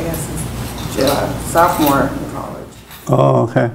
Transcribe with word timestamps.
I 0.00 0.02
guess, 0.04 0.96
is 0.96 1.04
uh, 1.04 1.38
sophomore 1.48 2.04
in 2.24 2.30
college. 2.32 2.68
Oh, 3.08 3.42
okay. 3.50 3.70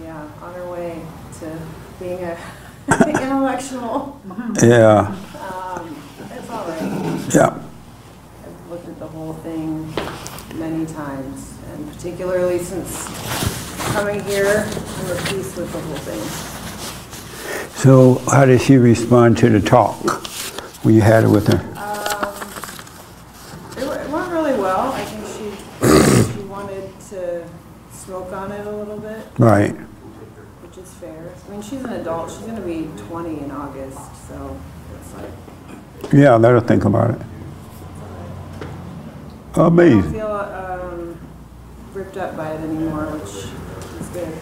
Yeah, 0.00 0.28
on 0.40 0.54
her 0.54 0.70
way 0.70 1.02
to 1.40 1.58
being 1.98 2.20
a 2.22 2.38
intellectual. 3.08 4.20
Yeah, 4.62 5.08
Um, 5.40 5.96
it's 6.30 6.48
all 6.48 6.68
right. 6.68 7.34
yeah. 7.34 7.58
I've 8.44 8.70
looked 8.70 8.86
at 8.86 8.98
the 9.00 9.08
whole 9.08 9.32
thing 9.32 9.92
many 10.54 10.86
times, 10.86 11.58
and 11.72 11.92
particularly 11.92 12.60
since 12.60 13.08
coming 13.92 14.22
here, 14.22 14.64
I'm 14.68 15.10
at 15.16 15.24
peace 15.26 15.56
with 15.56 15.72
the 15.72 15.80
whole 15.80 15.96
thing. 15.96 17.70
So 17.74 18.22
how 18.30 18.44
did 18.44 18.60
she 18.62 18.76
respond 18.76 19.36
to 19.38 19.50
the 19.50 19.60
talk 19.60 19.96
when 20.84 20.94
you 20.94 21.00
had 21.00 21.24
it 21.24 21.28
with 21.28 21.48
her? 21.48 21.70
It 23.76 23.84
went- 23.88 24.00
it 24.02 24.10
went 24.10 24.30
really 24.30 24.58
well. 24.58 24.92
I 24.92 25.04
think 25.04 25.26
she, 25.26 26.32
she 26.32 26.40
wanted 26.46 26.88
to 27.10 27.44
smoke 28.14 28.32
on 28.32 28.52
it 28.52 28.64
a 28.64 28.70
little 28.70 28.98
bit, 28.98 29.26
Right. 29.38 29.72
which 30.62 30.78
is 30.78 30.88
fair. 30.94 31.32
I 31.46 31.50
mean, 31.50 31.62
she's 31.62 31.82
an 31.82 31.94
adult. 31.94 32.30
She's 32.30 32.46
gonna 32.46 32.60
be 32.60 32.88
20 33.08 33.40
in 33.40 33.50
August, 33.50 33.98
so 34.28 34.56
it's 34.94 35.14
like, 35.14 36.12
Yeah, 36.12 36.36
let 36.36 36.52
her 36.52 36.60
think 36.60 36.84
about 36.84 37.10
it. 37.10 37.20
I 39.52 39.56
don't 39.56 39.66
Amazing. 39.66 40.12
feel 40.12 40.26
um, 40.26 41.18
ripped 41.92 42.16
up 42.16 42.36
by 42.36 42.50
it 42.52 42.60
anymore, 42.60 43.06
which 43.18 43.50
is 44.00 44.08
good. 44.10 44.32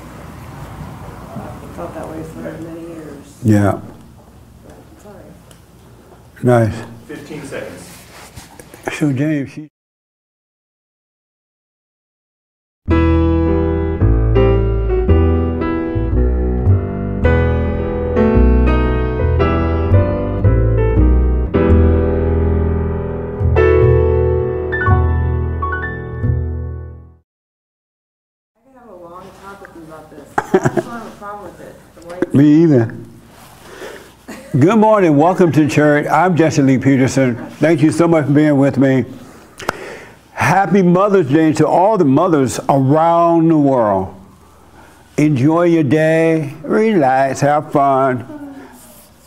Felt 1.77 1.94
that 1.94 2.06
way 2.10 2.22
for 2.24 2.41
many 2.41 2.80
years, 2.88 3.38
Yeah, 3.42 3.80
but 5.02 5.14
it's 6.34 6.44
nice. 6.44 6.74
15 7.08 7.42
seconds. 7.46 7.88
So 8.98 9.12
James, 9.14 9.48
she. 9.50 9.71
Me 32.33 32.62
either. 32.62 32.95
Good 34.59 34.77
morning. 34.77 35.17
Welcome 35.17 35.50
to 35.53 35.67
church. 35.67 36.06
I'm 36.06 36.36
Jesse 36.36 36.61
Lee 36.61 36.77
Peterson. 36.77 37.36
Thank 37.53 37.81
you 37.81 37.91
so 37.91 38.06
much 38.06 38.27
for 38.27 38.33
being 38.33 38.59
with 38.59 38.77
me. 38.77 39.06
Happy 40.33 40.83
Mother's 40.83 41.28
Day 41.28 41.55
to 41.55 41.67
all 41.67 41.97
the 41.97 42.05
mothers 42.05 42.61
around 42.69 43.48
the 43.48 43.56
world. 43.56 44.14
Enjoy 45.17 45.62
your 45.62 45.84
day, 45.84 46.55
relax, 46.62 47.41
have 47.41 47.72
fun, 47.72 48.66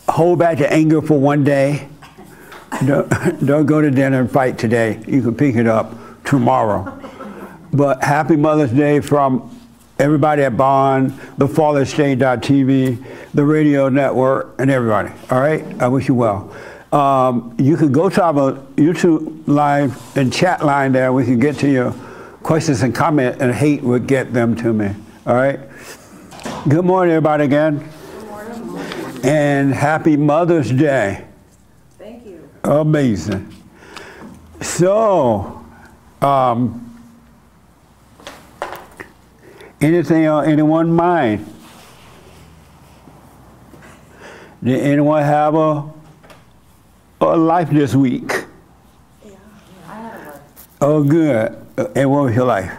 hold 0.08 0.38
back 0.38 0.60
your 0.60 0.72
anger 0.72 1.02
for 1.02 1.20
one 1.20 1.44
day. 1.44 1.88
Don't, 2.86 3.10
don't 3.46 3.66
go 3.66 3.82
to 3.82 3.90
dinner 3.90 4.20
and 4.20 4.30
fight 4.30 4.60
today. 4.60 5.02
You 5.08 5.24
can 5.24 5.34
pick 5.36 5.56
it 5.56 5.66
up 5.66 5.96
tomorrow. 6.24 7.02
But 7.74 8.04
happy 8.04 8.36
Mother's 8.36 8.72
Day 8.72 9.00
from 9.00 9.55
everybody 10.00 10.44
at 10.44 10.58
Bond, 10.58 11.18
the 11.38 11.48
FallenState.tv, 11.48 13.06
the 13.34 13.46
radio 13.46 13.90
network, 13.90 14.56
and 14.60 14.70
everybody. 14.70 15.10
All 15.30 15.40
right? 15.40 15.64
I 15.82 15.88
wish 15.88 16.08
you 16.08 16.16
well. 16.16 16.54
Um, 16.92 17.56
you 17.60 17.76
can 17.78 17.92
go 17.92 18.10
to 18.10 18.24
our 18.24 18.54
YouTube 18.76 19.48
live 19.48 20.18
and 20.18 20.32
chat 20.32 20.64
line 20.64 20.92
there. 20.92 21.12
We 21.12 21.26
can 21.26 21.40
get 21.40 21.58
to 21.58 21.70
your 21.70 21.92
questions 22.44 22.84
and 22.84 22.94
comment, 22.94 23.42
and 23.42 23.54
Hake 23.54 23.82
would 23.82 24.08
get 24.08 24.34
them 24.34 24.56
to 24.58 24.74
me. 24.74 24.94
All 25.26 25.36
right? 25.36 25.60
Good 26.68 26.86
morning, 26.86 27.14
everybody, 27.14 27.46
again. 27.46 27.90
And 29.24 29.74
happy 29.74 30.18
Mother's 30.18 30.72
Day. 30.72 31.26
Thank 31.98 32.26
you. 32.26 32.48
Amazing. 32.64 33.52
So, 34.62 35.66
um, 36.22 36.85
anything 39.86 40.28
on 40.28 40.46
anyone's 40.46 40.90
mind? 40.90 41.54
Did 44.64 44.80
anyone 44.82 45.22
have 45.22 45.54
a, 45.54 45.84
a 47.22 47.38
life 47.38 47.70
this 47.70 47.94
week? 47.94 48.32
Yeah, 49.24 49.36
I 49.88 49.94
had 49.94 50.14
a 50.16 50.32
one. 50.32 50.40
Oh, 50.82 51.04
good. 51.04 51.56
Uh, 51.78 51.88
And 51.96 52.10
what 52.10 52.24
was 52.26 52.36
your 52.36 52.46
life? 52.46 52.72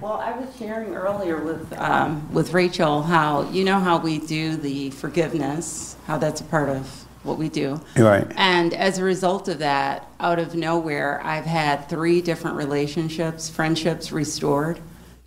Well, 0.00 0.12
I 0.12 0.38
was 0.38 0.54
sharing 0.56 0.94
earlier 0.94 1.38
with, 1.42 1.72
um, 1.78 2.32
with 2.32 2.52
Rachel 2.52 3.02
how, 3.02 3.50
you 3.50 3.64
know 3.64 3.80
how 3.80 3.98
we 3.98 4.18
do 4.18 4.56
the 4.56 4.90
forgiveness, 4.90 5.96
how 6.06 6.16
that's 6.18 6.40
a 6.40 6.44
part 6.44 6.68
of 6.68 6.86
what 7.24 7.38
we 7.38 7.48
do. 7.48 7.80
Right. 7.96 8.24
And 8.36 8.72
as 8.72 8.98
a 8.98 9.02
result 9.04 9.48
of 9.48 9.58
that, 9.58 10.08
out 10.20 10.38
of 10.38 10.54
nowhere, 10.54 11.20
I've 11.24 11.44
had 11.44 11.88
three 11.88 12.20
different 12.20 12.56
relationships, 12.56 13.50
friendships 13.50 14.12
restored, 14.12 14.78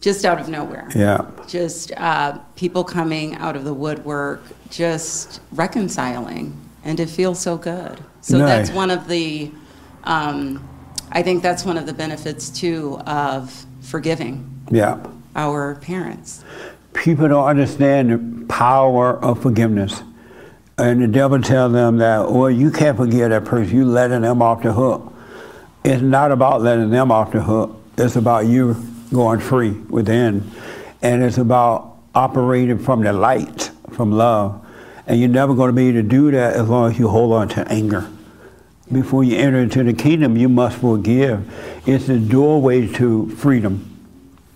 just 0.02 0.26
out 0.26 0.40
of 0.40 0.48
nowhere. 0.50 0.88
Yeah. 0.96 1.26
Just 1.48 1.92
uh, 1.98 2.38
people 2.56 2.84
coming 2.84 3.36
out 3.36 3.56
of 3.56 3.64
the 3.64 3.74
woodwork, 3.74 4.42
just 4.70 5.42
reconciling, 5.52 6.58
and 6.84 7.00
it 7.00 7.10
feels 7.10 7.40
so 7.40 7.58
good. 7.58 8.00
So 8.22 8.38
that's 8.38 8.70
one 8.72 8.92
of 8.92 9.08
the, 9.08 9.52
um, 10.04 10.68
I 11.12 11.22
think 11.24 11.42
that's 11.44 11.66
one 11.66 11.78
of 11.78 11.86
the 11.86 11.94
benefits 11.94 12.50
too 12.50 13.00
of 13.06 13.66
forgiving 13.82 14.50
Yeah. 14.72 14.98
our 15.36 15.76
parents. 15.76 16.44
People 16.94 17.28
don't 17.28 17.46
understand 17.46 18.12
the 18.12 18.46
power 18.46 19.18
of 19.24 19.42
forgiveness. 19.42 20.04
And 20.78 21.02
the 21.02 21.08
devil 21.08 21.42
tells 21.42 21.74
them 21.74 21.98
that, 21.98 22.32
well, 22.32 22.50
you 22.50 22.72
can't 22.72 22.96
forgive 22.96 23.32
that 23.32 23.44
person. 23.44 23.76
You're 23.76 23.86
letting 23.86 24.22
them 24.22 24.42
off 24.42 24.64
the 24.64 24.72
hook. 24.72 25.14
It's 25.84 26.02
not 26.02 26.32
about 26.32 26.62
letting 26.62 26.90
them 26.90 27.12
off 27.12 27.34
the 27.34 27.42
hook. 27.42 27.76
It's 27.98 28.16
about 28.16 28.46
you 28.46 28.76
going 29.12 29.40
free 29.40 29.72
within. 29.72 30.50
And 31.02 31.24
it's 31.24 31.38
about 31.38 31.98
operating 32.14 32.78
from 32.78 33.04
the 33.04 33.14
light, 33.14 33.72
from 33.92 34.12
love. 34.12 34.66
And 35.08 35.20
you're 35.20 35.30
never 35.30 35.56
going 35.56 35.70
to 35.70 35.74
be 35.74 35.90
able 35.90 36.02
to 36.02 36.08
do 36.08 36.32
that 36.32 36.54
as 36.54 36.70
long 36.70 36.92
as 36.92 37.00
you 37.00 37.08
hold 37.08 37.34
on 37.34 37.50
to 37.50 37.68
anger. 37.68 38.10
Before 38.92 39.24
you 39.24 39.38
enter 39.38 39.60
into 39.60 39.84
the 39.84 39.94
kingdom, 39.94 40.36
you 40.36 40.50
must 40.50 40.78
forgive. 40.78 41.48
It's 41.88 42.08
the 42.08 42.20
doorway 42.20 42.88
to 42.94 43.30
freedom. 43.30 43.86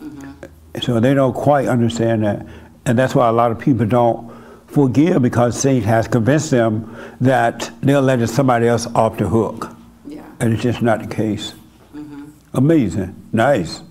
Mm-hmm. 0.02 0.82
So 0.82 1.00
they 1.00 1.14
don't 1.14 1.34
quite 1.34 1.68
understand 1.68 2.24
that. 2.24 2.46
And 2.86 2.98
that's 2.98 3.16
why 3.16 3.30
a 3.30 3.32
lot 3.32 3.52
of 3.52 3.60
people 3.60 3.86
don't 3.86 4.32
forgive 4.68 5.22
because 5.22 5.60
Satan 5.60 5.88
has 5.88 6.08
convinced 6.08 6.52
them 6.52 6.96
that 7.22 7.72
they're 7.82 8.02
letting 8.02 8.28
somebody 8.28 8.68
else 8.68 8.88
off 8.88 9.18
the 9.18 9.28
hook. 9.28 9.76
Yeah. 10.08 10.26
And 10.40 10.54
it's 10.54 10.64
just 10.64 10.82
not 10.82 11.02
the 11.08 11.16
case. 11.16 11.54
Mm-hmm. 11.96 12.30
Amazing. 12.54 13.16
Nice. 13.32 13.82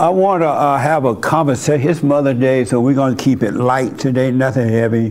I 0.00 0.08
want 0.08 0.40
to 0.42 0.48
uh, 0.48 0.78
have 0.78 1.04
a 1.04 1.14
conversation. 1.14 1.86
It's 1.86 2.02
Mother's 2.02 2.38
Day, 2.38 2.64
so 2.64 2.80
we're 2.80 2.94
going 2.94 3.14
to 3.14 3.22
keep 3.22 3.42
it 3.42 3.52
light 3.52 3.98
today, 3.98 4.30
nothing 4.30 4.66
heavy. 4.66 5.08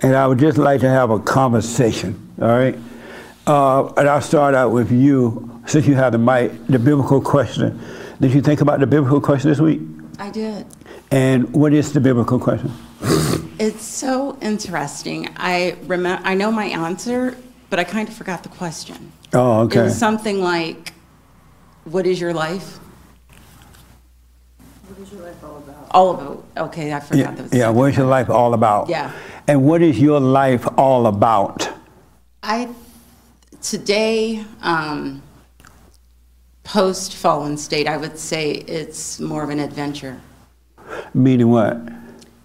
And 0.00 0.16
I 0.16 0.26
would 0.26 0.38
just 0.38 0.56
like 0.56 0.80
to 0.80 0.88
have 0.88 1.10
a 1.10 1.18
conversation, 1.18 2.32
all 2.40 2.48
right? 2.48 2.78
Uh, 3.46 3.92
and 3.98 4.08
I'll 4.08 4.22
start 4.22 4.54
out 4.54 4.70
with 4.70 4.90
you, 4.90 5.60
since 5.66 5.86
you 5.86 5.96
have 5.96 6.12
the 6.12 6.18
mic, 6.18 6.66
the 6.66 6.78
biblical 6.78 7.20
question. 7.20 7.78
Did 8.22 8.32
you 8.32 8.40
think 8.40 8.62
about 8.62 8.80
the 8.80 8.86
biblical 8.86 9.20
question 9.20 9.50
this 9.50 9.60
week? 9.60 9.82
I 10.18 10.30
did. 10.30 10.64
And 11.10 11.52
what 11.52 11.74
is 11.74 11.92
the 11.92 12.00
biblical 12.00 12.38
question? 12.38 12.72
It's 13.58 13.84
so 13.84 14.38
interesting. 14.40 15.28
I 15.36 15.76
remember. 15.82 16.26
I 16.26 16.32
know 16.32 16.50
my 16.50 16.64
answer, 16.68 17.36
but 17.68 17.78
I 17.78 17.84
kind 17.84 18.08
of 18.08 18.14
forgot 18.14 18.44
the 18.44 18.48
question. 18.48 19.12
Oh, 19.34 19.60
It 19.60 19.64
okay. 19.64 19.82
was 19.82 19.98
something 19.98 20.40
like, 20.40 20.94
"What 21.84 22.06
is 22.06 22.18
your 22.18 22.32
life?" 22.32 22.78
What 24.94 25.08
is 25.08 25.12
your 25.12 25.22
life 25.22 25.42
all 25.42 25.56
about? 25.56 25.86
All 25.90 26.10
about. 26.14 26.44
Okay, 26.68 26.92
I 26.92 27.00
forgot 27.00 27.18
Yeah, 27.18 27.34
those. 27.34 27.52
yeah, 27.52 27.68
what's 27.70 27.96
your 27.96 28.06
life 28.06 28.30
all 28.30 28.54
about? 28.54 28.88
Yeah. 28.88 29.10
And 29.48 29.64
what 29.66 29.82
is 29.82 29.98
your 29.98 30.20
life 30.20 30.68
all 30.78 31.08
about? 31.08 31.68
I 32.44 32.68
today, 33.60 34.44
um, 34.62 35.20
post 36.62 37.16
fallen 37.16 37.56
state, 37.56 37.88
I 37.88 37.96
would 37.96 38.16
say 38.18 38.52
it's 38.52 39.18
more 39.18 39.42
of 39.42 39.50
an 39.50 39.58
adventure, 39.58 40.20
Meaning 41.12 41.50
what? 41.50 41.76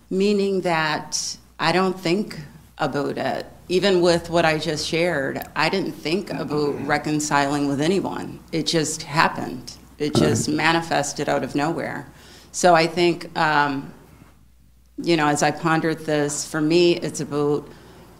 meaning 0.09 0.61
that 0.61 1.37
I 1.59 1.71
don't 1.71 1.99
think 1.99 2.39
about 2.79 3.19
it. 3.19 3.45
Even 3.67 4.01
with 4.01 4.31
what 4.31 4.43
I 4.43 4.57
just 4.57 4.87
shared, 4.87 5.43
I 5.55 5.69
didn't 5.69 5.91
think 5.91 6.31
about 6.31 6.73
reconciling 6.87 7.67
with 7.67 7.79
anyone. 7.79 8.39
It 8.51 8.65
just 8.65 9.03
happened. 9.03 9.73
It 9.99 10.15
just 10.15 10.49
manifested 10.49 11.29
out 11.29 11.43
of 11.43 11.53
nowhere. 11.53 12.07
So 12.51 12.75
I 12.75 12.87
think, 12.87 13.37
um, 13.37 13.93
you 14.97 15.15
know, 15.17 15.27
as 15.27 15.43
I 15.43 15.51
pondered 15.51 15.99
this, 15.99 16.49
for 16.49 16.61
me, 16.61 16.95
it's 16.95 17.21
about 17.21 17.67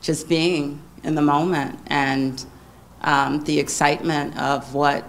just 0.02 0.30
being 0.30 0.82
in 1.04 1.16
the 1.16 1.22
moment 1.22 1.80
and 1.88 2.46
um, 3.02 3.44
the 3.44 3.60
excitement 3.60 4.38
of 4.38 4.74
what 4.74 5.06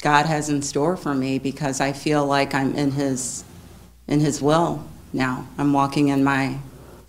God 0.00 0.26
has 0.26 0.48
in 0.48 0.62
store 0.62 0.96
for 0.96 1.14
me 1.14 1.38
because 1.38 1.80
I 1.80 1.92
feel 1.92 2.26
like 2.26 2.54
I'm 2.54 2.74
in 2.74 2.90
His 2.90 3.44
in 4.08 4.20
His 4.20 4.42
will 4.42 4.84
now. 5.12 5.46
I'm 5.58 5.72
walking 5.72 6.08
in 6.08 6.24
my 6.24 6.58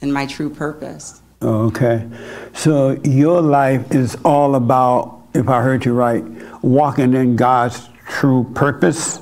in 0.02 0.12
my 0.12 0.26
true 0.26 0.50
purpose. 0.50 1.22
Okay. 1.42 2.08
So 2.54 2.92
your 3.04 3.42
life 3.42 3.94
is 3.94 4.16
all 4.24 4.56
about, 4.56 5.24
if 5.34 5.50
I 5.50 5.62
heard 5.62 5.84
you 5.84 5.94
right, 5.94 6.24
walking 6.64 7.14
in 7.14 7.36
God's 7.36 7.90
true 8.08 8.50
purpose. 8.54 9.20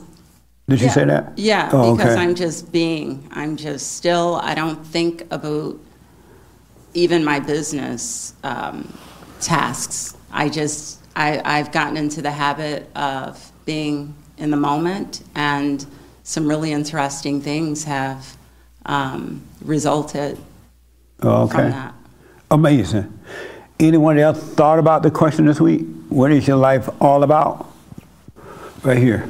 Did 0.72 0.80
you 0.80 0.86
Yeah. 0.88 0.92
say 0.94 1.06
that? 1.06 1.34
Yeah, 1.36 1.70
Oh, 1.74 1.96
because 1.96 2.14
okay. 2.14 2.22
I'm 2.24 2.34
just 2.34 2.72
being. 2.72 3.28
I'm 3.34 3.58
just 3.58 3.98
still. 3.98 4.40
I 4.42 4.56
don't 4.56 4.82
think 4.88 5.26
about 5.30 5.78
even 6.94 7.24
my 7.26 7.40
business 7.42 8.34
um, 8.44 8.92
tasks. 9.42 10.16
I 10.32 10.48
just. 10.50 11.00
I, 11.14 11.42
I've 11.44 11.74
gotten 11.74 11.98
into 11.98 12.22
the 12.22 12.32
habit 12.32 12.90
of 12.96 13.52
being 13.66 14.16
in 14.38 14.50
the 14.50 14.56
moment, 14.58 15.24
and 15.36 15.86
some 16.24 16.48
really 16.48 16.72
interesting 16.72 17.42
things 17.42 17.84
have 17.84 18.38
um, 18.86 19.42
resulted 19.66 20.38
Oh, 21.22 21.48
from 21.48 21.60
okay. 21.60 21.70
that. 21.70 21.94
Amazing. 22.50 23.20
Anyone 23.78 24.18
else 24.20 24.40
thought 24.54 24.80
about 24.80 25.04
the 25.04 25.12
question 25.12 25.46
this 25.46 25.60
week? 25.60 25.82
What 26.08 26.32
is 26.32 26.48
your 26.48 26.56
life 26.58 26.88
all 27.02 27.24
about? 27.24 27.70
Right 28.84 28.98
here. 28.98 29.30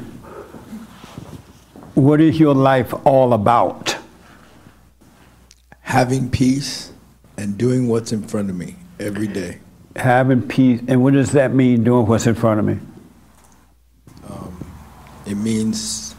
What 1.94 2.20
is 2.20 2.38
your 2.38 2.54
life 2.54 2.94
all 3.04 3.32
about? 3.32 3.92
having 5.92 6.30
peace 6.30 6.90
and 7.36 7.58
doing 7.58 7.86
what's 7.86 8.12
in 8.12 8.22
front 8.22 8.48
of 8.48 8.56
me 8.56 8.76
every 8.98 9.26
day. 9.26 9.58
Having 9.94 10.48
peace. 10.48 10.80
And 10.88 11.02
what 11.02 11.12
does 11.12 11.32
that 11.32 11.52
mean, 11.52 11.84
doing 11.84 12.06
what's 12.06 12.26
in 12.26 12.34
front 12.34 12.60
of 12.60 12.64
me? 12.64 12.78
Um, 14.26 14.64
it 15.26 15.34
means 15.34 16.14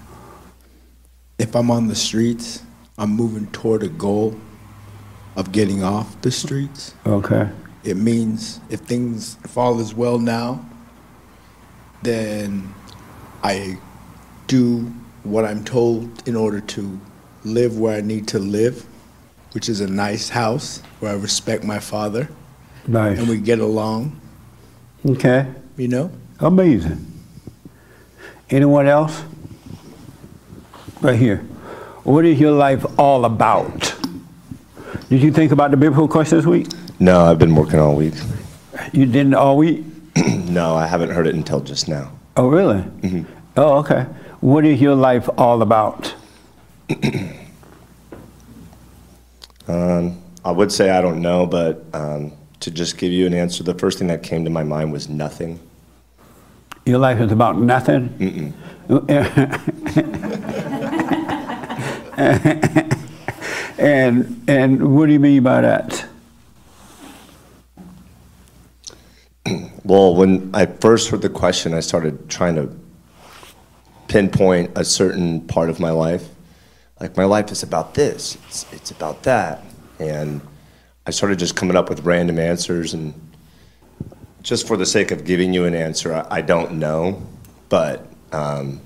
if 1.39 1.55
I'm 1.55 1.71
on 1.71 1.87
the 1.87 1.95
streets, 1.95 2.61
I'm 2.99 3.09
moving 3.09 3.47
toward 3.47 3.81
a 3.81 3.87
goal 3.87 4.39
of 5.35 5.51
getting 5.51 5.83
off 5.83 6.21
the 6.21 6.29
streets. 6.29 6.93
Okay. 7.07 7.49
It 7.83 7.97
means 7.97 8.59
if 8.69 8.81
things 8.81 9.37
fall 9.47 9.79
as 9.79 9.95
well 9.95 10.19
now, 10.19 10.63
then 12.03 12.71
I 13.41 13.79
do 14.45 14.93
what 15.23 15.45
I'm 15.45 15.63
told 15.63 16.27
in 16.27 16.35
order 16.35 16.59
to 16.59 16.99
live 17.45 17.77
where 17.79 17.97
I 17.97 18.01
need 18.01 18.27
to 18.29 18.39
live, 18.39 18.85
which 19.53 19.69
is 19.69 19.81
a 19.81 19.87
nice 19.87 20.29
house 20.29 20.81
where 20.99 21.11
I 21.11 21.15
respect 21.15 21.63
my 21.63 21.79
father 21.79 22.27
Nice. 22.87 23.19
and 23.19 23.27
we 23.29 23.37
get 23.37 23.59
along, 23.59 24.19
Okay. 25.05 25.47
you 25.77 25.87
know? 25.87 26.11
Amazing. 26.39 27.05
Anyone 28.49 28.87
else? 28.87 29.23
Right 31.01 31.17
here. 31.17 31.37
What 32.03 32.25
is 32.25 32.39
your 32.39 32.51
life 32.51 32.85
all 32.99 33.25
about? 33.25 33.95
Did 35.09 35.21
you 35.21 35.31
think 35.31 35.51
about 35.51 35.71
the 35.71 35.77
biblical 35.77 36.07
question 36.07 36.37
this 36.37 36.45
week? 36.45 36.67
No, 36.99 37.21
I've 37.25 37.39
been 37.39 37.55
working 37.55 37.79
all 37.79 37.95
week. 37.95 38.13
You 38.91 39.05
didn't 39.05 39.33
all 39.35 39.57
week? 39.57 39.85
No, 40.53 40.75
I 40.75 40.85
haven't 40.85 41.09
heard 41.09 41.25
it 41.25 41.33
until 41.33 41.61
just 41.61 41.87
now. 41.87 42.11
Oh, 42.37 42.47
really? 42.47 42.77
Mm-hmm. 43.01 43.23
Oh, 43.57 43.77
okay. 43.79 44.05
What 44.43 44.65
is 44.65 44.81
your 44.81 44.93
life 44.93 45.29
all 45.37 45.61
about? 45.61 46.13
Um, 49.65 50.21
I 50.43 50.51
would 50.51 50.73
say 50.73 50.89
I 50.89 50.99
don't 51.01 51.21
know, 51.21 51.45
but 51.47 51.85
um, 51.93 52.33
to 52.59 52.69
just 52.69 52.97
give 52.97 53.13
you 53.13 53.25
an 53.25 53.33
answer, 53.33 53.63
the 53.63 53.73
first 53.73 53.97
thing 53.97 54.09
that 54.09 54.21
came 54.23 54.43
to 54.43 54.49
my 54.49 54.63
mind 54.63 54.91
was 54.91 55.07
nothing. 55.07 55.57
Your 56.85 56.99
life 56.99 57.21
is 57.21 57.31
about 57.31 57.57
nothing? 57.57 58.53
and 63.77 64.43
and 64.49 64.95
what 64.95 65.05
do 65.05 65.13
you 65.13 65.19
mean 65.21 65.43
by 65.43 65.61
that? 65.61 66.05
Well, 69.85 70.13
when 70.13 70.49
I 70.53 70.65
first 70.65 71.09
heard 71.09 71.21
the 71.21 71.29
question, 71.29 71.73
I 71.73 71.79
started 71.79 72.29
trying 72.29 72.55
to 72.55 72.82
pinpoint 74.13 74.69
a 74.75 74.85
certain 74.85 75.41
part 75.41 75.71
of 75.71 75.79
my 75.79 75.89
life. 75.89 76.29
Like, 76.99 77.17
my 77.17 77.23
life 77.25 77.51
is 77.51 77.63
about 77.63 77.95
this, 77.95 78.37
it's, 78.47 78.71
it's 78.71 78.91
about 78.91 79.23
that. 79.23 79.63
And 79.99 80.39
I 81.07 81.09
started 81.09 81.39
just 81.39 81.55
coming 81.55 81.75
up 81.75 81.89
with 81.89 82.01
random 82.01 82.37
answers. 82.37 82.93
And 82.93 83.15
just 84.43 84.67
for 84.67 84.77
the 84.77 84.85
sake 84.85 85.09
of 85.09 85.25
giving 85.25 85.51
you 85.51 85.65
an 85.65 85.73
answer, 85.73 86.13
I, 86.13 86.27
I 86.29 86.41
don't 86.41 86.73
know. 86.73 87.23
But 87.69 88.05
um, 88.31 88.81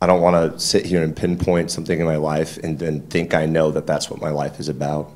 I 0.00 0.06
don't 0.08 0.20
want 0.20 0.54
to 0.54 0.58
sit 0.58 0.84
here 0.84 1.04
and 1.04 1.16
pinpoint 1.16 1.70
something 1.70 2.00
in 2.00 2.04
my 2.04 2.16
life 2.16 2.58
and 2.58 2.80
then 2.80 3.02
think 3.02 3.32
I 3.32 3.46
know 3.46 3.70
that 3.70 3.86
that's 3.86 4.10
what 4.10 4.20
my 4.20 4.30
life 4.30 4.58
is 4.58 4.68
about. 4.68 5.12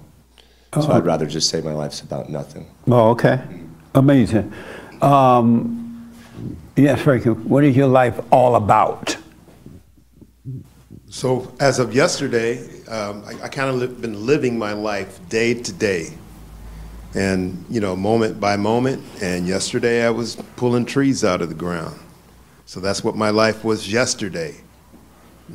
So 0.73 0.93
I'd 0.93 1.07
rather 1.07 1.27
just 1.27 1.49
say 1.49 1.61
my 1.63 1.73
life's 1.73 2.01
about 2.01 2.29
nothing. 2.29 2.71
Oh, 2.87 3.11
okay. 3.11 3.43
Amazing. 3.95 4.53
Um, 5.01 5.86
yes, 6.77 7.01
Franky, 7.03 7.31
what 7.31 7.65
is 7.65 7.77
your 7.77 7.89
life 7.89 8.19
all 8.31 8.57
about? 8.57 9.17
So 11.09 11.53
as 11.61 11.79
of 11.79 11.95
yesterday, 11.95 12.59
um, 12.89 13.25
I, 13.27 13.45
I 13.45 13.49
kind 13.49 13.71
of 13.71 13.77
li- 13.77 14.01
been 14.01 14.27
living 14.27 14.59
my 14.59 14.73
life 14.73 15.19
day 15.29 15.55
to 15.55 15.73
day, 15.73 16.09
and 17.15 17.65
you 17.71 17.81
know, 17.81 17.97
moment 17.97 18.39
by 18.39 18.57
moment. 18.57 19.03
And 19.23 19.47
yesterday, 19.47 20.05
I 20.05 20.11
was 20.11 20.37
pulling 20.57 20.85
trees 20.85 21.25
out 21.25 21.41
of 21.41 21.49
the 21.49 21.55
ground. 21.55 21.99
So 22.67 22.81
that's 22.81 23.03
what 23.03 23.17
my 23.17 23.31
life 23.31 23.65
was 23.65 23.91
yesterday. 23.91 24.57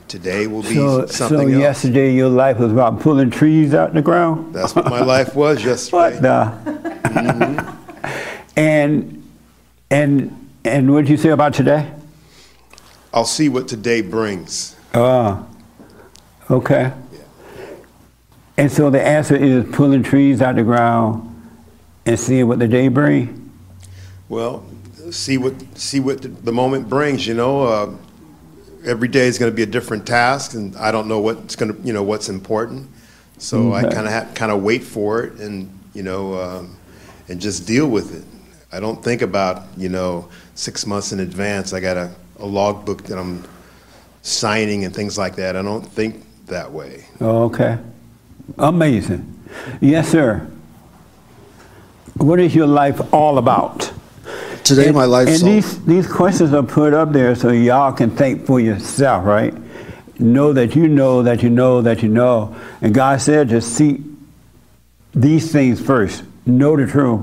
Today 0.08 0.48
will 0.48 0.62
be 0.62 0.76
So, 0.76 1.06
something 1.08 1.38
so 1.38 1.44
else. 1.48 1.52
yesterday 1.52 2.14
your 2.16 2.30
life 2.30 2.58
was 2.58 2.72
about 2.72 3.02
pulling 3.02 3.30
trees 3.30 3.74
out 3.74 3.90
of 3.90 3.96
the 3.96 4.02
ground? 4.02 4.56
That's 4.56 4.74
what 4.74 4.86
my 4.86 5.02
life 5.02 5.36
was 5.36 5.64
yesterday. 5.66 6.16
What 6.16 6.22
the? 6.22 7.78
and 8.56 9.22
and 9.92 10.41
and 10.66 10.92
what 10.94 11.02
did 11.02 11.10
you 11.10 11.18
say 11.18 11.30
about 11.30 11.54
today? 11.54 11.92
I'll 13.14 13.26
see 13.26 13.50
what 13.50 13.68
today 13.68 14.02
brings. 14.02 14.76
Ah, 14.94 15.46
okay. 16.50 16.94
And 18.58 18.72
so 18.72 18.90
the 18.90 19.02
answer 19.02 19.36
is 19.36 19.66
pulling 19.76 20.04
trees 20.04 20.42
out 20.42 20.56
the 20.56 20.64
ground 20.64 21.28
and 22.06 22.20
seeing 22.20 22.48
what 22.48 22.60
the 22.60 22.68
day 22.68 22.88
bring. 22.90 23.52
Well, 24.30 24.64
see 25.12 25.38
what 25.38 25.54
see 25.78 26.00
what 26.00 26.22
the, 26.22 26.28
the 26.30 26.52
moment 26.52 26.90
brings. 26.90 27.26
You 27.28 27.34
know, 27.34 27.64
uh, 27.64 27.96
every 28.86 29.08
day 29.08 29.28
is 29.28 29.38
going 29.38 29.52
to 29.52 29.56
be 29.56 29.64
a 29.64 29.68
different 29.68 30.06
task, 30.06 30.54
and 30.54 30.76
I 30.78 30.92
don't 30.92 31.08
know 31.08 31.20
what's 31.20 31.56
going 31.56 31.74
to 31.76 31.82
you 31.88 31.94
know 31.94 32.04
what's 32.04 32.30
important. 32.30 32.90
So 33.38 33.74
I 33.74 33.84
Okay. 33.84 33.96
kind 33.96 34.08
of 34.08 34.34
kind 34.36 34.52
of 34.52 34.62
wait 34.64 34.84
for 34.84 35.24
it, 35.24 35.34
and 35.40 35.70
you 35.94 36.04
know, 36.04 36.36
um, 36.40 36.78
and 37.28 37.42
just 37.42 37.66
deal 37.68 37.88
with 37.88 38.16
it. 38.16 38.26
I 38.72 38.80
don't 38.80 39.04
think 39.04 39.22
about 39.22 39.64
you 39.78 39.90
know 39.90 40.30
six 40.62 40.86
months 40.86 41.12
in 41.12 41.20
advance. 41.20 41.74
I 41.74 41.80
got 41.80 41.98
a, 41.98 42.12
a 42.38 42.46
logbook 42.46 43.04
that 43.04 43.18
I'm 43.18 43.44
signing 44.22 44.86
and 44.86 44.96
things 44.96 45.18
like 45.18 45.36
that. 45.38 45.56
I 45.56 45.64
don't 45.64 45.82
think 45.82 46.24
that 46.46 46.72
way. 46.72 47.06
Oh, 47.20 47.46
okay. 47.46 47.80
Amazing. 48.60 49.40
Yes, 49.82 50.10
sir. 50.10 50.48
What 52.18 52.40
is 52.40 52.54
your 52.54 52.68
life 52.68 53.02
all 53.12 53.40
about? 53.40 53.92
Today, 54.64 54.88
and, 54.88 54.96
my 54.96 55.06
life's 55.06 55.42
And 55.42 55.52
these, 55.52 55.84
these 55.86 56.08
questions 56.08 56.54
are 56.54 56.62
put 56.62 56.94
up 56.94 57.12
there 57.12 57.34
so 57.34 57.50
y'all 57.50 57.92
can 57.92 58.12
think 58.12 58.46
for 58.46 58.60
yourself, 58.60 59.26
right? 59.26 59.54
Know 60.20 60.54
that 60.54 60.76
you 60.76 60.88
know 60.88 61.24
that 61.24 61.42
you 61.42 61.50
know 61.50 61.82
that 61.82 62.04
you 62.04 62.10
know. 62.10 62.56
And 62.82 62.94
God 62.94 63.20
said 63.20 63.50
to 63.50 63.62
seek 63.62 64.02
these 65.16 65.52
things 65.52 65.82
first. 65.82 66.24
Know 66.46 66.78
the 66.78 66.86
truth. 66.86 67.22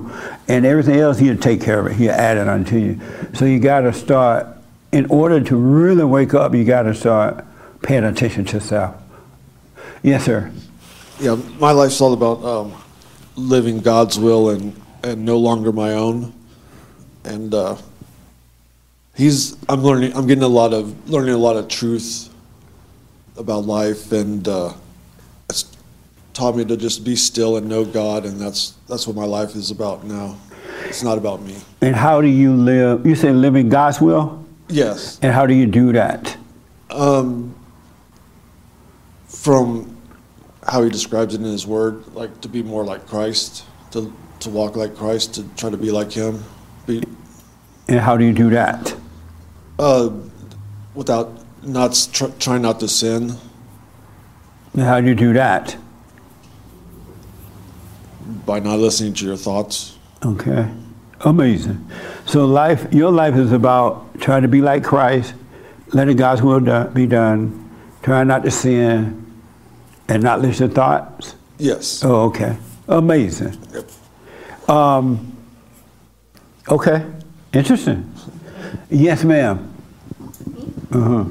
And 0.48 0.64
everything 0.64 0.98
else, 0.98 1.18
He'll 1.18 1.36
take 1.36 1.60
care 1.60 1.78
of 1.78 1.86
it. 1.86 1.96
He'll 1.96 2.10
add 2.10 2.38
it 2.38 2.48
unto 2.48 2.78
you. 2.78 3.00
So 3.34 3.44
you 3.44 3.60
got 3.60 3.82
to 3.82 3.92
start, 3.92 4.46
in 4.92 5.06
order 5.06 5.40
to 5.40 5.56
really 5.56 6.04
wake 6.04 6.34
up, 6.34 6.54
you 6.54 6.64
got 6.64 6.82
to 6.82 6.94
start 6.94 7.44
paying 7.82 8.04
attention 8.04 8.44
to 8.46 8.60
self. 8.60 8.96
Yes, 10.02 10.24
sir. 10.24 10.50
yeah, 11.20 11.36
my 11.58 11.72
life's 11.72 12.00
all 12.00 12.12
about 12.12 12.42
um, 12.44 12.74
living 13.36 13.80
God's 13.80 14.18
will 14.18 14.50
and, 14.50 14.80
and 15.02 15.24
no 15.24 15.38
longer 15.38 15.72
my 15.72 15.92
own. 15.92 16.32
And 17.24 17.52
uh, 17.52 17.76
he's 19.18 19.56
I'm 19.68 19.82
learning 19.82 20.14
I'm 20.14 20.26
getting 20.26 20.44
a 20.44 20.48
lot 20.48 20.72
of 20.72 21.10
learning 21.10 21.34
a 21.34 21.38
lot 21.38 21.56
of 21.56 21.68
truth 21.68 22.30
about 23.36 23.66
life 23.66 24.12
and 24.12 24.46
uh, 24.48 24.72
taught 26.38 26.54
me 26.54 26.64
to 26.64 26.76
just 26.76 27.04
be 27.04 27.16
still 27.16 27.56
and 27.56 27.68
know 27.68 27.84
God 27.84 28.24
and 28.24 28.40
that's 28.40 28.74
that's 28.88 29.08
what 29.08 29.16
my 29.16 29.24
life 29.24 29.56
is 29.56 29.72
about 29.72 30.04
now. 30.04 30.36
It's 30.84 31.02
not 31.02 31.18
about 31.18 31.42
me. 31.42 31.56
And 31.82 31.96
how 31.96 32.20
do 32.20 32.28
you 32.28 32.54
live? 32.54 33.04
You 33.04 33.16
say 33.16 33.32
living 33.32 33.68
God's 33.68 34.00
will? 34.00 34.44
Yes. 34.68 35.18
And 35.20 35.34
how 35.34 35.46
do 35.46 35.54
you 35.54 35.66
do 35.66 35.92
that? 35.92 36.36
Um, 36.90 37.54
from 39.26 39.96
how 40.62 40.84
he 40.84 40.90
describes 40.90 41.34
it 41.34 41.38
in 41.38 41.44
his 41.44 41.66
word, 41.66 42.06
like 42.14 42.40
to 42.42 42.48
be 42.48 42.62
more 42.62 42.84
like 42.84 43.06
Christ, 43.08 43.64
to 43.90 44.12
to 44.40 44.48
walk 44.48 44.76
like 44.76 44.94
Christ, 44.94 45.34
to 45.34 45.42
try 45.56 45.70
to 45.70 45.76
be 45.76 45.90
like 45.90 46.12
him. 46.12 46.44
Be, 46.86 47.02
And 47.88 47.98
how 47.98 48.16
do 48.16 48.24
you 48.24 48.32
do 48.32 48.50
that? 48.50 48.94
Uh, 49.76 50.10
without 50.94 51.32
not 51.64 52.08
tr- 52.12 52.36
trying 52.38 52.62
not 52.62 52.78
to 52.78 52.86
sin, 52.86 53.34
How 54.76 55.00
do 55.00 55.08
you 55.08 55.16
do 55.16 55.32
that? 55.32 55.76
By 58.48 58.58
not 58.58 58.78
listening 58.78 59.12
to 59.12 59.26
your 59.26 59.36
thoughts. 59.36 59.98
Okay. 60.24 60.66
Amazing. 61.20 61.86
So 62.24 62.46
life, 62.46 62.90
your 62.90 63.12
life 63.12 63.34
is 63.34 63.52
about 63.52 64.18
trying 64.20 64.40
to 64.40 64.48
be 64.48 64.62
like 64.62 64.82
Christ, 64.82 65.34
letting 65.92 66.16
God's 66.16 66.40
will 66.40 66.58
do, 66.58 66.84
be 66.94 67.06
done, 67.06 67.70
trying 68.02 68.26
not 68.26 68.44
to 68.44 68.50
sin, 68.50 69.22
and 70.08 70.22
not 70.22 70.40
listen 70.40 70.70
to 70.70 70.74
thoughts. 70.74 71.34
Yes. 71.58 72.02
Oh, 72.02 72.24
okay. 72.28 72.56
Amazing. 72.88 73.54
Yep. 73.74 74.70
Um, 74.70 75.36
okay. 76.70 77.04
Interesting. 77.52 78.10
Yes, 78.88 79.24
ma'am. 79.24 79.74
Uh-huh. 80.90 81.24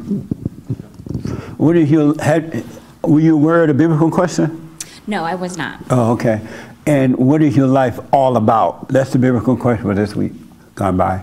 What 1.57 1.77
is 1.77 1.89
your, 1.89 2.13
had, 2.21 2.63
were 3.01 3.19
you 3.19 3.33
aware 3.33 3.63
of 3.63 3.69
the 3.69 3.73
biblical 3.73 4.11
question? 4.11 4.77
No, 5.07 5.23
I 5.23 5.35
was 5.35 5.57
not. 5.57 5.81
Oh, 5.89 6.11
okay. 6.11 6.45
And 6.87 7.17
what 7.17 7.41
is 7.41 7.57
your 7.57 7.67
life 7.67 7.99
all 8.13 8.37
about? 8.37 8.87
That's 8.87 9.11
the 9.11 9.19
biblical 9.19 9.57
question 9.57 9.83
for 9.83 9.93
this 9.93 10.15
week 10.15 10.31
gone 10.73 10.95
by. 10.95 11.21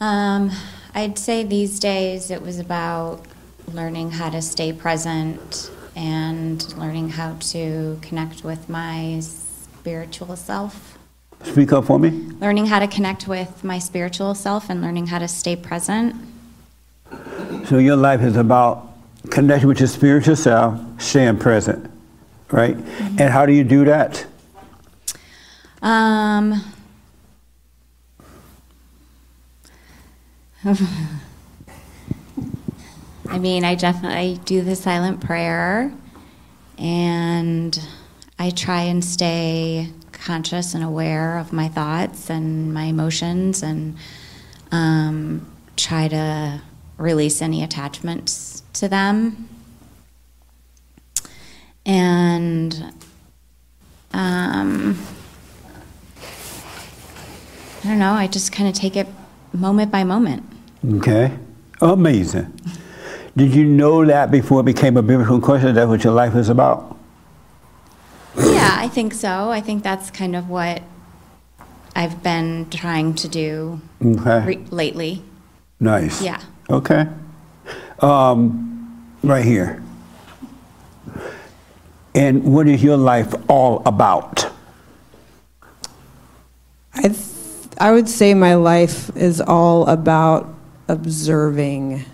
Um, 0.00 0.50
I'd 0.92 1.16
say 1.16 1.44
these 1.44 1.78
days 1.78 2.32
it 2.32 2.42
was 2.42 2.58
about 2.58 3.24
learning 3.72 4.10
how 4.10 4.28
to 4.30 4.42
stay 4.42 4.72
present 4.72 5.70
and 5.94 6.76
learning 6.76 7.10
how 7.10 7.36
to 7.38 7.98
connect 8.02 8.42
with 8.42 8.68
my 8.68 9.20
spiritual 9.20 10.34
self. 10.34 10.98
Speak 11.44 11.72
up 11.72 11.84
for 11.84 12.00
me. 12.00 12.10
Learning 12.40 12.66
how 12.66 12.80
to 12.80 12.88
connect 12.88 13.28
with 13.28 13.62
my 13.62 13.78
spiritual 13.78 14.34
self 14.34 14.68
and 14.68 14.82
learning 14.82 15.06
how 15.06 15.20
to 15.20 15.28
stay 15.28 15.54
present. 15.54 16.16
So 17.66 17.78
your 17.78 17.96
life 17.96 18.22
is 18.22 18.36
about 18.36 18.88
connecting 19.30 19.68
with 19.68 19.78
your 19.78 19.86
spiritual 19.86 20.34
self, 20.34 20.80
staying 21.00 21.38
present, 21.38 21.87
right? 22.50 22.76
And 23.00 23.30
how 23.30 23.46
do 23.46 23.52
you 23.52 23.64
do 23.64 23.84
that? 23.84 24.26
Um, 25.80 26.64
I 33.30 33.38
mean, 33.38 33.64
I 33.64 33.74
definitely 33.74 34.40
do 34.44 34.62
the 34.62 34.74
silent 34.74 35.20
prayer, 35.20 35.92
and 36.78 37.78
I 38.38 38.50
try 38.50 38.82
and 38.82 39.04
stay 39.04 39.92
conscious 40.12 40.74
and 40.74 40.82
aware 40.82 41.38
of 41.38 41.52
my 41.52 41.68
thoughts 41.68 42.28
and 42.28 42.74
my 42.74 42.84
emotions, 42.84 43.62
and 43.62 43.96
um, 44.72 45.46
try 45.76 46.08
to 46.08 46.60
release 46.96 47.40
any 47.40 47.62
attachments 47.62 48.64
to 48.72 48.88
them. 48.88 49.48
And 51.88 52.92
um, 54.12 54.98
I 57.82 57.88
don't 57.88 57.98
know. 57.98 58.12
I 58.12 58.26
just 58.26 58.52
kind 58.52 58.68
of 58.68 58.74
take 58.74 58.94
it 58.94 59.06
moment 59.54 59.90
by 59.90 60.04
moment. 60.04 60.44
Okay. 60.96 61.32
Amazing. 61.80 62.52
Did 63.36 63.54
you 63.54 63.64
know 63.64 64.04
that 64.04 64.30
before 64.30 64.60
it 64.60 64.64
became 64.64 64.98
a 64.98 65.02
biblical 65.02 65.40
question? 65.40 65.74
That's 65.74 65.88
what 65.88 66.04
your 66.04 66.12
life 66.12 66.34
is 66.34 66.50
about? 66.50 66.94
Yeah, 68.36 68.76
I 68.78 68.88
think 68.88 69.14
so. 69.14 69.50
I 69.50 69.62
think 69.62 69.82
that's 69.82 70.10
kind 70.10 70.36
of 70.36 70.50
what 70.50 70.82
I've 71.96 72.22
been 72.22 72.68
trying 72.70 73.14
to 73.14 73.28
do 73.28 73.80
Okay. 74.04 74.44
re- 74.44 74.64
lately. 74.70 75.22
Nice. 75.80 76.20
Yeah. 76.20 76.40
Okay. 76.68 77.06
Um, 78.00 79.14
right 79.22 79.44
here. 79.44 79.82
And 82.18 82.52
what 82.52 82.66
is 82.66 82.82
your 82.82 82.96
life 82.96 83.32
all 83.48 83.80
about? 83.86 84.50
I, 86.92 87.02
th- 87.02 87.16
I 87.78 87.92
would 87.92 88.08
say 88.08 88.34
my 88.34 88.56
life 88.56 89.16
is 89.16 89.40
all 89.40 89.86
about 89.86 90.52
observing. 90.88 92.04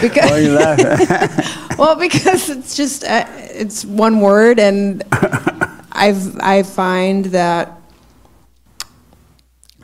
because, 0.00 0.30
well, 1.78 1.96
because 1.96 2.48
it's 2.48 2.74
just 2.74 3.04
uh, 3.04 3.26
it's 3.28 3.84
one 3.84 4.22
word, 4.22 4.58
and 4.58 5.04
I've 5.92 6.40
I 6.40 6.62
find 6.62 7.26
that 7.26 7.78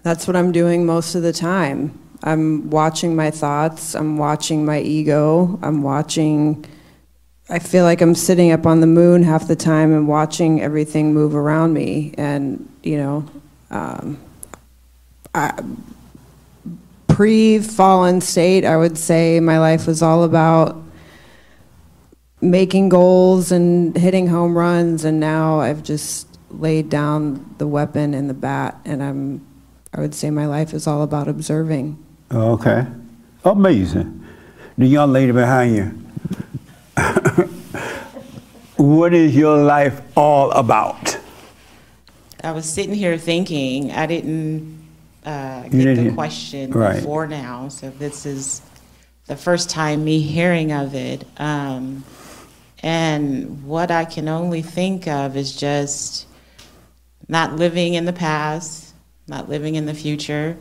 that's 0.03 0.27
what 0.27 0.37
I'm 0.37 0.53
doing 0.53 0.87
most 0.87 1.15
of 1.15 1.23
the 1.23 1.35
time. 1.35 1.99
I'm 2.23 2.71
watching 2.71 3.17
my 3.17 3.31
thoughts. 3.31 3.95
I'm 3.95 4.19
watching 4.19 4.65
my 4.65 4.81
ego. 4.81 5.59
I'm 5.63 5.83
watching. 5.83 6.65
I 7.49 7.59
feel 7.59 7.85
like 7.85 8.01
I'm 8.01 8.15
sitting 8.15 8.53
up 8.53 8.67
on 8.67 8.81
the 8.81 8.87
moon 8.87 9.23
half 9.23 9.49
the 9.49 9.57
time 9.57 9.93
and 9.93 10.07
watching 10.07 10.61
everything 10.61 11.15
move 11.15 11.35
around 11.35 11.73
me. 11.73 12.15
And 12.19 12.69
you 12.83 12.97
know, 12.99 13.25
um, 13.71 14.19
pre-fallen 17.09 18.21
state, 18.21 18.65
I 18.65 18.77
would 18.77 18.99
say 18.99 19.41
my 19.41 19.59
life 19.59 19.87
was 19.87 20.03
all 20.03 20.25
about 20.25 20.77
making 22.41 22.89
goals 22.89 23.53
and 23.53 23.97
hitting 23.97 24.29
home 24.29 24.57
runs. 24.57 25.05
And 25.05 25.21
now 25.21 25.61
I've 25.61 25.83
just 25.83 26.27
laid 26.51 26.89
down 26.91 27.55
the 27.59 27.67
weapon 27.67 28.15
and 28.15 28.29
the 28.29 28.35
bat, 28.35 28.79
and 28.85 29.03
I'm. 29.03 29.47
I 29.93 30.01
would 30.01 30.15
say 30.15 30.31
my 30.31 30.47
life 30.47 30.73
is 30.73 30.87
all 30.87 31.03
about 31.03 31.27
observing. 31.27 31.99
Okay. 32.33 32.87
Amazing. 33.45 34.25
The 34.79 34.87
young 34.87 35.13
lady 35.13 35.33
behind 35.33 35.77
you. 35.77 35.85
what 38.77 39.13
is 39.13 39.35
your 39.35 39.57
life 39.59 40.01
all 40.17 40.51
about? 40.53 41.19
I 42.43 42.53
was 42.53 42.67
sitting 42.67 42.95
here 42.95 43.19
thinking, 43.19 43.91
I 43.91 44.07
didn't 44.07 44.81
uh, 45.25 45.63
get 45.63 45.71
the 45.73 45.79
didn't- 45.85 46.15
question 46.15 46.71
right. 46.71 46.97
before 46.97 47.27
now, 47.27 47.69
so 47.69 47.91
this 47.91 48.25
is 48.25 48.63
the 49.27 49.37
first 49.37 49.69
time 49.69 50.05
me 50.05 50.21
hearing 50.21 50.73
of 50.73 50.95
it. 50.95 51.27
Um, 51.39 52.05
and 52.83 53.65
what 53.65 53.91
I 53.91 54.05
can 54.05 54.29
only 54.29 54.63
think 54.63 55.07
of 55.07 55.37
is 55.37 55.55
just 55.55 56.27
not 57.29 57.57
living 57.57 57.95
in 57.95 58.07
the 58.07 58.13
past, 58.13 58.95
not 59.27 59.49
living 59.49 59.75
in 59.75 59.87
the 59.87 59.95
future, 59.95 60.57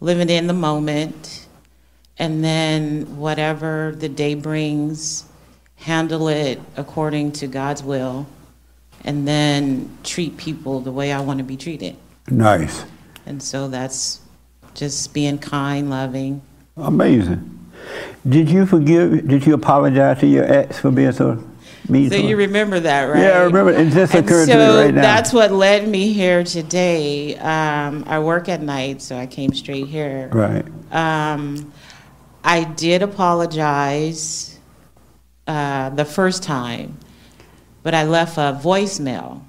living 0.00 0.30
in 0.30 0.46
the 0.46 0.52
moment, 0.52 1.46
and 2.18 2.42
then 2.42 3.16
whatever 3.16 3.94
the 3.96 4.08
day 4.08 4.34
brings, 4.34 5.24
handle 5.76 6.28
it 6.28 6.60
according 6.76 7.32
to 7.32 7.46
God's 7.46 7.82
will, 7.82 8.26
and 9.04 9.26
then 9.26 9.96
treat 10.02 10.36
people 10.36 10.80
the 10.80 10.92
way 10.92 11.12
I 11.12 11.20
want 11.20 11.38
to 11.38 11.44
be 11.44 11.56
treated. 11.56 11.96
Nice. 12.28 12.84
And 13.26 13.42
so 13.42 13.68
that's 13.68 14.20
just 14.74 15.12
being 15.14 15.38
kind, 15.38 15.90
loving. 15.90 16.42
Amazing. 16.76 17.52
Did 18.28 18.50
you 18.50 18.66
forgive, 18.66 19.28
did 19.28 19.46
you 19.46 19.54
apologize 19.54 20.20
to 20.20 20.26
your 20.26 20.44
ex 20.44 20.78
for 20.78 20.90
being 20.90 21.12
so 21.12 21.42
So 21.86 22.16
you 22.16 22.36
remember 22.36 22.80
that, 22.80 23.04
right? 23.04 23.22
Yeah, 23.22 23.38
I 23.38 23.42
remember. 23.44 23.72
It 23.72 23.90
just 23.92 24.12
occurred 24.12 24.46
to 24.46 24.56
me 24.56 24.64
so 24.66 24.76
right 24.80 24.94
now. 24.94 25.02
that's 25.02 25.32
what 25.32 25.52
led 25.52 25.86
me 25.86 26.12
here 26.12 26.42
today. 26.42 27.36
Um, 27.36 28.04
I 28.06 28.18
work 28.18 28.48
at 28.48 28.60
night, 28.60 29.02
so 29.02 29.16
I 29.16 29.26
came 29.26 29.52
straight 29.54 29.86
here. 29.86 30.28
Right. 30.32 30.64
Um, 30.92 31.72
I 32.42 32.64
did 32.64 33.02
apologize 33.02 34.58
uh, 35.46 35.90
the 35.90 36.04
first 36.04 36.42
time, 36.42 36.98
but 37.82 37.94
I 37.94 38.04
left 38.04 38.36
a 38.36 38.58
voicemail. 38.60 39.42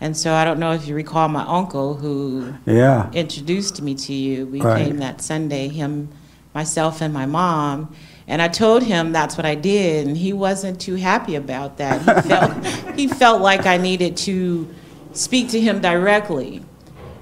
And 0.00 0.14
so 0.16 0.34
I 0.34 0.44
don't 0.44 0.58
know 0.58 0.72
if 0.72 0.86
you 0.86 0.94
recall 0.94 1.28
my 1.28 1.44
uncle 1.46 1.94
who 1.94 2.54
Yeah. 2.66 3.10
introduced 3.12 3.80
me 3.80 3.94
to 3.94 4.12
you. 4.12 4.46
We 4.46 4.60
Right. 4.60 4.84
came 4.84 4.98
that 4.98 5.22
Sunday, 5.22 5.68
him, 5.68 6.08
myself, 6.54 7.00
and 7.00 7.14
my 7.14 7.24
mom. 7.24 7.94
And 8.26 8.40
I 8.40 8.48
told 8.48 8.82
him 8.82 9.12
that's 9.12 9.36
what 9.36 9.44
I 9.44 9.54
did, 9.54 10.06
and 10.06 10.16
he 10.16 10.32
wasn't 10.32 10.80
too 10.80 10.94
happy 10.94 11.34
about 11.34 11.76
that. 11.76 12.00
He 12.00 12.28
felt, 12.28 12.66
he 12.96 13.08
felt 13.08 13.42
like 13.42 13.66
I 13.66 13.76
needed 13.76 14.16
to 14.18 14.72
speak 15.12 15.50
to 15.50 15.60
him 15.60 15.80
directly. 15.80 16.62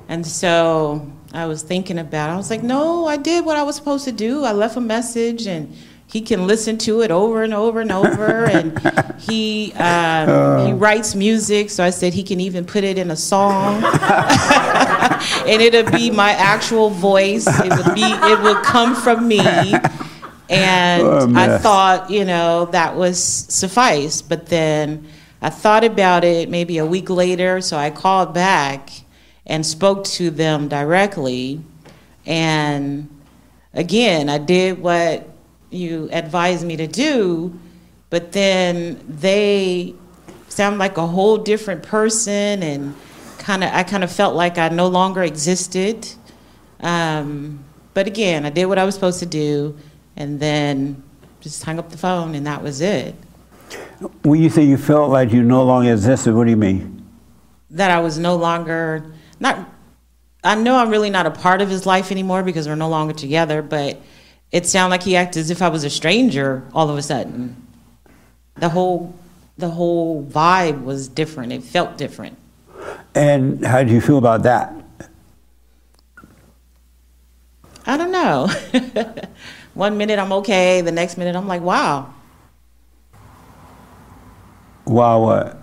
And 0.09 0.27
so 0.27 1.11
I 1.33 1.47
was 1.47 1.63
thinking 1.63 1.99
about 1.99 2.31
it. 2.31 2.35
I 2.35 2.37
was 2.37 2.51
like, 2.51 2.63
no, 2.63 3.07
I 3.07 3.17
did 3.17 3.45
what 3.45 3.57
I 3.57 3.63
was 3.65 3.75
supposed 3.75 4.05
to 4.05 4.13
do. 4.13 4.45
I 4.45 4.53
left 4.53 4.77
a 4.77 4.81
message, 4.81 5.47
and 5.47 5.75
he 6.07 6.21
can 6.21 6.47
listen 6.47 6.77
to 6.79 7.01
it 7.01 7.11
over 7.11 7.43
and 7.43 7.55
over 7.55 7.81
and 7.81 7.91
over. 7.91 8.45
and 8.45 8.79
he 9.19 9.73
um, 9.73 10.67
he 10.67 10.73
writes 10.73 11.15
music, 11.15 11.71
so 11.71 11.83
I 11.83 11.91
said 11.91 12.13
he 12.13 12.23
can 12.23 12.39
even 12.39 12.65
put 12.65 12.85
it 12.85 12.97
in 12.97 13.11
a 13.11 13.17
song, 13.17 13.83
and 15.47 15.63
it'll 15.63 15.91
be 15.91 16.11
my 16.11 16.31
actual 16.33 16.91
voice. 16.91 17.47
It 17.47 17.71
would 17.71 17.95
be 17.95 18.05
it 18.05 18.43
would 18.43 18.63
come 18.63 18.95
from 18.95 19.27
me. 19.27 19.41
And 20.53 21.03
Oh, 21.03 21.33
I 21.35 21.59
thought, 21.59 22.11
you 22.11 22.25
know, 22.25 22.67
that 22.67 22.97
was 22.97 23.23
suffice. 23.23 24.21
But 24.23 24.47
then 24.47 25.07
I 25.41 25.51
thought 25.51 25.85
about 25.85 26.25
it 26.25 26.49
maybe 26.49 26.79
a 26.79 26.87
week 26.87 27.09
later, 27.11 27.61
so 27.61 27.77
I 27.77 27.91
called 27.91 28.35
back 28.35 28.91
and 29.47 29.65
spoke 29.65 30.05
to 30.05 30.31
them 30.31 30.69
directly. 30.69 31.61
And 32.27 33.09
again, 33.75 34.29
I 34.29 34.39
did 34.39 34.79
what 34.81 35.29
you 35.71 36.09
advised 36.13 36.65
me 36.67 36.77
to 36.77 36.87
do, 36.87 37.59
but 38.11 38.33
then 38.33 39.03
they 39.09 39.95
sound 40.49 40.79
like 40.79 40.99
a 40.99 41.07
whole 41.07 41.39
different 41.39 41.83
person 41.83 42.63
and 42.63 42.95
kind 43.39 43.65
of 43.65 43.71
I 43.73 43.83
kind 43.83 44.05
of 44.05 44.13
felt 44.13 44.37
like 44.37 44.59
I 44.59 44.69
no 44.69 44.87
longer 44.87 45.23
existed. 45.23 46.07
Um, 46.81 47.65
but 47.95 48.07
again, 48.07 48.45
I 48.45 48.51
did 48.51 48.67
what 48.67 48.79
I 48.79 48.85
was 48.85 48.95
supposed 48.95 49.19
to 49.21 49.27
do 49.27 49.77
and 50.17 50.41
then 50.41 51.03
just 51.41 51.63
hung 51.65 51.79
up 51.79 51.91
the 51.91 51.99
phone 51.99 52.35
and 52.35 52.47
that 52.47 52.63
was 52.63 52.81
it. 52.81 53.15
When 54.23 54.43
you 54.43 54.51
say 54.51 54.63
you 54.63 54.77
felt 54.77 55.11
like 55.11 55.33
you 55.33 55.43
no 55.43 55.65
longer 55.65 55.93
existed, 55.93 56.35
what 56.35 56.45
do 56.45 56.51
you 56.51 56.57
mean? 56.57 57.05
That 57.71 57.91
I 57.91 58.01
was 58.01 58.19
no 58.19 58.37
longer 58.37 59.13
not 59.41 59.69
I 60.45 60.57
know 60.57 60.77
I'm 60.77 60.91
really 60.91 61.11
not 61.11 61.27
a 61.27 61.31
part 61.31 61.63
of 61.63 61.69
his 61.69 61.87
life 61.87 62.11
anymore 62.11 62.43
because 62.43 62.67
we're 62.67 62.75
no 62.75 62.89
longer 62.89 63.15
together, 63.15 63.63
but 63.63 64.01
it 64.51 64.67
sounded 64.67 64.91
like 64.91 65.03
he 65.05 65.15
acted 65.15 65.41
as 65.41 65.51
if 65.51 65.63
I 65.63 65.69
was 65.69 65.85
a 65.85 65.91
stranger 65.91 66.69
all 66.75 66.91
of 66.91 66.99
a 66.99 67.03
sudden. 67.03 67.57
The 68.57 68.69
whole 68.69 69.15
the 69.57 69.71
whole 69.71 70.25
vibe 70.25 70.83
was 70.83 71.09
different. 71.09 71.53
It 71.53 71.63
felt 71.63 71.97
different. 71.97 72.37
And 73.15 73.65
how 73.65 73.83
do 73.85 73.93
you 73.93 74.01
feel 74.01 74.19
about 74.19 74.43
that? 74.43 74.75
I 77.87 77.97
don't 77.97 78.13
know. 78.13 78.49
One 79.75 79.97
minute 79.97 80.19
I'm 80.19 80.33
okay, 80.35 80.81
the 80.83 80.93
next 80.93 81.17
minute 81.17 81.35
I'm 81.35 81.49
like, 81.49 81.63
wow. 81.63 82.13
Wow, 84.85 85.23
what? 85.23 85.59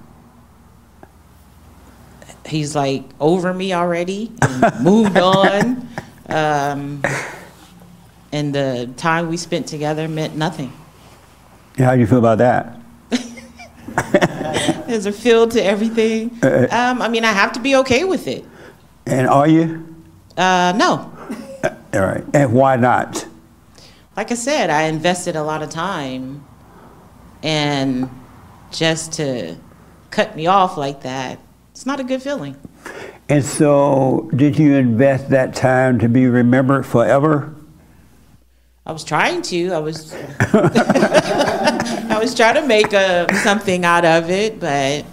He's 2.45 2.75
like 2.75 3.03
over 3.19 3.53
me 3.53 3.73
already, 3.73 4.31
and 4.41 4.83
moved 4.83 5.17
on. 5.19 5.87
Um, 6.27 7.03
and 8.31 8.55
the 8.55 8.89
time 8.97 9.29
we 9.29 9.37
spent 9.37 9.67
together 9.67 10.07
meant 10.07 10.35
nothing. 10.35 10.73
How 11.77 11.93
do 11.93 11.99
you 11.99 12.07
feel 12.07 12.17
about 12.17 12.39
that? 12.39 12.75
There's 14.87 15.05
a 15.05 15.11
feel 15.11 15.47
to 15.49 15.63
everything. 15.63 16.37
Uh, 16.41 16.67
Um, 16.71 17.01
I 17.01 17.07
mean, 17.07 17.23
I 17.23 17.31
have 17.31 17.51
to 17.53 17.59
be 17.59 17.75
okay 17.77 18.03
with 18.03 18.27
it. 18.27 18.43
And 19.05 19.27
are 19.27 19.47
you? 19.47 19.85
Uh, 20.35 20.73
no. 20.75 21.11
All 21.93 22.01
right. 22.01 22.23
And 22.33 22.53
why 22.53 22.75
not? 22.77 23.25
Like 24.19 24.31
I 24.31 24.35
said, 24.35 24.69
I 24.69 24.81
invested 24.83 25.37
a 25.37 25.43
lot 25.43 25.63
of 25.63 25.69
time, 25.69 26.45
and 27.41 28.09
just 28.69 29.13
to 29.13 29.55
cut 30.11 30.35
me 30.35 30.45
off 30.45 30.75
like 30.75 31.03
that, 31.03 31.39
it's 31.71 31.85
not 31.85 32.01
a 32.01 32.03
good 32.03 32.21
feeling. 32.21 32.57
And 33.29 33.45
so, 33.45 34.29
did 34.35 34.59
you 34.59 34.75
invest 34.75 35.29
that 35.29 35.55
time 35.55 35.99
to 35.99 36.09
be 36.09 36.27
remembered 36.27 36.85
forever? 36.85 37.55
I 38.85 38.91
was 38.91 39.05
trying 39.05 39.41
to. 39.43 39.71
I 39.71 39.79
was. 39.79 40.13
I 40.41 42.19
was 42.19 42.35
trying 42.35 42.55
to 42.55 42.67
make 42.67 42.91
a, 42.91 43.25
something 43.35 43.85
out 43.85 44.03
of 44.03 44.29
it, 44.29 44.59
but 44.59 45.05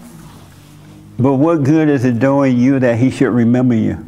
But 1.16 1.34
what 1.34 1.62
good 1.62 1.88
is 1.88 2.04
it 2.04 2.18
doing 2.18 2.56
you 2.56 2.80
that 2.80 2.98
he 2.98 3.12
should 3.12 3.32
remember 3.32 3.76
you? 3.76 4.04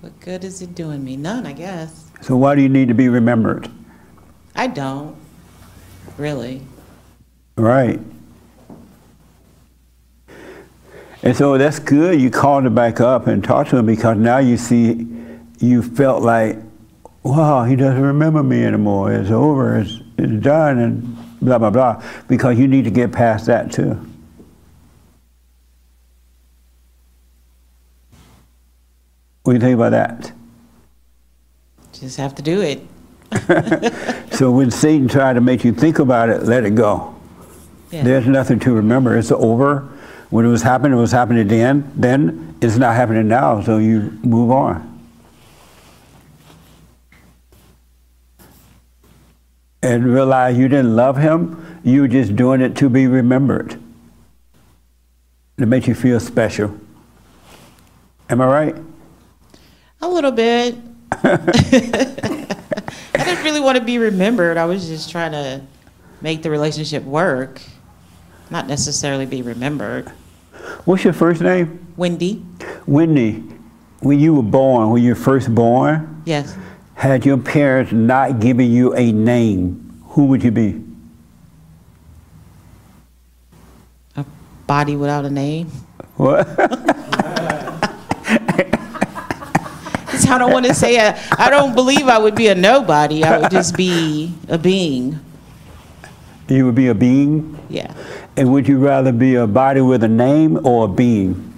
what 0.00 0.20
good 0.20 0.44
is 0.44 0.62
it 0.62 0.76
doing 0.76 1.02
me? 1.02 1.16
None, 1.16 1.44
I 1.44 1.52
guess. 1.54 2.08
So 2.20 2.36
why 2.36 2.54
do 2.54 2.62
you 2.62 2.68
need 2.68 2.86
to 2.86 2.94
be 2.94 3.08
remembered? 3.08 3.68
I 4.54 4.66
don't 4.66 5.16
really. 6.18 6.62
Right. 7.56 8.00
And 11.22 11.36
so 11.36 11.56
that's 11.56 11.78
good. 11.78 12.20
You 12.20 12.30
called 12.30 12.66
him 12.66 12.74
back 12.74 13.00
up 13.00 13.28
and 13.28 13.44
talked 13.44 13.70
to 13.70 13.76
him 13.76 13.86
because 13.86 14.16
now 14.16 14.38
you 14.38 14.56
see, 14.56 15.06
you 15.58 15.82
felt 15.82 16.22
like, 16.22 16.58
wow, 17.22 17.64
he 17.64 17.76
doesn't 17.76 18.02
remember 18.02 18.42
me 18.42 18.64
anymore. 18.64 19.12
It's 19.12 19.30
over. 19.30 19.78
It's, 19.78 20.00
it's 20.18 20.42
done, 20.42 20.78
and 20.78 21.38
blah 21.40 21.58
blah 21.58 21.70
blah. 21.70 22.02
Because 22.26 22.58
you 22.58 22.66
need 22.66 22.84
to 22.84 22.90
get 22.90 23.12
past 23.12 23.46
that 23.46 23.70
too. 23.70 23.94
What 29.44 29.52
do 29.52 29.56
you 29.56 29.60
think 29.60 29.74
about 29.74 29.90
that? 29.90 30.32
Just 31.92 32.16
have 32.16 32.34
to 32.36 32.42
do 32.42 32.60
it. 32.60 32.80
So 34.32 34.50
when 34.50 34.70
Satan 34.70 35.08
tried 35.08 35.34
to 35.34 35.40
make 35.40 35.62
you 35.62 35.72
think 35.72 35.98
about 35.98 36.30
it, 36.30 36.42
let 36.44 36.64
it 36.64 36.74
go. 36.74 37.14
Yeah. 37.90 38.02
There's 38.02 38.26
nothing 38.26 38.58
to 38.60 38.72
remember. 38.72 39.16
It's 39.16 39.30
over. 39.30 39.88
When 40.30 40.46
it 40.46 40.48
was 40.48 40.62
happening, 40.62 40.96
it 40.96 41.00
was 41.00 41.12
happening 41.12 41.46
then. 41.46 41.92
Then 41.94 42.56
it's 42.62 42.76
not 42.76 42.96
happening 42.96 43.28
now. 43.28 43.60
So 43.60 43.76
you 43.76 44.18
move 44.24 44.50
on. 44.50 44.88
And 49.82 50.12
realize 50.12 50.56
you 50.56 50.68
didn't 50.68 50.96
love 50.96 51.18
him. 51.18 51.80
You 51.84 52.00
were 52.00 52.08
just 52.08 52.34
doing 52.34 52.62
it 52.62 52.74
to 52.76 52.88
be 52.88 53.06
remembered. 53.06 53.78
To 55.58 55.66
make 55.66 55.86
you 55.86 55.94
feel 55.94 56.18
special. 56.18 56.74
Am 58.30 58.40
I 58.40 58.46
right? 58.46 58.76
A 60.00 60.08
little 60.08 60.32
bit. 60.32 60.76
Really 63.52 63.64
want 63.64 63.76
to 63.76 63.84
be 63.84 63.98
remembered. 63.98 64.56
I 64.56 64.64
was 64.64 64.88
just 64.88 65.10
trying 65.10 65.32
to 65.32 65.60
make 66.22 66.42
the 66.42 66.48
relationship 66.48 67.04
work, 67.04 67.60
not 68.48 68.66
necessarily 68.66 69.26
be 69.26 69.42
remembered. 69.42 70.08
What's 70.86 71.04
your 71.04 71.12
first 71.12 71.42
name? 71.42 71.86
Wendy? 71.98 72.42
Wendy. 72.86 73.44
When 74.00 74.18
you 74.18 74.32
were 74.32 74.42
born, 74.42 74.88
when 74.88 75.02
you 75.02 75.10
were 75.10 75.20
first 75.20 75.54
born, 75.54 76.22
Yes. 76.24 76.56
Had 76.94 77.26
your 77.26 77.36
parents 77.36 77.92
not 77.92 78.40
given 78.40 78.70
you 78.70 78.94
a 78.94 79.12
name, 79.12 80.00
who 80.06 80.24
would 80.28 80.42
you 80.42 80.50
be? 80.50 80.82
A 84.16 84.24
body 84.66 84.96
without 84.96 85.26
a 85.26 85.30
name. 85.30 85.66
What? 86.16 86.48
Because 90.06 90.21
I 90.32 90.38
don't 90.38 90.50
want 90.50 90.64
to 90.64 90.72
say, 90.72 90.96
a, 90.96 91.18
I 91.38 91.50
don't 91.50 91.74
believe 91.74 92.08
I 92.08 92.16
would 92.16 92.34
be 92.34 92.48
a 92.48 92.54
nobody. 92.54 93.22
I 93.22 93.38
would 93.38 93.50
just 93.50 93.76
be 93.76 94.32
a 94.48 94.56
being. 94.56 95.20
you 96.48 96.64
would 96.64 96.74
be 96.74 96.88
a 96.88 96.94
being? 96.94 97.58
Yeah. 97.68 97.94
And 98.38 98.50
would 98.50 98.66
you 98.66 98.78
rather 98.78 99.12
be 99.12 99.34
a 99.34 99.46
body 99.46 99.82
with 99.82 100.02
a 100.02 100.08
name 100.08 100.64
or 100.66 100.86
a 100.86 100.88
being? 100.88 101.52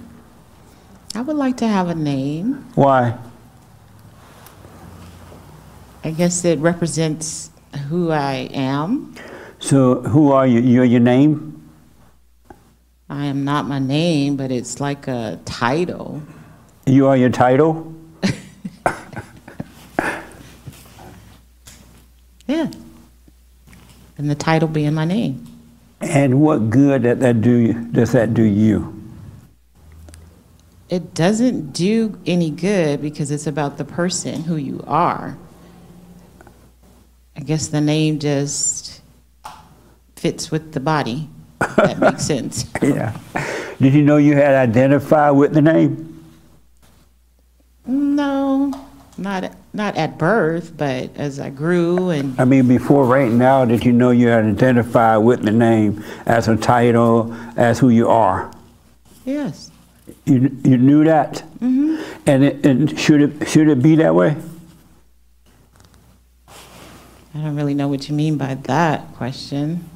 I 1.15 1.21
would 1.21 1.37
like 1.37 1.55
to 1.57 1.67
have 1.67 1.87
a 1.87 1.95
name. 1.95 2.65
Why? 2.75 3.17
I 6.03 6.11
guess 6.11 6.43
it 6.43 6.59
represents 6.59 7.51
who 7.87 8.11
I 8.11 8.49
am. 8.53 9.15
So 9.59 10.01
who 10.01 10.33
are 10.33 10.45
you? 10.45 10.59
You're 10.59 10.83
your 10.83 10.99
name? 10.99 11.69
I 13.09 13.25
am 13.27 13.45
not 13.45 13.67
my 13.67 13.79
name, 13.79 14.35
but 14.35 14.51
it's 14.51 14.81
like 14.81 15.07
a 15.07 15.39
title. 15.45 16.21
You 16.85 17.07
are 17.07 17.15
your 17.15 17.29
title? 17.29 17.94
Yeah. 22.47 22.69
And 24.17 24.29
the 24.29 24.35
title 24.35 24.67
being 24.67 24.93
my 24.93 25.05
name. 25.05 25.45
And 26.01 26.39
what 26.41 26.69
good 26.69 27.03
that, 27.03 27.19
that 27.19 27.41
do 27.41 27.73
does 27.73 28.11
that 28.11 28.33
do 28.33 28.43
you? 28.43 28.91
It 30.89 31.13
doesn't 31.13 31.71
do 31.73 32.19
any 32.25 32.51
good 32.51 33.01
because 33.01 33.31
it's 33.31 33.47
about 33.47 33.77
the 33.77 33.85
person 33.85 34.43
who 34.43 34.55
you 34.55 34.83
are. 34.85 35.37
I 37.35 37.39
guess 37.41 37.67
the 37.67 37.81
name 37.81 38.19
just 38.19 39.01
fits 40.15 40.51
with 40.51 40.73
the 40.73 40.79
body. 40.79 41.27
That 41.59 41.99
makes 41.99 42.25
sense. 42.27 42.65
Yeah. 42.81 43.17
Did 43.81 43.93
you 43.93 44.03
know 44.03 44.17
you 44.17 44.35
had 44.35 44.53
identified 44.53 45.35
with 45.35 45.53
the 45.53 45.61
name? 45.61 46.23
No, 47.85 48.87
not 49.17 49.43
not 49.75 49.95
at 49.97 50.17
birth, 50.17 50.75
but 50.77 51.15
as 51.15 51.39
I 51.39 51.49
grew 51.49 52.09
and 52.09 52.39
I 52.39 52.45
mean, 52.45 52.67
before 52.67 53.05
right 53.05 53.31
now, 53.31 53.65
did 53.65 53.85
you 53.85 53.91
know 53.91 54.11
you 54.11 54.27
had 54.27 54.45
identified 54.45 55.23
with 55.23 55.43
the 55.43 55.51
name 55.51 56.03
as 56.25 56.47
a 56.47 56.55
title, 56.55 57.35
as 57.55 57.79
who 57.79 57.89
you 57.89 58.07
are? 58.09 58.51
yes, 59.25 59.71
You, 60.25 60.55
you 60.63 60.77
knew 60.77 61.03
that? 61.03 61.43
Mm-hmm. 61.59 62.01
And, 62.27 62.43
it, 62.43 62.65
and 62.65 62.99
should, 62.99 63.21
it, 63.21 63.49
should 63.49 63.67
it 63.67 63.81
be 63.81 63.95
that 63.95 64.13
way? 64.13 64.37
I 66.47 67.39
don't 67.39 67.55
really 67.55 67.73
know 67.73 67.87
what 67.87 68.07
you 68.07 68.15
mean 68.15 68.37
by 68.37 68.53
that 68.53 69.13
question. 69.15 69.89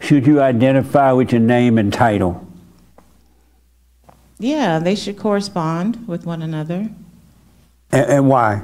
Should 0.00 0.26
you 0.26 0.40
identify 0.40 1.12
with 1.12 1.32
your 1.32 1.42
name 1.42 1.76
and 1.78 1.92
title? 1.92 2.46
Yeah, 4.38 4.78
they 4.78 4.94
should 4.94 5.18
correspond 5.18 6.08
with 6.08 6.24
one 6.24 6.40
another. 6.40 6.88
And, 7.92 8.10
and 8.10 8.28
why? 8.28 8.62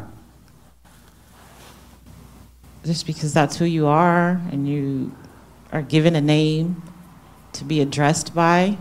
just 2.87 3.07
because 3.07 3.35
that's 3.35 3.57
who 3.57 3.65
you 3.65 3.87
are 3.87 4.41
and 4.53 4.69
you 4.69 5.13
are 5.73 5.83
given 5.83 6.15
a 6.15 6.21
name 6.21 6.83
to 7.53 7.65
be 7.65 7.81
addressed 7.81 8.33
by, 8.35 8.79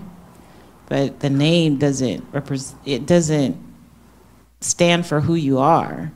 but 0.88 1.20
the 1.22 1.30
name 1.30 1.78
doesn't 1.78 2.24
represent. 2.32 2.80
It 2.86 3.08
doesn't 3.08 3.58
stand 4.62 5.08
for 5.08 5.22
who 5.22 5.34
you 5.34 5.58
are. 5.58 6.12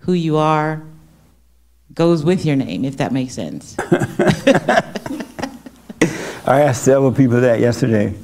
Who 0.00 0.12
you 0.12 0.36
are 0.36 0.82
goes 1.94 2.22
with 2.22 2.44
your 2.44 2.56
name, 2.56 2.84
if 2.84 2.98
that 2.98 3.10
makes 3.10 3.32
sense. 3.32 3.74
I 6.46 6.60
asked 6.60 6.84
several 6.84 7.12
people 7.12 7.40
that 7.40 7.60
yesterday. 7.60 8.14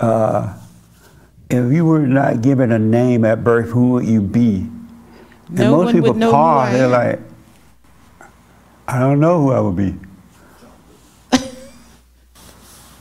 Uh, 0.00 0.56
if 1.48 1.72
you 1.72 1.84
were 1.84 2.00
not 2.00 2.42
given 2.42 2.72
a 2.72 2.78
name 2.80 3.24
at 3.24 3.44
birth, 3.44 3.70
who 3.70 3.90
would 3.90 4.06
you 4.06 4.20
be? 4.20 4.68
And 5.50 5.58
No 5.58 5.82
most 5.82 5.92
people 5.92 6.12
would 6.12 6.20
pause. 6.22 6.72
They're 6.72 6.88
like, 6.88 7.20
I 8.86 8.98
don't 8.98 9.20
know 9.20 9.40
who 9.42 9.52
I 9.52 9.60
would 9.60 9.76
be. 9.76 9.94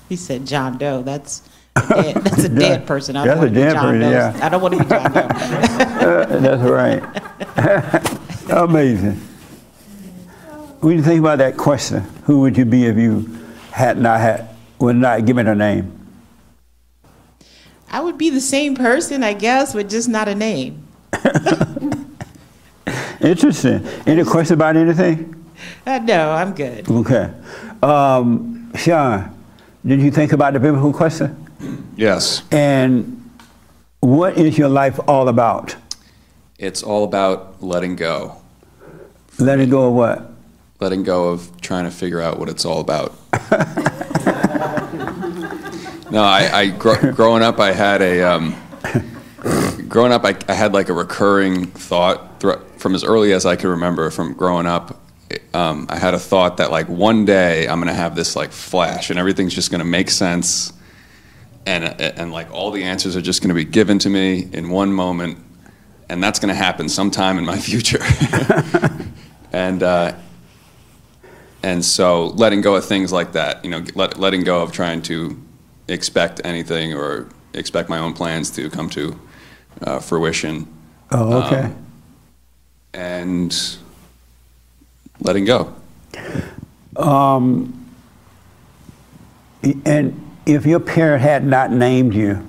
He 0.09 0.15
said 0.15 0.45
John 0.47 0.77
Doe. 0.79 1.03
That's 1.03 1.43
a 1.75 1.81
dead, 2.01 2.15
that's 2.17 2.43
a 2.45 2.49
Yeah, 2.49 2.59
dead 2.59 2.87
person. 2.87 3.15
I 3.15 3.25
that's 3.25 3.39
don't 3.39 3.43
a 3.43 3.51
want 3.51 3.53
to 3.53 3.59
be 3.59 3.61
dead 3.61 3.73
John 3.73 3.83
person, 3.85 3.99
Doe. 4.01 4.09
yeah. 4.09 4.39
I 4.41 4.49
don't 4.49 4.61
want 4.61 4.73
to 4.73 4.83
be 4.83 4.89
John 4.89 5.11
Doe. 5.11 5.19
Uh, 5.19 6.39
that's 6.39 6.63
right. 6.63 8.59
Amazing. 8.63 9.15
When 10.81 10.97
you 10.97 11.03
think 11.03 11.19
about 11.19 11.37
that 11.39 11.57
question, 11.57 12.01
who 12.23 12.39
would 12.41 12.57
you 12.57 12.65
be 12.65 12.85
if 12.85 12.97
you 12.97 13.29
had 13.71 13.97
not 13.99 14.19
had, 14.19 14.49
were 14.79 14.93
not 14.93 15.25
given 15.25 15.45
a 15.47 15.53
name? 15.53 15.95
I 17.91 17.99
would 18.01 18.17
be 18.17 18.29
the 18.31 18.41
same 18.41 18.75
person, 18.75 19.23
I 19.23 19.33
guess, 19.33 19.73
with 19.75 19.89
just 19.89 20.07
not 20.09 20.27
a 20.27 20.35
name. 20.35 20.87
Interesting. 23.21 23.85
Any 24.05 24.23
questions 24.23 24.51
about 24.51 24.75
anything? 24.77 25.35
Uh, 25.85 25.99
no, 25.99 26.31
I'm 26.31 26.53
good. 26.53 26.89
Okay. 26.89 27.31
Um, 27.83 28.71
Sean, 28.75 29.35
did 29.85 30.01
you 30.01 30.11
think 30.11 30.31
about 30.31 30.53
the 30.53 30.59
biblical 30.59 30.93
question? 30.93 31.35
Yes, 31.97 32.43
And 32.51 33.15
what 33.99 34.37
is 34.37 34.57
your 34.57 34.69
life 34.69 34.99
all 35.07 35.27
about? 35.27 35.75
it's 36.57 36.83
all 36.83 37.03
about 37.05 37.61
letting 37.63 37.95
go. 37.95 38.35
Letting 39.39 39.69
go 39.69 39.87
of 39.89 39.93
what? 39.93 40.31
Letting 40.81 41.03
go 41.03 41.29
of 41.29 41.59
trying 41.61 41.85
to 41.85 41.91
figure 41.91 42.19
out 42.21 42.37
what 42.39 42.49
it's 42.49 42.65
all 42.65 42.79
about. 42.81 43.13
no, 46.11 46.21
I, 46.23 46.49
I 46.53 46.67
gr- 46.77 47.11
growing 47.11 47.43
up, 47.43 47.59
I 47.59 47.71
had 47.71 48.01
a 48.01 48.21
um, 48.23 48.55
growing 49.87 50.11
up, 50.11 50.25
I, 50.25 50.35
I 50.49 50.53
had 50.53 50.73
like 50.73 50.89
a 50.89 50.93
recurring 50.93 51.65
thought 51.67 52.28
thr- 52.28 52.28
from 52.41 52.95
as 52.95 53.03
early 53.03 53.33
as 53.33 53.45
I 53.45 53.55
could 53.55 53.69
remember. 53.69 54.09
From 54.09 54.33
growing 54.33 54.65
up, 54.65 55.01
um, 55.53 55.87
I 55.89 55.97
had 55.97 56.13
a 56.13 56.19
thought 56.19 56.57
that 56.57 56.71
like 56.71 56.87
one 56.87 57.25
day 57.25 57.67
I'm 57.67 57.79
gonna 57.79 57.93
have 57.93 58.15
this 58.15 58.35
like 58.35 58.51
flash, 58.51 59.09
and 59.09 59.19
everything's 59.19 59.53
just 59.53 59.71
gonna 59.71 59.85
make 59.85 60.09
sense, 60.09 60.73
and 61.65 61.83
and 61.83 62.31
like 62.31 62.51
all 62.51 62.71
the 62.71 62.83
answers 62.83 63.15
are 63.15 63.21
just 63.21 63.41
gonna 63.41 63.53
be 63.53 63.65
given 63.65 63.99
to 63.99 64.09
me 64.09 64.49
in 64.53 64.69
one 64.69 64.91
moment, 64.91 65.37
and 66.09 66.23
that's 66.23 66.39
gonna 66.39 66.55
happen 66.55 66.89
sometime 66.89 67.37
in 67.37 67.45
my 67.45 67.57
future. 67.69 68.03
and 69.51 69.83
uh, 69.83 70.15
and 71.63 71.83
so 71.83 72.27
letting 72.27 72.61
go 72.61 72.75
of 72.75 72.85
things 72.85 73.11
like 73.11 73.33
that, 73.33 73.63
you 73.65 73.71
know, 73.71 73.83
let, 73.95 74.17
letting 74.17 74.43
go 74.43 74.61
of 74.61 74.71
trying 74.71 75.01
to 75.03 75.41
expect 75.87 76.39
anything 76.45 76.93
or 76.93 77.27
expect 77.53 77.89
my 77.89 77.97
own 77.97 78.13
plans 78.13 78.49
to 78.51 78.69
come 78.69 78.89
to 78.89 79.19
uh, 79.81 79.99
fruition, 79.99 80.67
Oh, 81.11 81.43
okay. 81.43 81.63
Um, 81.63 81.85
and 82.93 83.77
letting 85.19 85.45
go. 85.45 85.73
Um, 86.95 87.75
and 89.85 90.25
if 90.45 90.65
your 90.65 90.79
parent 90.79 91.21
had 91.21 91.45
not 91.45 91.71
named 91.71 92.13
you 92.13 92.47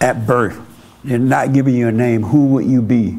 at 0.00 0.26
birth, 0.26 0.58
and 1.04 1.28
not 1.28 1.52
given 1.52 1.74
you 1.74 1.88
a 1.88 1.92
name, 1.92 2.22
who 2.22 2.46
would 2.46 2.66
you 2.66 2.80
be? 2.80 3.18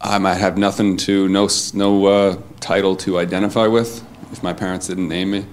I 0.00 0.18
might 0.18 0.34
have 0.34 0.56
nothing 0.56 0.96
to 0.98 1.28
no 1.28 1.48
no 1.74 2.06
uh, 2.06 2.38
title 2.60 2.96
to 2.96 3.18
identify 3.18 3.66
with 3.66 4.04
if 4.32 4.42
my 4.42 4.52
parents 4.52 4.86
didn't 4.86 5.08
name 5.08 5.32
me. 5.32 5.46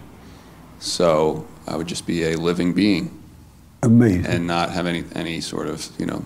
So 0.79 1.47
I 1.67 1.75
would 1.75 1.87
just 1.87 2.05
be 2.05 2.23
a 2.25 2.35
living 2.35 2.73
being 2.73 3.19
Amazing. 3.81 4.25
and 4.25 4.45
not 4.47 4.71
have 4.71 4.85
any 4.85 5.05
any 5.15 5.41
sort 5.41 5.67
of 5.67 5.89
you 5.97 6.05
know. 6.05 6.25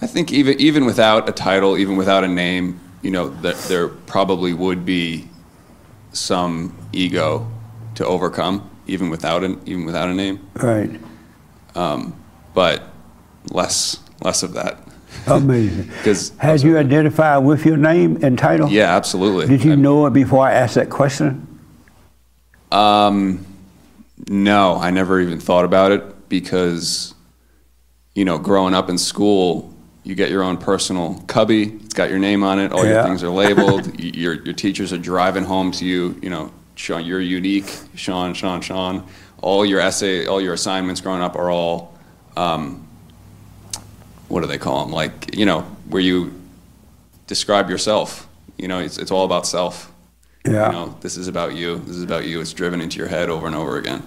I 0.00 0.06
think 0.06 0.32
even 0.32 0.60
even 0.60 0.84
without 0.84 1.28
a 1.28 1.32
title, 1.32 1.76
even 1.78 1.96
without 1.96 2.24
a 2.24 2.28
name, 2.28 2.80
you 3.02 3.10
know, 3.10 3.28
that 3.42 3.56
there 3.68 3.88
probably 3.88 4.52
would 4.52 4.84
be 4.84 5.28
some 6.12 6.76
ego 6.92 7.46
to 7.96 8.06
overcome, 8.06 8.68
even 8.86 9.08
without 9.10 9.44
an 9.44 9.60
even 9.66 9.84
without 9.84 10.08
a 10.08 10.14
name. 10.14 10.40
right. 10.56 10.90
But 12.54 12.84
less 13.50 13.98
less 14.22 14.42
of 14.42 14.52
that. 14.54 14.78
Amazing. 15.26 15.90
'Cause- 16.04 16.32
Had 16.38 16.62
you 16.62 16.76
identified 16.78 17.44
with 17.44 17.64
your 17.66 17.76
name 17.76 18.18
and 18.22 18.38
title? 18.38 18.68
Yeah, 18.68 18.94
absolutely. 18.96 19.46
Did 19.46 19.64
you 19.64 19.72
I- 19.72 19.76
know 19.76 20.06
it 20.06 20.12
before 20.12 20.46
I 20.46 20.52
asked 20.52 20.74
that 20.76 20.90
question? 20.90 21.46
Um, 22.72 23.44
no, 24.28 24.76
I 24.76 24.90
never 24.90 25.20
even 25.20 25.38
thought 25.40 25.64
about 25.64 25.92
it 25.92 26.28
because, 26.28 27.14
you 28.14 28.24
know, 28.24 28.38
growing 28.38 28.74
up 28.74 28.88
in 28.90 28.98
school, 28.98 29.73
you 30.04 30.14
get 30.14 30.30
your 30.30 30.42
own 30.42 30.58
personal 30.58 31.14
cubby. 31.26 31.72
It's 31.76 31.94
got 31.94 32.10
your 32.10 32.18
name 32.18 32.44
on 32.44 32.58
it. 32.58 32.72
All 32.72 32.84
your 32.84 33.02
things 33.02 33.22
are 33.22 33.30
labeled. 33.30 33.98
Your 34.00 34.34
your 34.34 34.54
teachers 34.54 34.92
are 34.92 34.98
driving 34.98 35.44
home 35.44 35.72
to 35.72 35.84
you. 35.84 36.18
You 36.22 36.30
know, 36.30 36.52
Sean, 36.74 37.04
you're 37.04 37.20
unique. 37.20 37.70
Sean, 37.94 38.34
Sean, 38.34 38.60
Sean. 38.60 39.06
All 39.40 39.64
your 39.64 39.80
essay, 39.80 40.26
all 40.26 40.40
your 40.40 40.54
assignments 40.54 41.00
growing 41.00 41.22
up 41.22 41.36
are 41.36 41.50
all, 41.50 41.96
um, 42.36 42.86
what 44.28 44.40
do 44.40 44.46
they 44.46 44.58
call 44.58 44.84
them? 44.84 44.92
Like, 44.92 45.36
you 45.36 45.46
know, 45.46 45.62
where 45.88 46.02
you 46.02 46.32
describe 47.26 47.70
yourself. 47.70 48.28
You 48.58 48.68
know, 48.68 48.80
it's 48.80 48.98
it's 48.98 49.10
all 49.10 49.24
about 49.24 49.46
self. 49.46 49.90
Yeah. 50.44 50.66
You 50.66 50.72
know, 50.72 50.98
this 51.00 51.16
is 51.16 51.28
about 51.28 51.54
you. 51.54 51.78
This 51.78 51.96
is 51.96 52.02
about 52.02 52.26
you. 52.26 52.40
It's 52.40 52.52
driven 52.52 52.80
into 52.80 52.98
your 52.98 53.08
head 53.08 53.30
over 53.30 53.46
and 53.46 53.56
over 53.56 53.78
again. 53.78 54.02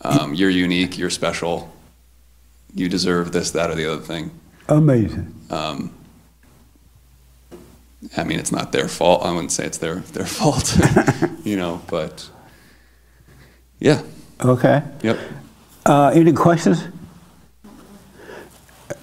Um, 0.00 0.34
you're 0.34 0.50
unique. 0.50 0.96
You're 0.96 1.10
special. 1.10 1.70
You 2.74 2.88
deserve 2.88 3.32
this, 3.32 3.50
that, 3.50 3.70
or 3.70 3.74
the 3.74 3.90
other 3.92 4.00
thing. 4.00 4.30
Amazing. 4.68 5.34
Um, 5.50 5.92
I 8.16 8.24
mean, 8.24 8.38
it's 8.38 8.52
not 8.52 8.72
their 8.72 8.88
fault. 8.88 9.24
I 9.24 9.30
wouldn't 9.32 9.52
say 9.52 9.64
it's 9.64 9.78
their 9.78 9.96
their 9.96 10.26
fault, 10.38 10.76
you 11.44 11.56
know. 11.56 11.80
But 11.88 12.28
yeah, 13.78 14.02
Okay. 14.40 14.82
yep. 15.02 15.18
Uh, 15.86 16.08
any 16.14 16.32
questions? 16.32 16.84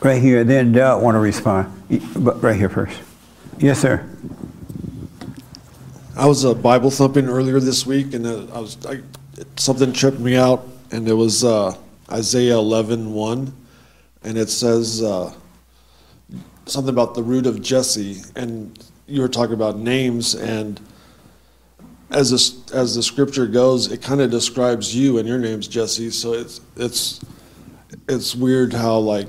Right 0.02 0.22
here, 0.22 0.44
then 0.44 0.72
Doug 0.72 1.02
want 1.04 1.16
to 1.16 1.20
respond. 1.20 1.72
But 2.16 2.42
right 2.42 2.56
here 2.56 2.70
first. 2.70 2.98
Yes, 3.58 3.80
sir. 3.80 4.08
I 6.16 6.26
was 6.26 6.46
uh, 6.46 6.54
Bible 6.54 6.92
thumping 6.92 7.28
earlier 7.28 7.60
this 7.60 7.86
week, 7.86 8.14
and 8.14 8.26
uh, 8.26 8.46
I 8.54 8.60
was 8.60 8.78
I, 8.86 9.00
something 9.58 9.92
tripped 9.94 10.20
me 10.20 10.36
out, 10.38 10.66
and 10.92 11.08
it 11.08 11.14
was 11.14 11.44
uh, 11.44 11.76
Isaiah 12.12 12.58
11, 12.58 13.14
1, 13.14 13.54
and 14.24 14.38
it 14.38 14.50
says 14.50 15.02
uh, 15.02 15.34
something 16.70 16.94
about 16.94 17.16
the 17.16 17.24
root 17.24 17.46
of 17.46 17.62
Jesse, 17.62 18.22
and 18.36 18.78
you 19.08 19.22
were 19.22 19.28
talking 19.28 19.54
about 19.54 19.78
names, 19.78 20.36
and 20.36 20.80
as 22.12 22.32
this, 22.32 22.70
as 22.72 22.96
the 22.96 23.04
scripture 23.04 23.48
goes, 23.48 23.92
it 23.92 24.02
kind 24.02 24.22
of 24.22 24.32
describes 24.32 24.96
you, 24.96 25.18
and 25.18 25.28
your 25.28 25.40
name's 25.40 25.68
Jesse. 25.68 26.10
So 26.12 26.34
it's 26.34 26.62
it's 26.76 27.20
it's 28.08 28.36
weird 28.36 28.74
how 28.74 28.98
like 28.98 29.28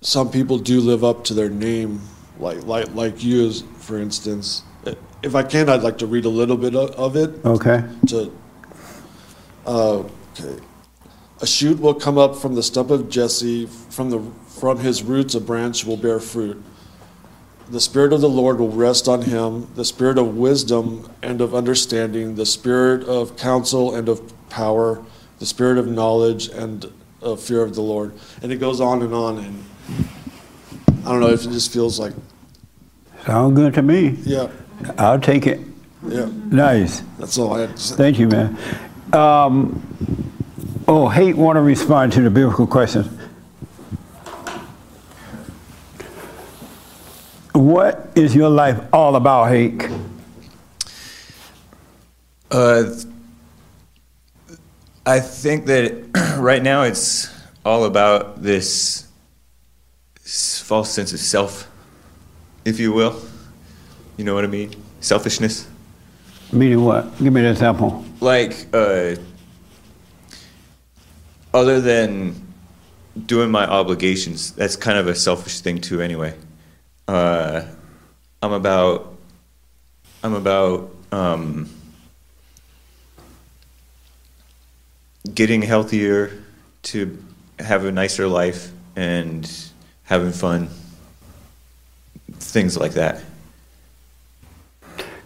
some 0.00 0.30
people 0.30 0.58
do 0.58 0.80
live 0.80 1.04
up 1.04 1.24
to 1.24 1.34
their 1.34 1.50
name, 1.50 2.00
like 2.38 2.64
like 2.64 2.92
like 2.94 3.22
you, 3.22 3.46
as, 3.46 3.62
for 3.78 3.98
instance. 3.98 4.62
If 5.22 5.36
I 5.36 5.44
can, 5.44 5.68
I'd 5.68 5.82
like 5.82 5.98
to 5.98 6.06
read 6.06 6.24
a 6.24 6.28
little 6.28 6.56
bit 6.56 6.74
of 6.74 7.14
it. 7.14 7.30
Okay. 7.44 7.84
To 8.08 8.32
uh, 9.64 9.98
okay, 10.32 10.58
a 11.40 11.46
shoot 11.46 11.78
will 11.78 11.94
come 11.94 12.18
up 12.18 12.34
from 12.34 12.56
the 12.56 12.62
stump 12.62 12.90
of 12.90 13.08
Jesse. 13.08 13.66
From 13.66 14.10
the 14.10 14.18
from 14.62 14.78
his 14.78 15.02
roots, 15.02 15.34
a 15.34 15.40
branch 15.40 15.84
will 15.84 15.96
bear 15.96 16.20
fruit. 16.20 16.56
The 17.68 17.80
Spirit 17.80 18.12
of 18.12 18.20
the 18.20 18.28
Lord 18.28 18.60
will 18.60 18.70
rest 18.70 19.08
on 19.08 19.22
him, 19.22 19.66
the 19.74 19.84
Spirit 19.84 20.18
of 20.18 20.36
wisdom 20.36 21.10
and 21.20 21.40
of 21.40 21.52
understanding, 21.52 22.36
the 22.36 22.46
Spirit 22.46 23.02
of 23.08 23.36
counsel 23.36 23.92
and 23.92 24.08
of 24.08 24.32
power, 24.50 25.02
the 25.40 25.46
Spirit 25.46 25.78
of 25.78 25.88
knowledge 25.88 26.46
and 26.46 26.92
of 27.20 27.42
fear 27.42 27.62
of 27.62 27.74
the 27.74 27.80
Lord. 27.80 28.12
And 28.40 28.52
it 28.52 28.58
goes 28.58 28.80
on 28.80 29.02
and 29.02 29.12
on. 29.12 29.38
And 29.38 29.64
I 31.04 31.08
don't 31.10 31.18
know 31.18 31.30
if 31.30 31.44
it 31.44 31.50
just 31.50 31.72
feels 31.72 31.98
like, 31.98 32.12
Sound 33.26 33.56
good 33.56 33.74
to 33.74 33.82
me. 33.82 34.10
yeah, 34.22 34.46
I'll 34.96 35.18
take 35.18 35.48
it. 35.48 35.58
yeah, 36.06 36.28
Nice. 36.52 37.02
that's 37.18 37.36
all 37.36 37.54
I 37.54 37.62
had 37.62 37.76
to 37.76 37.82
say. 37.82 37.96
Thank 37.96 38.20
you, 38.20 38.28
man. 38.28 38.56
Um, 39.12 39.82
oh, 40.86 41.08
Hake 41.08 41.36
want 41.36 41.56
to 41.56 41.62
respond 41.62 42.12
to 42.12 42.20
the 42.22 42.30
biblical 42.30 42.68
questions. 42.68 43.08
What 47.52 48.10
is 48.14 48.34
your 48.34 48.48
life 48.48 48.80
all 48.92 49.16
about, 49.16 49.50
Hake? 49.50 49.88
Uh, 52.50 52.84
I 55.04 55.20
think 55.20 55.66
that 55.66 56.36
right 56.38 56.62
now 56.62 56.82
it's 56.82 57.28
all 57.64 57.84
about 57.84 58.42
this 58.42 59.06
s- 60.24 60.60
false 60.60 60.90
sense 60.90 61.12
of 61.12 61.18
self, 61.20 61.70
if 62.64 62.78
you 62.80 62.92
will. 62.92 63.20
You 64.16 64.24
know 64.24 64.34
what 64.34 64.44
I 64.44 64.48
mean? 64.48 64.74
Selfishness. 65.00 65.66
Meaning 66.52 66.84
what? 66.84 67.18
Give 67.18 67.32
me 67.32 67.40
an 67.40 67.46
example. 67.50 68.04
Like, 68.20 68.66
uh, 68.74 69.16
other 71.54 71.80
than 71.80 72.46
doing 73.26 73.50
my 73.50 73.66
obligations, 73.66 74.52
that's 74.52 74.76
kind 74.76 74.98
of 74.98 75.06
a 75.08 75.14
selfish 75.14 75.60
thing 75.60 75.80
too, 75.80 76.00
anyway. 76.00 76.34
Uh, 77.08 77.62
I'm 78.42 78.52
about, 78.52 79.16
I'm 80.22 80.34
about 80.34 80.94
um, 81.10 81.68
getting 85.34 85.62
healthier 85.62 86.42
to 86.84 87.22
have 87.58 87.84
a 87.84 87.92
nicer 87.92 88.26
life 88.26 88.70
and 88.96 89.50
having 90.04 90.32
fun, 90.32 90.68
things 92.34 92.76
like 92.76 92.92
that. 92.92 93.22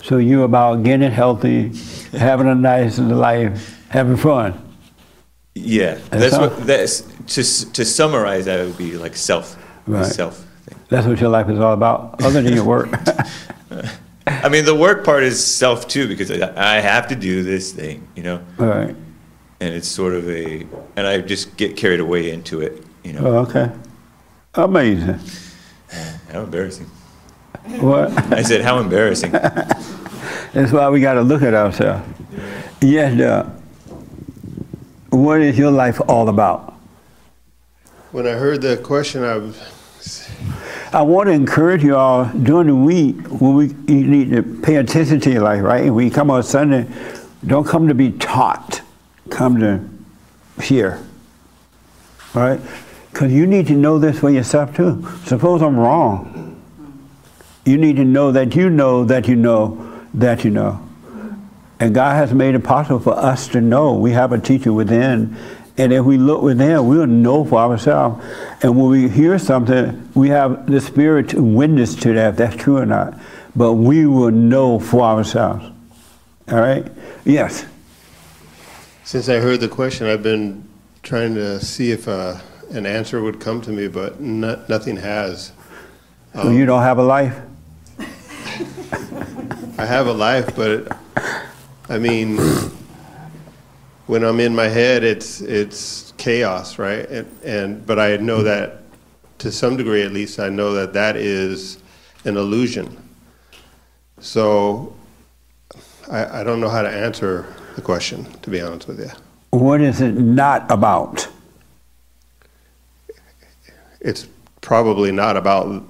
So 0.02 0.18
you 0.18 0.44
about 0.44 0.84
getting 0.84 1.10
healthy, 1.10 1.72
having 2.12 2.46
a 2.46 2.54
nice 2.54 2.98
life, 2.98 3.84
having 3.88 4.16
fun. 4.16 4.62
Yeah, 5.54 5.94
That's 6.10 6.36
that's 6.36 6.38
what 6.38 6.66
that's 6.66 7.00
to 7.34 7.72
to 7.72 7.84
summarize. 7.84 8.44
That 8.44 8.64
would 8.64 8.76
be 8.76 8.96
like 8.98 9.16
self, 9.16 9.56
Right. 9.86 10.04
self. 10.04 10.45
That's 10.88 11.06
what 11.06 11.20
your 11.20 11.30
life 11.30 11.48
is 11.48 11.58
all 11.58 11.72
about, 11.72 12.22
other 12.22 12.42
than 12.42 12.54
your 12.54 12.64
work. 12.64 12.88
I 14.26 14.48
mean, 14.48 14.64
the 14.64 14.74
work 14.74 15.04
part 15.04 15.22
is 15.22 15.44
self 15.44 15.88
too 15.88 16.08
because 16.08 16.30
I 16.30 16.76
I 16.76 16.80
have 16.80 17.08
to 17.08 17.16
do 17.16 17.42
this 17.42 17.72
thing, 17.72 18.06
you 18.16 18.22
know, 18.22 18.44
all 18.58 18.66
right. 18.66 18.94
and 19.60 19.74
it's 19.74 19.88
sort 19.88 20.14
of 20.14 20.28
a, 20.28 20.66
and 20.96 21.06
I 21.06 21.20
just 21.20 21.56
get 21.56 21.76
carried 21.76 22.00
away 22.00 22.30
into 22.30 22.60
it, 22.60 22.84
you 23.04 23.12
know. 23.12 23.26
Oh, 23.26 23.36
okay. 23.38 23.70
Amazing. 24.54 25.20
How 26.32 26.42
embarrassing! 26.42 26.86
What? 27.80 28.10
I 28.32 28.42
said, 28.42 28.62
how 28.62 28.78
embarrassing. 28.78 29.32
That's 30.52 30.72
why 30.72 30.88
we 30.88 31.00
got 31.00 31.14
to 31.14 31.22
look 31.22 31.42
at 31.42 31.54
ourselves. 31.54 32.08
Yes, 32.80 33.16
Doug. 33.18 33.50
What 35.10 35.40
is 35.40 35.58
your 35.58 35.70
life 35.70 36.00
all 36.08 36.28
about? 36.28 36.74
When 38.12 38.26
I 38.26 38.32
heard 38.32 38.62
the 38.62 38.76
question, 38.76 39.22
I 39.22 39.36
was, 39.36 39.58
I 40.92 41.02
want 41.02 41.26
to 41.26 41.32
encourage 41.32 41.82
you 41.82 41.96
all 41.96 42.26
during 42.26 42.68
the 42.68 42.74
week 42.74 43.16
when 43.28 43.54
we 43.54 43.66
you 43.92 44.06
need 44.06 44.30
to 44.30 44.42
pay 44.42 44.76
attention 44.76 45.20
to 45.20 45.30
your 45.30 45.42
life, 45.42 45.62
right? 45.62 45.90
When 45.92 46.04
you 46.04 46.10
come 46.10 46.30
on 46.30 46.42
Sunday, 46.42 46.86
don't 47.44 47.66
come 47.66 47.88
to 47.88 47.94
be 47.94 48.12
taught. 48.12 48.82
Come 49.30 49.58
to 49.60 50.62
hear. 50.62 51.02
Right? 52.34 52.60
Because 53.10 53.32
you 53.32 53.46
need 53.46 53.66
to 53.68 53.74
know 53.74 53.98
this 53.98 54.18
for 54.18 54.30
yourself 54.30 54.76
too. 54.76 55.06
Suppose 55.24 55.62
I'm 55.62 55.76
wrong. 55.76 56.62
You 57.64 57.78
need 57.78 57.96
to 57.96 58.04
know 58.04 58.30
that 58.32 58.54
you 58.54 58.70
know 58.70 59.04
that 59.04 59.26
you 59.26 59.34
know 59.36 60.00
that 60.14 60.44
you 60.44 60.50
know. 60.50 60.82
And 61.78 61.94
God 61.94 62.14
has 62.14 62.32
made 62.32 62.54
it 62.54 62.64
possible 62.64 63.00
for 63.00 63.14
us 63.14 63.48
to 63.48 63.60
know. 63.60 63.94
We 63.94 64.12
have 64.12 64.32
a 64.32 64.38
teacher 64.38 64.72
within. 64.72 65.36
And 65.78 65.92
if 65.92 66.04
we 66.04 66.16
look 66.16 66.42
within, 66.42 66.86
we'll 66.86 67.06
know 67.06 67.44
for 67.44 67.58
ourselves. 67.58 68.24
And 68.62 68.76
when 68.76 68.88
we 68.88 69.08
hear 69.08 69.38
something, 69.38 70.08
we 70.14 70.30
have 70.30 70.66
the 70.70 70.80
Spirit 70.80 71.30
to 71.30 71.42
witness 71.42 71.94
to 71.96 72.14
that, 72.14 72.30
if 72.30 72.36
that's 72.36 72.56
true 72.56 72.78
or 72.78 72.86
not. 72.86 73.18
But 73.54 73.74
we 73.74 74.06
will 74.06 74.30
know 74.30 74.78
for 74.78 75.02
ourselves. 75.02 75.66
All 76.50 76.60
right? 76.60 76.90
Yes. 77.24 77.66
since 79.04 79.28
I 79.28 79.38
heard 79.38 79.60
the 79.60 79.68
question, 79.68 80.06
I've 80.06 80.22
been 80.22 80.66
trying 81.02 81.34
to 81.34 81.60
see 81.60 81.90
if 81.90 82.08
uh, 82.08 82.36
an 82.70 82.86
answer 82.86 83.22
would 83.22 83.40
come 83.40 83.60
to 83.62 83.70
me, 83.70 83.88
but 83.88 84.20
no, 84.20 84.62
nothing 84.68 84.96
has. 84.96 85.52
So 86.34 86.50
you 86.50 86.66
don't 86.66 86.82
have 86.82 86.98
a 86.98 87.02
life? 87.02 87.36
I 89.78 89.84
have 89.84 90.06
a 90.06 90.12
life, 90.12 90.54
but 90.56 90.96
I 91.88 91.98
mean, 91.98 92.38
when 94.06 94.22
I'm 94.22 94.40
in 94.40 94.54
my 94.54 94.68
head, 94.68 95.02
it's 95.04 95.40
it's 95.40 96.12
chaos, 96.16 96.78
right? 96.78 97.08
And, 97.08 97.38
and 97.44 97.86
but 97.86 97.98
I 97.98 98.16
know 98.16 98.36
mm-hmm. 98.38 98.44
that 98.44 98.82
to 99.38 99.52
some 99.52 99.76
degree, 99.76 100.02
at 100.02 100.12
least, 100.12 100.40
I 100.40 100.48
know 100.48 100.72
that 100.72 100.92
that 100.94 101.16
is 101.16 101.78
an 102.24 102.36
illusion. 102.36 102.96
So 104.20 104.94
I, 106.10 106.40
I 106.40 106.44
don't 106.44 106.60
know 106.60 106.68
how 106.68 106.82
to 106.82 106.88
answer 106.88 107.46
the 107.74 107.82
question, 107.82 108.24
to 108.40 108.50
be 108.50 108.60
honest 108.60 108.88
with 108.88 109.00
you. 109.00 109.10
What 109.50 109.80
is 109.80 110.00
it 110.00 110.14
not 110.14 110.70
about? 110.70 111.28
It's 114.00 114.26
probably 114.60 115.12
not 115.12 115.36
about 115.36 115.84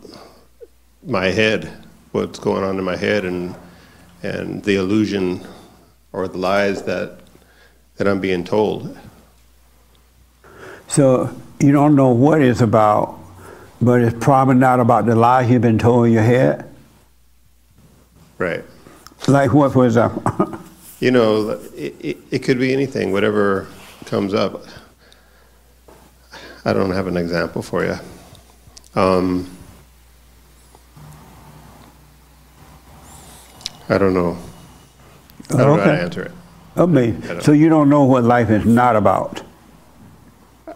my 1.05 1.27
head, 1.27 1.71
what's 2.13 2.39
going 2.39 2.65
on 2.65 2.79
in 2.79 2.85
my 2.85 2.97
head, 2.97 3.25
and 3.25 3.55
and 4.23 4.65
the 4.65 4.77
illusion 4.77 5.47
or 6.13 6.27
the 6.27 6.39
lies 6.39 6.83
that 6.85 7.21
that 7.97 8.07
I'm 8.07 8.21
being 8.21 8.45
told. 8.45 8.97
So 10.89 11.35
you 11.61 11.73
don't 11.73 11.95
know 11.97 12.11
what 12.11 12.41
it's 12.41 12.61
about, 12.61 13.19
but 13.81 14.01
it's 14.01 14.17
probably 14.19 14.57
not 14.57 14.81
about 14.81 15.07
the 15.07 15.15
lie 15.15 15.43
you've 15.43 15.63
been 15.63 15.79
told 15.79 16.07
in 16.07 16.13
your 16.13 16.23
head. 16.23 16.71
Right. 18.39 18.65
Like 19.27 19.53
what, 19.53 19.73
for 19.73 19.87
example? 19.87 20.61
You 20.99 21.11
know, 21.11 21.51
it, 21.77 21.95
it, 22.01 22.17
it 22.31 22.39
could 22.39 22.59
be 22.59 22.73
anything, 22.73 23.13
whatever 23.13 23.69
comes 24.07 24.33
up. 24.33 24.65
I 26.65 26.73
don't 26.73 26.91
have 26.91 27.07
an 27.07 27.19
example 27.19 27.61
for 27.61 27.85
you. 27.85 27.97
Um, 28.95 29.47
I 33.91 33.99
don't 33.99 34.15
know. 34.15 34.39
I 35.51 35.59
don't 35.59 35.77
know 35.77 35.85
how 35.85 35.93
to 35.93 36.01
answer 36.01 36.23
it. 36.23 36.33
Amazing. 36.77 37.41
So 37.41 37.53
you 37.53 37.69
don't 37.69 37.89
know 37.89 38.05
what 38.05 38.25
life 38.25 38.51
is 38.51 38.65
not 38.65 38.97
about. 38.97 39.43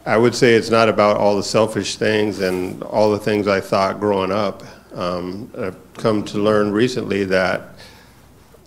I 0.06 0.16
would 0.16 0.34
say 0.34 0.54
it's 0.54 0.70
not 0.70 0.88
about 0.88 1.18
all 1.18 1.36
the 1.36 1.42
selfish 1.42 1.96
things 1.96 2.40
and 2.40 2.82
all 2.84 3.10
the 3.10 3.18
things 3.18 3.46
I 3.46 3.60
thought 3.60 4.00
growing 4.00 4.32
up. 4.32 4.62
Um, 4.94 5.50
I've 5.56 5.76
come 5.94 6.24
to 6.24 6.38
learn 6.38 6.72
recently 6.72 7.24
that 7.24 7.74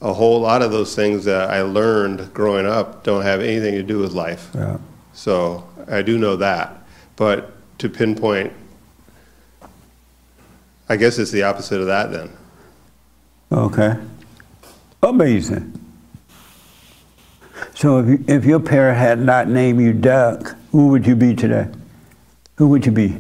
a 0.02 0.14
whole 0.14 0.40
lot 0.42 0.62
of 0.62 0.72
those 0.72 0.96
things 0.96 1.26
that 1.26 1.50
I 1.50 1.62
learned 1.62 2.34
growing 2.34 2.66
up 2.66 3.04
don't 3.04 3.24
have 3.24 3.42
anything 3.42 3.74
to 3.74 3.84
do 3.84 4.00
with 4.00 4.14
life. 4.14 4.52
Yeah. 4.54 4.78
So 5.14 5.68
I 5.88 6.02
do 6.02 6.18
know 6.18 6.36
that. 6.36 6.84
But 7.16 7.52
to 7.80 7.90
pinpoint, 7.90 8.54
I 10.88 10.98
guess 10.98 11.18
it's 11.18 11.32
the 11.32 11.44
opposite 11.44 11.80
of 11.80 11.88
that 11.88 12.12
then. 12.12 12.30
Okay. 13.52 13.96
Amazing. 15.02 15.83
So 17.76 18.00
if, 18.00 18.08
you, 18.08 18.26
if 18.28 18.46
your 18.46 18.60
parent 18.60 18.98
had 18.98 19.20
not 19.20 19.48
named 19.48 19.82
you 19.82 19.94
Doug, 19.94 20.56
who 20.72 20.90
would 20.90 21.06
you 21.06 21.16
be 21.16 21.36
today? 21.36 21.68
Who 22.56 22.68
would 22.70 22.86
you 22.86 22.92
be? 22.92 23.18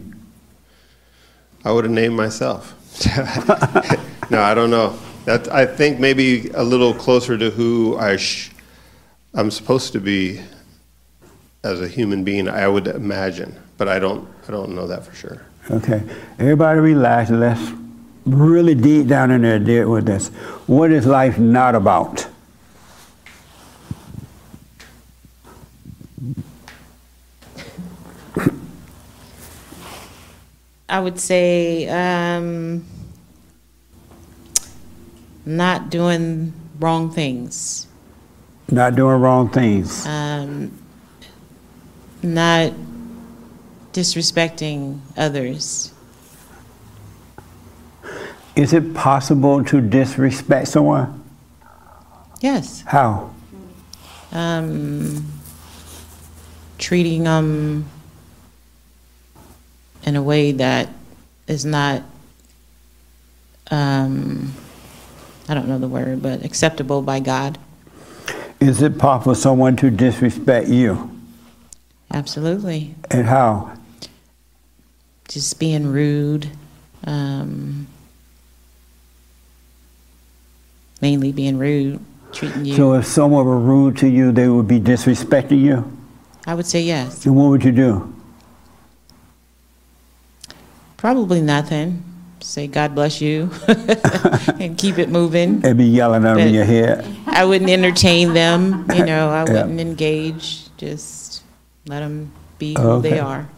I 1.65 1.71
would 1.71 1.85
have 1.85 1.93
named 1.93 2.15
myself. 2.15 2.75
no, 4.29 4.41
I 4.41 4.53
don't 4.53 4.69
know. 4.69 4.97
That 5.25 5.51
I 5.51 5.65
think 5.65 5.99
maybe 5.99 6.49
a 6.49 6.63
little 6.63 6.93
closer 6.93 7.37
to 7.37 7.49
who 7.49 7.97
I 7.97 8.17
sh- 8.17 8.51
I'm 9.33 9.49
supposed 9.49 9.93
to 9.93 10.01
be 10.01 10.41
as 11.63 11.79
a 11.81 11.87
human 11.87 12.23
being. 12.23 12.49
I 12.49 12.67
would 12.67 12.87
imagine, 12.87 13.57
but 13.77 13.87
I 13.87 13.99
don't. 13.99 14.27
I 14.47 14.51
don't 14.51 14.75
know 14.75 14.85
that 14.87 15.05
for 15.05 15.15
sure. 15.15 15.41
Okay. 15.71 16.03
Everybody 16.37 16.81
relax. 16.81 17.29
Let's 17.29 17.71
really 18.25 18.75
deep 18.75 19.07
down 19.07 19.31
in 19.31 19.41
there 19.41 19.59
deal 19.59 19.89
with 19.89 20.05
this. 20.05 20.27
What 20.67 20.91
is 20.91 21.05
life 21.05 21.39
not 21.39 21.75
about? 21.75 22.27
I 30.93 30.99
would 30.99 31.19
say 31.19 31.89
um, 31.89 32.85
not 35.43 35.89
doing 35.89 36.53
wrong 36.79 37.09
things, 37.09 37.87
Not 38.69 38.93
doing 38.95 39.19
wrong 39.19 39.49
things. 39.49 40.05
um, 40.05 40.71
not 42.21 42.73
disrespecting 43.91 44.99
others. 45.17 45.91
Is 48.55 48.71
it 48.71 48.93
possible 48.93 49.63
to 49.63 49.81
disrespect 49.81 50.67
someone? 50.67 51.23
Yes. 52.39 52.83
How? 52.85 53.33
Um, 54.31 55.25
treating 56.77 57.23
them 57.23 57.89
in 60.05 60.15
a 60.15 60.21
way 60.21 60.51
that 60.53 60.89
is 61.47 61.65
not, 61.65 62.03
um, 63.71 64.53
I 65.47 65.53
don't 65.53 65.67
know 65.67 65.79
the 65.79 65.87
word, 65.87 66.21
but 66.21 66.43
acceptable 66.43 67.01
by 67.01 67.19
God. 67.19 67.57
Is 68.59 68.81
it 68.81 68.97
possible 68.97 69.33
for 69.33 69.39
someone 69.39 69.75
to 69.77 69.89
disrespect 69.89 70.67
you? 70.69 71.09
Absolutely. 72.11 72.95
And 73.11 73.25
how? 73.25 73.77
Just 75.27 75.59
being 75.59 75.87
rude. 75.87 76.49
Um, 77.05 77.87
mainly 81.03 81.33
being 81.33 81.57
rude, 81.57 81.99
treating 82.31 82.63
you. 82.63 82.75
So 82.75 82.93
if 82.93 83.05
someone 83.05 83.45
were 83.45 83.59
rude 83.59 83.97
to 83.97 84.07
you, 84.07 84.31
they 84.31 84.47
would 84.47 84.69
be 84.69 84.79
disrespecting 84.79 85.59
you? 85.59 85.97
I 86.47 86.55
would 86.55 86.65
say 86.65 86.81
yes. 86.81 87.25
And 87.25 87.35
what 87.35 87.49
would 87.49 87.63
you 87.65 87.73
do? 87.73 88.12
Probably 91.03 91.41
nothing. 91.41 92.01
Say 92.39 92.67
God 92.67 92.95
bless 92.95 93.19
you 93.19 93.49
and 93.67 94.77
keep 94.77 94.97
it 94.97 95.09
moving. 95.09 95.59
They'd 95.59 95.75
be 95.75 95.83
yelling 95.83 96.23
over 96.23 96.39
But- 96.39 96.51
your 96.53 96.63
head. 96.63 97.05
I 97.27 97.43
wouldn't 97.43 97.69
entertain 97.69 98.31
them, 98.33 98.85
you 98.95 99.03
know, 99.11 99.27
I 99.29 99.43
Yeah. 99.43 99.63
wouldn't 99.63 99.81
engage, 99.81 100.69
just 100.77 101.43
let 101.87 101.99
them 101.99 102.31
be 102.57 102.75
who 102.79 103.01
they 103.01 103.19
are. 103.19 103.49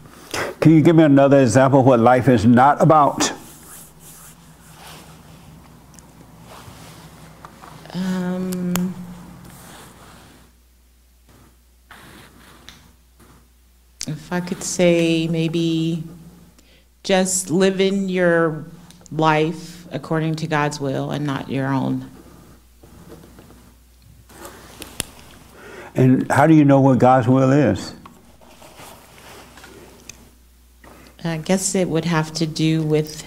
Can 0.60 0.72
you 0.74 0.82
give 0.82 0.96
me 0.96 1.04
another 1.04 1.40
example 1.40 1.82
of 1.82 1.86
what 1.86 2.00
life 2.00 2.28
is 2.28 2.48
not 2.48 2.82
about? 2.82 3.32
Um, 7.94 8.74
if 14.08 14.32
I 14.32 14.40
could 14.42 14.64
say 14.64 15.28
maybe 15.28 16.04
just 17.06 17.52
living 17.52 18.10
your 18.10 18.66
life 19.12 19.88
according 19.92 20.36
to 20.36 20.48
God's 20.48 20.80
will 20.80 21.12
and 21.12 21.26
not 21.26 21.50
your 21.50 21.68
own. 21.68 22.10
And 25.94 26.30
how 26.32 26.48
do 26.48 26.56
you 26.56 26.66
know 26.66 26.82
what 26.82 26.98
God's 26.98 27.28
will 27.28 27.52
is? 27.52 27.94
I 31.24 31.38
guess 31.38 31.74
it 31.76 31.88
would 31.88 32.06
have 32.06 32.34
to 32.34 32.46
do 32.46 32.84
with 32.84 33.24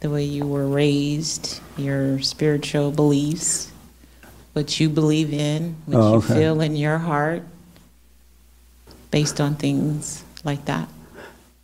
the 0.00 0.08
way 0.08 0.24
you 0.24 0.46
were 0.46 0.66
raised, 0.66 1.60
your 1.76 2.20
spiritual 2.20 2.92
beliefs, 2.92 3.70
what 4.52 4.80
you 4.80 4.88
believe 4.88 5.32
in, 5.32 5.76
what 5.86 5.98
Oh, 5.98 6.14
you 6.14 6.20
feel 6.20 6.60
in 6.60 6.76
your 6.76 6.98
heart, 6.98 7.42
based 9.10 9.40
on 9.40 9.56
things 9.56 10.24
like 10.44 10.64
that. 10.66 10.88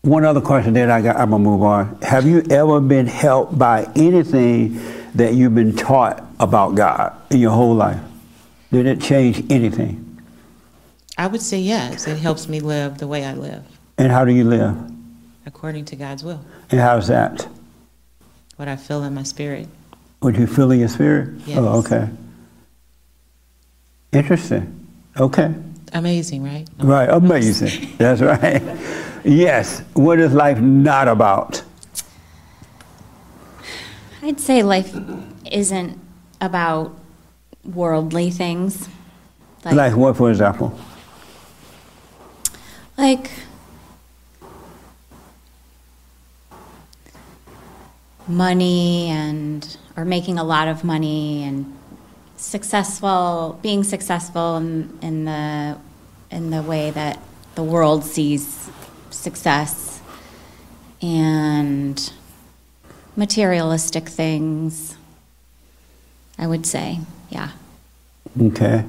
One 0.03 0.25
other 0.25 0.41
question, 0.41 0.75
that 0.75 0.91
I 0.91 1.03
got, 1.03 1.17
I'm 1.17 1.31
gonna 1.31 1.43
move 1.43 1.63
on. 1.63 1.99
Have 2.03 2.27
you 2.27 2.43
ever 2.51 2.81
been 2.81 3.07
helped 3.07 3.59
by 3.59 3.85
anything 3.97 4.81
that 5.15 5.35
you've 5.35 5.55
been 5.55 5.75
taught 5.75 6.25
about 6.39 6.75
God 6.77 7.15
in 7.31 7.41
your 7.41 7.51
whole 7.51 7.75
life? 7.75 8.01
Did 8.71 8.87
it 8.87 9.01
change 9.01 9.43
anything? 9.51 10.05
I 11.17 11.27
would 11.27 11.43
say 11.43 11.59
yes, 11.59 12.07
it 12.07 12.17
helps 12.19 12.49
me 12.49 12.61
live 12.61 12.99
the 12.99 13.09
way 13.09 13.25
I 13.25 13.35
live, 13.35 13.65
And 13.99 14.13
how 14.13 14.25
do 14.25 14.33
you 14.33 14.45
live? 14.45 14.77
according 15.47 15.85
to 15.87 15.97
God's 15.97 16.23
will, 16.23 16.41
And 16.71 16.79
how's 16.81 17.09
that? 17.09 17.49
what 18.57 18.69
I 18.69 18.77
feel 18.77 19.03
in 19.05 19.15
my 19.15 19.23
spirit. 19.23 19.67
What 20.21 20.37
you 20.37 20.47
feel 20.47 20.71
in 20.73 20.81
your 20.81 20.89
spirit? 20.89 21.41
Yes. 21.47 21.59
Oh, 21.59 21.79
okay. 21.79 22.09
Interesting. 24.13 24.87
Okay. 25.19 25.55
Amazing, 25.93 26.43
right? 26.45 26.67
Right. 26.79 27.09
Amazing. 27.09 27.89
That's 27.99 28.21
right. 28.21 28.63
Yes. 29.29 29.83
What 29.93 30.19
is 30.19 30.33
life 30.33 30.59
not 30.61 31.07
about? 31.07 31.62
I'd 34.23 34.41
say 34.41 34.62
life 34.62 34.95
isn't 35.51 36.01
about 36.41 36.99
worldly 37.64 38.31
things. 38.31 38.88
Like 39.64 39.95
what, 39.97 40.17
for 40.17 40.31
example? 40.31 40.79
like 42.99 43.31
money 48.27 49.07
and 49.09 49.79
or 49.97 50.05
making 50.05 50.38
a 50.38 50.45
lot 50.45 50.69
of 50.69 50.85
money 50.85 51.45
and 51.45 51.79
successful 52.37 53.59
being 53.62 53.85
successful 53.85 54.57
in, 54.57 54.99
in 55.01 55.25
the 55.25 55.79
in 56.31 56.51
the 56.51 56.62
way 56.62 56.91
that 56.91 57.19
the 57.55 57.62
world 57.62 58.05
sees 58.05 58.69
success 59.11 60.01
and 61.03 62.12
materialistic 63.16 64.09
things 64.09 64.97
I 66.38 66.47
would 66.47 66.66
say 66.66 67.01
yeah 67.31 67.51
Okay. 68.40 68.85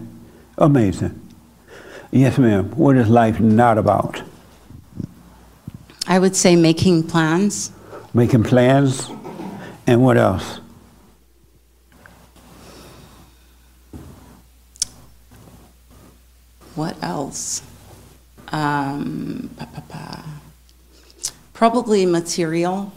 Amazing. 0.57 1.19
Yes, 2.11 2.37
ma'am. 2.37 2.71
What 2.71 2.97
is 2.97 3.09
life 3.09 3.39
not 3.39 3.77
about? 3.77 4.21
I 6.07 6.19
would 6.19 6.35
say 6.35 6.55
making 6.55 7.03
plans. 7.07 7.71
Making 8.13 8.43
plans. 8.43 9.09
And 9.87 10.03
what 10.03 10.17
else? 10.17 10.59
What 16.75 17.01
else? 17.03 17.61
Um, 18.51 19.49
pa, 19.57 19.65
pa, 19.65 19.81
pa. 19.87 20.25
Probably 21.53 22.05
material 22.05 22.91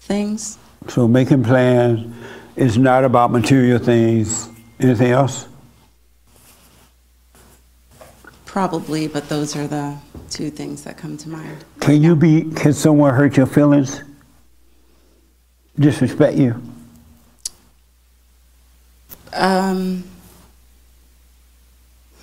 things. 0.00 0.58
So 0.88 1.06
making 1.06 1.44
plans 1.44 2.14
is 2.56 2.78
not 2.78 3.04
about 3.04 3.30
material 3.30 3.78
things. 3.78 4.48
Anything 4.80 5.12
else? 5.12 5.46
Probably, 8.44 9.06
but 9.06 9.28
those 9.28 9.54
are 9.54 9.66
the 9.66 9.96
two 10.30 10.50
things 10.50 10.82
that 10.84 10.96
come 10.96 11.16
to 11.18 11.28
mind. 11.28 11.64
Can 11.80 12.02
you 12.02 12.16
be? 12.16 12.50
Can 12.50 12.72
someone 12.72 13.14
hurt 13.14 13.36
your 13.36 13.46
feelings? 13.46 14.02
Disrespect 15.78 16.36
you? 16.36 16.60
Um, 19.32 20.02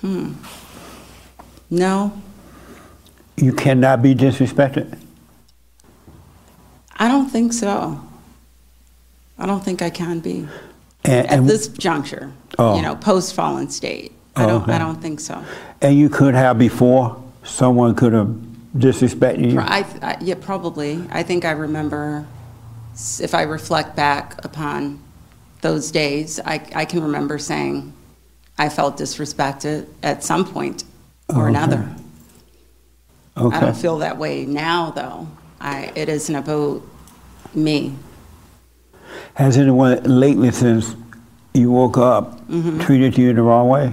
hmm. 0.00 0.32
No, 1.70 2.12
You 3.36 3.52
cannot 3.52 4.02
be 4.02 4.14
disrespected. 4.14 4.98
I 6.96 7.08
don't 7.08 7.28
think 7.28 7.52
so. 7.52 8.00
I 9.38 9.46
don't 9.46 9.62
think 9.64 9.82
I 9.82 9.90
can 9.90 10.18
be 10.20 10.48
And, 11.04 11.26
at 11.26 11.30
and, 11.30 11.48
this 11.48 11.68
juncture. 11.68 12.32
Oh. 12.58 12.74
You 12.76 12.82
know, 12.82 12.96
post 12.96 13.34
fallen 13.34 13.68
state. 13.70 14.12
I 14.34 14.46
don't. 14.46 14.62
okay. 14.62 14.72
I 14.72 14.78
don't 14.78 15.00
think 15.00 15.20
so. 15.20 15.44
and 15.80 15.96
you 15.96 16.08
could 16.08 16.34
have 16.34 16.58
before. 16.58 17.22
Someone 17.44 17.94
could 17.94 18.12
have 18.12 18.28
disrespected 18.76 19.52
you. 19.52 19.60
I, 19.60 19.84
I, 20.02 20.18
yeah, 20.20 20.34
probably. 20.40 21.02
I 21.10 21.22
think 21.22 21.44
I 21.44 21.52
remember, 21.52 22.26
if 23.20 23.34
I 23.34 23.42
reflect 23.42 23.96
back 23.96 24.44
upon 24.44 25.00
those 25.62 25.90
days, 25.90 26.40
I, 26.44 26.60
I 26.74 26.84
can 26.84 27.02
remember 27.02 27.38
saying 27.38 27.92
I 28.58 28.68
felt 28.68 28.98
disrespected 28.98 29.86
at 30.02 30.22
some 30.24 30.44
point 30.44 30.84
or 31.34 31.42
Okay. 31.42 31.48
another. 31.50 31.88
I 33.36 33.60
don't 33.60 33.76
feel 33.76 33.98
that 33.98 34.18
way 34.18 34.44
now, 34.46 34.90
though. 34.90 35.28
I, 35.60 35.92
it 35.94 36.08
isn't 36.08 36.34
about 36.34 36.82
me. 37.54 37.94
Has 39.34 39.56
anyone 39.56 40.02
lately, 40.04 40.50
since 40.50 40.96
you 41.54 41.70
woke 41.70 41.98
up, 41.98 42.34
Mm-hmm. 42.48 42.80
treated 42.80 43.16
you 43.18 43.32
the 43.34 43.42
wrong 43.42 43.68
way, 43.68 43.92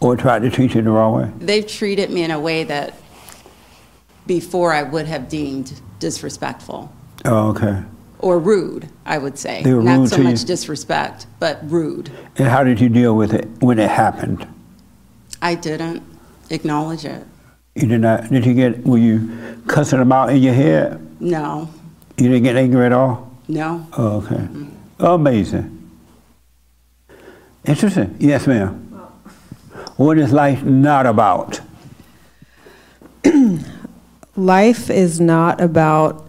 or 0.00 0.16
tried 0.16 0.42
to 0.42 0.50
treat 0.50 0.74
you 0.74 0.82
the 0.82 0.90
wrong 0.90 1.14
way? 1.14 1.30
They've 1.38 1.66
treated 1.66 2.10
me 2.10 2.22
in 2.22 2.30
a 2.30 2.40
way 2.40 2.64
that 2.64 2.94
before 4.26 4.72
I 4.72 4.82
would 4.82 5.06
have 5.06 5.28
deemed 5.28 5.80
disrespectful 6.00 6.92
Oh, 7.24 7.50
okay. 7.50 7.82
or 8.18 8.38
rude, 8.38 8.88
I 9.06 9.18
would 9.18 9.38
say. 9.38 9.62
They 9.62 9.72
were 9.72 9.82
Not 9.82 9.98
rude 10.00 10.08
so 10.10 10.16
to 10.16 10.22
much 10.24 10.40
you? 10.40 10.46
disrespect, 10.46 11.26
but 11.38 11.60
rude. 11.70 12.10
And 12.36 12.48
how 12.48 12.62
did 12.64 12.80
you 12.80 12.88
deal 12.88 13.16
with 13.16 13.32
it 13.32 13.48
when 13.60 13.78
it 13.78 13.88
happened? 13.90 14.46
I 15.40 15.54
didn't 15.54 16.02
acknowledge 16.50 17.04
it. 17.04 17.24
You 17.74 17.86
did 17.88 18.00
not. 18.00 18.30
Did 18.30 18.46
you 18.46 18.54
get? 18.54 18.84
Were 18.84 18.98
you 18.98 19.30
cussing 19.66 19.98
them 19.98 20.12
out 20.12 20.30
in 20.30 20.42
your 20.42 20.54
head? 20.54 21.00
No, 21.20 21.68
You 22.18 22.28
didn't 22.28 22.42
get 22.44 22.56
angry 22.56 22.84
at 22.86 22.92
all? 22.92 23.30
no. 23.48 23.86
Oh, 23.96 24.16
okay. 24.24 24.48
Amazing. 24.98 25.72
Interesting. 27.64 28.16
Yes, 28.18 28.46
ma'am. 28.46 28.72
What 29.96 30.18
is 30.18 30.32
life 30.32 30.62
not 30.62 31.06
about? 31.06 31.60
Life 34.36 34.90
is 34.90 35.18
not 35.20 35.60
about 35.62 36.28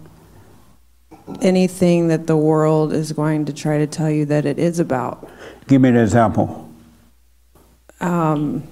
anything 1.42 2.08
that 2.08 2.26
the 2.26 2.36
world 2.36 2.92
is 2.94 3.12
going 3.12 3.44
to 3.44 3.52
try 3.52 3.76
to 3.78 3.86
tell 3.86 4.10
you 4.10 4.24
that 4.26 4.46
it 4.46 4.58
is 4.58 4.80
about. 4.80 5.28
Give 5.66 5.82
me 5.82 5.90
an 5.90 5.96
example. 5.96 6.70
Um, 8.00 8.66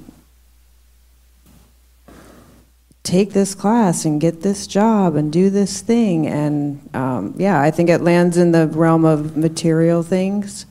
take 3.07 3.33
this 3.33 3.55
class 3.55 4.05
and 4.05 4.21
get 4.21 4.43
this 4.43 4.67
job 4.67 5.15
and 5.15 5.33
do 5.33 5.49
this 5.49 5.81
thing. 5.81 6.27
And 6.27 6.91
um, 6.93 7.35
yeah, 7.39 7.61
I 7.61 7.71
think 7.71 7.89
it 7.89 8.01
lands 8.01 8.37
in 8.37 8.51
the 8.51 8.67
realm 8.67 9.05
of 9.05 9.37
material 9.37 10.03
things. 10.03 10.67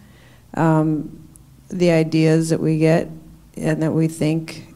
Um, 0.53 1.27
the 1.69 1.91
ideas 1.91 2.49
that 2.49 2.59
we 2.59 2.77
get 2.77 3.09
and 3.55 3.81
that 3.81 3.93
we 3.93 4.07
think 4.09 4.67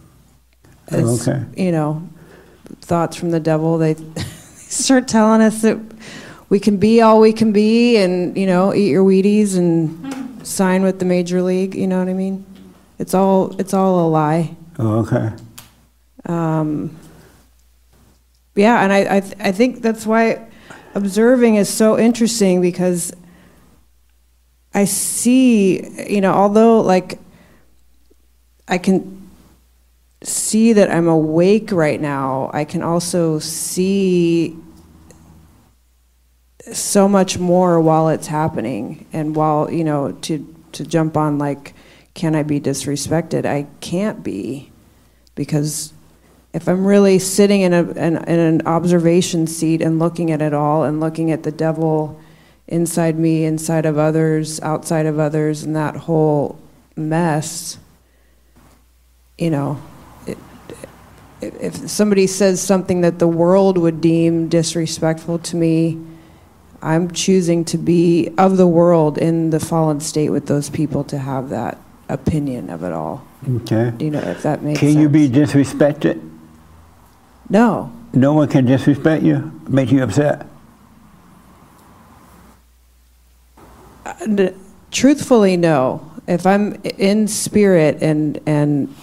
as, 0.87 1.27
Okay. 1.27 1.43
you 1.55 1.71
know, 1.71 2.07
thoughts 2.81 3.15
from 3.17 3.31
the 3.31 3.39
devil. 3.39 3.77
They 3.77 3.95
start 4.57 5.07
telling 5.07 5.41
us 5.41 5.61
that 5.61 5.77
we 6.49 6.59
can 6.59 6.77
be 6.77 7.01
all 7.01 7.19
we 7.19 7.33
can 7.33 7.51
be 7.51 7.97
and, 7.97 8.37
you 8.37 8.45
know, 8.45 8.73
eat 8.73 8.89
your 8.89 9.03
Wheaties 9.03 9.57
and 9.57 10.47
sign 10.47 10.83
with 10.83 10.99
the 10.99 11.05
major 11.05 11.41
league, 11.41 11.75
you 11.75 11.87
know 11.87 11.99
what 11.99 12.07
I 12.07 12.13
mean? 12.13 12.45
It's 12.99 13.13
all, 13.13 13.59
it's 13.59 13.73
all 13.73 14.07
a 14.07 14.09
lie. 14.09 14.55
Oh, 14.77 14.99
okay. 14.99 15.31
Um, 16.25 16.95
yeah, 18.59 18.83
and 18.83 18.91
I, 18.91 19.15
I, 19.15 19.19
th- 19.21 19.35
I 19.39 19.53
think 19.53 19.81
that's 19.81 20.05
why 20.05 20.45
observing 20.93 21.55
is 21.55 21.69
so 21.69 21.97
interesting 21.97 22.59
because 22.59 23.13
I 24.73 24.83
see, 24.83 26.11
you 26.11 26.19
know, 26.19 26.33
although 26.33 26.81
like 26.81 27.19
I 28.67 28.77
can 28.77 29.29
see 30.23 30.73
that 30.73 30.91
I'm 30.91 31.07
awake 31.07 31.71
right 31.71 32.01
now, 32.01 32.51
I 32.53 32.65
can 32.65 32.83
also 32.83 33.39
see 33.39 34.57
so 36.73 37.07
much 37.07 37.37
more 37.39 37.79
while 37.79 38.09
it's 38.09 38.27
happening 38.27 39.07
and 39.13 39.37
while, 39.37 39.71
you 39.71 39.85
know, 39.85 40.11
to, 40.23 40.53
to 40.73 40.83
jump 40.83 41.15
on 41.15 41.37
like, 41.37 41.73
can 42.13 42.35
I 42.35 42.43
be 42.43 42.59
disrespected? 42.59 43.45
I 43.45 43.67
can't 43.79 44.21
be 44.21 44.69
because 45.35 45.93
if 46.53 46.67
I'm 46.67 46.85
really 46.85 47.19
sitting 47.19 47.61
in, 47.61 47.73
a, 47.73 47.83
in, 47.91 48.17
in 48.17 48.39
an 48.39 48.61
observation 48.65 49.45
seat 49.45 49.81
and 49.81 49.99
looking 49.99 50.31
at 50.31 50.41
it 50.41 50.53
all 50.53 50.83
and 50.83 50.99
looking 50.99 51.31
at 51.31 51.43
the 51.43 51.51
devil 51.51 52.19
inside 52.67 53.17
me, 53.19 53.45
inside 53.45 53.85
of 53.85 53.97
others, 53.97 54.59
outside 54.61 55.05
of 55.05 55.19
others, 55.19 55.63
and 55.63 55.75
that 55.75 55.95
whole 55.95 56.59
mess, 56.95 57.77
you 59.37 59.49
know, 59.49 59.81
it, 60.25 60.37
if 61.41 61.61
if 61.61 61.89
somebody 61.89 62.27
says 62.27 62.61
something 62.61 63.01
that 63.01 63.19
the 63.19 63.27
world 63.27 63.77
would 63.77 64.01
deem 64.01 64.49
disrespectful 64.49 65.39
to 65.39 65.55
me, 65.55 65.99
I'm 66.81 67.11
choosing 67.11 67.63
to 67.65 67.77
be 67.77 68.29
of 68.37 68.57
the 68.57 68.67
world 68.67 69.17
in 69.17 69.51
the 69.51 69.59
fallen 69.59 69.99
state 69.99 70.29
with 70.29 70.47
those 70.47 70.69
people 70.69 71.03
to 71.05 71.17
have 71.17 71.49
that 71.49 71.77
opinion 72.07 72.69
of 72.69 72.83
it 72.83 72.91
all. 72.91 73.25
Okay. 73.47 73.93
You 73.99 74.11
know, 74.11 74.19
if 74.19 74.43
that 74.43 74.63
makes 74.63 74.79
Can 74.79 74.93
sense. 74.93 75.01
you 75.01 75.09
be 75.09 75.29
disrespected? 75.29 76.28
No. 77.49 77.91
No 78.13 78.33
one 78.33 78.47
can 78.47 78.65
disrespect 78.65 79.23
you, 79.23 79.51
make 79.67 79.91
you 79.91 80.03
upset? 80.03 80.45
Uh, 84.05 84.13
n- 84.21 84.55
Truthfully, 84.91 85.55
no. 85.55 86.05
If 86.27 86.45
I'm 86.47 86.73
in 86.83 87.27
spirit 87.27 88.01
and 88.01 88.39
and 88.47 88.93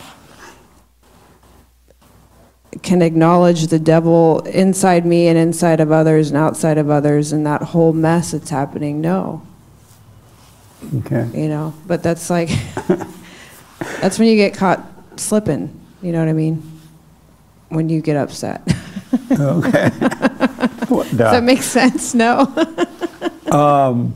can 2.83 3.03
acknowledge 3.03 3.69
the 3.69 3.79
devil 3.79 4.41
inside 4.41 5.07
me 5.07 5.29
and 5.29 5.39
inside 5.39 5.81
of 5.81 5.91
others 5.91 6.29
and 6.29 6.37
outside 6.37 6.77
of 6.79 6.91
others 6.91 7.33
and 7.33 7.47
that 7.47 7.63
whole 7.63 7.93
mess 7.93 8.33
that's 8.33 8.51
happening, 8.51 9.01
no. 9.01 9.43
Okay. 10.99 11.29
You 11.35 11.49
know, 11.49 11.75
but 11.87 12.03
that's 12.03 12.29
like 12.31 12.49
that's 14.01 14.19
when 14.19 14.29
you 14.29 14.37
get 14.37 14.55
caught 14.55 14.85
slipping. 15.17 15.81
You 16.03 16.13
know 16.13 16.19
what 16.19 16.29
I 16.29 16.33
mean? 16.33 16.76
When 17.69 17.89
you 17.89 18.01
get 18.01 18.17
upset. 18.17 18.63
Okay. 19.31 19.91
What 20.89 21.09
Does 21.09 21.17
that 21.19 21.43
make 21.43 21.63
sense? 21.63 22.15
No. 22.15 22.47
Um, 23.47 24.13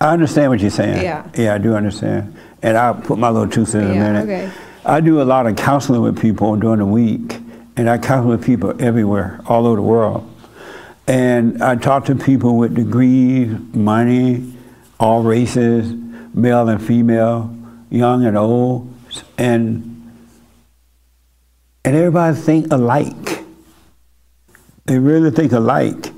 I 0.00 0.12
understand 0.12 0.50
what 0.50 0.60
you're 0.60 0.70
saying. 0.70 1.02
Yeah. 1.02 1.28
Yeah, 1.36 1.54
I 1.54 1.58
do 1.58 1.74
understand. 1.74 2.36
And 2.62 2.76
I'll 2.76 2.94
put 2.94 3.18
my 3.18 3.28
little 3.28 3.48
two 3.50 3.64
cents 3.64 3.86
in 3.86 3.90
a 3.90 3.94
minute. 4.00 4.22
okay. 4.22 4.50
I 4.84 5.00
do 5.00 5.20
a 5.20 5.24
lot 5.24 5.48
of 5.48 5.56
counseling 5.56 6.00
with 6.00 6.18
people 6.20 6.54
during 6.56 6.78
the 6.78 6.86
week, 6.86 7.38
and 7.76 7.90
I 7.90 7.98
counsel 7.98 8.30
with 8.30 8.44
people 8.44 8.74
everywhere, 8.80 9.40
all 9.46 9.66
over 9.66 9.76
the 9.76 9.82
world. 9.82 10.28
And 11.08 11.60
I 11.62 11.74
talk 11.74 12.04
to 12.06 12.14
people 12.14 12.56
with 12.56 12.74
degrees, 12.74 13.56
money, 13.74 14.54
all 15.00 15.22
races, 15.24 15.92
male 16.34 16.68
and 16.68 16.80
female, 16.80 17.54
young 17.90 18.24
and 18.24 18.36
old, 18.38 18.92
and 19.38 19.91
and 21.84 21.96
everybody 21.96 22.36
think 22.36 22.72
alike. 22.72 23.44
They 24.84 24.98
really 24.98 25.30
think 25.30 25.52
alike. 25.52 26.12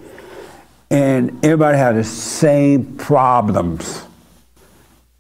And 0.91 1.45
everybody 1.45 1.79
has 1.79 1.97
the 1.97 2.05
same 2.05 2.97
problems. 2.97 4.05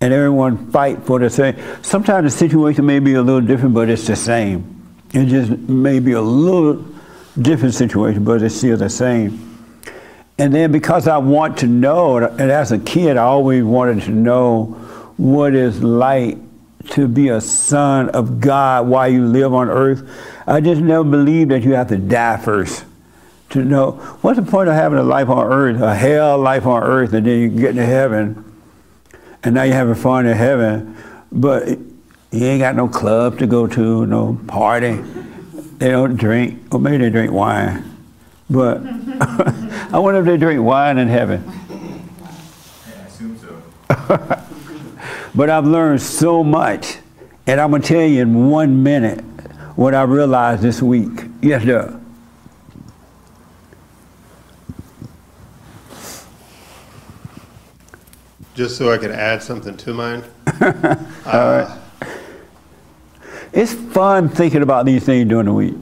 And 0.00 0.12
everyone 0.12 0.70
fight 0.70 1.02
for 1.04 1.18
the 1.18 1.30
same. 1.30 1.56
Sometimes 1.82 2.24
the 2.24 2.38
situation 2.38 2.84
may 2.84 2.98
be 2.98 3.14
a 3.14 3.22
little 3.22 3.40
different 3.40 3.74
but 3.74 3.88
it's 3.88 4.06
the 4.06 4.16
same. 4.16 4.70
It 5.14 5.26
just 5.26 5.50
may 5.50 5.98
be 5.98 6.12
a 6.12 6.20
little 6.20 6.84
different 7.40 7.74
situation 7.74 8.24
but 8.24 8.42
it's 8.42 8.54
still 8.54 8.76
the 8.76 8.90
same. 8.90 9.50
And 10.36 10.54
then 10.54 10.72
because 10.72 11.06
i 11.06 11.16
want 11.16 11.58
to 11.58 11.66
know 11.66 12.18
and 12.18 12.50
as 12.50 12.72
a 12.72 12.78
kid 12.78 13.16
i 13.16 13.22
always 13.22 13.62
wanted 13.62 14.02
to 14.02 14.10
know 14.10 14.64
what 15.16 15.54
it's 15.54 15.78
like 15.78 16.36
to 16.90 17.06
be 17.06 17.28
a 17.28 17.40
son 17.40 18.08
of 18.10 18.40
god 18.40 18.88
while 18.88 19.08
you 19.08 19.24
live 19.24 19.54
on 19.54 19.68
earth 19.68 20.02
i 20.46 20.60
just 20.60 20.80
never 20.80 21.04
believed 21.04 21.50
that 21.50 21.62
you 21.62 21.74
have 21.74 21.88
to 21.88 21.96
die 21.96 22.36
first 22.36 22.84
to 23.54 23.64
know 23.64 23.92
what's 24.20 24.38
the 24.38 24.44
point 24.44 24.68
of 24.68 24.74
having 24.74 24.98
a 24.98 25.02
life 25.02 25.28
on 25.28 25.46
earth, 25.46 25.80
a 25.80 25.94
hell 25.94 26.36
life 26.38 26.66
on 26.66 26.82
earth, 26.82 27.12
and 27.12 27.24
then 27.24 27.38
you 27.38 27.48
get 27.48 27.74
to 27.74 27.86
heaven, 27.86 28.44
and 29.44 29.54
now 29.54 29.62
you're 29.62 29.74
having 29.74 29.94
fun 29.94 30.26
in 30.26 30.36
heaven, 30.36 30.96
but 31.30 31.68
you 31.68 32.46
ain't 32.46 32.60
got 32.60 32.74
no 32.74 32.88
club 32.88 33.38
to 33.38 33.46
go 33.46 33.68
to, 33.68 34.06
no 34.06 34.40
party. 34.48 34.96
They 35.78 35.90
don't 35.90 36.16
drink, 36.16 36.74
or 36.74 36.80
maybe 36.80 36.98
they 36.98 37.10
drink 37.10 37.32
wine, 37.32 37.96
but 38.50 38.80
I 39.20 40.00
wonder 40.00 40.18
if 40.18 40.26
they 40.26 40.36
drink 40.36 40.60
wine 40.60 40.98
in 40.98 41.06
heaven. 41.06 41.44
I 42.86 42.90
assume 43.06 43.38
so. 43.38 43.62
But 45.32 45.50
I've 45.50 45.66
learned 45.66 46.02
so 46.02 46.42
much, 46.42 46.98
and 47.46 47.60
I'm 47.60 47.70
gonna 47.70 47.84
tell 47.84 48.02
you 48.02 48.22
in 48.22 48.50
one 48.50 48.82
minute 48.82 49.24
what 49.76 49.94
I 49.94 50.02
realized 50.02 50.62
this 50.62 50.80
week. 50.82 51.24
Yes, 51.42 51.62
sir. 51.64 52.00
Just 58.54 58.76
so 58.76 58.92
I 58.92 58.98
can 58.98 59.10
add 59.10 59.42
something 59.42 59.76
to 59.76 59.94
mine. 59.94 60.24
Uh, 61.24 61.78
it's 63.50 63.72
fun 63.72 64.28
thinking 64.28 64.60
about 64.60 64.84
these 64.84 65.04
things 65.04 65.26
during 65.26 65.46
the 65.46 65.52
week. 65.52 65.74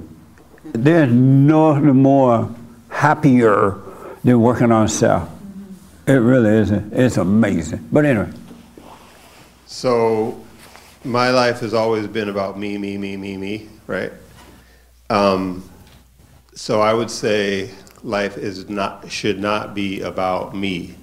There's 0.72 1.12
nothing 1.12 1.96
more 1.96 2.48
happier 2.88 3.76
than 4.22 4.40
working 4.40 4.70
on 4.70 4.86
self. 4.86 5.28
It 6.06 6.12
really 6.12 6.50
is. 6.50 6.70
It's 6.70 7.16
amazing. 7.16 7.88
But 7.90 8.04
anyway, 8.04 8.30
So, 9.66 10.40
my 11.04 11.30
life 11.30 11.58
has 11.60 11.74
always 11.74 12.06
been 12.06 12.28
about 12.28 12.56
me, 12.58 12.78
me, 12.78 12.96
me, 12.96 13.16
me, 13.16 13.36
me, 13.36 13.68
right? 13.92 14.12
Um, 15.10 15.68
so 16.54 16.80
I 16.80 16.94
would 16.94 17.10
say 17.10 17.70
life 18.02 18.38
is 18.38 18.68
not 18.68 19.10
should 19.10 19.38
not 19.38 19.74
be 19.74 20.00
about 20.00 20.56
me. 20.56 20.96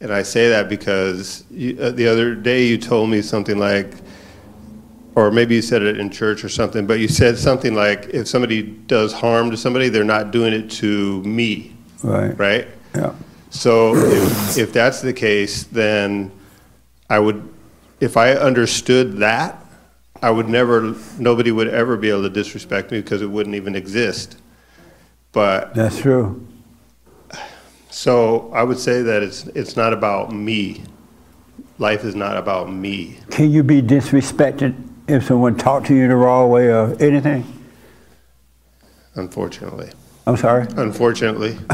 And 0.00 0.12
I 0.12 0.22
say 0.22 0.48
that 0.50 0.68
because 0.68 1.44
you, 1.50 1.76
uh, 1.80 1.90
the 1.90 2.06
other 2.06 2.34
day 2.34 2.66
you 2.66 2.78
told 2.78 3.10
me 3.10 3.22
something 3.22 3.58
like, 3.58 3.94
or 5.16 5.30
maybe 5.30 5.56
you 5.56 5.62
said 5.62 5.82
it 5.82 5.98
in 5.98 6.10
church 6.10 6.44
or 6.44 6.48
something, 6.48 6.86
but 6.86 7.00
you 7.00 7.08
said 7.08 7.36
something 7.36 7.74
like, 7.74 8.06
if 8.10 8.28
somebody 8.28 8.62
does 8.62 9.12
harm 9.12 9.50
to 9.50 9.56
somebody, 9.56 9.88
they're 9.88 10.04
not 10.04 10.30
doing 10.30 10.52
it 10.52 10.70
to 10.70 11.22
me, 11.24 11.74
right? 12.04 12.38
right? 12.38 12.68
Yeah. 12.94 13.12
So 13.50 13.96
if, 13.96 14.58
if 14.58 14.72
that's 14.72 15.00
the 15.00 15.12
case, 15.12 15.64
then 15.64 16.30
I 17.10 17.18
would, 17.18 17.48
if 17.98 18.16
I 18.16 18.34
understood 18.34 19.18
that, 19.18 19.64
I 20.22 20.30
would 20.30 20.48
never, 20.48 20.94
nobody 21.18 21.52
would 21.52 21.68
ever 21.68 21.96
be 21.96 22.10
able 22.10 22.22
to 22.22 22.30
disrespect 22.30 22.90
me 22.90 23.00
because 23.00 23.22
it 23.22 23.30
wouldn't 23.30 23.54
even 23.54 23.76
exist. 23.76 24.38
But 25.32 25.74
That's 25.74 26.00
true. 26.00 26.46
so 27.90 28.50
I 28.52 28.62
would 28.62 28.78
say 28.78 29.02
that 29.02 29.22
it's 29.22 29.46
it's 29.48 29.76
not 29.76 29.92
about 29.92 30.32
me. 30.32 30.82
Life 31.78 32.04
is 32.04 32.14
not 32.16 32.36
about 32.36 32.72
me. 32.72 33.18
Can 33.30 33.50
you 33.50 33.62
be 33.62 33.80
disrespected 33.80 34.74
if 35.06 35.24
someone 35.26 35.56
talked 35.56 35.86
to 35.86 35.94
you 35.94 36.02
in 36.04 36.08
the 36.08 36.16
wrong 36.16 36.50
way 36.50 36.68
or 36.68 36.96
anything? 37.00 37.44
Unfortunately. 39.14 39.90
I'm 40.26 40.36
sorry? 40.36 40.66
Unfortunately, 40.76 41.56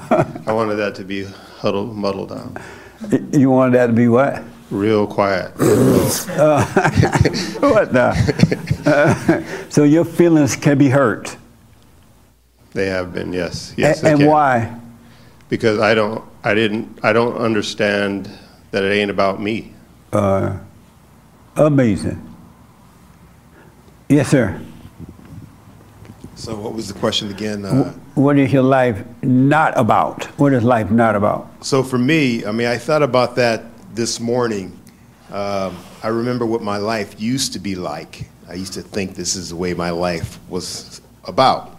I 0.47 0.53
wanted 0.53 0.76
that 0.76 0.95
to 0.97 1.05
be 1.05 1.24
huddled, 1.24 1.97
muddled 1.97 2.28
down, 2.28 2.57
You 3.32 3.51
wanted 3.51 3.74
that 3.78 3.86
to 3.88 3.92
be 3.92 4.09
what? 4.09 4.42
Real 4.71 5.07
quiet. 5.07 5.53
Uh, 5.59 6.65
what 7.61 7.93
the? 7.93 9.45
so 9.71 9.85
your 9.85 10.05
feelings 10.05 10.57
can 10.57 10.79
be 10.79 10.89
hurt. 10.89 11.37
They 12.73 12.87
have 12.87 13.12
been, 13.15 13.33
yes, 13.33 13.73
yes. 13.77 14.01
A- 14.01 14.03
they 14.03 14.11
and 14.12 14.21
can. 14.21 14.29
why? 14.29 14.81
Because 15.49 15.79
I 15.79 15.95
don't, 15.95 16.25
I 16.43 16.55
didn't, 16.55 16.99
I 17.03 17.12
don't 17.12 17.37
understand 17.37 18.29
that 18.73 18.83
it 18.83 18.93
ain't 18.93 19.11
about 19.11 19.41
me. 19.41 19.73
Uh, 20.12 20.59
amazing. 21.57 22.21
Yes, 24.09 24.29
sir. 24.29 24.61
So 26.35 26.57
what 26.57 26.75
was 26.75 26.89
the 26.89 26.99
question 26.99 27.31
again? 27.31 27.65
Uh, 27.65 27.93
What 28.17 28.39
is 28.39 28.53
your 28.53 28.62
life 28.65 29.03
not 29.23 29.73
about? 29.79 30.25
What 30.39 30.53
is 30.53 30.65
life 30.65 30.91
not 30.91 31.15
about? 31.15 31.49
So 31.65 31.83
for 31.83 31.97
me, 31.99 32.45
I 32.45 32.51
mean, 32.53 32.67
I 32.67 32.77
thought 32.77 33.03
about 33.03 33.37
that 33.37 33.65
this 33.95 34.18
morning. 34.18 34.78
Um, 35.30 35.78
I 36.03 36.09
remember 36.09 36.45
what 36.45 36.62
my 36.62 36.78
life 36.78 37.20
used 37.20 37.53
to 37.53 37.59
be 37.59 37.74
like. 37.74 38.28
I 38.49 38.55
used 38.55 38.72
to 38.74 38.82
think 38.82 39.14
this 39.14 39.36
is 39.36 39.51
the 39.51 39.57
way 39.57 39.72
my 39.72 39.90
life 39.90 40.38
was 40.49 41.01
about, 41.24 41.78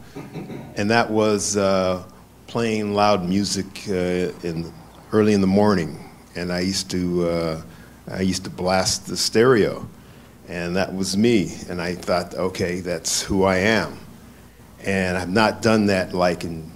and 0.76 0.90
that 0.90 1.10
was 1.10 1.58
uh, 1.58 2.04
playing 2.48 2.94
loud 2.94 3.28
music 3.28 3.66
uh, 3.90 4.32
in 4.44 4.74
early 5.12 5.34
in 5.34 5.42
the 5.42 5.48
morning, 5.48 6.10
and 6.36 6.52
I 6.52 6.62
used 6.62 6.90
to 6.92 7.28
uh, 7.28 7.62
I 8.08 8.22
used 8.22 8.46
to 8.46 8.50
blast 8.50 9.08
the 9.08 9.18
stereo, 9.18 9.88
and 10.48 10.76
that 10.76 10.96
was 10.96 11.18
me. 11.18 11.56
And 11.70 11.82
I 11.82 11.96
thought, 11.96 12.34
okay, 12.34 12.80
that's 12.80 13.22
who 13.22 13.44
I 13.44 13.58
am, 13.58 14.00
and 14.84 15.18
I've 15.18 15.30
not 15.30 15.62
done 15.62 15.88
that 15.88 16.14
like 16.14 16.44
in 16.44 16.72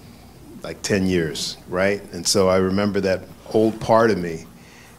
like 0.63 0.81
10 0.81 1.07
years, 1.07 1.57
right? 1.69 2.01
And 2.11 2.27
so 2.27 2.49
I 2.49 2.57
remember 2.57 2.99
that 3.01 3.23
old 3.53 3.79
part 3.79 4.11
of 4.11 4.17
me. 4.17 4.45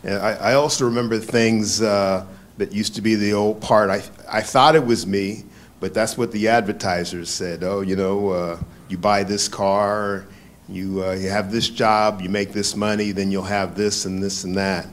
And 0.02 0.14
I, 0.14 0.32
I 0.32 0.54
also 0.54 0.84
remember 0.84 1.18
things 1.18 1.82
uh, 1.82 2.26
that 2.58 2.72
used 2.72 2.94
to 2.94 3.02
be 3.02 3.14
the 3.14 3.32
old 3.32 3.60
part. 3.60 3.90
I, 3.90 4.02
I 4.28 4.40
thought 4.40 4.74
it 4.74 4.84
was 4.84 5.06
me, 5.06 5.44
but 5.78 5.94
that's 5.94 6.16
what 6.16 6.32
the 6.32 6.48
advertisers 6.48 7.28
said. 7.28 7.62
Oh, 7.62 7.80
you 7.80 7.96
know, 7.96 8.28
uh, 8.30 8.60
you 8.88 8.98
buy 8.98 9.24
this 9.24 9.48
car, 9.48 10.26
you, 10.68 11.04
uh, 11.04 11.12
you 11.12 11.28
have 11.28 11.52
this 11.52 11.68
job, 11.68 12.20
you 12.20 12.28
make 12.28 12.52
this 12.52 12.76
money, 12.76 13.12
then 13.12 13.30
you'll 13.30 13.42
have 13.42 13.74
this 13.74 14.04
and 14.04 14.22
this 14.22 14.44
and 14.44 14.56
that. 14.56 14.86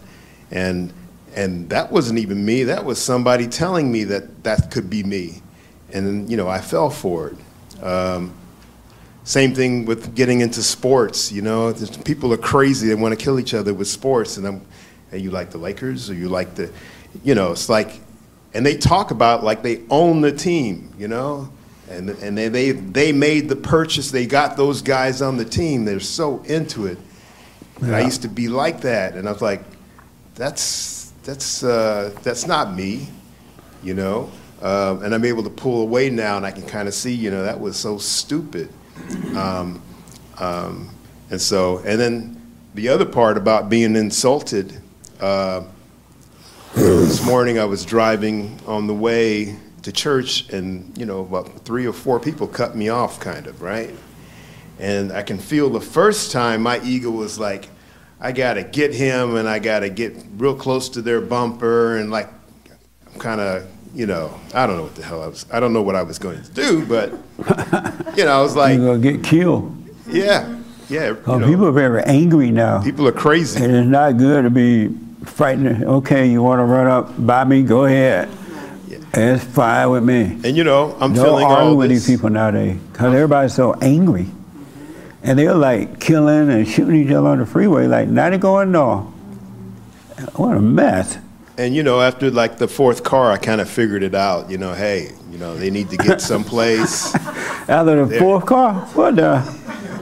And, 0.52 0.94
and 1.36 1.70
that 1.70 1.92
wasn't 1.92 2.20
even 2.20 2.44
me. 2.44 2.64
That 2.64 2.84
was 2.84 3.00
somebody 3.00 3.48
telling 3.48 3.92
me 3.92 4.04
that 4.06 4.44
that 4.44 4.72
could 4.72 4.90
be 4.90 5.04
me. 5.04 5.42
And, 5.94 6.30
you 6.30 6.36
know, 6.36 6.48
I 6.48 6.60
fell 6.60 6.90
for 6.90 7.30
it. 7.30 7.84
Um, 7.84 8.34
same 9.24 9.54
thing 9.54 9.86
with 9.86 10.16
getting 10.16 10.42
into 10.42 10.64
sports. 10.64 11.32
You 11.32 11.42
know, 11.42 11.74
people 12.06 12.34
are 12.34 12.38
crazy. 12.38 12.88
They 12.88 12.96
want 12.96 13.18
to 13.18 13.24
kill 13.24 13.40
each 13.40 13.54
other 13.54 13.74
with 13.74 13.88
sports. 13.88 14.38
And 14.38 14.48
I'm, 14.48 14.66
hey, 15.12 15.20
you 15.20 15.32
like 15.32 15.52
the 15.52 15.58
Lakers 15.58 16.10
or 16.10 16.14
you 16.14 16.30
like 16.30 16.56
the, 16.56 16.72
you 17.24 17.36
know, 17.36 17.52
it's 17.52 17.70
like, 17.70 18.00
and 18.54 18.66
they 18.66 18.78
talk 18.78 19.12
about 19.12 19.44
like 19.44 19.62
they 19.62 19.84
own 19.90 20.22
the 20.22 20.32
team. 20.32 20.94
You 20.98 21.08
know, 21.08 21.52
and 21.90 22.10
and 22.10 22.38
they 22.38 22.50
they 22.50 22.72
they 22.72 23.12
made 23.12 23.50
the 23.50 23.56
purchase. 23.56 24.12
They 24.12 24.26
got 24.26 24.58
those 24.58 24.82
guys 24.82 25.22
on 25.22 25.38
the 25.38 25.46
team. 25.46 25.86
They're 25.86 26.00
so 26.00 26.42
into 26.44 26.88
it. 26.88 26.98
And 27.82 27.96
I 27.96 28.02
used 28.02 28.24
to 28.24 28.28
be 28.28 28.48
like 28.48 28.82
that, 28.82 29.14
and 29.14 29.30
I 29.30 29.32
was 29.32 29.42
like, 29.42 29.64
that's 30.34 31.12
that's 31.24 31.64
uh, 31.64 32.18
that's 32.24 32.48
not 32.48 32.74
me 32.74 33.08
you 33.84 33.94
know. 33.94 34.30
Um, 34.62 35.04
and 35.04 35.14
I'm 35.14 35.24
able 35.24 35.44
to 35.44 35.50
pull 35.50 35.82
away 35.82 36.10
now, 36.10 36.38
and 36.38 36.46
I 36.46 36.52
can 36.52 36.64
kind 36.64 36.88
of 36.88 36.94
see, 36.94 37.14
you 37.14 37.30
know, 37.30 37.44
that 37.44 37.60
was 37.60 37.78
so 37.78 37.98
stupid. 37.98 38.70
Um, 39.36 39.82
um, 40.40 40.90
and 41.30 41.40
so, 41.40 41.78
and 41.80 42.00
then 42.00 42.42
the 42.74 42.90
other 42.90 43.06
part 43.06 43.38
about 43.38 43.70
being 43.70 43.96
insulted. 43.96 44.82
Uh, 45.20 45.64
this 46.76 47.26
morning, 47.26 47.60
I 47.60 47.66
was 47.66 47.86
driving 47.86 48.60
on 48.68 48.88
the 48.88 48.94
way 48.94 49.56
to 49.84 49.92
church, 49.92 50.50
and 50.54 50.96
you 50.98 51.06
know, 51.06 51.22
about 51.22 51.66
three 51.66 51.88
or 51.88 51.94
four 51.94 52.20
people 52.20 52.48
cut 52.48 52.76
me 52.76 52.90
off, 52.90 53.20
kind 53.20 53.48
of, 53.48 53.62
right? 53.62 53.96
And 54.80 55.12
I 55.12 55.24
can 55.24 55.38
feel 55.40 55.70
the 55.70 55.82
first 55.82 56.32
time 56.32 56.62
my 56.62 56.80
ego 56.82 57.10
was 57.10 57.40
like, 57.40 57.70
I 58.20 58.32
gotta 58.32 58.64
get 58.64 58.94
him, 58.94 59.36
and 59.36 59.48
I 59.48 59.60
gotta 59.60 59.90
get 59.90 60.16
real 60.38 60.56
close 60.56 60.90
to 60.90 61.02
their 61.02 61.22
bumper, 61.22 61.98
and 61.98 62.12
like 62.12 62.30
I'm 63.12 63.20
kind 63.20 63.42
of, 63.42 63.68
you 63.96 64.06
know, 64.06 64.40
I 64.54 64.68
don't 64.68 64.78
know 64.78 64.84
what 64.84 64.96
the 64.96 65.04
hell 65.04 65.24
I 65.24 65.28
was. 65.28 65.46
I 65.52 65.60
don't 65.60 65.74
know 65.74 65.82
what 65.82 65.96
I 65.96 66.04
was 66.04 66.20
going 66.20 66.42
to 66.44 66.52
do, 66.52 66.86
but 66.86 67.12
you 68.18 68.26
know, 68.26 68.38
I 68.38 68.42
was 68.42 68.56
like, 68.56 68.78
You're 68.78 68.98
gonna 68.98 69.14
get 69.14 69.24
killed. 69.24 69.76
yeah, 70.08 70.60
yeah. 70.90 71.08
You 71.10 71.18
Oh, 71.26 71.38
know, 71.40 71.48
people 71.48 71.66
are 71.68 71.72
very 71.72 72.04
angry 72.04 72.52
now. 72.52 72.84
people 72.84 73.08
are 73.08 73.12
crazy. 73.12 73.64
And 73.64 73.74
it's 73.76 73.88
not 73.88 74.18
good 74.18 74.44
to 74.44 74.50
be 74.52 74.96
fighting. 75.28 75.84
Okay, 75.84 76.30
you 76.30 76.42
want 76.42 76.60
to 76.60 76.64
run 76.66 76.88
up 76.88 77.26
by 77.26 77.44
me? 77.44 77.64
Go 77.64 77.86
ahead. 77.86 78.30
It's 79.14 79.44
fine 79.44 79.90
with 79.90 80.04
me. 80.04 80.38
And 80.44 80.56
you 80.58 80.64
know, 80.64 80.96
I'm 81.00 81.14
Don't 81.14 81.26
feeling 81.26 81.46
argue 81.46 81.70
all 81.70 81.78
with 81.78 81.90
these 81.90 82.06
people 82.06 82.30
nowadays 82.30 82.78
because 82.92 83.14
everybody's 83.14 83.54
so 83.54 83.74
angry. 83.76 84.28
And 85.24 85.38
they're 85.40 85.54
like 85.56 86.00
killing 86.00 86.50
and 86.50 86.68
shooting 86.68 86.96
each 86.96 87.12
other 87.12 87.28
on 87.28 87.40
the 87.40 87.46
freeway, 87.46 87.88
like 87.88 88.08
not 88.08 88.38
going 88.40 88.72
north. 88.72 89.06
What 90.36 90.56
a 90.58 90.62
mess. 90.62 91.18
And 91.58 91.76
you 91.76 91.82
know, 91.84 92.02
after 92.02 92.30
like 92.30 92.58
the 92.60 92.68
fourth 92.68 93.04
car, 93.04 93.32
I 93.32 93.38
kind 93.38 93.60
of 93.62 93.70
figured 93.70 94.04
it 94.04 94.14
out. 94.14 94.50
You 94.52 94.58
know, 94.58 94.74
hey, 94.74 95.12
you 95.32 95.38
know, 95.38 95.56
they 95.58 95.70
need 95.72 95.90
to 95.90 95.98
get 95.98 96.22
someplace. 96.22 97.16
After 97.70 98.06
the 98.06 98.14
Yeah. 98.14 98.20
fourth 98.22 98.46
car, 98.46 98.74
what 98.94 99.16
the? 99.16 99.44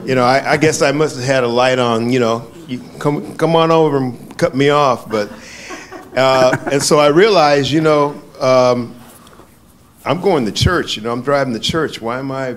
you 0.05 0.13
know, 0.15 0.23
I, 0.23 0.51
I 0.53 0.57
guess 0.57 0.81
I 0.81 0.91
must 0.91 1.15
have 1.15 1.25
had 1.25 1.43
a 1.43 1.47
light 1.47 1.79
on. 1.79 2.11
You 2.11 2.19
know, 2.19 2.51
you 2.67 2.81
come 2.99 3.35
come 3.37 3.55
on 3.55 3.71
over 3.71 3.97
and 3.97 4.24
cut 4.37 4.55
me 4.55 4.69
off. 4.69 5.09
But 5.09 5.31
uh, 6.15 6.57
and 6.71 6.81
so 6.81 6.99
I 6.99 7.07
realized, 7.07 7.71
you 7.71 7.81
know, 7.81 8.21
um, 8.39 8.95
I'm 10.05 10.21
going 10.21 10.45
to 10.45 10.51
church. 10.51 10.95
You 10.95 11.03
know, 11.03 11.11
I'm 11.11 11.21
driving 11.21 11.53
to 11.53 11.59
church. 11.59 12.01
Why 12.01 12.19
am 12.19 12.31
I 12.31 12.55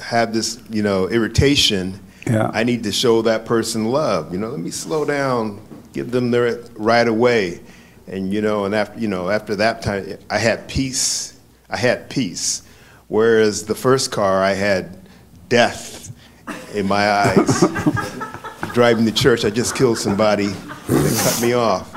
have 0.00 0.32
this, 0.32 0.60
you 0.70 0.82
know, 0.82 1.08
irritation? 1.08 2.00
Yeah. 2.26 2.50
I 2.52 2.64
need 2.64 2.82
to 2.84 2.92
show 2.92 3.22
that 3.22 3.46
person 3.46 3.86
love. 3.86 4.32
You 4.32 4.38
know, 4.38 4.48
let 4.48 4.60
me 4.60 4.70
slow 4.70 5.04
down, 5.04 5.60
give 5.92 6.10
them 6.10 6.30
their 6.30 6.60
right 6.74 7.06
away, 7.06 7.60
and 8.06 8.32
you 8.32 8.42
know, 8.42 8.64
and 8.64 8.74
after 8.74 8.98
you 8.98 9.08
know, 9.08 9.30
after 9.30 9.56
that 9.56 9.82
time, 9.82 10.18
I 10.28 10.38
had 10.38 10.68
peace. 10.68 11.38
I 11.70 11.76
had 11.76 12.08
peace, 12.08 12.62
whereas 13.08 13.66
the 13.66 13.74
first 13.74 14.10
car, 14.10 14.42
I 14.42 14.54
had 14.54 14.98
death 15.48 16.10
in 16.74 16.86
my 16.86 17.10
eyes. 17.10 17.60
Driving 18.72 19.04
to 19.06 19.12
church, 19.12 19.44
I 19.44 19.50
just 19.50 19.74
killed 19.74 19.98
somebody 19.98 20.54
that 20.88 21.22
cut 21.22 21.42
me 21.42 21.52
off, 21.52 21.94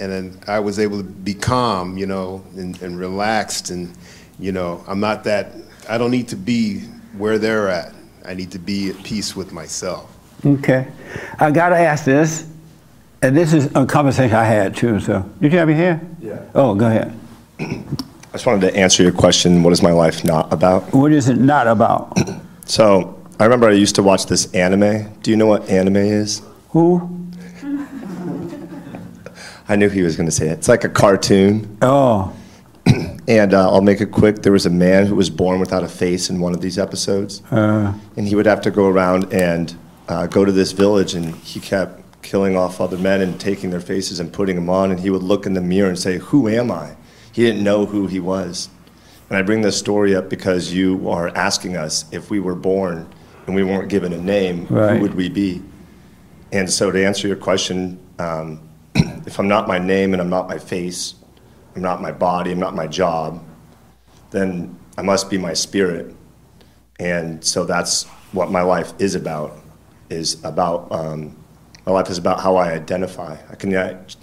and 0.00 0.12
then 0.12 0.40
I 0.46 0.60
was 0.60 0.78
able 0.78 0.98
to 0.98 1.04
be 1.04 1.34
calm, 1.34 1.96
you 1.96 2.06
know, 2.06 2.44
and, 2.56 2.80
and 2.82 2.98
relaxed, 2.98 3.70
and 3.70 3.92
you 4.38 4.52
know, 4.52 4.84
I'm 4.86 5.00
not 5.00 5.24
that. 5.24 5.52
I 5.88 5.98
don't 5.98 6.10
need 6.10 6.28
to 6.28 6.36
be 6.36 6.80
where 7.16 7.38
they're 7.38 7.68
at. 7.68 7.92
I 8.24 8.34
need 8.34 8.50
to 8.52 8.58
be 8.58 8.90
at 8.90 9.02
peace 9.02 9.34
with 9.34 9.52
myself. 9.52 10.16
Okay. 10.44 10.86
I 11.38 11.50
got 11.50 11.70
to 11.70 11.78
ask 11.78 12.04
this, 12.04 12.46
and 13.22 13.36
this 13.36 13.52
is 13.52 13.70
a 13.74 13.84
conversation 13.86 14.34
I 14.34 14.44
had 14.44 14.76
too, 14.76 15.00
so. 15.00 15.24
Did 15.40 15.52
you 15.52 15.58
have 15.58 15.68
your 15.68 15.76
hand? 15.76 16.16
Yeah. 16.20 16.42
Oh, 16.54 16.74
go 16.74 16.86
ahead. 16.86 17.18
I 17.58 18.32
just 18.32 18.46
wanted 18.46 18.70
to 18.70 18.76
answer 18.76 19.02
your 19.02 19.12
question 19.12 19.62
what 19.62 19.72
is 19.72 19.82
my 19.82 19.90
life 19.90 20.24
not 20.24 20.52
about? 20.52 20.94
What 20.94 21.12
is 21.12 21.28
it 21.28 21.38
not 21.38 21.66
about? 21.66 22.18
So, 22.64 23.20
I 23.40 23.44
remember 23.44 23.68
I 23.68 23.72
used 23.72 23.96
to 23.96 24.02
watch 24.02 24.26
this 24.26 24.52
anime. 24.54 25.12
Do 25.22 25.30
you 25.30 25.36
know 25.36 25.46
what 25.46 25.68
anime 25.68 25.96
is? 25.96 26.40
Who? 26.68 27.29
I 29.70 29.76
knew 29.76 29.88
he 29.88 30.02
was 30.02 30.16
going 30.16 30.26
to 30.28 30.32
say 30.34 30.48
it. 30.48 30.52
It's 30.58 30.68
like 30.68 30.82
a 30.82 30.88
cartoon. 30.88 31.78
Oh, 31.80 32.36
And 33.28 33.54
uh, 33.54 33.70
I'll 33.70 33.80
make 33.82 34.00
it 34.00 34.10
quick. 34.10 34.42
There 34.42 34.50
was 34.50 34.66
a 34.66 34.70
man 34.70 35.06
who 35.06 35.14
was 35.14 35.30
born 35.30 35.60
without 35.60 35.84
a 35.84 35.88
face 35.88 36.28
in 36.28 36.40
one 36.40 36.52
of 36.52 36.60
these 36.60 36.76
episodes. 36.76 37.40
uh, 37.52 37.94
And 38.16 38.26
he 38.26 38.34
would 38.34 38.46
have 38.46 38.60
to 38.62 38.72
go 38.72 38.88
around 38.88 39.32
and 39.32 39.76
uh, 40.08 40.26
go 40.26 40.44
to 40.44 40.50
this 40.50 40.72
village, 40.72 41.14
and 41.14 41.36
he 41.36 41.60
kept 41.60 42.00
killing 42.22 42.56
off 42.56 42.80
other 42.80 42.98
men 42.98 43.20
and 43.20 43.38
taking 43.38 43.70
their 43.70 43.80
faces 43.80 44.18
and 44.18 44.32
putting 44.32 44.56
them 44.56 44.68
on. 44.68 44.90
And 44.90 44.98
he 44.98 45.10
would 45.10 45.22
look 45.22 45.46
in 45.46 45.54
the 45.54 45.60
mirror 45.60 45.88
and 45.88 45.96
say, 45.98 46.18
Who 46.18 46.48
am 46.48 46.72
I? 46.72 46.96
He 47.30 47.44
didn't 47.44 47.62
know 47.62 47.86
who 47.86 48.08
he 48.08 48.18
was. 48.18 48.68
And 49.28 49.38
I 49.38 49.42
bring 49.42 49.60
this 49.60 49.78
story 49.78 50.16
up 50.16 50.28
because 50.28 50.72
you 50.72 51.08
are 51.08 51.28
asking 51.36 51.76
us 51.76 52.06
if 52.10 52.30
we 52.30 52.40
were 52.40 52.56
born 52.56 53.06
and 53.46 53.54
we 53.54 53.62
weren't 53.62 53.88
given 53.88 54.12
a 54.12 54.18
name, 54.20 54.66
Right. 54.68 54.96
who 54.96 55.02
would 55.02 55.14
we 55.14 55.28
be? 55.28 55.62
And 56.50 56.68
so, 56.68 56.90
to 56.90 57.06
answer 57.06 57.28
your 57.28 57.36
question, 57.36 58.00
um, 58.18 58.58
if 59.26 59.38
I'm 59.38 59.48
not 59.48 59.68
my 59.68 59.78
name 59.78 60.12
and 60.12 60.20
I'm 60.20 60.30
not 60.30 60.48
my 60.48 60.58
face, 60.58 61.14
I'm 61.74 61.82
not 61.82 62.02
my 62.02 62.12
body, 62.12 62.50
I'm 62.52 62.58
not 62.58 62.74
my 62.74 62.86
job, 62.86 63.42
then 64.30 64.78
I 64.96 65.02
must 65.02 65.30
be 65.30 65.38
my 65.38 65.54
spirit. 65.54 66.14
And 66.98 67.42
so 67.44 67.64
that's 67.64 68.04
what 68.32 68.50
my 68.50 68.62
life 68.62 68.92
is 68.98 69.14
about. 69.14 69.56
Is 70.10 70.42
about 70.44 70.90
um, 70.90 71.36
my 71.86 71.92
life 71.92 72.10
is 72.10 72.18
about 72.18 72.40
how 72.40 72.56
I 72.56 72.72
identify. 72.72 73.36
I 73.48 73.54
can 73.54 73.72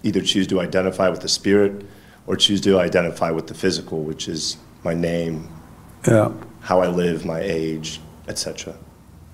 either 0.03 0.21
choose 0.21 0.47
to 0.47 0.59
identify 0.59 1.09
with 1.09 1.21
the 1.21 1.29
spirit, 1.29 1.85
or 2.27 2.35
choose 2.35 2.61
to 2.61 2.79
identify 2.79 3.31
with 3.31 3.47
the 3.47 3.53
physical, 3.53 4.03
which 4.03 4.27
is 4.27 4.57
my 4.83 4.93
name, 4.93 5.49
yeah. 6.07 6.31
how 6.59 6.81
I 6.81 6.87
live, 6.87 7.25
my 7.25 7.39
age, 7.39 7.99
etc. 8.27 8.75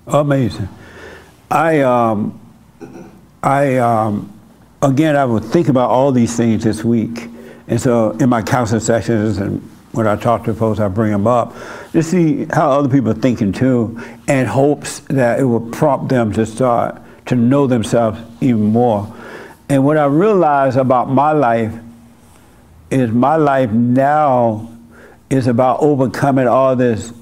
Amazing. 0.06 0.68
I 1.50 1.80
um, 1.80 2.40
I 3.42 3.76
um, 3.76 4.33
again, 4.84 5.16
I 5.16 5.24
would 5.24 5.44
think 5.44 5.68
about 5.68 5.90
all 5.90 6.12
these 6.12 6.36
things 6.36 6.64
this 6.64 6.84
week, 6.84 7.28
and 7.66 7.80
so 7.80 8.10
in 8.12 8.28
my 8.28 8.42
counseling 8.42 8.80
sessions 8.80 9.38
and 9.38 9.60
when 9.92 10.08
I 10.08 10.16
talk 10.16 10.44
to 10.44 10.54
folks, 10.54 10.80
I 10.80 10.88
bring 10.88 11.12
them 11.12 11.26
up 11.26 11.54
to 11.92 12.02
see 12.02 12.46
how 12.46 12.72
other 12.72 12.88
people 12.88 13.10
are 13.10 13.14
thinking 13.14 13.52
too, 13.52 14.00
and 14.26 14.48
hopes 14.48 15.00
that 15.08 15.38
it 15.38 15.44
will 15.44 15.68
prompt 15.70 16.08
them 16.08 16.32
to 16.32 16.44
start 16.44 17.00
to 17.26 17.36
know 17.36 17.66
themselves 17.66 18.20
even 18.40 18.64
more. 18.64 19.14
And 19.68 19.84
what 19.84 19.96
I 19.96 20.06
realize 20.06 20.76
about 20.76 21.08
my 21.08 21.32
life 21.32 21.72
is 22.90 23.10
my 23.10 23.36
life 23.36 23.70
now 23.70 24.68
is 25.30 25.46
about 25.46 25.80
overcoming 25.80 26.48
all 26.48 26.76
this 26.76 27.12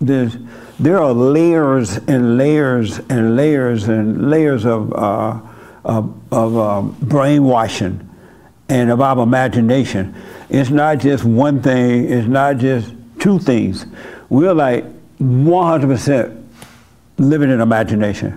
there's, 0.00 0.36
there 0.78 0.98
are 0.98 1.12
layers 1.12 1.96
and 1.96 2.38
layers 2.38 2.98
and 3.10 3.36
layers 3.36 3.86
and 3.86 4.30
layers 4.30 4.64
of, 4.64 4.92
uh, 4.94 5.38
of, 5.84 6.14
of 6.32 6.56
um, 6.56 6.96
brainwashing 7.00 8.08
and 8.68 8.90
of 8.90 9.00
our 9.00 9.22
imagination. 9.22 10.14
It's 10.48 10.70
not 10.70 10.98
just 10.98 11.24
one 11.24 11.62
thing, 11.62 12.10
it's 12.10 12.28
not 12.28 12.58
just 12.58 12.92
two 13.18 13.38
things. 13.38 13.86
We're 14.28 14.54
like 14.54 14.84
100% 15.18 16.46
living 17.18 17.50
in 17.50 17.60
imagination. 17.60 18.32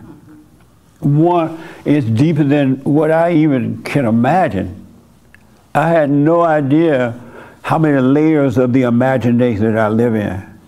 One, 1.00 1.62
it's 1.86 2.08
deeper 2.08 2.44
than 2.44 2.78
what 2.84 3.12
I 3.12 3.34
even 3.34 3.84
can 3.84 4.06
imagine. 4.06 4.86
I 5.76 5.89
had 5.89 6.10
no 6.10 6.41
idea 6.41 7.20
how 7.62 7.78
many 7.78 8.00
layers 8.00 8.58
of 8.58 8.74
the 8.74 8.84
imagination 8.84 9.74
that 9.74 9.78
I 9.78 9.88
live 9.89 10.16
in. 10.16 10.60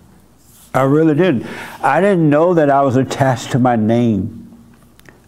I 0.73 0.84
really 0.84 1.15
didn't. 1.15 1.45
I 1.82 2.01
didn't 2.01 2.30
know 2.30 2.53
that 2.53 2.69
I 2.69 2.82
was 2.82 2.97
attached 2.97 3.51
to 3.51 3.59
my 3.59 3.76
name. 3.76 4.44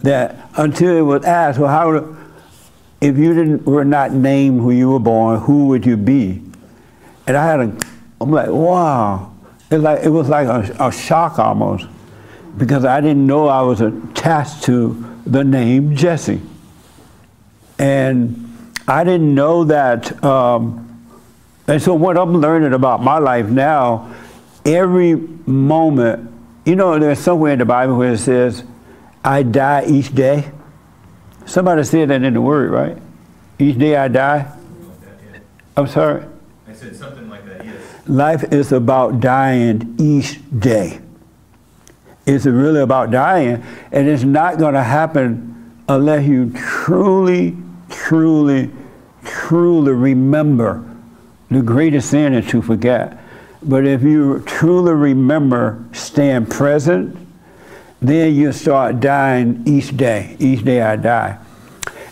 That 0.01 0.49
until 0.57 0.95
it 0.95 1.01
was 1.01 1.25
asked, 1.25 1.59
well, 1.59 1.69
how, 1.69 2.15
if 3.01 3.17
you 3.17 3.33
didn't 3.33 3.65
were 3.65 3.85
not 3.85 4.11
named 4.13 4.61
when 4.61 4.77
you 4.77 4.91
were 4.91 4.99
born, 4.99 5.39
who 5.39 5.67
would 5.67 5.85
you 5.85 5.97
be? 5.97 6.43
And 7.25 7.35
I 7.35 7.45
had 7.45 7.59
a, 7.59 7.77
I'm 8.21 8.31
like, 8.31 8.49
wow. 8.49 9.33
It 9.69 9.79
like 9.79 10.03
it 10.03 10.09
was 10.09 10.29
like 10.29 10.47
a, 10.47 10.75
a 10.79 10.91
shock 10.91 11.39
almost, 11.39 11.87
because 12.57 12.85
I 12.85 13.01
didn't 13.01 13.27
know 13.27 13.47
I 13.47 13.61
was 13.63 13.81
attached 13.81 14.63
to 14.63 15.21
the 15.25 15.43
name 15.43 15.95
Jesse, 15.95 16.41
and 17.77 18.71
I 18.87 19.03
didn't 19.03 19.35
know 19.35 19.65
that. 19.65 20.23
Um, 20.23 20.83
and 21.67 21.81
so 21.81 21.93
what 21.93 22.17
I'm 22.17 22.37
learning 22.37 22.71
about 22.71 23.03
my 23.03 23.17
life 23.17 23.47
now 23.47 24.15
every 24.67 25.15
moment, 25.15 26.31
you 26.65 26.75
know, 26.75 26.99
there's 26.99 27.19
somewhere 27.19 27.53
in 27.53 27.59
the 27.59 27.65
Bible 27.65 27.97
where 27.97 28.13
it 28.13 28.19
says, 28.19 28.63
I 29.23 29.43
die 29.43 29.85
each 29.85 30.13
day. 30.13 30.51
Somebody 31.45 31.83
said 31.83 32.09
that 32.09 32.23
in 32.23 32.33
the 32.33 32.41
Word, 32.41 32.71
right? 32.71 32.97
Each 33.59 33.77
day 33.77 33.95
I 33.95 34.07
die. 34.07 34.51
I'm 35.75 35.87
sorry? 35.87 36.25
I 36.67 36.73
said 36.73 36.95
something 36.95 37.29
like 37.29 37.45
that, 37.45 37.65
yes. 37.65 37.81
Life 38.07 38.51
is 38.51 38.71
about 38.71 39.19
dying 39.19 39.95
each 39.99 40.39
day. 40.59 40.99
It's 42.25 42.45
really 42.45 42.81
about 42.81 43.11
dying, 43.11 43.63
and 43.91 44.07
it's 44.07 44.23
not 44.23 44.57
going 44.57 44.73
to 44.73 44.83
happen 44.83 45.73
unless 45.87 46.27
you 46.27 46.51
truly, 46.53 47.55
truly, 47.89 48.69
truly 49.23 49.91
remember 49.93 50.83
the 51.49 51.61
greatest 51.61 52.09
sin 52.09 52.33
is 52.33 52.47
to 52.47 52.61
forget. 52.61 53.17
But 53.63 53.85
if 53.85 54.03
you 54.03 54.43
truly 54.45 54.93
remember 54.93 55.83
staying 55.93 56.47
present, 56.47 57.26
then 58.01 58.35
you 58.35 58.51
start 58.51 58.99
dying 58.99 59.63
each 59.65 59.95
day. 59.95 60.35
Each 60.39 60.63
day 60.63 60.81
I 60.81 60.95
die. 60.95 61.37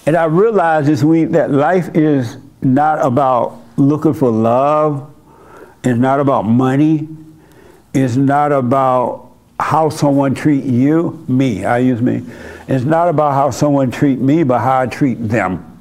And 0.06 0.16
I 0.16 0.26
realize 0.26 0.86
this 0.86 1.04
week 1.04 1.32
that 1.32 1.52
life 1.52 1.96
is 1.96 2.38
not 2.62 3.04
about 3.06 3.60
looking 3.78 4.14
for 4.14 4.30
love. 4.32 5.12
It's 5.84 6.00
not 6.00 6.20
about 6.20 6.44
money. 6.44 7.08
It's 7.94 8.16
not 8.16 8.52
about 8.52 9.32
how 9.60 9.90
someone 9.90 10.36
treat 10.36 10.64
you, 10.66 11.24
me, 11.28 11.64
I 11.64 11.78
use 11.78 12.02
me. 12.02 12.24
It's 12.68 12.84
not 12.84 13.08
about 13.08 13.34
how 13.34 13.52
someone 13.52 13.90
treat 13.90 14.20
me, 14.20 14.44
but 14.44 14.60
how 14.60 14.82
I 14.82 14.88
treat 14.88 15.16
them 15.16 15.76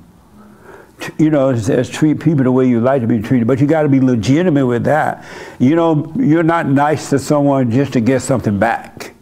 you 1.19 1.31
know, 1.31 1.51
it 1.51 1.61
says 1.61 1.89
treat 1.89 2.21
people 2.21 2.45
the 2.45 2.53
way 2.53 2.69
you 2.69 2.81
like 2.81 3.03
to 3.03 3.09
be 3.09 3.21
treated, 3.21 3.47
but 3.47 3.61
you 3.61 3.67
got 3.67 3.83
to 3.83 3.89
be 3.89 4.01
legitimate 4.01 4.67
with 4.67 4.85
that. 4.85 5.25
You 5.59 5.77
know, 5.77 6.13
you're 6.17 6.43
not 6.43 6.67
nice 6.67 7.11
to 7.11 7.19
someone 7.19 7.71
just 7.71 7.93
to 7.95 8.01
get 8.01 8.21
something 8.21 8.59
back. 8.59 9.14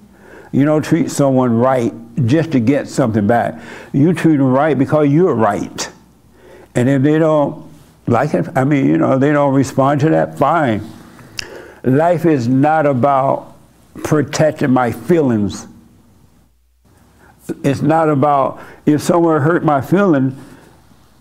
You 0.52 0.64
don't 0.64 0.82
treat 0.82 1.10
someone 1.10 1.56
right 1.56 1.92
just 2.26 2.52
to 2.52 2.60
get 2.60 2.88
something 2.88 3.26
back. 3.26 3.60
You 3.92 4.12
treat 4.12 4.36
them 4.36 4.52
right 4.52 4.78
because 4.78 5.08
you're 5.08 5.34
right. 5.34 5.90
And 6.74 6.88
if 6.88 7.02
they 7.02 7.18
don't 7.18 7.68
like 8.06 8.34
it, 8.34 8.46
I 8.54 8.64
mean, 8.64 8.86
you 8.86 8.98
know, 8.98 9.18
they 9.18 9.32
don't 9.32 9.54
respond 9.54 10.00
to 10.02 10.10
that, 10.10 10.38
fine. 10.38 10.82
Life 11.82 12.26
is 12.26 12.48
not 12.48 12.86
about 12.86 13.56
protecting 14.04 14.70
my 14.70 14.92
feelings. 14.92 15.66
It's 17.64 17.82
not 17.82 18.08
about 18.08 18.60
if 18.86 19.02
someone 19.02 19.40
hurt 19.40 19.64
my 19.64 19.80
feelings 19.80 20.34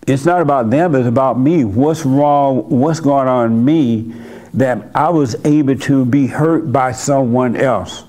it's 0.06 0.24
not 0.24 0.40
about 0.40 0.70
them, 0.70 0.94
it's 0.94 1.06
about 1.06 1.38
me. 1.38 1.64
What's 1.64 2.04
wrong, 2.04 2.68
what's 2.68 2.98
going 2.98 3.28
on 3.28 3.52
in 3.52 3.64
me 3.64 4.14
that 4.54 4.90
I 4.94 5.10
was 5.10 5.36
able 5.44 5.76
to 5.76 6.04
be 6.04 6.26
hurt 6.26 6.72
by 6.72 6.92
someone 6.92 7.56
else? 7.56 8.04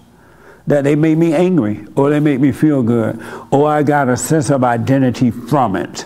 That 0.68 0.84
they 0.84 0.96
made 0.96 1.18
me 1.18 1.34
angry, 1.34 1.86
or 1.96 2.10
they 2.10 2.20
made 2.20 2.40
me 2.40 2.52
feel 2.52 2.84
good, 2.84 3.22
or 3.52 3.70
I 3.70 3.84
got 3.84 4.08
a 4.08 4.16
sense 4.16 4.50
of 4.50 4.64
identity 4.64 5.30
from 5.30 5.76
it. 5.76 6.06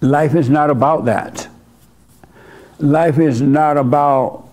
Life 0.00 0.34
is 0.34 0.48
not 0.48 0.70
about 0.70 1.06
that. 1.06 1.48
Life 2.78 3.18
is 3.18 3.42
not 3.42 3.76
about 3.76 4.48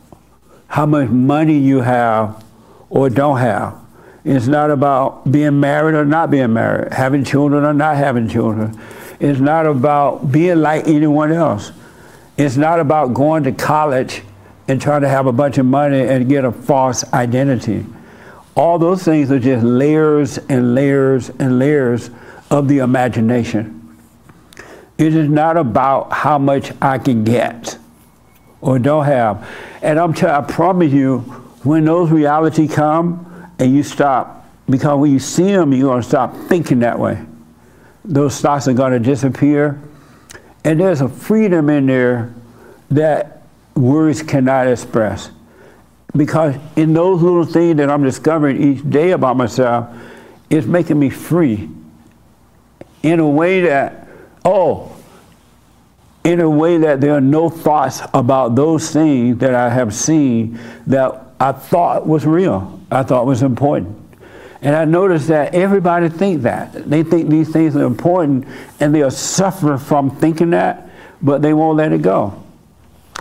how 0.68 0.86
much 0.86 1.10
money 1.10 1.58
you 1.58 1.82
have 1.82 2.44
or 2.90 3.10
don't 3.10 3.38
have. 3.38 3.80
It's 4.26 4.48
not 4.48 4.72
about 4.72 5.32
being 5.32 5.60
married 5.60 5.96
or 5.96 6.04
not 6.04 6.30
being 6.30 6.52
married, 6.52 6.92
having 6.92 7.24
children 7.24 7.64
or 7.64 7.74
not 7.74 7.96
having 7.96 8.28
children. 8.28 8.78
It's 9.20 9.40
not 9.40 9.66
about 9.66 10.32
being 10.32 10.58
like 10.58 10.88
anyone 10.88 11.32
else. 11.32 11.72
It's 12.36 12.58
not 12.58 12.80
about 12.80 13.14
going 13.14 13.44
to 13.44 13.54
college 13.54 14.22
and 14.68 14.82
trying 14.82 15.02
to 15.02 15.10
have 15.10 15.28
a 15.28 15.32
bunch 15.32 15.58
of 15.58 15.66
money 15.66 16.02
and 16.02 16.28
get 16.28 16.44
a 16.44 16.52
false 16.52 17.06
identity. 17.14 17.86
All 18.58 18.80
those 18.80 19.04
things 19.04 19.32
are 19.32 19.40
just 19.40 19.64
layers 19.64 20.38
and 20.38 20.76
layers 20.76 21.30
and 21.30 21.60
layers 21.60 22.10
of 22.50 22.68
the 22.68 22.80
imagination. 22.80 23.98
It 24.98 25.16
is 25.16 25.30
not 25.30 25.58
about 25.58 26.12
how 26.12 26.40
much 26.40 26.74
I 26.82 26.98
can 26.98 27.24
get 27.24 27.78
or 28.60 28.80
don't 28.80 29.06
have. 29.06 29.48
And 29.84 30.00
I'm 30.00 30.14
t- 30.14 30.26
I 30.26 30.42
promise 30.42 30.92
you, 30.92 31.20
when 31.64 31.86
those 31.86 32.10
reality 32.10 32.68
come 32.68 33.52
and 33.60 33.76
you 33.76 33.84
stop, 33.84 34.50
because 34.68 35.00
when 35.00 35.12
you 35.12 35.20
see 35.20 35.52
them, 35.52 35.72
you're 35.72 35.90
going 35.90 36.02
to 36.02 36.08
stop 36.08 36.36
thinking 36.50 36.80
that 36.80 36.98
way 36.98 37.24
those 38.08 38.40
thoughts 38.40 38.68
are 38.68 38.74
going 38.74 38.94
to 38.94 39.00
disappear. 39.00 39.80
And 40.64 40.80
there's 40.80 41.02
a 41.02 41.10
freedom 41.10 41.70
in 41.70 41.86
there 41.86 42.34
that 42.90 43.44
words 43.76 44.24
cannot 44.24 44.68
express. 44.68 45.30
Because 46.18 46.56
in 46.76 46.94
those 46.94 47.22
little 47.22 47.46
things 47.46 47.78
that 47.78 47.90
I'm 47.90 48.04
discovering 48.04 48.62
each 48.62 48.90
day 48.90 49.12
about 49.12 49.38
myself, 49.38 49.88
it's 50.50 50.66
making 50.66 51.00
me 51.00 51.10
free 51.10 51.70
in 53.04 53.20
a 53.20 53.28
way 53.28 53.62
that, 53.62 54.08
oh, 54.44 54.94
in 56.24 56.42
a 56.42 56.50
way 56.50 56.78
that 56.80 57.00
there 57.00 57.14
are 57.14 57.22
no 57.22 57.50
thoughts 57.50 58.02
about 58.14 58.56
those 58.56 58.92
things 58.92 59.38
that 59.38 59.54
I 59.54 59.70
have 59.70 59.94
seen 59.94 60.60
that 60.88 61.24
I 61.40 61.52
thought 61.52 62.08
was 62.08 62.26
real, 62.26 62.82
I 62.92 63.04
thought 63.04 63.26
was 63.26 63.44
important. 63.44 63.96
And 64.62 64.76
I 64.76 64.86
noticed 64.86 65.28
that 65.28 65.54
everybody 65.54 66.10
think 66.10 66.42
that. 66.42 66.90
They 66.90 67.04
think 67.04 67.30
these 67.30 67.50
things 67.50 67.76
are 67.76 67.86
important 67.86 68.48
and 68.80 68.94
they'll 68.94 69.12
suffer 69.12 69.78
from 69.78 70.10
thinking 70.10 70.50
that, 70.50 70.90
but 71.22 71.42
they 71.42 71.54
won't 71.54 71.78
let 71.78 71.94
it 71.94 72.02
go. 72.02 72.44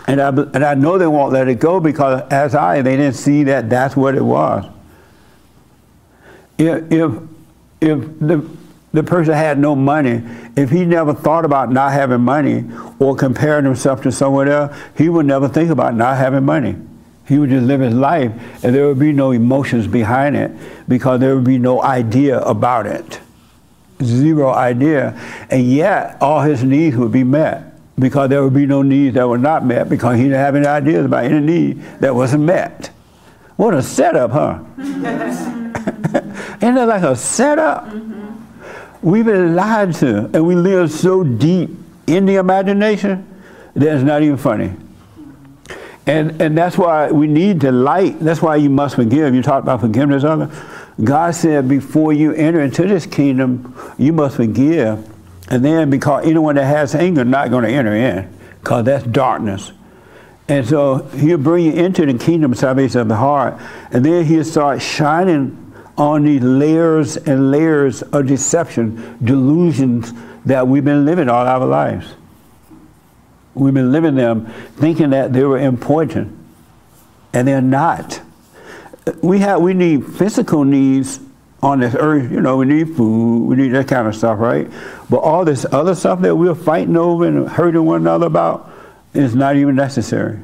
And 0.07 0.21
I, 0.21 0.29
and 0.29 0.63
I 0.63 0.73
know 0.73 0.97
they 0.97 1.05
won't 1.05 1.33
let 1.33 1.49
it 1.49 1.59
go 1.59 1.81
because 1.81 2.21
as 2.31 2.55
I, 2.55 2.81
they 2.81 2.95
didn't 2.95 3.15
see 3.15 3.43
that 3.43 3.69
that's 3.69 3.95
what 3.95 4.15
it 4.15 4.23
was. 4.23 4.65
If, 6.57 6.91
if, 6.91 7.11
if 7.81 8.19
the, 8.19 8.49
the 8.93 9.03
person 9.03 9.33
had 9.33 9.59
no 9.59 9.75
money, 9.75 10.23
if 10.55 10.69
he 10.69 10.85
never 10.85 11.13
thought 11.13 11.43
about 11.43 11.71
not 11.71 11.91
having 11.91 12.21
money 12.21 12.65
or 12.99 13.17
comparing 13.17 13.65
himself 13.65 14.01
to 14.03 14.11
someone 14.11 14.47
else, 14.47 14.75
he 14.97 15.09
would 15.09 15.25
never 15.25 15.49
think 15.49 15.69
about 15.69 15.93
not 15.93 16.17
having 16.17 16.45
money. 16.45 16.77
He 17.27 17.37
would 17.37 17.49
just 17.49 17.65
live 17.65 17.81
his 17.81 17.93
life 17.93 18.31
and 18.63 18.73
there 18.73 18.87
would 18.87 18.99
be 18.99 19.11
no 19.11 19.31
emotions 19.31 19.87
behind 19.87 20.37
it 20.37 20.51
because 20.87 21.19
there 21.19 21.35
would 21.35 21.43
be 21.43 21.59
no 21.59 21.83
idea 21.83 22.39
about 22.39 22.87
it. 22.87 23.19
Zero 24.01 24.53
idea. 24.53 25.19
And 25.49 25.69
yet, 25.69 26.17
all 26.21 26.41
his 26.41 26.63
needs 26.63 26.95
would 26.95 27.11
be 27.11 27.25
met 27.25 27.66
because 27.99 28.29
there 28.29 28.43
would 28.43 28.53
be 28.53 28.65
no 28.65 28.81
needs 28.81 29.15
that 29.15 29.27
were 29.27 29.37
not 29.37 29.65
met 29.65 29.89
because 29.89 30.17
he 30.17 30.23
didn't 30.23 30.39
have 30.39 30.55
any 30.55 30.67
ideas 30.67 31.05
about 31.05 31.25
any 31.25 31.39
need 31.39 31.81
that 31.99 32.13
wasn't 32.13 32.43
met. 32.43 32.91
What 33.55 33.73
a 33.73 33.81
setup, 33.81 34.31
huh? 34.31 34.59
Isn't 34.77 36.75
that 36.75 36.87
like 36.87 37.03
a 37.03 37.15
setup? 37.15 37.85
Mm-hmm. 37.85 39.09
We've 39.09 39.25
been 39.25 39.55
lied 39.55 39.93
to 39.95 40.29
and 40.33 40.45
we 40.45 40.55
live 40.55 40.91
so 40.91 41.23
deep 41.23 41.71
in 42.05 42.25
the 42.25 42.35
imagination 42.35 43.27
that 43.73 43.95
it's 43.95 44.03
not 44.03 44.21
even 44.21 44.37
funny. 44.37 44.73
And, 46.05 46.41
and 46.41 46.57
that's 46.57 46.77
why 46.77 47.11
we 47.11 47.27
need 47.27 47.61
to 47.61 47.71
light. 47.71 48.19
That's 48.19 48.41
why 48.41 48.55
you 48.55 48.69
must 48.69 48.95
forgive. 48.95 49.35
You 49.35 49.41
talked 49.41 49.63
about 49.63 49.81
forgiveness. 49.81 50.23
Other. 50.23 50.49
God 51.03 51.35
said 51.35 51.67
before 51.67 52.13
you 52.13 52.33
enter 52.33 52.61
into 52.61 52.87
this 52.87 53.05
kingdom, 53.05 53.75
you 53.97 54.13
must 54.13 54.37
forgive. 54.37 55.05
And 55.49 55.63
then 55.63 55.89
because 55.89 56.25
anyone 56.25 56.55
that 56.55 56.65
has 56.65 56.93
anger 56.93 57.23
not 57.23 57.49
going 57.49 57.63
to 57.63 57.69
enter 57.69 57.95
in 57.95 58.29
because 58.61 58.85
that's 58.85 59.05
darkness. 59.05 59.71
And 60.49 60.65
so 60.65 60.99
he'll 61.09 61.37
bring 61.37 61.65
you 61.65 61.73
into 61.73 62.05
the 62.05 62.17
kingdom 62.17 62.53
of 62.53 62.57
salvation 62.57 63.01
of 63.01 63.07
the 63.07 63.15
heart. 63.15 63.61
And 63.91 64.05
then 64.05 64.25
he'll 64.25 64.43
start 64.43 64.81
shining 64.81 65.63
on 65.97 66.23
these 66.23 66.41
layers 66.41 67.17
and 67.17 67.51
layers 67.51 68.01
of 68.01 68.27
deception, 68.27 69.17
delusions 69.23 70.13
that 70.45 70.67
we've 70.67 70.85
been 70.85 71.05
living 71.05 71.27
all 71.27 71.45
our 71.45 71.65
lives. 71.65 72.13
We've 73.53 73.73
been 73.73 73.91
living 73.91 74.15
them 74.15 74.45
thinking 74.75 75.09
that 75.09 75.33
they 75.33 75.43
were 75.43 75.57
important, 75.57 76.37
and 77.33 77.47
they're 77.47 77.61
not. 77.61 78.21
We 79.23 79.39
have 79.39 79.61
we 79.61 79.73
need 79.73 80.05
physical 80.05 80.63
needs 80.63 81.19
on 81.61 81.79
this 81.79 81.95
earth. 81.95 82.31
You 82.31 82.41
know, 82.41 82.57
we 82.57 82.65
need 82.65 82.95
food, 82.95 83.47
we 83.47 83.55
need 83.55 83.69
that 83.69 83.87
kind 83.87 84.07
of 84.07 84.15
stuff, 84.15 84.39
right? 84.39 84.69
But 85.09 85.17
all 85.17 85.45
this 85.45 85.65
other 85.71 85.95
stuff 85.95 86.21
that 86.21 86.35
we're 86.35 86.55
fighting 86.55 86.97
over 86.97 87.25
and 87.25 87.47
hurting 87.47 87.83
one 87.85 88.01
another 88.01 88.27
about 88.27 88.71
is 89.13 89.35
not 89.35 89.55
even 89.55 89.75
necessary. 89.75 90.39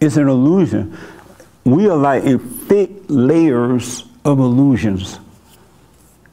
It's 0.00 0.16
an 0.16 0.28
illusion. 0.28 0.96
We 1.64 1.88
are 1.88 1.96
like 1.96 2.24
in 2.24 2.38
thick 2.38 2.90
layers 3.08 4.04
of 4.24 4.38
illusions. 4.38 5.18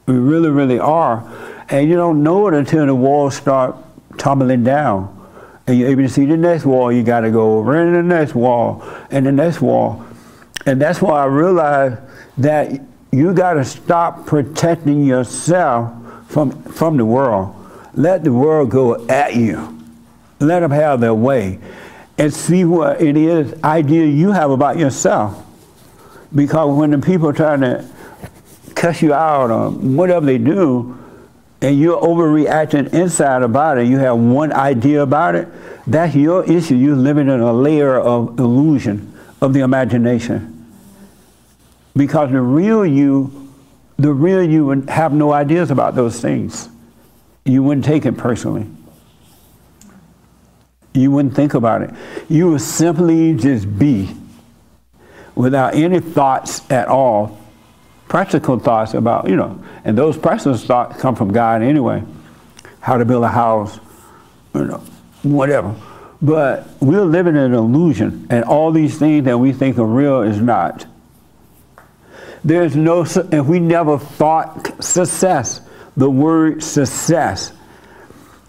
We 0.06 0.14
really, 0.14 0.50
really 0.50 0.78
are. 0.78 1.26
And 1.68 1.88
you 1.88 1.96
don't 1.96 2.22
know 2.22 2.48
it 2.48 2.54
until 2.54 2.86
the 2.86 2.94
walls 2.94 3.36
start 3.36 3.76
tumbling 4.18 4.64
down. 4.64 5.18
And 5.66 5.78
you're 5.78 5.88
able 5.90 6.02
to 6.02 6.08
see 6.08 6.26
the 6.26 6.36
next 6.36 6.66
wall 6.66 6.92
you 6.92 7.02
got 7.02 7.20
to 7.20 7.30
go 7.30 7.58
over, 7.58 7.80
and 7.80 7.94
the 7.94 8.02
next 8.02 8.34
wall, 8.34 8.84
and 9.10 9.24
the 9.24 9.32
next 9.32 9.60
wall. 9.60 10.04
And 10.66 10.80
that's 10.80 11.00
why 11.00 11.22
I 11.22 11.26
realized 11.26 11.98
that 12.38 12.80
you 13.12 13.34
got 13.34 13.54
to 13.54 13.64
stop 13.64 14.26
protecting 14.26 15.04
yourself 15.04 15.92
from, 16.28 16.62
from 16.64 16.96
the 16.96 17.04
world. 17.04 17.54
Let 17.94 18.24
the 18.24 18.32
world 18.32 18.70
go 18.70 19.06
at 19.06 19.36
you. 19.36 19.78
Let 20.40 20.60
them 20.60 20.70
have 20.70 21.00
their 21.00 21.14
way. 21.14 21.58
And 22.16 22.32
see 22.32 22.64
what 22.64 23.02
it 23.02 23.16
is, 23.16 23.62
idea 23.62 24.06
you 24.06 24.32
have 24.32 24.50
about 24.50 24.78
yourself. 24.78 25.44
Because 26.34 26.74
when 26.74 26.90
the 26.90 26.98
people 26.98 27.28
are 27.28 27.34
trying 27.34 27.60
to 27.60 27.86
cuss 28.74 29.02
you 29.02 29.12
out 29.12 29.50
or 29.50 29.70
whatever 29.70 30.24
they 30.24 30.38
do, 30.38 30.98
and 31.60 31.78
you're 31.78 32.00
overreacting 32.00 32.92
inside 32.94 33.42
about 33.42 33.76
it, 33.76 33.86
you 33.86 33.98
have 33.98 34.16
one 34.16 34.52
idea 34.52 35.02
about 35.02 35.34
it, 35.34 35.48
that's 35.86 36.14
your 36.14 36.44
issue. 36.50 36.74
You're 36.74 36.96
living 36.96 37.28
in 37.28 37.40
a 37.40 37.52
layer 37.52 37.98
of 37.98 38.38
illusion 38.38 39.12
of 39.40 39.52
the 39.52 39.60
imagination. 39.60 40.61
Because 41.94 42.30
the 42.30 42.40
real 42.40 42.86
you, 42.86 43.52
the 43.96 44.12
real 44.12 44.42
you 44.42 44.66
would 44.66 44.88
have 44.88 45.12
no 45.12 45.32
ideas 45.32 45.70
about 45.70 45.94
those 45.94 46.20
things. 46.20 46.68
You 47.44 47.62
wouldn't 47.62 47.84
take 47.84 48.06
it 48.06 48.16
personally. 48.16 48.66
You 50.94 51.10
wouldn't 51.10 51.34
think 51.34 51.54
about 51.54 51.82
it. 51.82 51.90
You 52.28 52.50
would 52.50 52.60
simply 52.60 53.34
just 53.34 53.78
be 53.78 54.14
without 55.34 55.74
any 55.74 56.00
thoughts 56.00 56.70
at 56.70 56.88
all, 56.88 57.38
practical 58.08 58.58
thoughts 58.58 58.94
about, 58.94 59.28
you 59.28 59.36
know, 59.36 59.62
and 59.84 59.96
those 59.96 60.18
practical 60.18 60.56
thoughts 60.56 61.00
come 61.00 61.14
from 61.14 61.32
God 61.32 61.62
anyway. 61.62 62.02
How 62.80 62.98
to 62.98 63.04
build 63.04 63.24
a 63.24 63.28
house, 63.28 63.78
you 64.54 64.64
know, 64.64 64.82
whatever. 65.22 65.74
But 66.20 66.68
we're 66.80 67.04
living 67.04 67.36
in 67.36 67.42
an 67.42 67.54
illusion, 67.54 68.26
and 68.30 68.44
all 68.44 68.70
these 68.70 68.98
things 68.98 69.24
that 69.24 69.38
we 69.38 69.52
think 69.52 69.78
are 69.78 69.84
real 69.84 70.22
is 70.22 70.40
not. 70.40 70.86
There's 72.44 72.74
no, 72.74 73.06
and 73.30 73.46
we 73.46 73.60
never 73.60 73.98
thought 73.98 74.82
success, 74.82 75.60
the 75.96 76.10
word 76.10 76.62
success. 76.62 77.52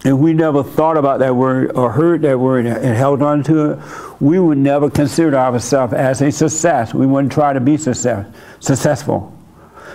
And 0.04 0.20
we 0.20 0.34
never 0.34 0.62
thought 0.62 0.98
about 0.98 1.20
that 1.20 1.34
word 1.34 1.72
or 1.76 1.90
heard 1.90 2.22
that 2.22 2.38
word 2.38 2.66
and 2.66 2.96
held 2.96 3.22
on 3.22 3.42
to 3.44 3.72
it, 3.72 3.78
we 4.20 4.38
would 4.38 4.58
never 4.58 4.90
consider 4.90 5.36
ourselves 5.36 5.94
as 5.94 6.20
a 6.20 6.30
success. 6.30 6.92
We 6.92 7.06
wouldn't 7.06 7.32
try 7.32 7.54
to 7.54 7.60
be 7.60 7.78
success, 7.78 8.26
successful. 8.60 9.34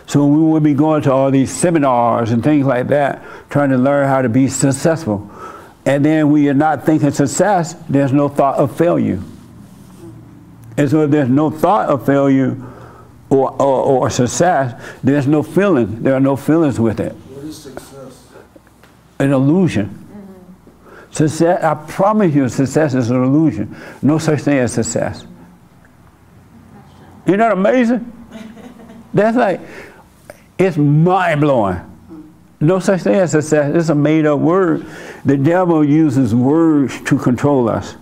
So 0.08 0.26
we 0.26 0.42
would 0.42 0.64
be 0.64 0.74
going 0.74 1.04
to 1.04 1.12
all 1.12 1.30
these 1.30 1.56
seminars 1.56 2.32
and 2.32 2.44
things 2.44 2.66
like 2.66 2.88
that, 2.88 3.24
trying 3.52 3.70
to 3.70 3.78
learn 3.78 4.08
how 4.08 4.24
to 4.24 4.30
be 4.30 4.48
successful. 4.48 5.30
And 5.86 6.04
then 6.04 6.32
we 6.32 6.50
are 6.50 6.56
not 6.56 6.86
thinking 6.86 7.12
success, 7.12 7.76
there's 7.88 8.12
no 8.12 8.30
thought 8.30 8.58
of 8.58 8.76
failure. 8.76 9.22
And 10.78 10.90
so 10.90 11.04
if 11.04 11.12
there's 11.12 11.30
no 11.30 11.52
thought 11.52 11.90
of 11.90 12.06
failure, 12.06 12.58
or, 13.30 13.52
or, 13.62 13.84
or 13.84 14.10
success, 14.10 14.82
there's 15.04 15.28
no 15.28 15.44
feeling. 15.44 16.02
There 16.04 16.14
are 16.16 16.20
no 16.20 16.36
feelings 16.36 16.80
with 16.80 17.00
it. 17.00 17.14
What 17.14 17.46
is 17.46 17.62
success? 17.62 18.28
An 19.20 19.32
illusion. 19.32 19.88
Mm-hmm. 19.88 21.14
Success, 21.14 21.64
I 21.64 21.76
promise 21.76 22.34
you, 22.34 22.50
success 22.50 22.94
is 22.94 23.10
an 23.10 23.24
illusion. 23.24 23.76
No 24.02 24.18
such 24.18 24.42
thing 24.42 24.58
as 24.58 24.74
success. 24.74 25.26
Isn't 27.26 27.40
that 27.40 27.52
amazing? 27.52 28.12
That's 29.14 29.38
like, 29.38 29.62
it's 30.58 30.78
mind 30.78 31.42
blowing. 31.42 31.86
No 32.62 32.80
such 32.80 33.02
thing 33.02 33.16
as 33.16 33.32
success. 33.32 33.74
It's 33.74 33.90
a 33.90 33.96
made 33.96 34.26
up 34.26 34.40
word. 34.40 34.86
The 35.24 35.38
devil 35.38 35.84
uses 35.84 36.36
words 36.36 37.00
to 37.04 37.18
control 37.18 37.70
us. 37.70 37.96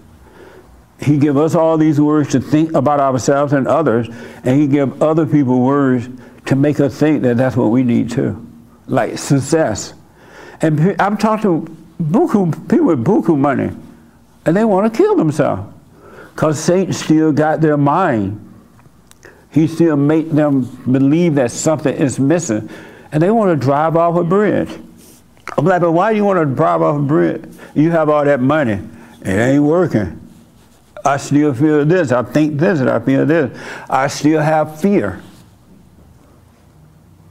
He 1.00 1.18
give 1.18 1.38
us 1.38 1.54
all 1.54 1.78
these 1.78 2.02
words 2.02 2.32
to 2.32 2.40
think 2.40 2.74
about 2.74 3.00
ourselves 3.00 3.54
and 3.54 3.68
others, 3.68 4.08
and 4.44 4.60
he 4.60 4.68
give 4.68 5.02
other 5.02 5.26
people 5.26 5.62
words 5.62 6.10
to 6.48 6.56
make 6.56 6.80
us 6.80 6.98
think 6.98 7.22
that 7.24 7.38
that's 7.38 7.56
what 7.56 7.68
we 7.68 7.84
need 7.84 8.10
too, 8.10 8.46
like 8.88 9.18
success. 9.18 9.94
And 10.62 11.00
I'm 11.00 11.18
talking 11.18 11.66
to 11.66 11.78
buku, 12.02 12.70
people 12.70 12.88
with 12.88 13.04
buku 13.04 13.38
money, 13.38 13.70
and 14.46 14.58
they 14.58 14.66
want 14.66 14.92
to 14.92 14.98
kill 14.98 15.16
themselves 15.16 15.72
because 16.34 16.60
Satan 16.60 16.94
still 16.94 17.32
got 17.32 17.62
their 17.62 17.78
mind. 17.78 18.44
He 19.52 19.68
still 19.68 19.98
make 19.98 20.32
them 20.32 20.64
believe 20.92 21.36
that 21.36 21.52
something 21.52 21.96
is 21.96 22.20
missing, 22.20 22.70
and 23.12 23.22
they 23.22 23.30
want 23.30 23.60
to 23.60 23.66
drive 23.66 23.96
off 23.96 24.16
a 24.16 24.24
bridge. 24.24 24.70
I'm 25.58 25.66
like, 25.66 25.82
but 25.82 25.92
why 25.92 26.12
do 26.12 26.18
you 26.18 26.26
want 26.26 26.40
to 26.40 26.56
drive 26.56 26.82
off 26.82 26.98
a 26.98 27.04
bridge? 27.04 27.44
You 27.76 27.92
have 27.92 28.10
all 28.10 28.26
that 28.26 28.40
money, 28.40 28.80
it 29.22 29.28
ain't 29.28 29.64
working. 29.64 30.27
I 31.08 31.16
still 31.16 31.54
feel 31.54 31.86
this. 31.86 32.12
I 32.12 32.22
think 32.22 32.60
this, 32.60 32.82
and 32.82 32.90
I 32.90 33.00
feel 33.00 33.26
this. 33.26 33.58
I 33.90 34.08
still 34.08 34.42
have 34.42 34.80
fear. 34.82 35.22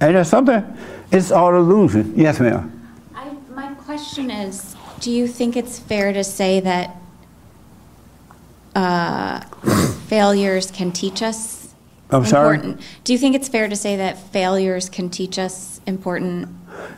And 0.00 0.16
there's 0.16 0.28
something, 0.28 0.64
it's 1.12 1.30
all 1.30 1.54
illusion. 1.54 2.14
Yes, 2.16 2.40
ma'am. 2.40 2.72
I, 3.14 3.30
my 3.54 3.74
question 3.74 4.30
is 4.30 4.74
do 5.00 5.10
you 5.12 5.28
think 5.28 5.56
it's 5.56 5.78
fair 5.78 6.12
to 6.14 6.24
say 6.24 6.60
that 6.60 6.96
uh, 8.74 9.40
failures 10.08 10.70
can 10.70 10.90
teach 10.90 11.22
us 11.22 11.74
I'm 12.10 12.24
important? 12.24 12.80
sorry? 12.80 12.88
Do 13.04 13.12
you 13.12 13.18
think 13.18 13.34
it's 13.34 13.48
fair 13.48 13.68
to 13.68 13.76
say 13.76 13.96
that 13.96 14.18
failures 14.32 14.88
can 14.88 15.10
teach 15.10 15.38
us 15.38 15.82
important 15.86 16.48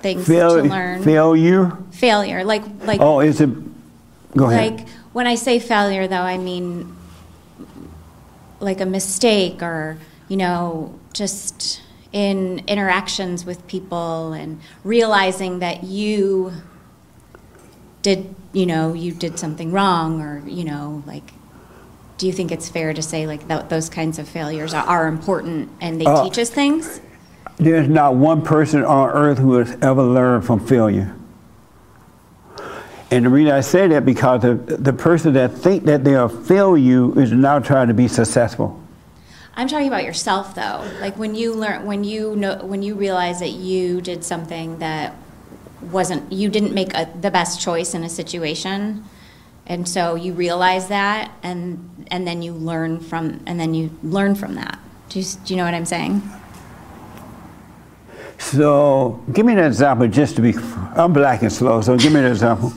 things 0.01 0.29
Fail, 0.29 0.57
to 0.57 0.63
learn? 0.63 1.03
Failure? 1.03 1.77
Failure, 1.91 2.45
like 2.45 2.63
like 2.85 3.01
Oh, 3.01 3.19
is 3.19 3.41
it? 3.41 3.51
Go 4.37 4.49
ahead. 4.49 4.77
like 4.77 4.89
when 5.13 5.27
I 5.27 5.35
say 5.35 5.59
failure, 5.59 6.07
though, 6.07 6.17
I 6.23 6.39
mean 6.39 6.97
like 8.61 8.81
a 8.81 8.87
mistake 8.87 9.63
or 9.63 9.99
you 10.27 10.37
know 10.37 10.99
just 11.13 11.81
in 12.13 12.61
interactions 12.67 13.45
with 13.45 13.65
people 13.69 14.33
and 14.33 14.61
realizing 14.83 15.61
that 15.61 15.85
you 15.85 16.53
did 18.03 18.35
you 18.53 18.67
know 18.67 18.95
you 18.95 19.13
did 19.13 19.39
something 19.39 19.71
wrong 19.71 20.21
or 20.21 20.43
you 20.49 20.65
know 20.65 21.03
like 21.07 21.33
do 22.17 22.27
you 22.27 22.33
think 22.33 22.51
it's 22.51 22.69
fair 22.69 22.93
to 22.93 23.03
say 23.03 23.27
like 23.29 23.47
that 23.47 23.69
those 23.69 23.89
kinds 23.89 24.19
of 24.19 24.29
failures 24.29 24.75
are, 24.75 24.85
are 24.87 25.07
important 25.07 25.71
and 25.81 26.01
they 26.01 26.07
Uh, 26.07 26.25
teach 26.25 26.39
us 26.39 26.51
things 26.51 27.01
There's 27.59 27.89
not 27.89 28.15
one 28.15 28.43
person 28.43 28.85
on 28.85 29.11
earth 29.11 29.39
who 29.39 29.55
has 29.55 29.77
ever 29.83 30.03
learned 30.03 30.45
from 30.45 30.61
failure. 30.61 31.15
And 33.11 33.25
the 33.25 33.31
reason 33.31 33.53
I 33.53 33.61
say 33.61 33.89
that 33.89 34.05
because 34.05 34.43
the, 34.43 34.55
the 34.55 34.93
person 34.93 35.33
that 35.33 35.53
think 35.53 35.85
that 35.85 36.05
they'll 36.05 36.29
fail 36.29 36.77
you 36.77 37.15
is 37.15 37.33
now 37.33 37.59
trying 37.59 37.89
to 37.89 37.95
be 37.95 38.07
successful. 38.07 38.83
I'm 39.55 39.67
talking 39.67 39.89
about 39.89 40.05
yourself 40.05 40.55
though. 40.55 40.89
Like 41.01 41.17
when 41.17 41.35
you 41.35 41.55
learn, 41.55 41.87
when 41.87 42.05
you 42.05 42.37
know, 42.37 42.59
when 42.63 42.83
you 42.83 42.95
realize 42.95 43.41
that 43.41 43.51
you 43.51 44.01
did 44.01 44.25
something 44.25 44.79
that 44.79 45.15
wasn't, 45.81 46.31
you 46.31 46.51
didn't 46.51 46.75
make 46.75 46.95
a, 46.95 47.11
the 47.21 47.31
best 47.31 47.61
choice 47.61 47.95
in 47.95 48.05
a 48.05 48.09
situation, 48.09 49.05
and 49.67 49.89
so 49.89 50.15
you 50.15 50.33
realize 50.33 50.89
that, 50.89 51.33
and 51.43 52.07
and 52.11 52.27
then 52.27 52.43
you 52.43 52.53
learn 52.53 53.01
from, 53.01 53.43
and 53.47 53.59
then 53.59 53.75
you 53.75 53.91
learn 54.03 54.35
from 54.35 54.55
that. 54.55 54.79
Do 55.09 55.19
you, 55.19 55.25
do 55.45 55.55
you 55.55 55.57
know 55.57 55.65
what 55.65 55.75
I'm 55.75 55.87
saying? 55.87 56.23
So 58.39 59.23
give 59.33 59.45
me 59.45 59.55
an 59.55 59.59
example 59.59 60.07
just 60.09 60.37
to 60.37 60.43
be, 60.43 60.55
I'm 60.95 61.13
black 61.13 61.43
and 61.43 61.53
slow, 61.53 61.81
so 61.81 61.97
give 61.97 62.13
me 62.13 62.21
an 62.21 62.27
example. 62.27 62.73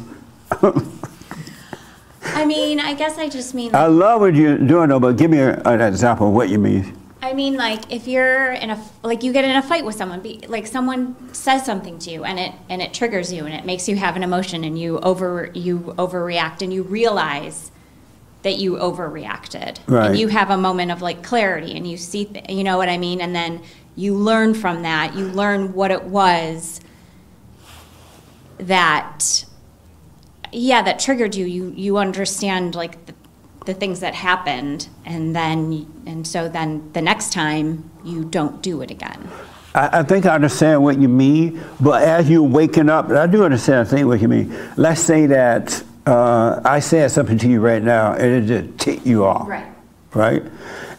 I 2.24 2.46
mean, 2.46 2.80
I 2.80 2.94
guess 2.94 3.18
I 3.18 3.30
just 3.30 3.54
mean. 3.54 3.76
I 3.76 3.88
love 3.88 4.22
what 4.22 4.36
you're 4.36 4.58
doing 4.58 4.90
though, 4.90 5.00
but 5.00 5.18
give 5.18 5.32
me 5.32 5.40
a, 5.40 5.60
an 5.64 5.82
example 5.82 6.28
of 6.30 6.34
what 6.34 6.50
you 6.50 6.60
mean. 6.60 6.98
I 7.22 7.34
mean, 7.34 7.56
like 7.56 7.92
if 7.92 8.08
you're 8.08 8.52
in 8.54 8.72
a 8.72 8.84
like 9.04 9.24
you 9.24 9.32
get 9.32 9.46
in 9.46 9.56
a 9.56 9.62
fight 9.62 9.86
with 9.86 9.96
someone, 9.96 10.22
be, 10.22 10.44
like 10.48 10.66
someone 10.68 11.34
says 11.34 11.66
something 11.66 12.00
to 12.00 12.12
you, 12.12 12.24
and 12.24 12.40
it 12.40 12.54
and 12.70 12.82
it 12.82 12.94
triggers 12.94 13.32
you, 13.32 13.46
and 13.46 13.54
it 13.54 13.66
makes 13.66 13.88
you 13.88 13.96
have 13.96 14.16
an 14.16 14.24
emotion, 14.24 14.64
and 14.64 14.80
you 14.80 15.00
over 15.00 15.52
you 15.54 15.94
overreact, 15.98 16.62
and 16.62 16.74
you 16.74 16.84
realize 16.84 17.72
that 18.44 18.58
you 18.58 18.74
overreacted. 18.74 19.80
Right. 19.88 20.08
And 20.08 20.20
you 20.20 20.28
have 20.30 20.50
a 20.50 20.58
moment 20.58 20.92
of 20.92 21.02
like 21.02 21.24
clarity 21.24 21.76
and 21.76 21.88
you 21.88 21.98
see, 21.98 22.26
th- 22.26 22.50
you 22.50 22.64
know 22.64 22.78
what 22.78 22.90
I 22.90 22.98
mean? 22.98 23.22
And 23.22 23.36
then 23.36 23.62
you 23.96 24.16
learn 24.16 24.54
from 24.54 24.82
that. 24.82 25.16
You 25.16 25.28
learn 25.28 25.74
what 25.74 25.92
it 25.92 26.04
was 26.04 26.82
that, 28.58 29.46
yeah, 30.52 30.82
that 30.82 31.00
triggered 31.00 31.36
you. 31.36 31.46
You, 31.46 31.74
you 31.76 31.98
understand 31.98 32.76
like 32.76 33.06
the, 33.06 33.14
the 33.66 33.74
things 33.74 34.00
that 34.00 34.14
happened. 34.16 34.90
And 35.06 35.36
then, 35.36 35.92
and 36.06 36.28
so 36.28 36.50
then 36.50 36.92
the 36.94 37.02
next 37.02 37.34
time 37.34 37.90
you 38.04 38.24
don't 38.24 38.62
do 38.62 38.82
it 38.82 38.92
again. 38.92 39.30
I, 39.74 40.00
I 40.00 40.04
think 40.04 40.26
I 40.26 40.36
understand 40.36 40.84
what 40.84 41.00
you 41.00 41.08
mean, 41.08 41.64
but 41.80 42.04
as 42.04 42.30
you're 42.30 42.42
waking 42.44 42.90
up, 42.90 43.10
I 43.10 43.28
do 43.28 43.44
understand, 43.44 43.88
I 43.88 43.90
think 43.90 44.08
what 44.08 44.22
you 44.22 44.28
mean. 44.28 44.54
Let's 44.76 45.02
say 45.02 45.28
that 45.28 45.84
uh, 46.06 46.62
I 46.66 46.80
said 46.80 47.12
something 47.12 47.38
to 47.38 47.48
you 47.48 47.62
right 47.62 47.82
now 47.82 48.14
and 48.14 48.44
it 48.44 48.48
just 48.48 48.80
ticked 48.80 49.06
you 49.06 49.26
off. 49.26 49.48
Right. 49.48 49.68
Right? 50.14 50.44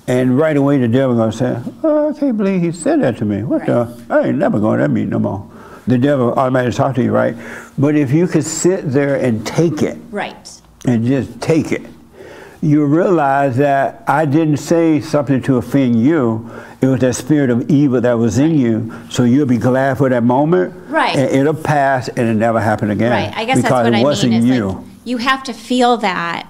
And 0.06 0.36
right 0.36 0.56
away 0.56 0.78
the 0.78 0.88
devil 0.88 1.16
gonna 1.16 1.32
say, 1.32 1.60
oh, 1.84 2.14
I 2.14 2.18
can't 2.18 2.36
believe 2.36 2.60
he 2.60 2.72
said 2.72 3.02
that 3.02 3.18
to 3.18 3.24
me. 3.24 3.42
What 3.42 3.66
the? 3.66 4.04
I 4.10 4.28
ain't 4.28 4.38
never 4.38 4.58
going 4.58 4.78
to 4.78 4.84
that 4.84 4.90
meeting 4.90 5.10
no 5.10 5.20
more. 5.20 5.51
The 5.86 5.98
devil 5.98 6.32
automatically 6.34 6.76
talk 6.76 6.94
to 6.96 7.02
you, 7.02 7.10
right? 7.12 7.34
But 7.76 7.96
if 7.96 8.12
you 8.12 8.26
could 8.26 8.44
sit 8.44 8.90
there 8.92 9.16
and 9.16 9.44
take 9.46 9.82
it, 9.82 9.98
Right. 10.10 10.50
and 10.84 11.04
just 11.04 11.40
take 11.40 11.72
it. 11.72 11.82
You 12.60 12.84
realize 12.84 13.56
that 13.56 14.04
I 14.06 14.24
didn't 14.24 14.58
say 14.58 15.00
something 15.00 15.42
to 15.42 15.56
offend 15.56 16.00
you. 16.00 16.48
It 16.80 16.86
was 16.86 17.00
that 17.00 17.14
spirit 17.14 17.50
of 17.50 17.68
evil 17.68 18.00
that 18.00 18.12
was 18.12 18.38
in 18.38 18.56
you. 18.56 18.92
So 19.10 19.24
you'll 19.24 19.46
be 19.46 19.56
glad 19.58 19.98
for 19.98 20.08
that 20.08 20.22
moment. 20.22 20.72
Right. 20.88 21.16
And 21.16 21.28
it'll 21.34 21.54
pass 21.60 22.06
and 22.08 22.18
it'll 22.20 22.34
never 22.34 22.60
happen 22.60 22.90
again. 22.90 23.10
Right. 23.10 23.32
I 23.36 23.44
guess 23.44 23.62
that's 23.62 23.72
what 23.72 23.86
it 23.86 23.94
I 23.94 24.02
wasn't 24.02 24.34
mean. 24.34 24.42
Is 24.44 24.56
you. 24.56 24.66
like 24.68 24.84
you 25.04 25.16
have 25.16 25.42
to 25.44 25.52
feel 25.52 25.96
that. 25.98 26.46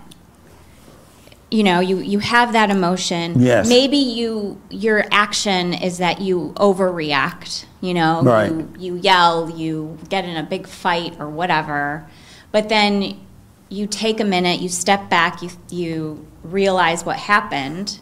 You 1.53 1.64
know, 1.64 1.80
you 1.80 1.98
you 1.98 2.18
have 2.20 2.55
that 2.55 2.70
emotion. 2.70 3.38
Yes. 3.38 3.68
Maybe 3.68 3.98
you 3.98 4.59
your 4.70 5.05
action 5.11 5.74
is 5.74 5.98
that 5.98 6.22
you 6.22 6.55
overreact. 6.57 7.66
You 7.82 7.92
know, 7.92 8.22
Right. 8.22 8.50
you 8.50 8.72
you 8.78 8.94
yell, 8.96 9.50
you 9.50 9.98
get 10.09 10.24
in 10.24 10.34
a 10.38 10.42
big 10.42 10.66
fight 10.66 11.14
or 11.20 11.28
whatever, 11.28 12.07
but 12.53 12.70
then 12.70 13.20
you 13.68 13.86
take 13.86 14.18
a 14.18 14.24
minute, 14.24 14.61
you 14.61 14.70
step 14.70 15.11
back, 15.11 15.42
you 15.42 15.50
you 15.68 16.26
realize 16.42 17.05
what 17.05 17.16
happened. 17.16 18.00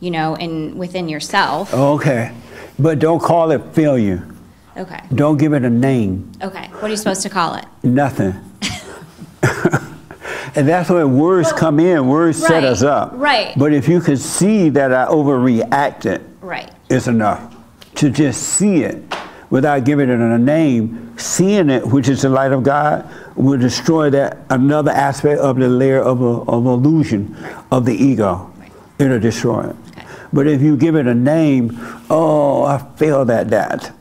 You 0.00 0.10
know, 0.10 0.34
in 0.34 0.78
within 0.78 1.10
yourself. 1.10 1.70
Oh, 1.74 1.94
okay. 1.96 2.32
But 2.78 2.98
don't 3.00 3.20
call 3.20 3.50
it 3.50 3.62
failure. 3.74 4.26
Okay. 4.78 5.00
Don't 5.14 5.36
give 5.38 5.52
it 5.52 5.64
a 5.64 5.70
name. 5.70 6.32
Okay. 6.42 6.68
What 6.68 6.84
are 6.84 6.88
you 6.88 6.96
supposed 6.96 7.22
to 7.22 7.30
call 7.30 7.54
it? 7.54 7.66
Nothing. 7.82 8.34
And 10.56 10.66
that's 10.68 10.88
where 10.90 11.06
words 11.06 11.52
come 11.52 11.78
in. 11.78 12.08
Words 12.08 12.38
set 12.44 12.64
us 12.64 12.82
up. 12.82 13.12
right. 13.14 13.52
But 13.56 13.72
if 13.72 13.88
you 13.88 14.00
could 14.00 14.18
see 14.18 14.68
that 14.70 14.92
I 14.92 15.06
overreacted, 15.06 16.22
Right. 16.40 16.70
is 16.88 17.08
enough 17.08 17.54
to 17.96 18.10
just 18.10 18.42
see 18.42 18.82
it 18.82 19.02
without 19.50 19.84
giving 19.84 20.08
it 20.08 20.20
a 20.20 20.38
name. 20.38 21.12
Seeing 21.18 21.70
it, 21.70 21.86
which 21.86 22.08
is 22.08 22.22
the 22.22 22.28
light 22.28 22.52
of 22.52 22.62
God, 22.62 23.08
will 23.36 23.58
destroy 23.58 24.10
that 24.10 24.38
another 24.50 24.90
aspect 24.90 25.40
of 25.40 25.56
the 25.56 25.68
layer 25.68 26.00
of, 26.00 26.20
a, 26.20 26.24
of 26.50 26.66
illusion 26.66 27.34
of 27.70 27.84
the 27.86 27.94
ego. 27.94 28.52
It'll 28.98 29.20
destroy 29.20 29.70
it. 29.70 29.76
But 30.32 30.46
if 30.46 30.60
you 30.60 30.76
give 30.76 30.94
it 30.96 31.06
a 31.06 31.14
name, 31.14 31.78
oh, 32.10 32.64
I 32.64 32.78
feel 32.96 33.24
that 33.26 33.48
that. 33.50 33.94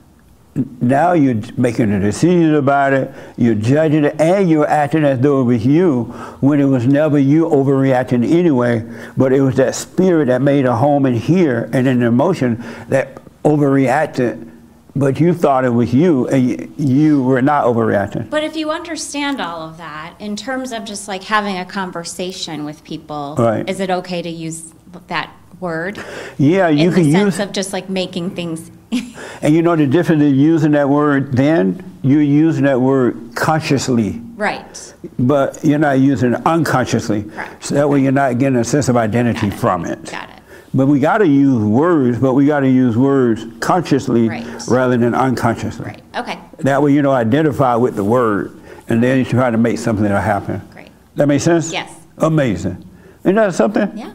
Now 0.80 1.12
you're 1.12 1.42
making 1.58 1.92
a 1.92 2.00
decision 2.00 2.56
about 2.56 2.94
it, 2.94 3.14
you're 3.36 3.56
judging 3.56 4.06
it, 4.06 4.22
and 4.22 4.50
you're 4.50 4.66
acting 4.68 5.04
as 5.04 5.20
though 5.20 5.42
it 5.42 5.44
was 5.44 5.66
you 5.66 6.04
when 6.40 6.62
it 6.62 6.66
was 6.66 6.88
never 6.88 7.20
you 7.20 7.46
overreacting 7.48 8.24
anyway, 8.32 8.86
but 9.18 9.34
it 9.34 9.42
was 9.42 9.56
that 9.56 9.76
spirit 9.76 10.28
that 10.28 10.42
made 10.42 10.66
a 10.66 10.78
home 10.78 11.06
in 11.06 11.14
here 11.14 11.70
and 11.74 11.88
an 11.90 12.02
emotion 12.02 12.64
that 12.88 13.22
overreacted, 13.44 14.50
but 14.96 15.20
you 15.20 15.34
thought 15.34 15.66
it 15.66 15.72
was 15.72 15.94
you 15.94 16.26
and 16.30 16.74
you, 16.80 17.22
were 17.22 17.42
not 17.42 17.66
overreacting. 17.66 18.30
But 18.30 18.46
if 18.46 18.56
you 18.56 18.72
understand 18.72 19.42
all 19.42 19.62
of 19.62 19.76
that, 19.76 20.16
in 20.20 20.38
terms 20.38 20.72
of 20.72 20.86
just 20.86 21.10
like 21.10 21.24
having 21.24 21.58
a 21.58 21.66
conversation 21.66 22.64
with 22.64 22.82
people, 22.86 23.36
Right. 23.38 23.70
is 23.70 23.82
it 23.82 23.90
okay 23.90 24.22
to 24.22 24.30
use 24.30 24.74
that 25.08 25.35
word? 25.60 25.98
Yeah, 26.38 26.70
you 26.70 26.90
in 26.90 26.94
can 26.94 27.04
the 27.04 27.10
use 27.10 27.36
sense 27.36 27.40
of 27.40 27.54
just 27.54 27.74
like 27.74 27.90
making 27.90 28.32
things. 28.36 28.72
And 29.42 29.54
you 29.54 29.62
know 29.62 29.76
the 29.76 29.86
difference 29.86 30.24
in 30.24 30.34
using 30.36 30.72
that 30.72 30.88
word 30.90 31.34
then? 31.34 31.84
You're 32.02 32.22
using 32.22 32.64
that 32.64 32.80
word 32.80 33.36
consciously, 33.36 34.22
right. 34.38 34.94
but 35.20 35.64
you're 35.64 35.78
not 35.78 36.00
using 36.00 36.34
it 36.34 36.42
unconsciously. 36.46 37.24
Correct. 37.24 37.66
So 37.66 37.76
that 37.76 37.90
way 37.90 38.02
you're 38.02 38.12
not 38.14 38.38
getting 38.40 38.58
a 38.58 38.64
sense 38.64 38.88
of 38.90 38.96
identity 38.96 39.50
from 39.50 39.86
it. 39.86 40.04
Got 40.10 40.30
it. 40.30 40.36
But 40.74 40.88
we 40.88 41.00
got 41.00 41.20
to 41.20 41.28
use 41.28 41.62
words, 41.64 42.18
but 42.18 42.34
we 42.34 42.46
got 42.46 42.62
to 42.62 42.70
use 42.70 42.98
words 42.98 43.46
consciously 43.60 44.30
Right. 44.30 44.46
rather 44.68 44.98
than 44.98 45.14
unconsciously. 45.14 45.86
Right. 45.86 46.02
Okay. 46.16 46.40
That 46.60 46.82
way 46.82 46.94
you 46.94 47.02
know 47.02 47.12
identify 47.12 47.76
with 47.76 47.96
the 47.96 48.04
word, 48.04 48.58
and 48.88 49.04
then 49.04 49.20
you 49.20 49.26
try 49.26 49.52
to 49.52 49.58
make 49.58 49.78
something 49.80 50.04
that'll 50.04 50.20
happen. 50.22 50.62
Great. 50.72 50.90
That 51.16 51.28
makes 51.28 51.44
sense? 51.44 51.72
Yes. 51.72 51.92
Amazing. 52.18 52.84
Isn't 53.24 53.36
that 53.36 53.54
something? 53.54 53.98
Yeah. 53.98 54.14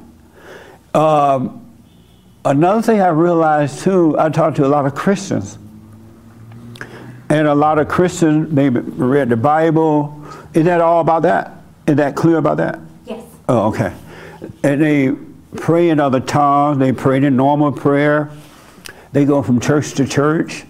Um, 0.95 1.67
another 2.45 2.83
thing 2.83 3.01
I 3.01 3.09
realized 3.09 3.81
too, 3.81 4.19
I 4.19 4.29
talked 4.29 4.57
to 4.57 4.67
a 4.67 4.69
lot 4.69 4.87
of 4.87 4.95
Christians. 4.95 5.59
And 7.29 7.47
a 7.47 7.55
lot 7.55 7.79
of 7.79 7.89
Christians, 7.89 8.53
they 8.55 8.69
read 8.71 9.29
the 9.29 9.37
Bible. 9.37 10.25
Is 10.53 10.65
that 10.65 10.81
all 10.81 11.01
about 11.01 11.23
that? 11.23 11.53
Is 11.87 11.97
that 11.97 12.17
clear 12.17 12.39
about 12.39 12.57
that? 12.57 12.81
Yes. 13.07 13.25
Oh, 13.49 13.69
okay. 13.69 13.95
And 14.65 14.83
they 14.83 15.13
pray 15.57 15.91
in 15.91 16.01
other 16.01 16.21
tongues. 16.21 16.79
They 16.79 16.93
pray 16.93 17.19
in 17.19 17.37
normal 17.37 17.71
prayer. 17.73 18.31
They 19.13 19.25
go 19.25 19.43
from 19.43 19.61
church 19.61 19.95
to 19.95 20.07
church. 20.07 20.65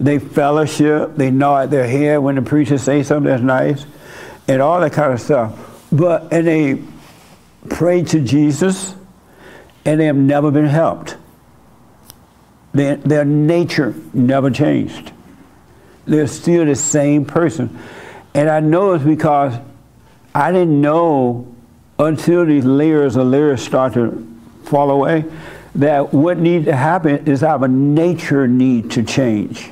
They 0.00 0.18
fellowship. 0.18 1.16
They 1.16 1.30
nod 1.30 1.70
their 1.70 1.86
head 1.86 2.18
when 2.18 2.34
the 2.34 2.42
preacher 2.42 2.78
says 2.78 3.06
something 3.06 3.30
that's 3.30 3.42
nice, 3.42 3.86
and 4.48 4.60
all 4.60 4.80
that 4.80 4.92
kind 4.92 5.12
of 5.12 5.20
stuff. 5.20 5.86
But 5.92 6.32
and 6.32 6.46
they 6.46 6.82
pray 7.70 8.02
to 8.04 8.20
Jesus, 8.20 8.94
and 9.84 10.00
they 10.00 10.06
have 10.06 10.16
never 10.16 10.50
been 10.50 10.66
helped. 10.66 11.16
Their, 12.72 12.96
their 12.96 13.24
nature 13.24 13.94
never 14.12 14.50
changed. 14.50 15.12
They're 16.06 16.26
still 16.26 16.64
the 16.64 16.74
same 16.74 17.24
person. 17.24 17.78
And 18.34 18.48
I 18.48 18.60
know 18.60 18.92
it's 18.94 19.04
because 19.04 19.54
I 20.34 20.50
didn't 20.50 20.80
know 20.80 21.54
until 21.98 22.44
these 22.44 22.64
layers 22.64 23.16
of 23.16 23.28
layers 23.28 23.62
start 23.62 23.94
to 23.94 24.26
fall 24.64 24.90
away 24.90 25.24
that 25.76 26.12
what 26.12 26.38
needs 26.38 26.64
to 26.66 26.74
happen 26.74 27.26
is 27.26 27.42
our 27.42 27.68
nature 27.68 28.46
need 28.46 28.90
to 28.92 29.02
change. 29.02 29.70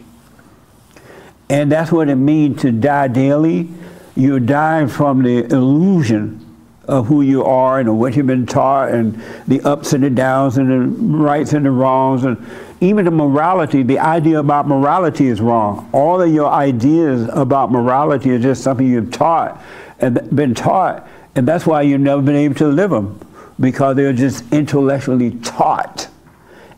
And 1.48 1.70
that's 1.70 1.92
what 1.92 2.08
it 2.08 2.16
means 2.16 2.62
to 2.62 2.72
die 2.72 3.08
daily. 3.08 3.68
You're 4.14 4.40
dying 4.40 4.88
from 4.88 5.22
the 5.22 5.44
illusion 5.44 6.41
of 6.89 7.07
who 7.07 7.22
you 7.22 7.45
are 7.45 7.80
and 7.80 7.99
what 7.99 8.16
you've 8.16 8.26
been 8.26 8.47
taught 8.47 8.91
and 8.91 9.22
the 9.47 9.61
ups 9.62 9.93
and 9.93 10.03
the 10.03 10.11
downs 10.11 10.57
and 10.59 10.70
the 10.70 10.78
rights 11.16 11.53
and 11.53 11.64
the 11.64 11.70
wrongs 11.70 12.24
and 12.24 12.45
even 12.80 13.05
the 13.05 13.12
morality, 13.12 13.85
the 13.85 14.01
idea 14.01 14.41
about 14.41 14.66
morality 14.66 15.28
is 15.28 15.41
wrong. 15.41 15.89
All 15.93 16.20
of 16.20 16.33
your 16.33 16.51
ideas 16.51 17.28
about 17.33 17.70
morality 17.70 18.33
are 18.33 18.41
just 18.41 18.64
something 18.64 18.87
you've 18.87 19.12
taught 19.12 19.62
and 20.01 20.35
been 20.35 20.53
taught, 20.53 21.07
and 21.37 21.47
that's 21.47 21.64
why 21.64 21.83
you've 21.83 22.01
never 22.01 22.20
been 22.20 22.35
able 22.35 22.57
to 22.57 22.66
live 22.66 22.91
them 22.91 23.20
because 23.61 23.95
they're 23.95 24.12
just 24.12 24.53
intellectually 24.53 25.30
taught. 25.43 26.09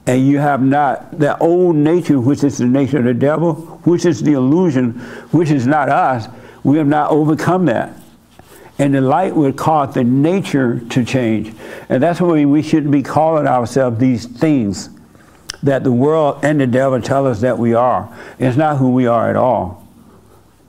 And 0.06 0.28
you 0.28 0.38
have 0.38 0.60
not 0.60 1.18
that 1.20 1.40
old 1.40 1.76
nature, 1.76 2.20
which 2.20 2.44
is 2.44 2.58
the 2.58 2.66
nature 2.66 2.98
of 2.98 3.04
the 3.04 3.14
devil, 3.14 3.54
which 3.84 4.04
is 4.04 4.22
the 4.22 4.32
illusion, 4.32 4.92
which 5.30 5.50
is 5.50 5.66
not 5.66 5.88
us. 5.88 6.28
We 6.62 6.76
have 6.76 6.86
not 6.86 7.10
overcome 7.10 7.64
that. 7.66 7.96
And 8.78 8.94
the 8.94 9.00
light 9.00 9.36
would 9.36 9.56
cause 9.56 9.94
the 9.94 10.04
nature 10.04 10.80
to 10.80 11.04
change. 11.04 11.54
And 11.88 12.02
that's 12.02 12.20
why 12.20 12.44
we 12.44 12.62
shouldn't 12.62 12.90
be 12.90 13.02
calling 13.02 13.46
ourselves 13.46 13.98
these 13.98 14.26
things 14.26 14.90
that 15.62 15.84
the 15.84 15.92
world 15.92 16.44
and 16.44 16.60
the 16.60 16.66
devil 16.66 17.00
tell 17.00 17.26
us 17.26 17.40
that 17.40 17.58
we 17.58 17.72
are. 17.74 18.14
It's 18.38 18.56
not 18.56 18.76
who 18.78 18.92
we 18.92 19.06
are 19.06 19.30
at 19.30 19.36
all. 19.36 19.86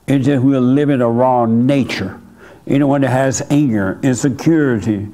It's 0.06 0.24
just 0.24 0.42
we're 0.42 0.60
living 0.60 1.00
a 1.00 1.10
wrong 1.10 1.66
nature. 1.66 2.20
Anyone 2.66 3.02
that 3.02 3.10
has 3.10 3.42
anger, 3.50 3.98
insecurity, 4.02 5.08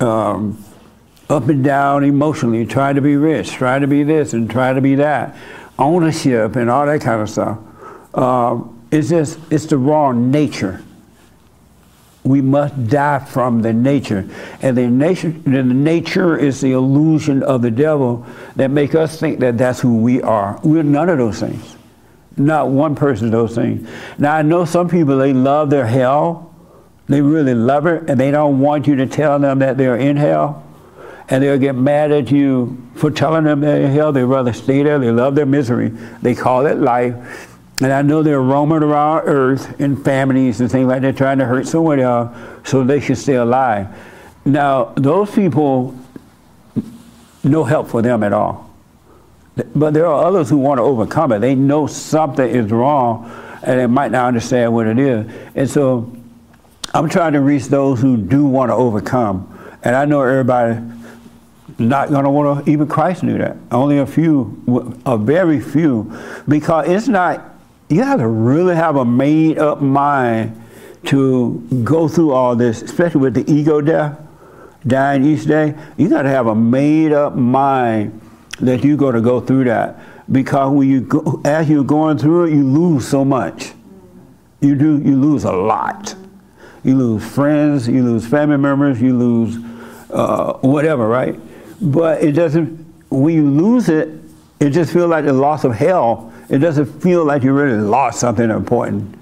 um, 0.00 0.62
up 1.28 1.48
and 1.48 1.62
down 1.62 2.04
emotionally, 2.04 2.64
trying 2.64 2.94
to 2.94 3.00
be 3.00 3.16
rich, 3.16 3.52
trying 3.52 3.80
to 3.82 3.86
be 3.86 4.02
this 4.02 4.32
and 4.32 4.50
trying 4.50 4.74
to 4.76 4.80
be 4.80 4.94
that, 4.96 5.36
ownership 5.78 6.56
and 6.56 6.70
all 6.70 6.86
that 6.86 7.00
kind 7.00 7.20
of 7.20 7.28
stuff. 7.28 7.58
Um, 8.14 8.86
it's 8.90 9.10
just, 9.10 9.38
it's 9.50 9.66
the 9.66 9.76
wrong 9.76 10.30
nature. 10.30 10.82
We 12.28 12.42
must 12.42 12.88
die 12.88 13.18
from 13.20 13.62
the 13.62 13.72
nature. 13.72 14.28
And 14.60 14.76
the 14.76 14.86
nature, 14.86 15.30
the 15.30 15.62
nature 15.62 16.36
is 16.36 16.60
the 16.60 16.72
illusion 16.72 17.42
of 17.42 17.62
the 17.62 17.70
devil 17.70 18.26
that 18.56 18.70
make 18.70 18.94
us 18.94 19.18
think 19.18 19.40
that 19.40 19.56
that's 19.56 19.80
who 19.80 19.96
we 19.98 20.20
are. 20.22 20.60
We're 20.62 20.82
none 20.82 21.08
of 21.08 21.18
those 21.18 21.40
things. 21.40 21.76
Not 22.36 22.68
one 22.68 22.94
person 22.94 23.26
of 23.26 23.32
those 23.32 23.54
things. 23.54 23.88
Now 24.18 24.34
I 24.34 24.42
know 24.42 24.64
some 24.64 24.88
people, 24.88 25.16
they 25.16 25.32
love 25.32 25.70
their 25.70 25.86
hell 25.86 26.44
They 27.08 27.22
really 27.22 27.54
love 27.54 27.86
it, 27.86 28.08
and 28.10 28.20
they 28.20 28.30
don't 28.30 28.60
want 28.60 28.86
you 28.86 28.96
to 28.96 29.06
tell 29.06 29.38
them 29.38 29.60
that 29.60 29.78
they're 29.78 29.96
in 29.96 30.16
hell. 30.16 30.62
And 31.30 31.42
they'll 31.42 31.58
get 31.58 31.74
mad 31.74 32.12
at 32.12 32.30
you 32.30 32.76
for 32.94 33.10
telling 33.10 33.44
them 33.44 33.60
they're 33.60 33.80
in 33.82 33.90
hell. 33.90 34.12
They'd 34.12 34.24
rather 34.24 34.52
stay 34.52 34.82
there. 34.82 34.98
They 34.98 35.10
love 35.10 35.34
their 35.34 35.46
misery. 35.46 35.88
They 36.22 36.34
call 36.34 36.66
it 36.66 36.78
life. 36.78 37.47
And 37.80 37.92
I 37.92 38.02
know 38.02 38.22
they're 38.22 38.40
roaming 38.40 38.82
around 38.82 39.22
earth 39.26 39.80
in 39.80 40.02
families 40.02 40.60
and 40.60 40.70
things 40.70 40.88
like 40.88 41.02
that, 41.02 41.16
trying 41.16 41.38
to 41.38 41.44
hurt 41.44 41.68
someone 41.68 42.00
else 42.00 42.36
so 42.64 42.82
they 42.82 42.98
should 42.98 43.18
stay 43.18 43.36
alive. 43.36 43.86
Now, 44.44 44.92
those 44.96 45.30
people, 45.32 45.94
no 47.44 47.62
help 47.64 47.88
for 47.88 48.02
them 48.02 48.22
at 48.22 48.32
all. 48.32 48.68
But 49.74 49.94
there 49.94 50.06
are 50.06 50.24
others 50.24 50.50
who 50.50 50.56
want 50.56 50.78
to 50.78 50.82
overcome 50.82 51.32
it. 51.32 51.40
They 51.40 51.54
know 51.54 51.86
something 51.86 52.48
is 52.48 52.70
wrong 52.70 53.30
and 53.62 53.80
they 53.80 53.86
might 53.86 54.12
not 54.12 54.26
understand 54.26 54.72
what 54.72 54.86
it 54.86 54.98
is. 54.98 55.30
And 55.54 55.68
so 55.68 56.12
I'm 56.94 57.08
trying 57.08 57.32
to 57.34 57.40
reach 57.40 57.66
those 57.66 58.00
who 58.00 58.16
do 58.16 58.46
want 58.46 58.70
to 58.70 58.74
overcome. 58.74 59.54
And 59.82 59.94
I 59.94 60.04
know 60.04 60.22
everybody 60.22 60.80
not 61.78 62.08
going 62.08 62.24
to 62.24 62.30
want 62.30 62.64
to, 62.64 62.70
even 62.70 62.88
Christ 62.88 63.22
knew 63.22 63.38
that. 63.38 63.56
Only 63.70 63.98
a 63.98 64.06
few, 64.06 65.00
a 65.06 65.16
very 65.16 65.60
few, 65.60 66.12
because 66.48 66.88
it's 66.88 67.08
not, 67.08 67.57
you 67.88 68.02
have 68.02 68.20
to 68.20 68.28
really 68.28 68.74
have 68.74 68.96
a 68.96 69.04
made 69.04 69.58
up 69.58 69.80
mind 69.80 70.62
to 71.06 71.66
go 71.84 72.08
through 72.08 72.32
all 72.32 72.54
this, 72.56 72.82
especially 72.82 73.20
with 73.20 73.34
the 73.34 73.50
ego 73.50 73.80
death, 73.80 74.18
dying 74.86 75.24
each 75.24 75.46
day. 75.46 75.74
You 75.96 76.08
got 76.08 76.22
to 76.22 76.28
have 76.28 76.46
a 76.46 76.54
made 76.54 77.12
up 77.12 77.34
mind 77.34 78.20
that 78.60 78.84
you're 78.84 78.96
going 78.96 79.14
to 79.14 79.20
go 79.20 79.40
through 79.40 79.64
that. 79.64 79.98
Because 80.30 80.72
when 80.72 80.88
you 80.88 81.00
go, 81.00 81.40
as 81.44 81.70
you're 81.70 81.84
going 81.84 82.18
through 82.18 82.46
it, 82.46 82.50
you 82.50 82.64
lose 82.64 83.08
so 83.08 83.24
much. 83.24 83.72
You 84.60 84.74
do, 84.74 84.98
you 84.98 85.16
lose 85.16 85.44
a 85.44 85.52
lot. 85.52 86.14
You 86.84 86.96
lose 86.96 87.24
friends, 87.26 87.88
you 87.88 88.02
lose 88.02 88.26
family 88.26 88.58
members, 88.58 89.00
you 89.00 89.16
lose 89.16 89.56
uh, 90.10 90.54
whatever, 90.60 91.08
right? 91.08 91.38
But 91.80 92.22
it 92.22 92.32
doesn't, 92.32 92.84
when 93.08 93.34
you 93.34 93.48
lose 93.48 93.88
it, 93.88 94.08
it 94.60 94.70
just 94.70 94.92
feels 94.92 95.08
like 95.08 95.24
the 95.24 95.32
loss 95.32 95.64
of 95.64 95.74
hell. 95.74 96.32
It 96.48 96.58
doesn't 96.58 97.02
feel 97.02 97.24
like 97.24 97.42
you 97.42 97.52
really 97.52 97.78
lost 97.78 98.20
something 98.20 98.50
important. 98.50 99.14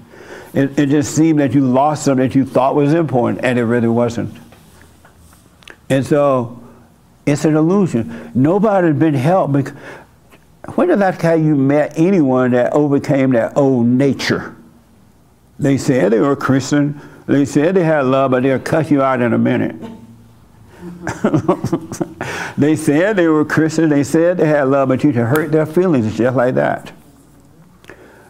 It, 0.53 0.79
it 0.79 0.89
just 0.89 1.13
seemed 1.13 1.39
that 1.39 1.53
you 1.53 1.61
lost 1.61 2.05
something 2.05 2.27
that 2.27 2.35
you 2.35 2.45
thought 2.45 2.73
was 2.73 2.93
important, 2.93 3.43
and 3.43 3.59
it 3.59 3.65
really 3.65 3.87
wasn't. 3.87 4.35
And 5.89 6.05
so 6.05 6.59
it's 7.25 7.45
an 7.45 7.55
illusion. 7.55 8.31
Nobody's 8.33 8.95
been 8.95 9.13
helped. 9.13 9.53
Because, 9.53 9.73
when 10.75 10.87
did 10.87 10.99
that 10.99 11.19
time 11.19 11.45
you 11.45 11.55
met 11.55 11.93
anyone 11.97 12.51
that 12.51 12.73
overcame 12.73 13.31
their 13.31 13.57
old 13.57 13.85
nature? 13.85 14.55
They 15.59 15.77
said 15.77 16.11
they 16.11 16.19
were 16.19 16.35
Christian. 16.35 16.99
They 17.25 17.45
said 17.45 17.75
they 17.75 17.83
had 17.83 18.05
love, 18.05 18.31
but 18.31 18.43
they'll 18.43 18.59
cut 18.59 18.89
you 18.89 19.01
out 19.01 19.21
in 19.21 19.33
a 19.33 19.37
minute. 19.37 19.75
they 22.57 22.75
said 22.75 23.15
they 23.15 23.27
were 23.27 23.45
Christian. 23.45 23.89
They 23.89 24.03
said 24.03 24.37
they 24.37 24.47
had 24.47 24.67
love, 24.67 24.89
but 24.89 25.03
you 25.03 25.11
can 25.11 25.25
hurt 25.25 25.51
their 25.51 25.65
feelings 25.65 26.17
just 26.17 26.35
like 26.35 26.55
that. 26.55 26.91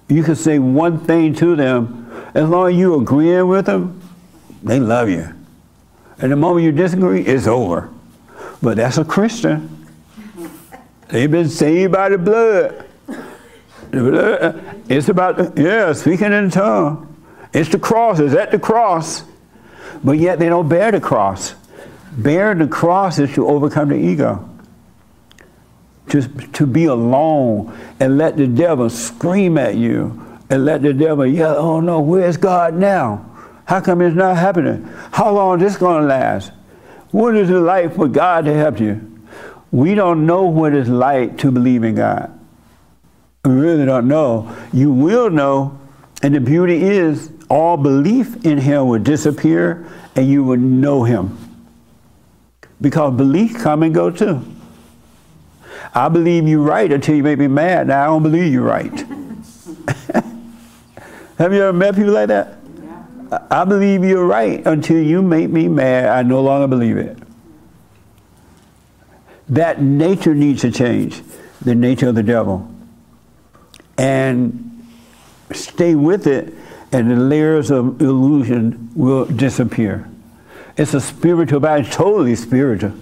You 0.08 0.24
can 0.24 0.36
say 0.36 0.60
one 0.60 1.00
thing 1.00 1.34
to 1.36 1.56
them. 1.56 2.04
As 2.34 2.48
long 2.48 2.70
as 2.70 2.78
you 2.78 3.00
agreeing 3.00 3.48
with 3.48 3.66
them, 3.66 4.02
they 4.64 4.80
love 4.80 5.10
you. 5.10 5.34
And 6.20 6.32
the 6.32 6.36
moment 6.36 6.66
you 6.66 6.72
disagree, 6.72 7.22
it's 7.22 7.48
over. 7.48 7.90
But 8.62 8.78
that's 8.78 8.98
a 8.98 9.06
Christian. 9.06 9.88
They've 11.10 11.30
been 11.30 11.50
saved 11.50 11.94
by 11.94 12.10
the 12.10 12.18
blood. 12.18 12.86
The 13.92 13.98
blood. 13.98 14.84
It's 14.90 15.10
about, 15.10 15.58
yeah, 15.58 15.94
speaking 15.94 16.34
in 16.34 16.50
tongue. 16.50 17.16
It's 17.54 17.70
the 17.70 17.80
cross. 17.80 18.20
It's 18.20 18.36
at 18.36 18.52
the 18.52 18.60
cross. 18.60 19.24
But 20.04 20.14
yet 20.14 20.40
they 20.40 20.50
don't 20.50 20.68
bear 20.68 20.92
the 20.92 21.00
cross. 21.00 21.56
Bear 22.18 22.56
the 22.56 22.68
cross 22.68 23.20
is 23.20 23.34
to 23.36 23.48
overcome 23.48 23.90
the 23.90 23.96
ego. 23.96 24.50
To, 26.10 26.22
to 26.22 26.66
be 26.66 26.86
alone 26.86 27.78
and 28.00 28.18
let 28.18 28.38
the 28.38 28.48
devil 28.48 28.90
scream 28.90 29.58
at 29.58 29.76
you 29.76 30.24
and 30.50 30.66
let 30.66 30.82
the 30.82 30.94
devil 30.94 31.26
yell, 31.26 31.58
oh 31.58 31.80
no, 31.80 32.00
where's 32.00 32.38
God 32.38 32.74
now? 32.74 33.26
How 33.66 33.82
come 33.82 34.02
it's 34.02 34.16
not 34.16 34.38
happening? 34.38 34.84
How 35.12 35.32
long 35.32 35.62
is 35.62 35.74
this 35.74 35.78
going 35.78 36.02
to 36.02 36.08
last? 36.08 36.54
What 37.12 37.36
is 37.36 37.50
it 37.50 37.54
like 37.54 37.96
for 37.96 38.08
God 38.08 38.46
to 38.46 38.54
help 38.54 38.80
you? 38.80 39.20
We 39.72 39.96
don't 39.96 40.26
know 40.26 40.44
what 40.44 40.74
it's 40.74 40.90
like 40.90 41.38
to 41.40 41.52
believe 41.52 41.84
in 41.84 41.96
God. 41.96 42.34
We 43.44 43.52
really 43.52 43.86
don't 43.86 44.08
know. 44.08 44.56
You 44.72 44.92
will 44.92 45.30
know, 45.30 45.78
and 46.24 46.34
the 46.34 46.40
beauty 46.40 46.82
is 46.82 47.32
all 47.50 47.78
belief 47.78 48.46
in 48.46 48.58
Him 48.58 48.88
will 48.88 49.00
disappear 49.00 49.86
and 50.16 50.28
you 50.28 50.44
will 50.44 50.58
know 50.58 51.04
Him. 51.04 51.47
Because 52.80 53.16
belief 53.18 53.58
come 53.58 53.84
and 53.84 53.94
go 53.94 54.12
too. 54.12 54.42
I 55.94 56.10
believe 56.10 56.48
you're 56.48 56.62
right 56.62 56.92
until 56.92 57.16
you 57.16 57.24
make 57.24 57.40
me 57.40 57.48
mad. 57.48 57.88
Now 57.88 58.04
I 58.04 58.06
don't 58.08 58.24
believe 58.24 58.52
you're 58.52 58.62
right. 58.62 58.92
Have 61.38 61.54
you 61.54 61.62
ever 61.62 61.74
met 61.74 61.96
people 61.96 62.14
like 62.14 62.28
that? 62.28 62.58
Yeah. 62.84 63.40
I 63.50 63.64
believe 63.64 64.04
you're 64.04 64.26
right 64.26 64.66
until 64.66 65.02
you 65.02 65.22
make 65.22 65.50
me 65.50 65.68
mad. 65.68 66.06
I 66.06 66.24
no 66.24 66.42
longer 66.42 66.68
believe 66.68 66.98
it. 66.98 67.18
That 69.50 69.82
nature 69.82 70.36
needs 70.36 70.62
to 70.62 70.72
change, 70.72 71.22
the 71.62 71.76
nature 71.76 72.10
of 72.10 72.16
the 72.16 72.24
devil. 72.24 72.70
And 73.98 74.88
stay 75.52 75.96
with 75.96 76.28
it, 76.28 76.54
and 76.92 77.10
the 77.10 77.16
layers 77.16 77.72
of 77.72 78.02
illusion 78.02 78.92
will 78.96 79.26
disappear. 79.26 80.10
It's 80.78 80.94
a 80.94 81.02
spiritual 81.02 81.60
battle, 81.60 81.86
totally 81.92 82.36
spiritual. 82.36 82.94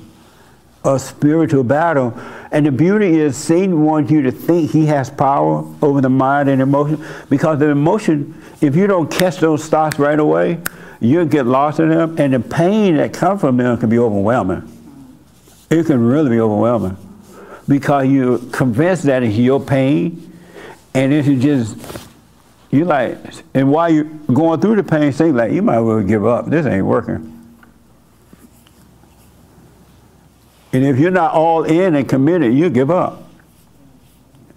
A 0.85 0.97
spiritual 0.97 1.63
battle. 1.63 2.17
And 2.51 2.65
the 2.65 2.71
beauty 2.71 3.19
is 3.19 3.35
Satan 3.35 3.83
wants 3.83 4.09
you 4.09 4.21
to 4.21 4.31
think 4.31 4.71
he 4.71 4.85
has 4.85 5.09
power 5.09 5.65
over 5.81 5.99
the 5.99 6.09
mind 6.09 6.47
and 6.47 6.61
emotion 6.61 7.05
because 7.29 7.59
the 7.59 7.69
emotion, 7.69 8.41
if 8.61 8.75
you 8.75 8.87
don't 8.87 9.11
catch 9.11 9.37
those 9.37 9.67
thoughts 9.67 9.99
right 9.99 10.19
away, 10.19 10.59
you'll 11.01 11.25
get 11.25 11.45
lost 11.45 11.79
in 11.79 11.89
them 11.89 12.15
and 12.17 12.33
the 12.33 12.39
pain 12.39 12.95
that 12.95 13.11
comes 13.13 13.41
from 13.41 13.57
them 13.57 13.77
can 13.77 13.89
be 13.89 13.99
overwhelming. 13.99 14.71
It 15.69 15.85
can 15.85 15.99
really 15.99 16.29
be 16.29 16.39
overwhelming 16.39 16.95
because 17.67 18.07
you're 18.07 18.37
convinced 18.51 19.03
that 19.03 19.23
it's 19.23 19.35
your 19.35 19.59
pain 19.59 20.31
and 20.93 21.11
it's 21.11 21.27
just, 21.43 21.77
you 22.71 22.85
like, 22.85 23.17
and 23.53 23.69
while 23.69 23.89
you're 23.89 24.05
going 24.05 24.61
through 24.61 24.77
the 24.77 24.83
pain, 24.83 25.11
say 25.11 25.31
like, 25.31 25.51
you 25.51 25.61
might 25.61 25.79
well 25.79 26.01
give 26.01 26.25
up. 26.25 26.45
This 26.45 26.65
ain't 26.65 26.85
working. 26.85 27.34
And 30.75 30.83
if 30.83 30.99
you're 30.99 31.09
not 31.09 31.31
all 31.31 31.63
in 31.63 31.95
and 31.95 32.09
committed, 32.09 32.53
you 32.53 32.69
give 32.69 32.91
up. 32.91 33.23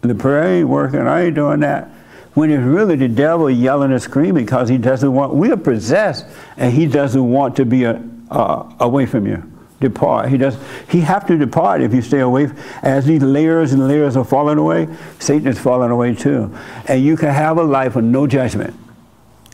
The 0.01 0.17
prayer 0.17 0.59
ain't 0.59 0.69
working. 0.69 0.99
I 0.99 1.27
ain't 1.27 1.37
doing 1.37 1.61
that. 1.61 1.91
When 2.35 2.51
it's 2.51 2.61
really 2.61 2.97
the 2.97 3.07
devil 3.07 3.49
yelling 3.49 3.93
and 3.93 4.03
screaming 4.03 4.45
because 4.45 4.69
he 4.69 4.79
doesn't 4.79 5.15
want, 5.15 5.33
we 5.33 5.53
are 5.53 5.57
possessed 5.57 6.27
and 6.57 6.73
he 6.73 6.87
doesn't 6.87 7.31
want 7.31 7.55
to 7.55 7.65
be 7.65 7.85
a, 7.85 8.03
uh, 8.33 8.69
away 8.81 9.07
from 9.07 9.29
you. 9.29 9.45
Depart. 9.79 10.29
He 10.29 10.39
does. 10.39 10.59
He 10.89 11.03
have 11.03 11.25
to 11.29 11.39
depart 11.39 11.83
if 11.83 11.95
you 11.95 12.03
stay 12.03 12.19
away. 12.19 12.51
As 12.83 13.07
these 13.07 13.23
layers 13.23 13.73
and 13.73 13.87
layers 13.87 14.17
are 14.17 14.25
falling 14.25 14.59
away, 14.59 14.89
Satan 15.21 15.47
is 15.47 15.61
falling 15.61 15.93
away 15.93 16.17
too. 16.17 16.53
And 16.89 17.01
you 17.01 17.17
can 17.17 17.33
have 17.33 17.59
a 17.59 17.63
life 17.63 17.95
of 17.95 18.03
no 18.03 18.27
judgment, 18.27 18.75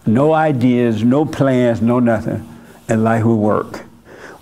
no 0.06 0.32
ideas, 0.32 1.04
no 1.04 1.26
plans, 1.26 1.82
no 1.82 1.98
nothing, 1.98 2.48
and 2.88 3.04
life 3.04 3.24
will 3.24 3.36
work. 3.36 3.83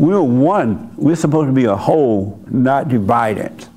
We're 0.03 0.21
one. 0.21 0.93
We're 0.97 1.15
supposed 1.15 1.47
to 1.47 1.53
be 1.53 1.67
a 1.67 1.77
whole, 1.77 2.43
not 2.51 2.89
divided. 2.89 3.69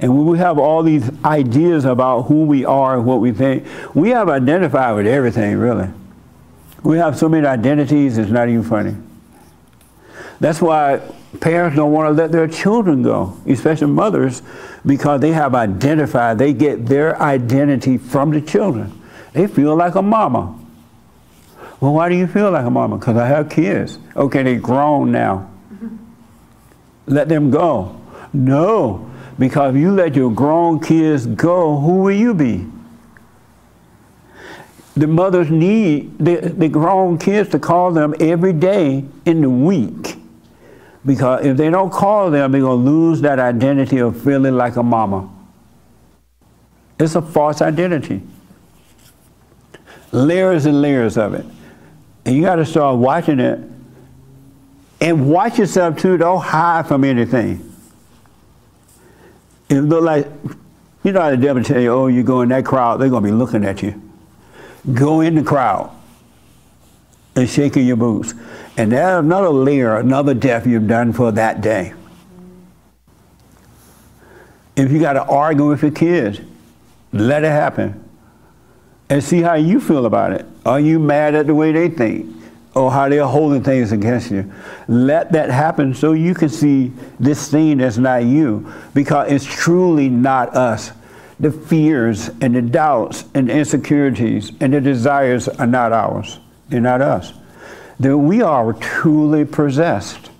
And 0.00 0.16
when 0.16 0.26
we 0.26 0.38
have 0.38 0.58
all 0.58 0.82
these 0.82 1.10
ideas 1.22 1.84
about 1.84 2.22
who 2.22 2.46
we 2.46 2.64
are 2.64 2.96
and 2.96 3.04
what 3.04 3.20
we 3.20 3.30
think, 3.30 3.66
we 3.94 4.08
have 4.08 4.30
identified 4.30 4.96
with 4.96 5.06
everything, 5.06 5.58
really. 5.58 5.90
We 6.82 6.96
have 6.96 7.18
so 7.18 7.28
many 7.28 7.46
identities, 7.46 8.16
it's 8.16 8.30
not 8.30 8.48
even 8.48 8.62
funny. 8.62 8.96
That's 10.40 10.62
why 10.62 11.02
parents 11.40 11.76
don't 11.76 11.92
want 11.92 12.08
to 12.08 12.22
let 12.22 12.32
their 12.32 12.48
children 12.48 13.02
go, 13.02 13.36
especially 13.46 13.88
mothers, 13.88 14.40
because 14.86 15.20
they 15.20 15.32
have 15.32 15.54
identified, 15.54 16.38
they 16.38 16.54
get 16.54 16.86
their 16.86 17.20
identity 17.20 17.98
from 17.98 18.30
the 18.30 18.40
children. 18.40 18.98
They 19.34 19.46
feel 19.46 19.76
like 19.76 19.94
a 19.94 20.00
mama. 20.00 20.58
Well, 21.84 21.92
why 21.92 22.08
do 22.08 22.14
you 22.14 22.26
feel 22.26 22.50
like 22.50 22.64
a 22.64 22.70
mama? 22.70 22.96
Because 22.96 23.18
I 23.18 23.26
have 23.26 23.50
kids. 23.50 23.98
Okay, 24.16 24.42
they're 24.42 24.58
grown 24.58 25.12
now. 25.12 25.50
Let 27.04 27.28
them 27.28 27.50
go. 27.50 28.00
No, 28.32 29.10
because 29.38 29.74
if 29.74 29.80
you 29.82 29.92
let 29.92 30.14
your 30.14 30.32
grown 30.32 30.80
kids 30.80 31.26
go, 31.26 31.78
who 31.78 31.96
will 31.96 32.16
you 32.16 32.32
be? 32.32 32.66
The 34.96 35.06
mothers 35.06 35.50
need 35.50 36.18
the, 36.18 36.54
the 36.56 36.70
grown 36.70 37.18
kids 37.18 37.50
to 37.50 37.58
call 37.58 37.92
them 37.92 38.14
every 38.18 38.54
day 38.54 39.04
in 39.26 39.42
the 39.42 39.50
week. 39.50 40.16
Because 41.04 41.44
if 41.44 41.58
they 41.58 41.68
don't 41.68 41.92
call 41.92 42.30
them, 42.30 42.52
they're 42.52 42.62
going 42.62 42.82
to 42.82 42.90
lose 42.90 43.20
that 43.20 43.38
identity 43.38 43.98
of 43.98 44.18
feeling 44.22 44.56
like 44.56 44.76
a 44.76 44.82
mama. 44.82 45.28
It's 46.98 47.14
a 47.14 47.20
false 47.20 47.60
identity. 47.60 48.22
Layers 50.12 50.64
and 50.64 50.80
layers 50.80 51.18
of 51.18 51.34
it. 51.34 51.44
And 52.24 52.34
you 52.34 52.42
got 52.42 52.56
to 52.56 52.64
start 52.64 52.98
watching 52.98 53.40
it. 53.40 53.60
And 55.00 55.28
watch 55.30 55.58
yourself 55.58 55.98
too. 55.98 56.16
Don't 56.16 56.40
hide 56.40 56.86
from 56.86 57.04
anything. 57.04 57.72
It 59.68 59.80
look 59.80 60.02
like, 60.02 60.26
you 61.02 61.12
know 61.12 61.20
how 61.20 61.30
the 61.30 61.36
devil 61.36 61.62
tell 61.62 61.80
you, 61.80 61.92
oh, 61.92 62.06
you 62.06 62.22
go 62.22 62.40
in 62.40 62.48
that 62.50 62.64
crowd, 62.64 63.00
they're 63.00 63.10
going 63.10 63.22
to 63.22 63.28
be 63.28 63.34
looking 63.34 63.64
at 63.64 63.82
you. 63.82 64.00
Go 64.92 65.20
in 65.20 65.34
the 65.34 65.42
crowd 65.42 65.90
and 67.36 67.48
shaking 67.48 67.86
your 67.86 67.96
boots. 67.96 68.34
And 68.76 68.92
there's 68.92 69.24
another 69.24 69.50
layer, 69.50 69.96
another 69.96 70.34
death 70.34 70.66
you've 70.66 70.86
done 70.86 71.12
for 71.12 71.32
that 71.32 71.60
day. 71.60 71.94
If 74.76 74.90
you 74.90 75.00
got 75.00 75.14
to 75.14 75.22
argue 75.22 75.68
with 75.68 75.82
your 75.82 75.90
kids, 75.90 76.40
let 77.12 77.44
it 77.44 77.48
happen. 77.48 78.03
And 79.10 79.22
see 79.22 79.42
how 79.42 79.54
you 79.54 79.80
feel 79.80 80.06
about 80.06 80.32
it. 80.32 80.46
Are 80.64 80.80
you 80.80 80.98
mad 80.98 81.34
at 81.34 81.46
the 81.46 81.54
way 81.54 81.72
they 81.72 81.88
think? 81.88 82.34
Or 82.74 82.90
how 82.90 83.08
they're 83.08 83.26
holding 83.26 83.62
things 83.62 83.92
against 83.92 84.30
you? 84.30 84.52
Let 84.88 85.30
that 85.32 85.50
happen 85.50 85.94
so 85.94 86.12
you 86.12 86.34
can 86.34 86.48
see 86.48 86.90
this 87.20 87.50
thing 87.50 87.78
that's 87.78 87.98
not 87.98 88.24
you. 88.24 88.72
Because 88.94 89.30
it's 89.30 89.44
truly 89.44 90.08
not 90.08 90.56
us. 90.56 90.90
The 91.38 91.52
fears 91.52 92.30
and 92.40 92.54
the 92.54 92.62
doubts 92.62 93.24
and 93.34 93.48
the 93.48 93.54
insecurities 93.54 94.52
and 94.60 94.72
the 94.72 94.80
desires 94.80 95.48
are 95.48 95.66
not 95.66 95.92
ours. 95.92 96.40
They're 96.68 96.80
not 96.80 97.02
us. 97.02 97.32
That 98.00 98.16
we 98.16 98.42
are 98.42 98.72
truly 98.72 99.44
possessed. 99.44 100.30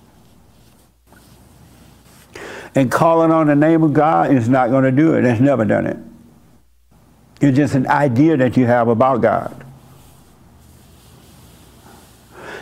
And 2.73 2.91
calling 2.91 3.31
on 3.31 3.47
the 3.47 3.55
name 3.55 3.83
of 3.83 3.93
God 3.93 4.33
is 4.33 4.49
not 4.49 4.69
going 4.69 4.83
to 4.83 4.91
do 4.91 5.13
it. 5.15 5.23
It's 5.23 5.39
never 5.39 5.63
done 5.63 5.85
it. 5.85 5.97
It's 7.41 7.57
just 7.57 7.75
an 7.75 7.87
idea 7.87 8.37
that 8.37 8.55
you 8.55 8.65
have 8.65 8.87
about 8.87 9.21
God. 9.21 9.65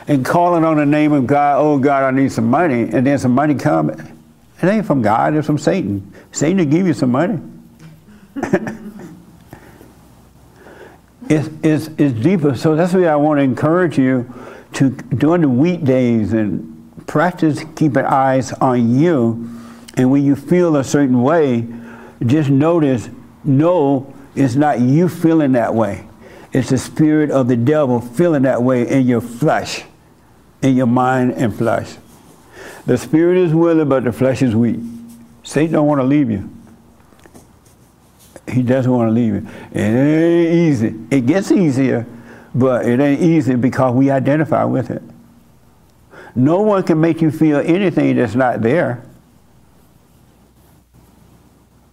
And 0.08 0.26
calling 0.26 0.66
on 0.66 0.78
the 0.78 0.86
name 0.86 1.14
of 1.14 1.28
God, 1.28 1.60
oh 1.62 1.78
God, 1.78 2.04
I 2.04 2.12
need 2.12 2.32
some 2.32 2.50
money, 2.50 2.82
and 2.82 3.08
then 3.08 3.18
some 3.18 3.32
money 3.32 3.56
come. 3.56 3.90
It 3.90 4.10
ain't 4.64 4.86
from 4.86 5.02
God, 5.02 5.36
it's 5.36 5.48
from 5.48 5.58
Satan. 5.58 6.14
Satan 6.32 6.58
will 6.58 6.66
give 6.66 6.88
you 6.88 6.94
some 6.94 7.12
money. 7.12 7.40
it's, 11.30 11.50
it's, 11.64 11.88
it's 11.98 12.20
deeper. 12.20 12.56
So 12.56 12.76
that's 12.76 12.94
why 12.94 13.06
I 13.06 13.16
want 13.16 13.40
to 13.40 13.44
encourage 13.44 13.98
you 13.98 14.34
to, 14.74 14.90
during 14.90 15.42
the 15.42 15.50
weekdays 15.50 16.34
and 16.34 16.74
practice 17.08 17.64
keeping 17.76 18.06
eyes 18.06 18.52
on 18.54 19.00
you. 19.00 19.50
And 19.96 20.12
when 20.12 20.26
you 20.26 20.36
feel 20.36 20.76
a 20.78 20.84
certain 20.84 21.22
way, 21.22 21.68
just 22.26 22.50
notice, 22.50 23.10
no, 23.44 24.14
it's 24.36 24.56
not 24.56 24.80
you 24.80 25.10
feeling 25.10 25.54
that 25.54 25.74
way. 25.74 26.08
It's 26.52 26.70
the 26.70 26.78
spirit 26.78 27.32
of 27.32 27.48
the 27.48 27.56
devil 27.56 28.00
feeling 28.00 28.44
that 28.44 28.62
way 28.62 28.88
in 28.88 29.08
your 29.08 29.22
flesh, 29.22 29.84
in 30.62 30.76
your 30.76 30.88
mind 30.88 31.34
and 31.34 31.56
flesh. 31.56 31.96
The 32.86 32.98
spirit 32.98 33.38
is 33.38 33.54
willing, 33.54 33.90
but 33.90 34.04
the 34.04 34.12
flesh 34.12 34.42
is 34.42 34.56
weak. 34.56 34.80
Satan 35.44 35.74
don't 35.74 35.88
want 35.88 36.02
to 36.02 36.06
leave 36.06 36.30
you. 36.30 36.50
He 38.52 38.62
doesn't 38.62 38.92
want 38.92 39.08
to 39.08 39.14
leave 39.14 39.36
you. 39.36 39.48
It 39.72 39.80
ain't 39.80 40.54
easy. 40.54 41.00
It 41.10 41.26
gets 41.26 41.52
easier, 41.52 42.06
but 42.54 42.86
it 42.86 43.00
ain't 43.00 43.22
easy 43.22 43.56
because 43.56 43.96
we 43.96 44.12
identify 44.12 44.64
with 44.64 44.92
it. 44.92 45.02
No 46.36 46.62
one 46.62 46.84
can 46.84 47.00
make 47.00 47.22
you 47.22 47.32
feel 47.32 47.60
anything 47.60 48.16
that's 48.16 48.36
not 48.36 48.62
there. 48.62 49.04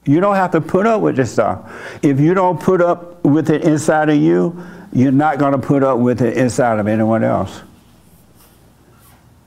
You 0.04 0.20
don't 0.20 0.34
have 0.34 0.52
to 0.52 0.60
put 0.60 0.86
up 0.86 1.02
with 1.02 1.16
this 1.16 1.32
stuff. 1.32 1.70
If 2.02 2.18
you 2.20 2.34
don't 2.34 2.60
put 2.60 2.80
up 2.80 3.24
with 3.24 3.50
it 3.50 3.64
inside 3.64 4.08
of 4.08 4.16
you, 4.16 4.60
you're 4.92 5.12
not 5.12 5.38
going 5.38 5.52
to 5.52 5.58
put 5.58 5.82
up 5.82 5.98
with 5.98 6.22
it 6.22 6.36
inside 6.36 6.78
of 6.78 6.88
anyone 6.88 7.22
else. 7.22 7.60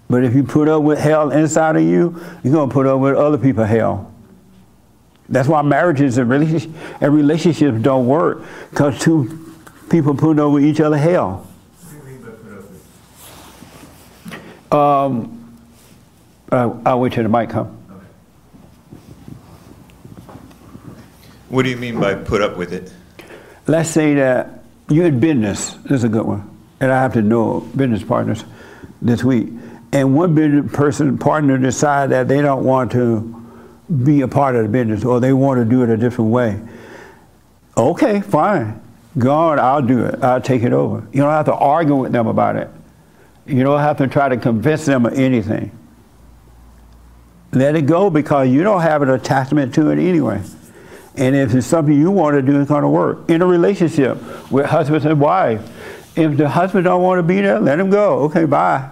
But 0.09 0.23
if 0.23 0.35
you 0.35 0.43
put 0.43 0.69
up 0.69 0.83
with 0.83 0.99
hell 0.99 1.31
inside 1.31 1.75
of 1.75 1.81
you, 1.81 2.21
you're 2.43 2.53
going 2.53 2.69
to 2.69 2.73
put 2.73 2.85
up 2.85 2.99
with 2.99 3.15
other 3.15 3.37
people's 3.37 3.67
hell. 3.67 4.13
That's 5.27 5.47
why 5.47 5.61
marriages 5.63 6.17
and 6.17 6.29
relationships, 6.29 7.81
don't 7.81 8.05
work 8.05 8.43
because 8.69 8.99
two 8.99 9.51
people 9.89 10.13
put 10.13 10.37
over 10.37 10.59
each 10.59 10.79
other 10.79 10.97
hell. 10.97 11.47
Um, 14.71 15.57
uh, 16.51 16.73
I'll 16.85 16.99
wait 16.99 17.13
till 17.13 17.23
the 17.23 17.29
mic 17.29 17.49
comes. 17.49 17.82
What 21.53 21.65
do 21.65 21.69
you 21.69 21.77
mean 21.77 21.99
by 21.99 22.15
put 22.15 22.41
up 22.41 22.57
with 22.57 22.73
it? 22.73 22.91
Let's 23.67 23.87
say 23.87 24.15
that 24.15 24.63
you're 24.89 25.05
in 25.05 25.19
business. 25.19 25.73
This 25.83 25.91
is 25.91 26.03
a 26.03 26.09
good 26.09 26.25
one. 26.25 26.49
And 26.79 26.91
I 26.91 26.99
have 26.99 27.13
to 27.13 27.21
know 27.21 27.59
business 27.59 28.01
partners 28.01 28.43
this 29.03 29.23
week. 29.23 29.49
And 29.91 30.15
one 30.15 30.33
business 30.33 30.71
person, 30.71 31.19
partner 31.19 31.59
decide 31.59 32.09
that 32.09 32.27
they 32.27 32.41
don't 32.41 32.63
want 32.63 32.91
to 32.93 33.39
be 34.03 34.21
a 34.21 34.27
part 34.27 34.55
of 34.55 34.63
the 34.63 34.69
business 34.69 35.05
or 35.05 35.19
they 35.19 35.31
want 35.31 35.59
to 35.59 35.65
do 35.65 35.83
it 35.83 35.91
a 35.91 35.95
different 35.95 36.31
way. 36.31 36.59
Okay, 37.77 38.21
fine. 38.21 38.81
God, 39.15 39.59
I'll 39.59 39.83
do 39.83 40.05
it. 40.05 40.23
I'll 40.23 40.41
take 40.41 40.63
it 40.63 40.73
over. 40.73 41.07
You 41.13 41.21
don't 41.21 41.29
have 41.29 41.45
to 41.45 41.53
argue 41.53 41.97
with 41.97 42.11
them 42.11 42.25
about 42.25 42.55
it. 42.55 42.67
You 43.45 43.61
don't 43.61 43.79
have 43.79 43.99
to 43.99 44.07
try 44.07 44.27
to 44.27 44.37
convince 44.37 44.85
them 44.87 45.05
of 45.05 45.13
anything. 45.13 45.69
Let 47.51 47.75
it 47.75 47.85
go 47.85 48.09
because 48.09 48.49
you 48.49 48.63
don't 48.63 48.81
have 48.81 49.03
an 49.03 49.11
attachment 49.11 49.75
to 49.75 49.91
it 49.91 49.99
anyway. 49.99 50.41
And 51.15 51.35
if 51.35 51.53
it's 51.53 51.67
something 51.67 51.95
you 51.95 52.09
want 52.09 52.35
to 52.35 52.41
do, 52.41 52.59
it's 52.59 52.69
going 52.69 52.81
to 52.81 52.89
work. 52.89 53.29
In 53.29 53.41
a 53.41 53.45
relationship 53.45 54.17
with 54.51 54.65
husband 54.65 55.05
and 55.05 55.19
wife, 55.19 55.61
if 56.17 56.37
the 56.37 56.49
husband 56.49 56.85
don't 56.85 57.03
want 57.03 57.19
to 57.19 57.23
be 57.23 57.41
there, 57.41 57.59
let 57.59 57.79
him 57.79 57.89
go. 57.89 58.19
Okay, 58.21 58.45
bye. 58.45 58.89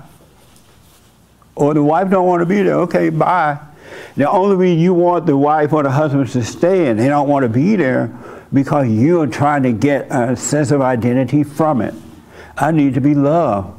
Or 1.55 1.74
the 1.74 1.84
wife 1.84 2.09
don't 2.09 2.28
want 2.28 2.41
to 2.41 2.45
be 2.45 2.61
there. 2.63 2.76
Okay, 2.82 3.09
bye. 3.09 3.59
The 4.15 4.30
only 4.30 4.55
reason 4.55 4.80
you 4.80 4.93
want 4.93 5.26
the 5.26 5.38
wife 5.38 5.74
or 5.74 5.84
the 5.84 5.91
husband 5.91 6.30
to 6.30 6.43
stay 6.43 6.88
and 6.88 6.99
they 6.99 7.07
don't 7.07 7.28
want 7.28 7.43
to 7.43 7.49
be 7.49 7.76
there 7.76 8.07
because 8.53 8.88
you 8.88 9.22
are 9.22 9.28
trying 9.28 9.63
to 9.63 9.72
get 9.72 10.07
a 10.09 10.36
sense 10.36 10.72
of 10.72 10.82
identity 10.82 11.43
from 11.43 11.82
it. 11.82 11.93
I 12.57 12.72
need 12.72 12.93
to 12.95 13.01
be 13.01 13.15
loved. 13.15 13.78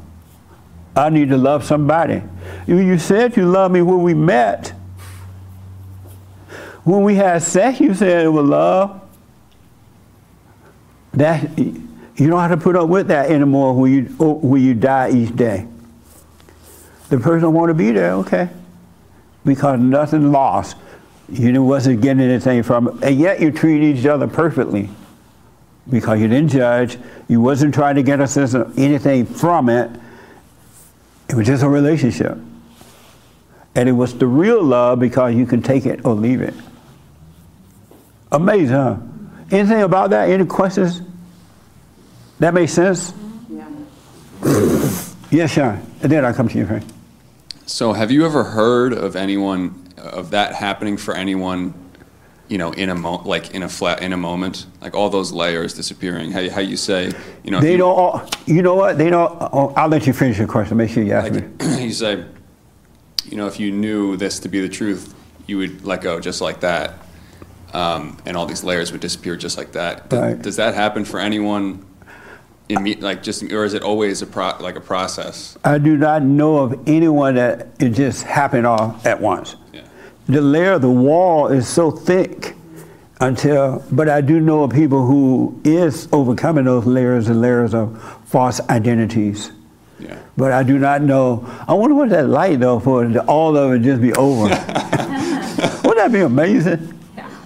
I 0.95 1.09
need 1.09 1.29
to 1.29 1.37
love 1.37 1.63
somebody. 1.63 2.21
You 2.67 2.97
said 2.99 3.35
you 3.37 3.45
loved 3.45 3.73
me 3.73 3.81
when 3.81 4.03
we 4.03 4.13
met. 4.13 4.73
When 6.83 7.03
we 7.03 7.15
had 7.15 7.41
sex, 7.41 7.79
you 7.79 7.93
said 7.93 8.25
it 8.25 8.29
was 8.29 8.45
love. 8.45 9.01
That 11.13 11.57
you 11.57 12.27
don't 12.27 12.39
have 12.39 12.51
to 12.51 12.57
put 12.57 12.75
up 12.75 12.89
with 12.89 13.07
that 13.07 13.31
anymore 13.31 13.73
when 13.73 13.93
you 13.93 14.03
when 14.17 14.61
you 14.61 14.73
die 14.73 15.11
each 15.11 15.35
day. 15.35 15.67
The 17.09 17.19
person 17.19 17.53
want 17.53 17.69
to 17.69 17.73
be 17.73 17.91
there, 17.91 18.13
okay? 18.13 18.49
Because 19.45 19.79
nothing 19.79 20.31
lost. 20.31 20.77
You 21.29 21.63
wasn't 21.63 22.01
getting 22.01 22.23
anything 22.23 22.63
from 22.63 22.87
it. 22.87 23.03
And 23.03 23.19
yet 23.19 23.39
you 23.39 23.51
treat 23.51 23.83
each 23.83 24.05
other 24.05 24.27
perfectly. 24.27 24.89
Because 25.89 26.19
you 26.19 26.27
didn't 26.27 26.49
judge. 26.49 26.97
You 27.27 27.41
wasn't 27.41 27.73
trying 27.73 27.95
to 27.95 28.03
get 28.03 28.19
a 28.19 28.27
sense 28.27 28.53
of 28.53 28.77
anything 28.77 29.25
from 29.25 29.69
it. 29.69 29.91
It 31.29 31.35
was 31.35 31.45
just 31.45 31.63
a 31.63 31.69
relationship. 31.69 32.37
And 33.75 33.89
it 33.89 33.93
was 33.93 34.17
the 34.17 34.27
real 34.27 34.63
love 34.63 34.99
because 34.99 35.35
you 35.35 35.45
can 35.45 35.61
take 35.61 35.85
it 35.85 36.05
or 36.05 36.13
leave 36.13 36.41
it. 36.41 36.53
Amazing, 38.33 38.75
huh? 38.75 38.97
Anything 39.51 39.83
about 39.83 40.09
that? 40.09 40.29
Any 40.29 40.45
questions? 40.45 41.01
That 42.39 42.53
makes 42.53 42.73
sense? 42.73 43.13
Yeah. 43.49 43.69
yes, 45.31 45.51
Sean. 45.51 45.85
And 46.01 46.11
then 46.11 46.25
I 46.25 46.33
come 46.33 46.47
to 46.49 46.57
you, 46.57 46.65
Frank. 46.65 46.83
So, 47.67 47.93
have 47.93 48.11
you 48.11 48.25
ever 48.25 48.43
heard 48.43 48.91
of 48.91 49.15
anyone 49.15 49.87
of 49.97 50.31
that 50.31 50.55
happening 50.55 50.97
for 50.97 51.15
anyone? 51.15 51.75
You 52.49 52.57
know, 52.57 52.71
in 52.71 52.89
a 52.89 52.95
mo- 52.95 53.21
like 53.23 53.51
in 53.51 53.63
a 53.63 53.69
flat 53.69 54.01
in 54.01 54.11
a 54.13 54.17
moment, 54.17 54.65
like 54.81 54.93
all 54.93 55.09
those 55.09 55.31
layers 55.31 55.73
disappearing. 55.73 56.31
How 56.31 56.41
you, 56.41 56.51
how 56.51 56.59
you 56.59 56.75
say, 56.75 57.11
you 57.43 57.51
know, 57.51 57.61
they 57.61 57.71
you, 57.71 57.77
don't. 57.77 57.97
All, 57.97 58.29
you 58.45 58.61
know 58.61 58.75
what? 58.75 58.97
They 58.97 59.09
don't. 59.09 59.31
Oh, 59.39 59.73
I'll 59.77 59.87
let 59.87 60.05
you 60.05 60.13
finish 60.13 60.37
your 60.37 60.47
question. 60.47 60.75
Make 60.77 60.89
sure 60.89 61.03
you 61.03 61.13
ask 61.13 61.31
like, 61.31 61.61
me. 61.61 61.83
you 61.85 61.93
say, 61.93 62.25
you 63.25 63.37
know, 63.37 63.47
if 63.47 63.59
you 63.59 63.71
knew 63.71 64.17
this 64.17 64.39
to 64.39 64.49
be 64.49 64.59
the 64.59 64.69
truth, 64.69 65.15
you 65.47 65.57
would 65.59 65.85
let 65.85 66.01
go 66.01 66.19
just 66.19 66.41
like 66.41 66.59
that, 66.59 66.95
um, 67.73 68.17
and 68.25 68.37
all 68.37 68.45
these 68.45 68.63
layers 68.63 68.91
would 68.91 69.01
disappear 69.01 69.35
just 69.35 69.57
like 69.57 69.71
that. 69.73 70.09
Does, 70.09 70.19
Right. 70.19 70.41
does 70.41 70.55
that 70.57 70.73
happen 70.75 71.05
for 71.05 71.19
anyone? 71.19 71.85
In 72.69 72.81
me, 72.81 72.95
like 72.95 73.21
just, 73.21 73.43
or 73.51 73.65
is 73.65 73.73
it 73.73 73.83
always 73.83 74.21
a 74.21 74.25
pro, 74.25 74.53
like 74.61 74.77
a 74.77 74.81
process? 74.81 75.57
I 75.65 75.77
do 75.79 75.97
not 75.97 76.23
know 76.23 76.57
of 76.59 76.79
anyone 76.87 77.35
that 77.35 77.67
it 77.77 77.89
just 77.89 78.23
happened 78.23 78.65
all 78.65 78.97
at 79.03 79.19
once. 79.19 79.57
Yeah. 79.73 79.81
The 80.29 80.39
layer 80.41 80.71
of 80.73 80.81
the 80.81 80.89
wall 80.89 81.47
is 81.49 81.67
so 81.67 81.91
thick 81.91 82.55
until, 83.19 83.83
but 83.91 84.07
I 84.07 84.21
do 84.21 84.39
know 84.39 84.63
of 84.63 84.71
people 84.71 85.05
who 85.05 85.59
is 85.65 86.07
overcoming 86.13 86.63
those 86.63 86.85
layers 86.85 87.27
and 87.27 87.41
layers 87.41 87.73
of 87.73 88.01
false 88.27 88.61
identities. 88.69 89.51
Yeah. 89.99 90.17
But 90.37 90.53
I 90.53 90.63
do 90.63 90.79
not 90.79 91.01
know. 91.01 91.45
I 91.67 91.73
wonder 91.73 91.95
what 91.95 92.09
that 92.11 92.29
like 92.29 92.59
though 92.59 92.79
for 92.79 93.05
all 93.27 93.57
of 93.57 93.73
it 93.73 93.79
just 93.79 94.01
be 94.01 94.13
over. 94.13 94.43
Wouldn't 95.83 95.97
that 95.97 96.11
be 96.13 96.21
amazing? 96.21 96.97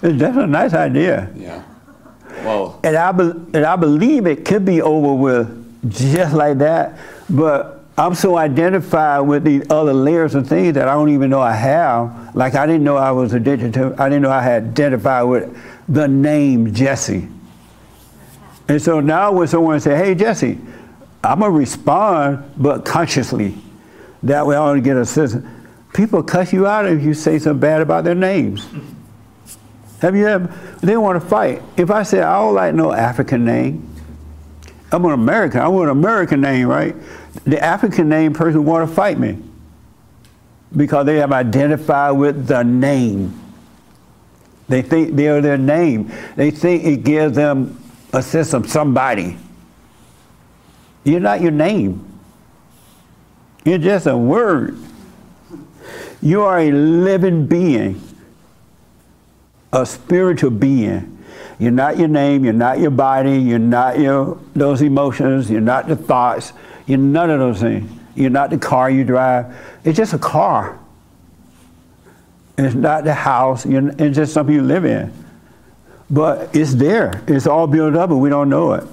It's 0.02 0.20
That's 0.20 0.38
a 0.38 0.48
nice 0.48 0.74
idea. 0.74 1.32
Yeah. 1.36 1.64
Well, 2.44 2.80
And 2.84 2.96
I, 2.96 3.12
be, 3.12 3.24
and 3.24 3.66
I 3.66 3.76
believe 3.76 4.28
it 4.28 4.46
could 4.46 4.64
be 4.64 4.82
over 4.82 5.14
with 5.14 5.92
just 5.92 6.34
like 6.34 6.60
that, 6.60 6.98
but 7.30 7.84
I'm 7.98 8.14
so 8.14 8.38
identified 8.38 9.28
with 9.28 9.44
these 9.44 9.64
other 9.72 9.94
layers 9.94 10.36
of 10.36 10.48
things 10.48 10.76
that 10.76 10.88
I 10.88 10.94
don't 10.94 11.10
even 11.10 11.32
know 11.32 11.42
I 11.42 11.54
have. 11.54 12.36
Like 12.36 12.54
I 12.54 12.68
didn't 12.68 12.84
know 12.84 12.96
I 12.96 13.12
was 13.12 13.34
addicted 13.34 13.74
to, 13.74 13.96
I 13.98 14.08
didn't 14.08 14.22
know 14.22 14.30
I 14.30 14.42
had 14.42 14.64
identified 14.66 15.28
with 15.28 15.58
the 15.90 16.08
name 16.08 16.74
Jesse. 16.74 17.28
And 18.68 18.82
so 18.82 19.00
now 19.00 19.32
when 19.32 19.48
someone 19.48 19.80
say, 19.80 19.96
hey, 19.96 20.14
Jesse, 20.14 20.60
I'm 21.24 21.40
going 21.40 21.52
to 21.52 21.58
respond, 21.58 22.52
but 22.58 22.86
consciously. 22.86 23.56
That 24.24 24.46
way 24.46 24.56
I 24.56 24.60
want 24.60 24.78
to 24.78 24.82
get 24.82 24.98
a 24.98 25.06
sense. 25.06 25.36
People 25.94 26.22
cuss 26.22 26.54
you 26.54 26.68
out 26.68 26.86
if 26.86 27.02
you 27.02 27.14
say 27.14 27.40
something 27.40 27.60
bad 27.60 27.82
about 27.82 28.04
their 28.04 28.16
names. 28.16 28.68
Have 30.02 30.16
you 30.16 30.28
ever? 30.28 30.48
They 30.82 30.96
want 30.98 31.22
to 31.22 31.28
fight. 31.28 31.62
If 31.76 31.90
I 31.90 32.04
say, 32.04 32.22
I 32.22 32.40
don't 32.40 32.54
like 32.54 32.76
no 32.76 32.92
African 32.92 33.46
name, 33.46 33.88
I'm 34.92 35.04
an 35.06 35.12
American. 35.12 35.62
I 35.62 35.68
want 35.68 35.90
an 35.90 35.98
American 35.98 36.42
name, 36.42 36.68
right? 36.68 36.96
The 37.46 37.62
African 37.62 38.08
name 38.08 38.34
person 38.34 38.64
want 38.64 38.88
to 38.88 38.96
fight 38.96 39.20
me 39.20 39.38
because 40.76 41.06
they 41.06 41.18
have 41.18 41.32
identified 41.32 42.18
with 42.18 42.48
the 42.48 42.64
name. 42.64 43.42
They 44.68 44.82
think 44.82 45.16
they 45.16 45.28
are 45.28 45.42
their 45.42 45.58
name. 45.58 46.12
They 46.36 46.52
think 46.52 46.84
it 46.84 47.04
gives 47.04 47.36
them 47.36 47.82
a 48.14 48.22
sense 48.22 48.54
of 48.54 48.70
somebody. 48.70 49.38
You're 51.04 51.22
not 51.22 51.42
your 51.42 51.52
name. 51.52 52.04
You're 53.64 53.78
just 53.78 54.08
a 54.08 54.18
word. 54.18 54.78
You 56.22 56.44
are 56.44 56.60
a 56.60 56.72
living 56.72 57.46
being, 57.48 58.02
a 59.82 59.86
spiritual 59.86 60.50
being. 60.50 61.14
You're 61.60 61.72
not 61.72 61.98
your 61.98 62.08
name, 62.08 62.44
you're 62.44 62.54
not 62.54 62.80
your 62.80 62.92
body, 62.92 63.38
you're 63.38 63.60
not 63.60 64.00
your 64.00 64.40
those 64.54 64.82
emotions, 64.82 65.50
you're 65.50 65.62
not 65.62 65.88
the 65.88 65.96
thoughts, 65.96 66.54
you're 66.86 67.00
none 67.00 67.30
of 67.30 67.40
those 67.40 67.62
things. 67.62 67.90
You're 68.16 68.32
not 68.32 68.50
the 68.50 68.58
car 68.58 68.90
you 68.90 69.04
drive. 69.04 69.56
It's 69.84 69.96
just 69.96 70.14
a 70.14 70.18
car. 70.18 70.80
It's 72.58 72.74
not 72.74 73.04
the 73.04 73.14
house, 73.14 73.66
it's 73.66 74.16
just 74.16 74.34
something 74.34 74.56
you 74.56 74.64
live 74.64 74.86
in. 74.86 75.14
But 76.10 76.56
it's 76.56 76.74
there. 76.74 77.22
It's 77.28 77.46
all 77.46 77.68
built 77.68 77.96
up 77.96 78.10
and 78.10 78.22
we 78.22 78.30
don't 78.30 78.50
know 78.50 78.74
it. 78.74 78.84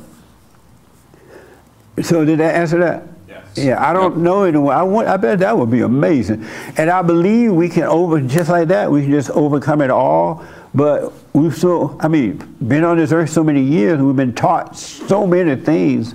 So 2.04 2.24
did 2.24 2.40
that 2.40 2.54
answer 2.56 2.78
that? 2.80 3.04
Yes. 3.28 3.46
Yeah, 3.56 3.88
I 3.88 3.92
don't 3.92 4.18
know 4.18 4.42
anyone. 4.42 4.76
I 4.76 4.82
want. 4.82 5.08
I 5.08 5.16
bet 5.16 5.38
that 5.38 5.56
would 5.56 5.70
be 5.70 5.80
amazing, 5.80 6.44
and 6.76 6.90
I 6.90 7.02
believe 7.02 7.52
we 7.52 7.68
can 7.68 7.84
over 7.84 8.20
just 8.20 8.50
like 8.50 8.68
that. 8.68 8.90
We 8.90 9.02
can 9.02 9.12
just 9.12 9.30
overcome 9.30 9.80
it 9.80 9.90
all. 9.90 10.44
But 10.74 11.12
we've 11.32 11.56
so. 11.56 11.96
I 12.00 12.08
mean, 12.08 12.56
been 12.66 12.84
on 12.84 12.96
this 12.96 13.12
earth 13.12 13.30
so 13.30 13.44
many 13.44 13.62
years. 13.62 14.00
We've 14.00 14.16
been 14.16 14.34
taught 14.34 14.76
so 14.76 15.26
many 15.26 15.54
things 15.56 16.14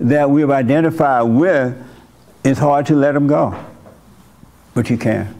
that 0.00 0.28
we've 0.28 0.50
identified 0.50 1.28
with. 1.28 1.80
It's 2.42 2.58
hard 2.58 2.86
to 2.86 2.96
let 2.96 3.12
them 3.12 3.26
go, 3.26 3.54
but 4.74 4.90
you 4.90 4.96
can. 4.96 5.34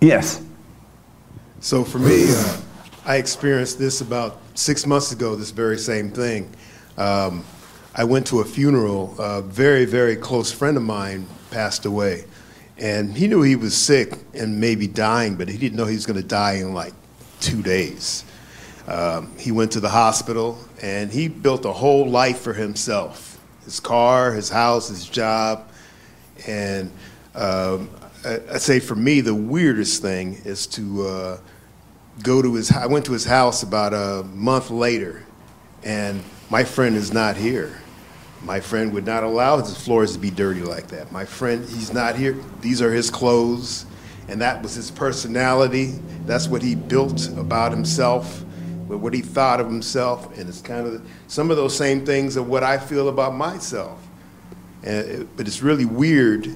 Yes. 0.00 0.40
So 1.60 1.84
for 1.84 1.98
me, 1.98 2.26
uh, 2.28 2.60
I 3.04 3.16
experienced 3.16 3.78
this 3.78 4.00
about 4.00 4.40
six 4.54 4.86
months 4.86 5.12
ago. 5.12 5.34
This 5.34 5.50
very 5.50 5.76
same 5.76 6.10
thing. 6.10 6.48
Um, 6.96 7.44
I 7.94 8.04
went 8.04 8.26
to 8.28 8.40
a 8.40 8.44
funeral. 8.44 9.14
A 9.18 9.42
very, 9.42 9.84
very 9.84 10.16
close 10.16 10.52
friend 10.52 10.76
of 10.76 10.84
mine 10.84 11.26
passed 11.50 11.84
away. 11.84 12.24
And 12.78 13.16
he 13.16 13.26
knew 13.26 13.42
he 13.42 13.56
was 13.56 13.76
sick 13.76 14.12
and 14.34 14.60
maybe 14.60 14.86
dying, 14.86 15.36
but 15.36 15.48
he 15.48 15.58
didn't 15.58 15.76
know 15.76 15.86
he 15.86 15.94
was 15.94 16.06
going 16.06 16.20
to 16.20 16.26
die 16.26 16.54
in 16.54 16.74
like 16.74 16.94
two 17.40 17.62
days. 17.62 18.24
Um, 18.86 19.36
he 19.36 19.52
went 19.52 19.72
to 19.72 19.80
the 19.80 19.88
hospital 19.88 20.58
and 20.80 21.10
he 21.10 21.28
built 21.28 21.64
a 21.64 21.72
whole 21.72 22.08
life 22.08 22.40
for 22.40 22.54
himself 22.54 23.38
his 23.68 23.80
car, 23.80 24.32
his 24.32 24.48
house, 24.48 24.88
his 24.88 25.06
job. 25.06 25.68
And 26.46 26.90
um, 27.34 27.90
I, 28.24 28.40
I, 28.52 28.56
say 28.56 28.80
for 28.80 28.94
me, 28.94 29.20
the 29.20 29.34
weirdest 29.34 30.00
thing 30.00 30.40
is 30.46 30.66
to 30.68 31.06
uh, 31.06 31.38
go 32.22 32.40
to 32.40 32.54
his 32.54 32.72
I 32.72 32.86
went 32.86 33.04
to 33.06 33.12
his 33.12 33.26
house 33.26 33.62
about 33.62 33.92
a 33.92 34.24
month 34.24 34.70
later, 34.70 35.22
and 35.84 36.24
my 36.48 36.64
friend 36.64 36.96
is 36.96 37.12
not 37.12 37.36
here. 37.36 37.78
My 38.42 38.60
friend 38.60 38.92
would 38.94 39.04
not 39.04 39.24
allow 39.24 39.58
his 39.58 39.76
floors 39.76 40.12
to 40.12 40.18
be 40.18 40.30
dirty 40.30 40.62
like 40.62 40.88
that. 40.88 41.10
My 41.10 41.24
friend, 41.24 41.64
he's 41.64 41.92
not 41.92 42.16
here. 42.16 42.36
These 42.60 42.80
are 42.80 42.92
his 42.92 43.10
clothes, 43.10 43.84
and 44.28 44.40
that 44.40 44.62
was 44.62 44.74
his 44.74 44.90
personality. 44.90 45.98
That's 46.24 46.48
what 46.48 46.62
he 46.62 46.74
built 46.74 47.28
about 47.36 47.72
himself, 47.72 48.42
what 48.86 49.12
he 49.12 49.22
thought 49.22 49.60
of 49.60 49.66
himself, 49.66 50.38
and 50.38 50.48
it's 50.48 50.60
kind 50.60 50.86
of 50.86 51.06
some 51.26 51.50
of 51.50 51.56
those 51.56 51.76
same 51.76 52.06
things 52.06 52.36
of 52.36 52.48
what 52.48 52.62
I 52.62 52.78
feel 52.78 53.08
about 53.08 53.34
myself. 53.34 53.98
It, 54.82 55.36
but 55.36 55.48
it's 55.48 55.60
really 55.62 55.84
weird 55.84 56.48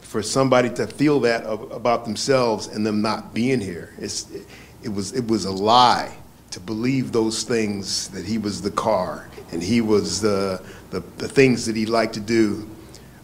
for 0.00 0.22
somebody 0.22 0.70
to 0.70 0.86
feel 0.86 1.20
that 1.20 1.44
about 1.46 2.04
themselves 2.04 2.68
and 2.68 2.86
them 2.86 3.02
not 3.02 3.34
being 3.34 3.60
here. 3.60 3.94
It's, 3.98 4.30
it, 4.30 4.46
it 4.82 4.88
was, 4.88 5.12
it 5.12 5.26
was 5.26 5.44
a 5.44 5.52
lie 5.52 6.16
to 6.50 6.60
believe 6.60 7.12
those 7.12 7.42
things 7.44 8.08
that 8.08 8.24
he 8.24 8.38
was 8.38 8.60
the 8.60 8.70
car 8.70 9.28
and 9.52 9.62
he 9.62 9.80
was 9.80 10.20
the, 10.20 10.62
the, 10.90 11.00
the 11.18 11.28
things 11.28 11.66
that 11.66 11.76
he 11.76 11.86
liked 11.86 12.14
to 12.14 12.20
do. 12.20 12.68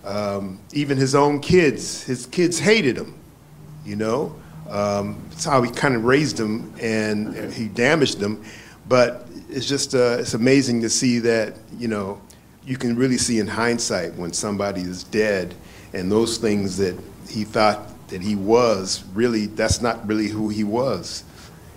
Um, 0.04 0.60
even 0.72 0.96
his 0.96 1.14
own 1.14 1.40
kids, 1.40 2.04
his 2.04 2.26
kids 2.26 2.58
hated 2.58 2.96
him, 2.96 3.14
you 3.84 3.96
know. 3.96 4.34
Um, 4.68 5.24
it's 5.32 5.44
how 5.44 5.62
he 5.62 5.70
kind 5.70 5.94
of 5.96 6.04
raised 6.04 6.36
them 6.36 6.72
and 6.80 7.52
he 7.52 7.68
damaged 7.68 8.18
them. 8.18 8.44
But 8.88 9.26
it's 9.48 9.66
just, 9.66 9.94
uh, 9.94 10.18
it's 10.20 10.34
amazing 10.34 10.80
to 10.82 10.90
see 10.90 11.18
that, 11.20 11.54
you 11.78 11.88
know, 11.88 12.20
you 12.64 12.76
can 12.76 12.96
really 12.96 13.18
see 13.18 13.38
in 13.38 13.46
hindsight 13.46 14.14
when 14.14 14.32
somebody 14.32 14.80
is 14.80 15.04
dead 15.04 15.54
and 15.92 16.10
those 16.10 16.38
things 16.38 16.76
that 16.78 16.96
he 17.28 17.44
thought 17.44 17.92
that 18.08 18.22
he 18.22 18.36
was, 18.36 19.04
really, 19.14 19.46
that's 19.46 19.80
not 19.80 20.06
really 20.06 20.28
who 20.28 20.48
he 20.48 20.62
was. 20.62 21.24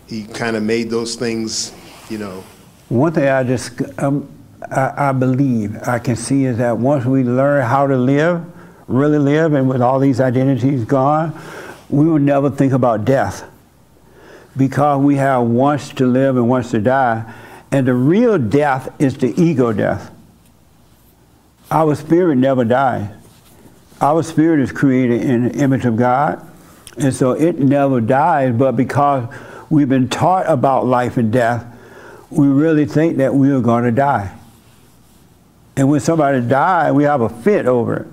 He 0.10 0.23
kind 0.23 0.56
of 0.56 0.64
made 0.64 0.90
those 0.90 1.15
things, 1.15 1.72
you 2.10 2.18
know. 2.18 2.44
One 2.90 3.14
thing 3.14 3.27
I 3.27 3.44
just, 3.44 3.80
um, 3.99 4.27
I, 4.72 5.10
I 5.10 5.11
believe 5.11 5.77
I 5.88 5.99
can 5.99 6.15
see 6.15 6.45
is 6.45 6.57
that 6.57 6.80
once 6.80 7.06
we 7.06 7.23
learn 7.23 7.64
how 7.64 7.86
to 7.86 7.95
live, 7.95 8.44
really 8.88 9.19
live, 9.19 9.53
and 9.53 9.69
with 9.69 9.84
all 9.84 9.99
these 9.99 10.19
identities 10.19 10.84
gone, 10.84 11.40
we 11.90 12.07
will 12.07 12.18
never 12.18 12.49
think 12.49 12.73
about 12.73 13.06
death 13.06 13.48
because 14.57 14.99
we 14.99 15.18
have 15.18 15.44
once 15.44 15.90
to 15.90 16.07
live 16.07 16.38
and 16.38 16.49
once 16.49 16.72
to 16.72 16.80
die. 16.80 17.31
And 17.72 17.88
the 17.88 17.94
real 17.94 18.40
death 18.40 18.91
is 18.99 19.15
the 19.15 19.40
ego 19.40 19.72
death. 19.72 20.11
Our 21.69 21.94
spirit 21.94 22.38
never 22.38 22.65
dies. 22.65 23.11
Our 24.02 24.23
spirit 24.23 24.60
is 24.60 24.72
created 24.72 25.22
in 25.22 25.49
the 25.49 25.60
image 25.60 25.86
of 25.86 25.98
God, 25.98 26.44
and 26.98 27.14
so 27.14 27.34
it 27.34 27.60
never 27.60 28.02
dies, 28.02 28.56
but 28.56 28.72
because 28.72 29.31
we've 29.70 29.90
been 29.90 30.10
taught 30.10 30.46
about 30.48 30.86
life 30.86 31.18
and 31.18 31.32
death, 31.32 31.66
we 32.30 32.48
really 32.48 32.86
think 32.86 33.18
that 33.18 33.34
we 33.34 33.52
are 33.52 33.62
going 33.62 33.84
to 33.84 33.91
die. 33.91 34.36
And 35.76 35.90
when 35.90 36.00
somebody 36.00 36.41
dies, 36.41 36.94
we 36.94 37.04
have 37.04 37.22
a 37.22 37.30
fit 37.30 37.66
over 37.66 37.98
it. 37.98 38.08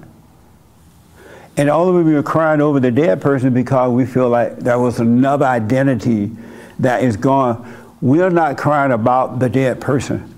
And 1.59 1.71
all 1.71 1.89
of 1.89 2.05
we 2.05 2.15
are 2.15 2.23
crying 2.23 2.61
over 2.61 2.81
the 2.81 2.91
dead 2.91 3.21
person 3.21 3.55
because 3.55 3.91
we 3.91 4.05
feel 4.05 4.29
like 4.29 4.59
there 4.59 4.79
was 4.79 5.01
another 5.01 5.47
identity 5.47 6.31
that 6.79 7.03
is 7.03 7.17
gone. 7.17 7.75
We're 8.03 8.31
not 8.31 8.59
crying 8.59 8.93
about 8.93 9.39
the 9.39 9.49
dead 9.49 9.81
person. 9.81 10.35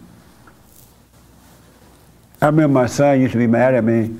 I 2.40 2.46
remember 2.46 2.72
my 2.72 2.86
son 2.86 3.20
used 3.20 3.32
to 3.32 3.38
be 3.38 3.48
mad 3.48 3.74
at 3.74 3.82
me. 3.82 4.16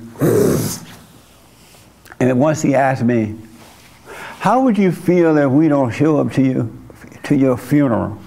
and 2.19 2.37
once 2.37 2.61
he 2.61 2.75
asked 2.75 3.03
me, 3.03 3.37
How 4.39 4.61
would 4.63 4.77
you 4.77 4.91
feel 4.91 5.37
if 5.37 5.49
we 5.49 5.69
don't 5.69 5.91
show 5.91 6.17
up 6.17 6.33
to 6.33 6.41
you 6.41 6.78
to 7.29 7.35
your 7.35 7.57
funeral? 7.57 8.17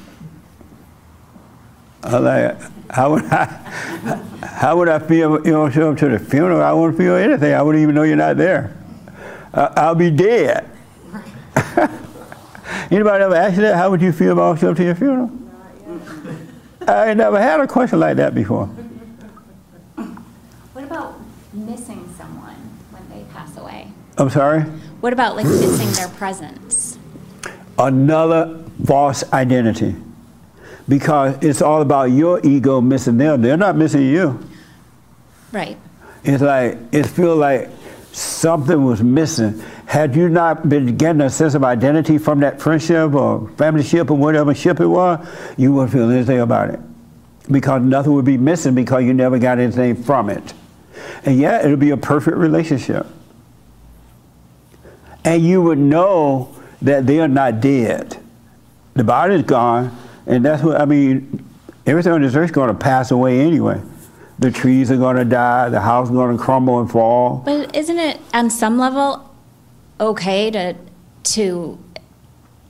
I 2.04 2.18
like, 2.18 2.56
how 2.90 3.10
would 3.12 3.24
I, 3.24 3.44
how 4.42 4.76
would 4.76 4.88
I 4.88 5.00
feel 5.00 5.36
if 5.36 5.46
you 5.46 5.52
don't 5.52 5.72
show 5.72 5.90
up 5.90 5.98
to 5.98 6.08
the 6.08 6.18
funeral? 6.18 6.62
I 6.62 6.72
wouldn't 6.72 6.96
feel 6.98 7.16
anything. 7.16 7.52
I 7.52 7.62
wouldn't 7.62 7.82
even 7.82 7.94
know 7.94 8.04
you're 8.04 8.16
not 8.16 8.36
there. 8.36 8.76
Uh, 9.52 9.72
I'll 9.76 9.94
be 9.96 10.10
dead. 10.10 10.70
Anybody 12.90 13.24
ever 13.24 13.34
asked 13.34 13.56
you 13.56 13.62
that? 13.62 13.74
How 13.74 13.90
would 13.90 14.00
you 14.00 14.12
feel 14.12 14.32
about 14.32 14.60
showing 14.60 14.72
up 14.72 14.76
to 14.78 14.84
your 14.84 14.94
funeral? 14.94 15.30
I 16.86 17.14
never 17.14 17.40
had 17.40 17.60
a 17.60 17.66
question 17.66 18.00
like 18.00 18.16
that 18.16 18.34
before. 18.34 18.66
What 19.96 20.84
about 20.84 21.14
missing 21.52 22.08
someone 22.16 22.56
when 22.90 23.08
they 23.10 23.24
pass 23.32 23.56
away? 23.56 23.90
I'm 24.18 24.30
sorry? 24.30 24.62
What 25.00 25.12
about 25.12 25.36
like 25.36 25.46
missing 25.46 25.90
their 25.92 26.08
presence? 26.16 26.98
Another 27.78 28.61
false 28.84 29.24
identity 29.32 29.94
because 30.88 31.36
it's 31.42 31.62
all 31.62 31.82
about 31.82 32.04
your 32.10 32.40
ego 32.44 32.80
missing 32.80 33.18
them. 33.18 33.42
They're 33.42 33.56
not 33.56 33.76
missing 33.76 34.02
you. 34.02 34.38
Right. 35.52 35.76
It's 36.24 36.42
like 36.42 36.78
it 36.92 37.06
feels 37.06 37.38
like 37.38 37.68
something 38.12 38.84
was 38.84 39.02
missing. 39.02 39.62
Had 39.86 40.16
you 40.16 40.28
not 40.28 40.68
been 40.68 40.96
getting 40.96 41.20
a 41.22 41.30
sense 41.30 41.54
of 41.54 41.64
identity 41.64 42.18
from 42.18 42.40
that 42.40 42.60
friendship 42.60 43.12
or 43.12 43.48
family 43.56 43.82
ship 43.82 44.10
or 44.10 44.16
whatever 44.16 44.54
ship 44.54 44.80
it 44.80 44.86
was, 44.86 45.26
you 45.56 45.72
wouldn't 45.72 45.92
feel 45.92 46.10
anything 46.10 46.40
about 46.40 46.70
it. 46.70 46.80
because 47.50 47.82
nothing 47.82 48.12
would 48.12 48.24
be 48.24 48.38
missing 48.38 48.74
because 48.74 49.02
you 49.04 49.12
never 49.12 49.38
got 49.38 49.58
anything 49.58 50.00
from 50.02 50.30
it. 50.30 50.54
And 51.24 51.38
yeah, 51.38 51.64
it'll 51.64 51.76
be 51.76 51.90
a 51.90 51.96
perfect 51.96 52.36
relationship. 52.36 53.06
And 55.24 55.42
you 55.44 55.60
would 55.62 55.78
know 55.78 56.54
that 56.80 57.06
they 57.06 57.20
are 57.20 57.28
not 57.28 57.60
dead. 57.60 58.21
The 58.94 59.04
body's 59.04 59.42
gone, 59.42 59.96
and 60.26 60.44
that's 60.44 60.62
what 60.62 60.80
I 60.80 60.84
mean. 60.84 61.44
Everything 61.86 62.12
on 62.12 62.22
this 62.22 62.34
earth 62.34 62.46
is 62.46 62.50
going 62.50 62.68
to 62.68 62.74
pass 62.74 63.10
away 63.10 63.40
anyway. 63.40 63.80
The 64.38 64.50
trees 64.50 64.90
are 64.90 64.96
going 64.96 65.16
to 65.16 65.24
die, 65.24 65.68
the 65.68 65.80
house 65.80 66.08
is 66.08 66.14
going 66.14 66.36
to 66.36 66.42
crumble 66.42 66.80
and 66.80 66.90
fall. 66.90 67.42
But 67.44 67.74
isn't 67.74 67.98
it 67.98 68.20
on 68.34 68.50
some 68.50 68.78
level 68.78 69.30
okay 70.00 70.50
to 70.50 70.74
to 71.22 71.78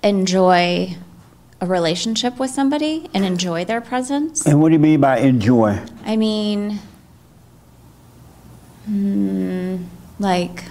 enjoy 0.02 0.96
a 1.60 1.66
relationship 1.66 2.38
with 2.38 2.50
somebody 2.50 3.08
and 3.14 3.24
enjoy 3.24 3.64
their 3.64 3.80
presence? 3.80 4.46
And 4.46 4.60
what 4.60 4.68
do 4.68 4.74
you 4.74 4.80
mean 4.80 5.00
by 5.00 5.18
enjoy? 5.18 5.80
I 6.04 6.16
mean, 6.16 6.80
hmm, 8.84 9.84
like, 10.18 10.64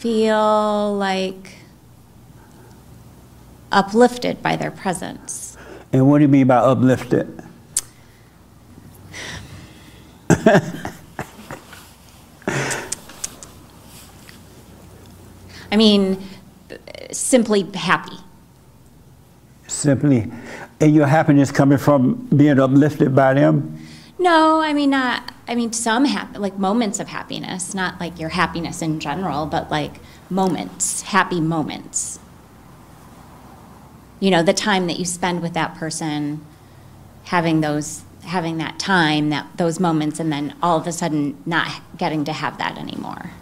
feel 0.00 0.96
like 0.96 1.56
uplifted 3.70 4.42
by 4.42 4.56
their 4.56 4.70
presence. 4.70 5.58
And 5.92 6.08
what 6.08 6.18
do 6.18 6.22
you 6.22 6.28
mean 6.28 6.46
by 6.46 6.56
uplifted? 6.56 7.42
I 15.70 15.76
mean, 15.76 16.16
simply 17.12 17.70
happy. 17.74 18.16
Simply, 19.66 20.32
and 20.80 20.94
your 20.94 21.06
happiness 21.06 21.52
coming 21.52 21.76
from 21.76 22.26
being 22.34 22.58
uplifted 22.58 23.14
by 23.14 23.34
them? 23.34 23.78
No, 24.18 24.62
I 24.62 24.72
mean 24.72 24.90
not. 24.90 25.30
I 25.50 25.56
mean 25.56 25.72
some 25.72 26.04
hap- 26.04 26.38
like 26.38 26.56
moments 26.58 27.00
of 27.00 27.08
happiness, 27.08 27.74
not 27.74 27.98
like 27.98 28.20
your 28.20 28.28
happiness 28.28 28.80
in 28.82 29.00
general, 29.00 29.46
but 29.46 29.68
like 29.68 29.94
moments, 30.30 31.02
happy 31.02 31.40
moments. 31.40 32.20
You 34.20 34.30
know, 34.30 34.44
the 34.44 34.52
time 34.52 34.86
that 34.86 35.00
you 35.00 35.04
spend 35.04 35.42
with 35.42 35.54
that 35.54 35.74
person, 35.74 36.44
having 37.24 37.62
those, 37.62 38.02
having 38.22 38.58
that 38.58 38.78
time, 38.78 39.30
that 39.30 39.48
those 39.56 39.80
moments, 39.80 40.20
and 40.20 40.32
then 40.32 40.54
all 40.62 40.78
of 40.78 40.86
a 40.86 40.92
sudden 40.92 41.36
not 41.44 41.68
getting 41.96 42.24
to 42.26 42.32
have 42.32 42.56
that 42.58 42.78
anymore. 42.78 43.32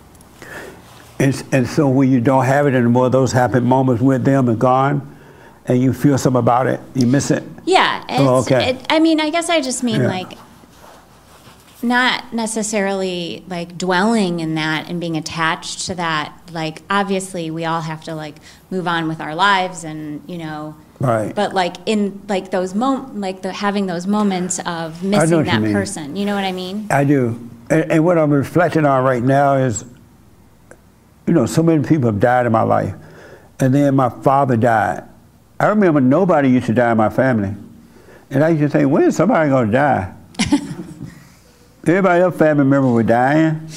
And, 1.19 1.45
and 1.53 1.67
so 1.69 1.89
when 1.89 2.11
you 2.11 2.21
don't 2.21 2.45
have 2.47 2.67
it 2.67 2.75
anymore, 2.75 3.11
those 3.11 3.33
happy 3.33 3.61
moments 3.61 4.01
with 4.01 4.25
them 4.25 4.49
are 4.49 4.55
gone, 4.55 5.17
and 5.67 5.83
you 5.83 5.93
feel 5.93 6.17
something 6.17 6.39
about 6.39 6.69
it, 6.69 6.81
you 6.95 7.07
miss 7.07 7.31
it. 7.31 7.43
Yeah. 7.67 8.03
It's, 8.09 8.21
Oh, 8.21 8.37
okay. 8.37 8.71
It, 8.71 8.87
I 8.89 8.99
mean, 8.99 9.21
I 9.21 9.29
guess 9.29 9.51
I 9.51 9.61
just 9.61 9.83
mean 9.83 10.01
Yeah. 10.03 10.09
like 10.09 10.39
not 11.83 12.33
necessarily 12.33 13.45
like 13.49 13.79
dwelling 13.79 14.41
in 14.41 14.55
that 14.57 14.89
and 14.89 15.01
being 15.01 15.17
attached 15.17 15.87
to 15.87 15.95
that. 15.95 16.33
Like, 16.53 16.83
obviously, 16.91 17.51
we 17.51 17.65
all 17.65 17.81
have 17.81 18.05
to 18.05 18.15
like 18.15 18.37
move 18.71 18.89
on 18.89 19.09
with 19.09 19.21
our 19.21 19.35
lives 19.35 19.85
and, 19.85 20.29
you 20.29 20.39
know. 20.39 20.77
Right. 21.01 21.33
But 21.33 21.55
like 21.55 21.77
in 21.87 22.23
like 22.29 22.51
those 22.51 22.75
mom 22.75 23.21
like 23.21 23.43
the 23.43 23.53
having 23.53 23.87
those 23.87 24.07
moments 24.09 24.59
of 24.59 25.05
missing 25.05 25.37
what 25.37 25.47
you 25.47 25.53
that 25.53 25.73
person. 25.73 26.17
You 26.17 26.27
know 26.27 26.35
what 26.35 26.45
I 26.45 26.51
mean? 26.51 26.89
I 26.91 27.05
do. 27.05 27.49
And, 27.71 27.93
and 27.93 28.05
what 28.05 28.19
I'm 28.19 28.33
reflecting 28.33 28.85
on 28.85 29.05
right 29.05 29.23
now 29.23 29.55
is, 29.55 29.85
you 31.27 31.35
know, 31.35 31.47
so 31.47 31.63
many 31.63 31.87
people 31.87 32.11
have 32.11 32.19
died 32.19 32.47
in 32.47 32.53
my 32.53 32.63
life. 32.63 32.95
And 33.61 33.73
then 33.73 33.95
my 33.95 34.09
father 34.09 34.57
died. 34.57 35.05
I 35.61 35.67
remember 35.67 36.01
nobody 36.01 36.51
used 36.51 36.67
to 36.67 36.75
die 36.75 36.91
in 36.91 36.97
my 36.97 37.11
family. 37.11 37.55
And 38.31 38.45
I 38.45 38.51
used 38.51 38.63
to 38.63 38.69
think, 38.69 38.91
when 38.91 39.05
is 39.05 39.17
somebody 39.17 39.51
going 39.51 39.67
to 39.69 39.73
die? 39.73 40.15
Everybody 41.89 42.23
else 42.23 42.37
family 42.37 42.65
member 42.65 42.89
was 42.89 43.07
dying. 43.07 43.69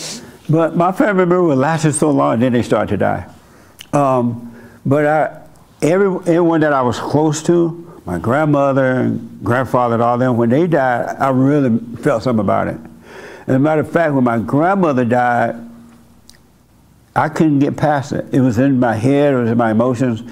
But 0.50 0.76
my 0.76 0.92
family 0.92 1.26
member 1.26 1.42
was 1.44 1.58
lasting 1.58 1.94
so 1.94 2.12
long, 2.12 2.40
then 2.40 2.52
they 2.52 2.62
started 2.62 2.90
to 2.90 2.98
die. 2.98 3.34
Um, 3.94 4.54
but 4.86 5.06
I, 5.06 5.42
every, 5.82 6.08
everyone 6.08 6.62
that 6.62 6.74
I 6.74 6.82
was 6.82 7.00
close 7.00 7.42
to, 7.44 8.02
my 8.06 8.18
grandmother 8.18 8.86
and 9.02 9.40
grandfather 9.44 9.96
and 9.96 10.04
all 10.04 10.18
them, 10.18 10.36
when 10.36 10.50
they 10.50 10.68
died, 10.68 11.16
I 11.20 11.30
really 11.30 11.80
felt 11.98 12.24
something 12.24 12.44
about 12.44 12.68
it. 12.68 12.78
As 13.48 13.56
a 13.56 13.60
matter 13.60 13.82
of 13.82 13.92
fact, 13.92 14.14
when 14.14 14.24
my 14.24 14.40
grandmother 14.40 15.06
died, 15.06 15.56
I 17.16 17.30
couldn't 17.30 17.60
get 17.60 17.78
past 17.78 18.12
it. 18.12 18.26
It 18.34 18.42
was 18.42 18.58
in 18.58 18.80
my 18.80 18.96
head, 18.96 19.34
it 19.34 19.38
was 19.38 19.52
in 19.52 19.58
my 19.58 19.72
emotions, 19.72 20.24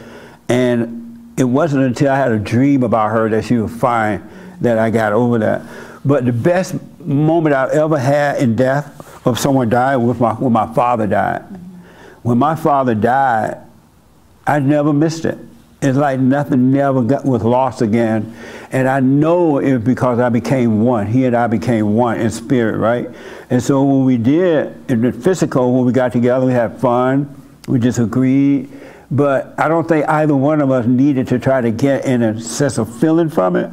and 0.47 1.33
it 1.37 1.43
wasn't 1.43 1.83
until 1.83 2.11
I 2.11 2.17
had 2.17 2.31
a 2.31 2.39
dream 2.39 2.83
about 2.83 3.11
her 3.11 3.29
that 3.29 3.45
she 3.45 3.57
was 3.57 3.73
fine 3.73 4.27
that 4.61 4.77
I 4.77 4.89
got 4.89 5.13
over 5.13 5.37
that. 5.39 5.61
But 6.03 6.25
the 6.25 6.33
best 6.33 6.75
moment 7.09 7.55
I 7.55 7.69
ever 7.71 7.97
had 7.97 8.41
in 8.41 8.55
death 8.55 9.25
of 9.25 9.39
someone 9.39 9.69
dying 9.69 10.05
was 10.05 10.19
my, 10.19 10.33
when 10.33 10.53
my 10.53 10.71
father 10.73 11.07
died. 11.07 11.43
When 12.21 12.37
my 12.37 12.55
father 12.55 12.95
died, 12.95 13.57
I 14.45 14.59
never 14.59 14.93
missed 14.93 15.25
it. 15.25 15.37
It's 15.81 15.97
like 15.97 16.19
nothing 16.19 16.71
never 16.71 17.01
got, 17.01 17.23
was 17.23 17.41
lost 17.43 17.81
again. 17.81 18.35
And 18.71 18.87
I 18.87 18.99
know 18.99 19.59
it 19.59 19.73
was 19.73 19.83
because 19.83 20.19
I 20.19 20.29
became 20.29 20.81
one. 20.81 21.07
He 21.07 21.25
and 21.25 21.35
I 21.35 21.47
became 21.47 21.95
one 21.95 22.19
in 22.19 22.29
spirit, 22.31 22.77
right? 22.77 23.09
And 23.49 23.63
so 23.63 23.83
when 23.83 24.03
we 24.03 24.17
did, 24.17 24.91
in 24.91 25.01
the 25.01 25.13
physical, 25.13 25.73
when 25.73 25.85
we 25.85 25.93
got 25.93 26.11
together, 26.11 26.45
we 26.45 26.51
had 26.51 26.79
fun, 26.79 27.33
we 27.67 27.79
disagreed. 27.79 28.69
But 29.09 29.57
I 29.57 29.69
don't 29.69 29.87
think 29.87 30.07
either 30.07 30.35
one 30.35 30.61
of 30.61 30.69
us 30.69 30.85
needed 30.85 31.27
to 31.29 31.39
try 31.39 31.61
to 31.61 31.71
get 31.71 32.05
in 32.05 32.21
a 32.23 32.39
sense 32.39 32.77
of 32.77 32.93
feeling 32.99 33.29
from 33.29 33.55
it. 33.55 33.71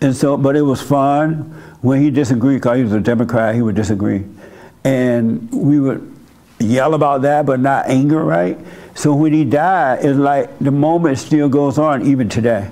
And 0.00 0.14
so, 0.14 0.36
but 0.36 0.56
it 0.56 0.62
was 0.62 0.82
fun. 0.82 1.62
When 1.84 2.00
he 2.00 2.10
disagreed, 2.10 2.62
because 2.62 2.78
he 2.78 2.82
was 2.82 2.94
a 2.94 3.00
Democrat, 3.00 3.54
he 3.54 3.60
would 3.60 3.74
disagree. 3.74 4.24
And 4.84 5.52
we 5.52 5.78
would 5.78 6.16
yell 6.58 6.94
about 6.94 7.20
that, 7.22 7.44
but 7.44 7.60
not 7.60 7.90
anger, 7.90 8.24
right? 8.24 8.58
So 8.94 9.14
when 9.14 9.34
he 9.34 9.44
died, 9.44 10.02
it's 10.02 10.18
like 10.18 10.58
the 10.60 10.70
moment 10.70 11.18
still 11.18 11.50
goes 11.50 11.76
on 11.76 12.06
even 12.06 12.30
today. 12.30 12.70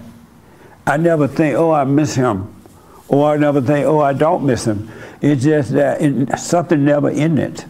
I 0.86 0.96
never 0.96 1.28
think, 1.28 1.58
oh, 1.58 1.72
I 1.72 1.84
miss 1.84 2.14
him. 2.14 2.54
Or 3.06 3.34
I 3.34 3.36
never 3.36 3.60
think, 3.60 3.84
oh, 3.84 4.00
I 4.00 4.14
don't 4.14 4.46
miss 4.46 4.66
him. 4.66 4.90
It's 5.20 5.44
just 5.44 5.72
that 5.72 6.00
it, 6.00 6.38
something 6.38 6.82
never 6.82 7.10
ended. 7.10 7.66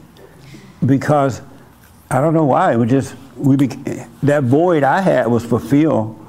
Because 0.86 1.42
I 2.08 2.20
don't 2.20 2.34
know 2.34 2.44
why. 2.44 2.74
It 2.74 2.76
was 2.76 2.88
just, 2.88 3.16
we 3.36 3.56
that 3.56 4.44
void 4.44 4.84
I 4.84 5.00
had 5.00 5.26
was 5.26 5.44
fulfilled. 5.44 6.21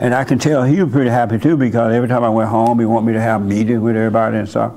And 0.00 0.14
I 0.14 0.24
can 0.24 0.38
tell 0.38 0.62
he 0.62 0.80
was 0.80 0.92
pretty 0.92 1.10
happy 1.10 1.38
too 1.38 1.56
because 1.56 1.92
every 1.92 2.08
time 2.08 2.22
I 2.22 2.28
went 2.28 2.50
home, 2.50 2.78
he 2.78 2.86
wanted 2.86 3.06
me 3.06 3.12
to 3.14 3.20
have 3.20 3.44
meetings 3.44 3.80
with 3.80 3.96
everybody 3.96 4.38
and 4.38 4.48
stuff. 4.48 4.72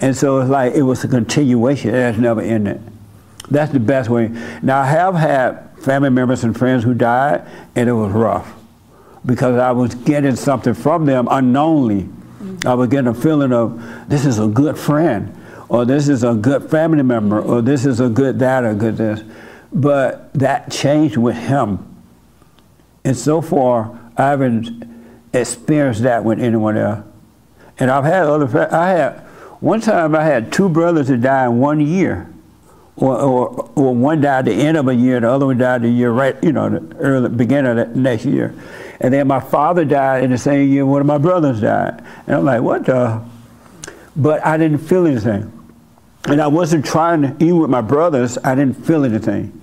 And 0.00 0.16
so 0.16 0.40
it's 0.40 0.50
like 0.50 0.74
it 0.74 0.82
was 0.82 1.04
a 1.04 1.08
continuation. 1.08 1.94
It 1.94 2.18
never 2.18 2.40
ended. 2.40 2.80
That's 3.50 3.72
the 3.72 3.80
best 3.80 4.08
way. 4.08 4.28
Now 4.62 4.80
I 4.80 4.86
have 4.86 5.14
had 5.14 5.70
family 5.80 6.10
members 6.10 6.44
and 6.44 6.56
friends 6.56 6.84
who 6.84 6.94
died, 6.94 7.46
and 7.74 7.88
it 7.88 7.92
was 7.92 8.12
rough 8.12 8.54
because 9.26 9.56
I 9.56 9.72
was 9.72 9.94
getting 9.94 10.36
something 10.36 10.74
from 10.74 11.04
them 11.04 11.28
unknowingly. 11.30 12.08
I 12.64 12.74
was 12.74 12.88
getting 12.88 13.08
a 13.08 13.14
feeling 13.14 13.52
of 13.52 13.82
this 14.08 14.24
is 14.24 14.38
a 14.38 14.46
good 14.46 14.78
friend, 14.78 15.36
or 15.68 15.84
this 15.84 16.08
is 16.08 16.22
a 16.24 16.34
good 16.34 16.70
family 16.70 17.02
member, 17.02 17.40
or 17.40 17.60
this 17.60 17.84
is 17.84 18.00
a 18.00 18.08
good 18.08 18.38
that 18.38 18.64
or 18.64 18.74
good 18.74 18.96
this. 18.96 19.22
But 19.72 20.32
that 20.34 20.70
changed 20.70 21.16
with 21.16 21.36
him. 21.36 21.86
And 23.04 23.16
so 23.16 23.40
far, 23.40 23.99
I 24.20 24.28
haven't 24.28 24.86
experienced 25.32 26.02
that 26.02 26.22
with 26.24 26.40
anyone 26.40 26.76
else. 26.76 27.06
And 27.78 27.90
I've 27.90 28.04
had 28.04 28.24
other, 28.24 28.68
I 28.70 28.90
had, 28.90 29.20
one 29.60 29.80
time 29.80 30.14
I 30.14 30.22
had 30.22 30.52
two 30.52 30.68
brothers 30.68 31.08
that 31.08 31.22
died 31.22 31.46
in 31.46 31.58
one 31.58 31.80
year. 31.80 32.30
Or, 32.96 33.16
or, 33.18 33.70
or 33.76 33.94
one 33.94 34.20
died 34.20 34.40
at 34.40 34.44
the 34.44 34.52
end 34.52 34.76
of 34.76 34.88
a 34.88 34.94
year, 34.94 35.20
the 35.20 35.30
other 35.30 35.46
one 35.46 35.56
died 35.56 35.80
the 35.80 35.88
year 35.88 36.10
right, 36.10 36.36
you 36.44 36.52
know, 36.52 36.68
the 36.68 36.96
early 36.98 37.30
beginning 37.30 37.78
of 37.78 37.94
the 37.94 37.98
next 37.98 38.26
year. 38.26 38.54
And 39.00 39.14
then 39.14 39.26
my 39.26 39.40
father 39.40 39.86
died 39.86 40.22
in 40.22 40.32
the 40.32 40.36
same 40.36 40.70
year 40.70 40.84
one 40.84 41.00
of 41.00 41.06
my 41.06 41.16
brothers 41.16 41.62
died. 41.62 42.04
And 42.26 42.36
I'm 42.36 42.44
like, 42.44 42.60
what 42.60 42.84
the? 42.84 43.24
But 44.16 44.44
I 44.44 44.58
didn't 44.58 44.80
feel 44.80 45.06
anything. 45.06 45.50
And 46.26 46.42
I 46.42 46.46
wasn't 46.48 46.84
trying 46.84 47.22
to, 47.22 47.28
even 47.42 47.60
with 47.60 47.70
my 47.70 47.80
brothers, 47.80 48.36
I 48.44 48.54
didn't 48.54 48.84
feel 48.84 49.06
anything. 49.06 49.58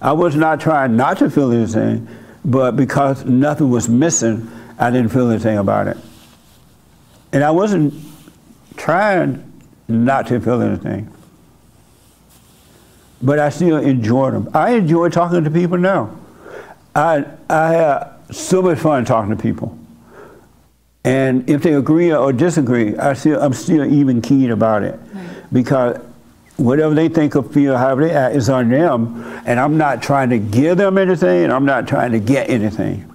I 0.00 0.10
was 0.10 0.34
not 0.34 0.60
trying 0.60 0.96
not 0.96 1.18
to 1.18 1.30
feel 1.30 1.52
anything, 1.52 2.08
but 2.44 2.76
because 2.76 3.24
nothing 3.24 3.70
was 3.70 3.88
missing, 3.88 4.50
I 4.78 4.90
didn't 4.90 5.10
feel 5.10 5.30
anything 5.30 5.58
about 5.58 5.88
it. 5.88 5.96
And 7.32 7.44
I 7.44 7.50
wasn't 7.50 7.94
trying 8.76 9.46
not 9.88 10.26
to 10.28 10.40
feel 10.40 10.62
anything. 10.62 11.12
But 13.22 13.38
I 13.38 13.50
still 13.50 13.76
enjoyed 13.76 14.32
them. 14.32 14.48
I 14.54 14.72
enjoy 14.72 15.10
talking 15.10 15.44
to 15.44 15.50
people 15.50 15.76
now. 15.76 16.16
I, 16.94 17.26
I 17.48 17.72
have 17.72 18.18
so 18.30 18.62
much 18.62 18.78
fun 18.78 19.04
talking 19.04 19.36
to 19.36 19.40
people. 19.40 19.78
And 21.04 21.48
if 21.48 21.62
they 21.62 21.74
agree 21.74 22.12
or 22.12 22.32
disagree, 22.32 22.96
I 22.96 23.12
still, 23.14 23.40
I'm 23.40 23.52
still 23.52 23.84
even 23.84 24.20
keen 24.22 24.50
about 24.50 24.82
it. 24.82 24.98
Because 25.52 26.00
whatever 26.60 26.94
they 26.94 27.08
think 27.08 27.34
or 27.34 27.42
feel, 27.42 27.76
however 27.76 28.06
they 28.06 28.14
act, 28.14 28.36
is 28.36 28.48
on 28.48 28.68
them. 28.68 29.22
And 29.46 29.58
I'm 29.58 29.76
not 29.76 30.02
trying 30.02 30.30
to 30.30 30.38
give 30.38 30.76
them 30.76 30.98
anything, 30.98 31.44
and 31.44 31.52
I'm 31.52 31.64
not 31.64 31.88
trying 31.88 32.12
to 32.12 32.20
get 32.20 32.50
anything. 32.50 33.06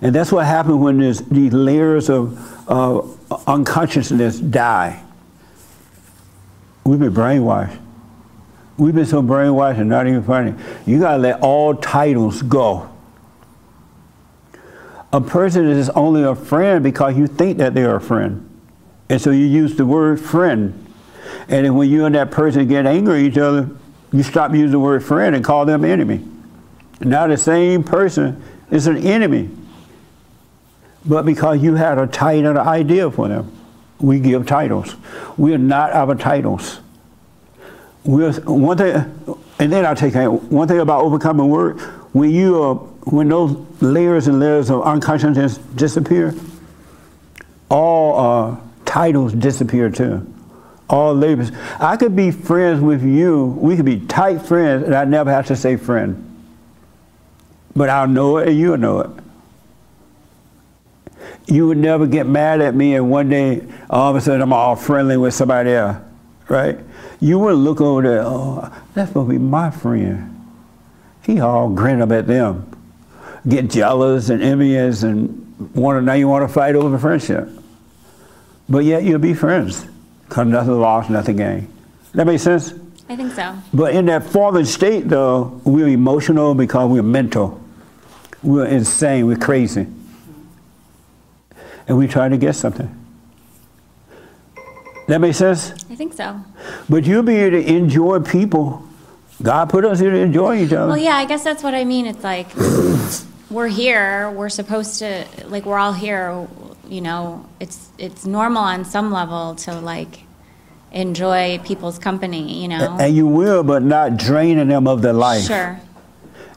And 0.00 0.14
that's 0.14 0.32
what 0.32 0.46
happens 0.46 0.76
when 0.76 0.98
these 0.98 1.52
layers 1.52 2.08
of 2.08 2.70
uh, 2.70 3.02
unconsciousness 3.46 4.38
die. 4.38 5.02
We've 6.84 6.98
been 6.98 7.12
brainwashed. 7.12 7.78
We've 8.78 8.94
been 8.94 9.04
so 9.04 9.22
brainwashed 9.22 9.78
and 9.78 9.90
not 9.90 10.06
even 10.06 10.22
funny. 10.22 10.54
You 10.86 11.00
gotta 11.00 11.18
let 11.18 11.40
all 11.40 11.74
titles 11.74 12.40
go. 12.40 12.88
A 15.12 15.20
person 15.20 15.68
is 15.68 15.90
only 15.90 16.22
a 16.22 16.34
friend 16.34 16.82
because 16.82 17.16
you 17.16 17.26
think 17.26 17.58
that 17.58 17.74
they're 17.74 17.96
a 17.96 18.00
friend. 18.00 18.46
And 19.10 19.20
so 19.20 19.32
you 19.32 19.44
use 19.44 19.74
the 19.76 19.84
word 19.84 20.20
friend. 20.20 20.89
And 21.48 21.64
then 21.64 21.74
when 21.74 21.88
you 21.88 22.04
and 22.04 22.14
that 22.14 22.30
person 22.30 22.66
get 22.68 22.86
angry 22.86 23.20
at 23.20 23.32
each 23.32 23.38
other, 23.38 23.68
you 24.12 24.22
stop 24.22 24.52
using 24.52 24.72
the 24.72 24.78
word 24.78 25.04
friend 25.04 25.34
and 25.34 25.44
call 25.44 25.64
them 25.66 25.84
enemy. 25.84 26.24
Now 27.00 27.26
the 27.26 27.36
same 27.36 27.84
person 27.84 28.42
is 28.70 28.86
an 28.86 28.98
enemy. 28.98 29.50
But 31.04 31.24
because 31.24 31.62
you 31.62 31.74
had 31.74 31.98
a 31.98 32.06
title 32.06 32.58
idea 32.58 33.10
for 33.10 33.28
them, 33.28 33.56
we 33.98 34.20
give 34.20 34.46
titles. 34.46 34.96
We 35.36 35.54
are 35.54 35.58
not 35.58 35.92
our 35.92 36.14
titles. 36.14 36.80
We're, 38.04 38.32
one 38.32 38.78
thing, 38.78 38.94
and 39.58 39.72
then 39.72 39.84
I'll 39.84 39.96
take 39.96 40.14
one 40.14 40.68
thing 40.68 40.80
about 40.80 41.02
overcoming 41.04 41.48
word. 41.48 41.78
When 42.12 42.30
you 42.30 42.62
are, 42.62 42.74
when 42.74 43.28
those 43.28 43.56
layers 43.82 44.26
and 44.26 44.40
layers 44.40 44.70
of 44.70 44.82
unconsciousness 44.82 45.58
disappear, 45.58 46.34
all 47.68 48.18
uh, 48.18 48.56
titles 48.84 49.32
disappear 49.32 49.90
too. 49.90 50.26
All 50.90 51.14
labels. 51.14 51.52
I 51.78 51.96
could 51.96 52.16
be 52.16 52.32
friends 52.32 52.80
with 52.80 53.04
you. 53.04 53.56
We 53.60 53.76
could 53.76 53.84
be 53.84 54.00
tight 54.00 54.42
friends, 54.42 54.84
and 54.84 54.94
I 54.94 55.04
never 55.04 55.30
have 55.30 55.46
to 55.46 55.56
say 55.56 55.76
friend. 55.76 56.26
But 57.76 57.88
I'll 57.88 58.08
know 58.08 58.38
it, 58.38 58.48
and 58.48 58.58
you'll 58.58 58.76
know 58.76 59.00
it. 59.00 59.10
You 61.46 61.68
would 61.68 61.78
never 61.78 62.06
get 62.06 62.26
mad 62.26 62.60
at 62.60 62.74
me, 62.74 62.96
and 62.96 63.08
one 63.08 63.28
day 63.28 63.62
all 63.88 64.10
of 64.10 64.16
a 64.16 64.20
sudden 64.20 64.42
I'm 64.42 64.52
all 64.52 64.74
friendly 64.74 65.16
with 65.16 65.32
somebody 65.32 65.70
else, 65.70 65.98
right? 66.48 66.78
You 67.20 67.38
wouldn't 67.38 67.62
look 67.62 67.80
over 67.80 68.02
there. 68.02 68.22
Oh, 68.24 68.72
that's 68.94 69.12
gonna 69.12 69.28
be 69.28 69.38
my 69.38 69.70
friend. 69.70 70.26
He 71.22 71.38
all 71.38 71.68
grin 71.68 72.02
up 72.02 72.10
at 72.10 72.26
them, 72.26 72.66
get 73.46 73.70
jealous 73.70 74.28
and 74.28 74.42
envious, 74.42 75.04
and 75.04 75.72
want 75.74 75.98
to 75.98 76.02
now 76.02 76.14
you 76.14 76.26
want 76.26 76.48
to 76.48 76.52
fight 76.52 76.74
over 76.74 76.98
friendship. 76.98 77.48
But 78.68 78.84
yet 78.84 79.04
you'll 79.04 79.18
be 79.20 79.34
friends. 79.34 79.86
Because 80.30 80.46
nothing 80.46 80.80
lost, 80.80 81.10
nothing 81.10 81.36
gained. 81.36 81.68
That 82.12 82.24
makes 82.24 82.44
sense? 82.44 82.72
I 83.08 83.16
think 83.16 83.32
so. 83.32 83.52
But 83.74 83.96
in 83.96 84.06
that 84.06 84.22
fallen 84.22 84.64
state, 84.64 85.08
though, 85.08 85.60
we're 85.64 85.88
emotional 85.88 86.54
because 86.54 86.88
we're 86.88 87.02
mental. 87.02 87.60
We're 88.40 88.66
insane, 88.66 89.26
we're 89.26 89.36
crazy. 89.36 89.88
And 91.88 91.98
we 91.98 92.06
try 92.06 92.28
to 92.28 92.38
get 92.38 92.54
something. 92.54 92.96
That 95.08 95.20
makes 95.20 95.38
sense? 95.38 95.72
I 95.90 95.96
think 95.96 96.12
so. 96.12 96.40
But 96.88 97.04
you'll 97.04 97.24
be 97.24 97.34
able 97.34 97.60
to 97.60 97.68
enjoy 97.68 98.20
people. 98.20 98.86
God 99.42 99.68
put 99.68 99.84
us 99.84 99.98
here 99.98 100.12
to 100.12 100.18
enjoy 100.18 100.62
each 100.62 100.72
other. 100.72 100.86
Well, 100.86 100.96
yeah, 100.96 101.16
I 101.16 101.24
guess 101.24 101.42
that's 101.42 101.64
what 101.64 101.74
I 101.74 101.84
mean. 101.84 102.06
It's 102.06 102.22
like 102.22 102.46
we're 103.50 103.66
here. 103.66 104.30
We're 104.30 104.48
supposed 104.48 105.00
to 105.00 105.26
like 105.46 105.66
we're 105.66 105.78
all 105.78 105.92
here. 105.92 106.46
You 106.90 107.00
know, 107.00 107.46
it's 107.60 107.90
it's 107.98 108.26
normal 108.26 108.62
on 108.62 108.84
some 108.84 109.12
level 109.12 109.54
to 109.64 109.80
like 109.80 110.24
enjoy 110.90 111.60
people's 111.64 111.98
company. 112.00 112.60
You 112.62 112.68
know. 112.68 112.96
And 112.98 113.14
you 113.14 113.26
will, 113.26 113.62
but 113.62 113.82
not 113.82 114.16
draining 114.16 114.68
them 114.68 114.88
of 114.88 115.00
their 115.00 115.12
life. 115.12 115.44
Sure. 115.44 115.80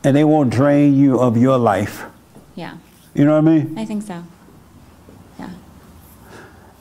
And 0.03 0.17
they 0.17 0.23
won't 0.23 0.49
drain 0.49 0.95
you 0.95 1.19
of 1.19 1.37
your 1.37 1.57
life. 1.57 2.03
Yeah. 2.55 2.77
You 3.13 3.25
know 3.25 3.39
what 3.39 3.47
I 3.47 3.55
mean? 3.57 3.77
I 3.77 3.85
think 3.85 4.01
so. 4.03 4.23
Yeah. 5.39 5.49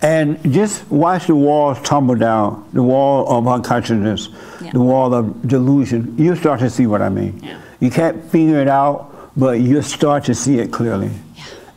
And 0.00 0.52
just 0.52 0.90
watch 0.90 1.26
the 1.26 1.36
walls 1.36 1.78
tumble 1.82 2.16
down, 2.16 2.66
the 2.72 2.82
wall 2.82 3.28
of 3.28 3.46
unconsciousness, 3.46 4.28
Yeah. 4.60 4.72
the 4.72 4.80
wall 4.80 5.14
of 5.14 5.46
delusion. 5.46 6.14
You 6.18 6.34
start 6.36 6.60
to 6.60 6.70
see 6.70 6.86
what 6.86 7.02
I 7.02 7.10
mean. 7.10 7.38
Yeah. 7.44 7.58
You 7.80 7.90
can't 7.90 8.24
figure 8.30 8.60
it 8.60 8.68
out, 8.68 9.12
but 9.36 9.60
you 9.60 9.82
start 9.82 10.24
to 10.24 10.34
see 10.34 10.58
it 10.58 10.72
clearly. 10.72 11.10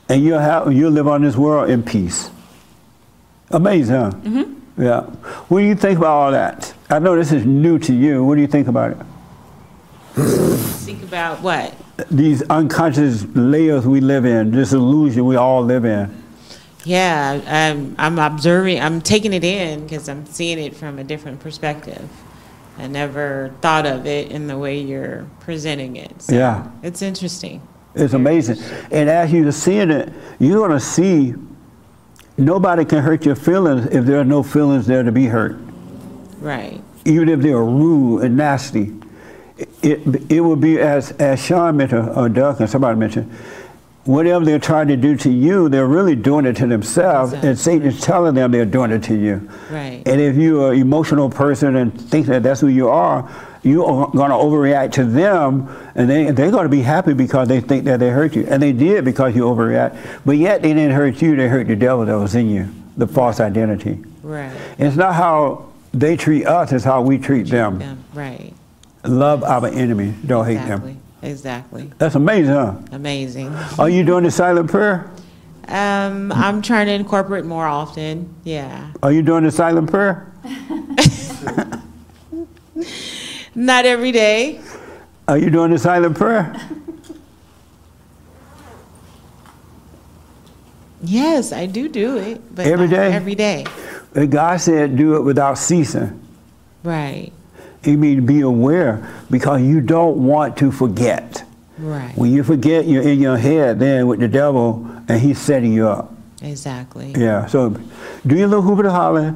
And 0.10 0.24
you'll 0.24 0.40
have 0.40 0.72
you'll 0.72 0.92
live 0.92 1.08
on 1.08 1.22
this 1.24 1.36
world 1.36 1.70
in 1.70 1.84
peace. 1.84 2.30
Amazing, 3.52 3.96
huh? 3.96 4.12
Mm-hmm. 4.12 4.84
Yeah. 4.84 5.02
What 5.02 5.60
do 5.60 5.66
you 5.66 5.76
think 5.76 5.98
about 5.98 6.12
all 6.12 6.32
that? 6.32 6.74
I 6.90 7.00
know 7.00 7.16
this 7.16 7.32
is 7.32 7.46
new 7.46 7.80
to 7.80 7.94
you. 7.94 8.24
What 8.24 8.36
do 8.36 8.42
you 8.42 8.48
think 8.48 8.68
about 8.68 8.92
it? 8.92 8.98
Think 10.16 11.04
about 11.04 11.42
what? 11.42 11.74
These 12.12 12.42
unconscious 12.44 13.26
layers 13.36 13.86
we 13.86 14.02
live 14.02 14.26
in, 14.26 14.52
this 14.52 14.74
illusion 14.74 15.26
we 15.26 15.36
all 15.36 15.64
live 15.64 15.86
in. 15.86 16.24
Yeah, 16.84 17.42
I'm, 17.48 17.96
I'm 17.98 18.20
observing, 18.20 18.80
I'm 18.80 19.02
taking 19.02 19.34
it 19.34 19.44
in 19.44 19.84
because 19.84 20.08
I'm 20.08 20.26
seeing 20.26 20.60
it 20.60 20.76
from 20.76 21.00
a 21.00 21.04
different 21.04 21.40
perspective. 21.40 22.08
I 22.78 22.88
never 22.88 23.54
thought 23.62 23.86
of 23.86 24.06
it 24.06 24.32
in 24.32 24.48
the 24.48 24.58
way 24.58 24.80
you're 24.80 25.26
presenting 25.40 25.96
it. 25.96 26.22
So 26.22 26.36
Yeah. 26.36 26.70
It's 26.84 27.02
interesting. 27.02 27.62
It's 27.96 28.14
amazing. 28.14 28.58
And 28.92 29.10
as 29.10 29.32
you're 29.32 29.52
seeing 29.52 29.90
it, 29.90 30.12
you're 30.40 30.68
going 30.68 30.72
to 30.72 30.80
see 30.80 31.34
nobody 32.38 32.86
can 32.86 33.02
hurt 33.02 33.26
your 33.26 33.36
feelings 33.36 33.86
if 33.88 34.06
there 34.06 34.20
are 34.20 34.26
no 34.26 34.44
feelings 34.44 34.86
there 34.86 35.04
to 35.04 35.12
be 35.12 35.26
hurt. 35.28 35.58
Right. 36.40 36.82
Even 37.06 37.30
if 37.30 37.40
they're 37.40 37.64
rude 37.64 38.24
and 38.24 38.38
nasty. 38.38 38.94
It, 39.82 40.30
it 40.30 40.42
will 40.42 40.58
be, 40.58 40.80
as, 40.80 41.12
as 41.14 41.44
Sean 41.44 41.78
mentioned, 41.78 42.10
or 42.10 42.28
Doug 42.28 42.60
and 42.60 42.70
somebody 42.70 43.00
mentioned, 43.00 43.32
whatever 44.04 44.44
they're 44.44 44.60
trying 44.60 44.90
to 44.90 44.98
do 44.98 45.16
to 45.16 45.32
you, 45.32 45.70
they're 45.70 45.88
really 45.88 46.16
doing 46.16 46.46
it 46.46 46.58
to 46.58 46.68
themselves, 46.68 47.32
and 47.32 47.46
Exactly. 47.46 47.74
Satan 47.74 47.88
is 47.88 48.02
telling 48.02 48.36
them 48.36 48.52
they're 48.52 48.66
doing 48.66 48.92
it 48.92 49.04
to 49.04 49.16
you. 49.16 49.50
Right. 49.72 50.04
And 50.06 50.20
if 50.20 50.36
you're 50.36 50.74
an 50.74 50.80
emotional 50.80 51.30
person 51.30 51.78
and 51.78 52.00
think 52.10 52.28
that 52.28 52.44
that's 52.44 52.60
who 52.60 52.68
you 52.68 52.90
are, 52.90 53.30
you 53.66 53.84
are 53.84 54.08
going 54.12 54.30
to 54.30 54.36
overreact 54.36 54.92
to 54.94 55.06
them, 55.06 55.68
and 55.96 56.08
they, 56.08 56.30
they're 56.32 56.52
going 56.52 56.66
to 56.66 56.70
be 56.70 56.82
happy 56.82 57.14
because 57.14 57.48
they 57.48 57.60
think 57.60 57.86
that 57.86 58.00
they 58.00 58.10
hurt 58.10 58.36
you. 58.36 58.46
And 58.48 58.62
they 58.62 58.72
did 58.72 59.04
because 59.04 59.36
you 59.36 59.44
overreact. 59.44 59.98
But 60.24 60.38
yet 60.38 60.62
they 60.62 60.74
didn't 60.74 60.92
hurt 60.96 61.20
you, 61.22 61.36
they 61.36 61.48
hurt 61.48 61.68
the 61.68 61.76
devil 61.76 62.06
that 62.06 62.14
was 62.14 62.36
in 62.36 62.48
you, 62.50 62.70
the 62.96 63.08
false 63.08 63.40
identity. 63.40 64.04
Right. 64.22 64.56
It's 64.78 64.96
not 64.96 65.16
how 65.16 65.72
they 65.94 66.16
treat 66.16 66.46
us, 66.46 66.72
it's 66.72 66.86
how 66.86 67.02
we 67.02 67.18
treat 67.18 67.48
them. 67.48 67.82
Yeah, 67.82 67.96
right. 68.14 68.54
Love 69.04 69.44
our 69.44 69.68
enemy, 69.68 70.14
don't 70.26 70.46
hate 70.46 70.58
Exactly. 70.58 70.94
them. 70.94 71.02
Exactly. 71.24 71.92
That's 71.98 72.14
amazing, 72.16 72.54
huh? 72.54 72.76
Amazing. 72.92 73.48
Are 73.80 73.90
you 73.90 74.04
doing 74.04 74.26
the 74.26 74.32
silent 74.32 74.70
prayer? 74.70 75.10
Um, 75.68 76.32
I'm 76.32 76.62
trying 76.62 76.86
to 76.86 76.94
incorporate 76.94 77.46
more 77.46 77.66
often. 77.66 78.36
Yeah. 78.44 78.92
Are 79.02 79.12
you 79.12 79.24
doing 79.24 79.44
the 79.44 79.52
silent 79.52 79.90
prayer? 79.90 80.32
Not 83.56 83.86
every 83.86 84.12
day. 84.12 84.60
Are 85.28 85.38
you 85.38 85.50
doing 85.50 85.72
the 85.72 85.80
silent 85.80 86.18
prayer? 86.18 86.54
Yes, 91.02 91.52
I 91.52 91.66
do 91.66 91.88
do 91.88 92.18
it. 92.18 92.56
But 92.56 92.68
Every 92.68 92.88
day? 92.88 93.14
Every 93.14 93.36
day. 93.36 93.66
And 94.14 94.32
God 94.32 94.60
said, 94.60 94.98
do 94.98 95.16
it 95.16 95.22
without 95.22 95.58
ceasing. 95.58 96.22
Right. 96.84 97.32
You 97.84 97.98
mean 97.98 98.26
be 98.26 98.42
aware 98.42 99.08
because 99.30 99.62
you 99.62 99.82
don't 99.82 100.18
want 100.18 100.58
to 100.58 100.72
forget. 100.72 101.44
Right. 101.78 102.16
When 102.18 102.32
you 102.32 102.44
forget, 102.44 102.88
you're 102.88 103.04
in 103.04 103.20
your 103.20 103.38
head 103.38 103.80
then 103.80 104.08
with 104.08 104.20
the 104.20 104.28
devil, 104.28 104.90
and 105.08 105.20
he's 105.22 105.40
setting 105.40 105.74
you 105.74 105.88
up. 105.88 106.14
Exactly. 106.42 107.14
Yeah. 107.16 107.46
So 107.48 107.70
do 108.26 108.36
your 108.36 108.48
little 108.48 108.64
hoop 108.64 108.80
and 108.80 108.88
holler 108.88 109.36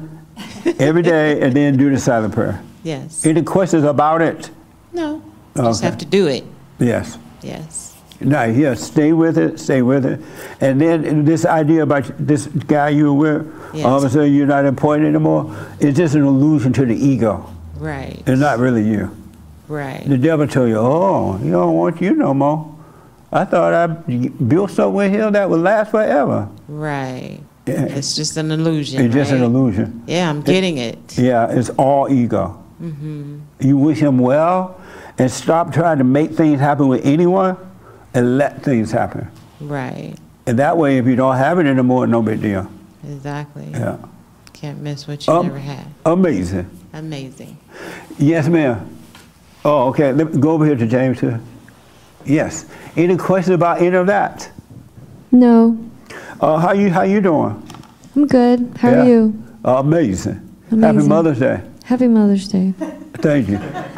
every 0.78 1.02
day, 1.02 1.40
and 1.40 1.54
then 1.54 1.76
do 1.76 1.90
the 1.90 1.98
silent 1.98 2.34
prayer. 2.34 2.62
Yes. 2.82 3.24
Any 3.26 3.42
questions 3.42 3.84
about 3.84 4.22
it? 4.22 4.50
No. 4.92 5.22
You 5.56 5.62
Just 5.62 5.82
have 5.82 5.98
to 5.98 6.06
do 6.06 6.26
it. 6.26 6.44
Yes. 6.78 7.18
Yes. 7.42 7.96
Now, 8.20 8.44
yeah, 8.44 8.74
stay 8.74 9.14
with 9.14 9.38
it, 9.38 9.58
stay 9.58 9.80
with 9.80 10.04
it. 10.04 10.20
And 10.60 10.78
then 10.80 11.24
this 11.24 11.46
idea 11.46 11.82
about 11.82 12.04
this 12.18 12.46
guy 12.46 12.90
you 12.90 13.14
were 13.14 13.38
with, 13.72 13.84
all 13.84 13.96
of 13.96 14.04
a 14.04 14.10
sudden 14.10 14.34
you're 14.34 14.46
not 14.46 14.66
important 14.66 15.08
anymore, 15.08 15.56
it's 15.80 15.96
just 15.96 16.14
an 16.14 16.26
illusion 16.26 16.72
to 16.74 16.84
the 16.84 16.94
ego. 16.94 17.50
Right. 17.76 18.22
It's 18.26 18.38
not 18.40 18.58
really 18.58 18.86
you. 18.86 19.16
Right. 19.68 20.06
The 20.06 20.18
devil 20.18 20.46
tell 20.46 20.68
you, 20.68 20.76
oh, 20.76 21.38
he 21.38 21.48
don't 21.50 21.74
want 21.74 22.00
you 22.00 22.14
no 22.14 22.34
more. 22.34 22.76
I 23.32 23.44
thought 23.44 23.72
I 23.72 23.86
built 23.86 24.72
something 24.72 25.10
here 25.10 25.30
that 25.30 25.48
would 25.48 25.60
last 25.60 25.92
forever. 25.92 26.48
Right. 26.68 27.40
Yeah. 27.66 27.84
It's 27.84 28.16
just 28.16 28.36
an 28.36 28.50
illusion. 28.50 29.02
It's 29.04 29.14
just 29.14 29.32
an 29.32 29.42
illusion. 29.42 30.02
Yeah, 30.06 30.28
I'm 30.28 30.42
getting 30.42 30.78
it. 30.78 31.16
Yeah, 31.16 31.50
it's 31.50 31.70
all 31.70 32.12
ego. 32.12 32.59
Mm-hmm. 32.80 33.40
You 33.60 33.76
wish 33.76 33.98
him 33.98 34.18
well 34.18 34.80
and 35.18 35.30
stop 35.30 35.72
trying 35.72 35.98
to 35.98 36.04
make 36.04 36.32
things 36.32 36.60
happen 36.60 36.88
with 36.88 37.04
anyone 37.04 37.56
and 38.14 38.38
let 38.38 38.62
things 38.62 38.90
happen. 38.90 39.28
Right. 39.60 40.14
And 40.46 40.58
that 40.58 40.76
way, 40.76 40.98
if 40.98 41.06
you 41.06 41.16
don't 41.16 41.36
have 41.36 41.58
it 41.58 41.66
anymore, 41.66 42.06
no 42.06 42.22
big 42.22 42.40
deal. 42.40 42.70
Exactly. 43.04 43.68
Yeah. 43.70 43.98
Can't 44.52 44.80
miss 44.80 45.06
what 45.06 45.26
you 45.26 45.32
Um, 45.32 45.46
never 45.46 45.58
had. 45.58 45.86
Amazing. 46.06 46.68
Amazing. 46.92 47.56
Yes, 48.18 48.48
ma'am. 48.48 48.86
Oh, 49.64 49.88
okay. 49.88 50.12
Let 50.12 50.34
me 50.34 50.40
go 50.40 50.50
over 50.52 50.64
here 50.64 50.76
to 50.76 50.86
James 50.86 51.20
here. 51.20 51.40
Yes. 52.24 52.66
Any 52.96 53.16
questions 53.16 53.54
about 53.54 53.78
any 53.80 53.96
of 53.96 54.06
that? 54.06 54.50
No, 55.32 55.76
Uh, 56.40 56.56
how 56.56 56.72
you 56.72 56.90
how 56.90 57.02
you 57.02 57.20
doing? 57.20 57.62
I'm 58.16 58.26
good. 58.26 58.72
How 58.78 58.90
Yeah. 58.90 59.02
are 59.02 59.06
you? 59.06 59.34
Uh, 59.64 59.76
amazing. 59.76 60.40
Happy 60.70 61.06
Mother's 61.06 61.38
Day. 61.38 61.60
Happy 61.90 62.06
Mother's 62.06 62.46
Day. 62.46 62.72
Thank 63.14 63.48
you. 63.48 63.58
That 63.58 63.90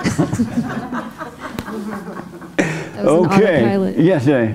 was 2.97 2.97
an 2.97 3.07
okay. 3.07 3.61
autopilot. 3.61 3.99
Yes, 3.99 4.25
Jay. 4.25 4.55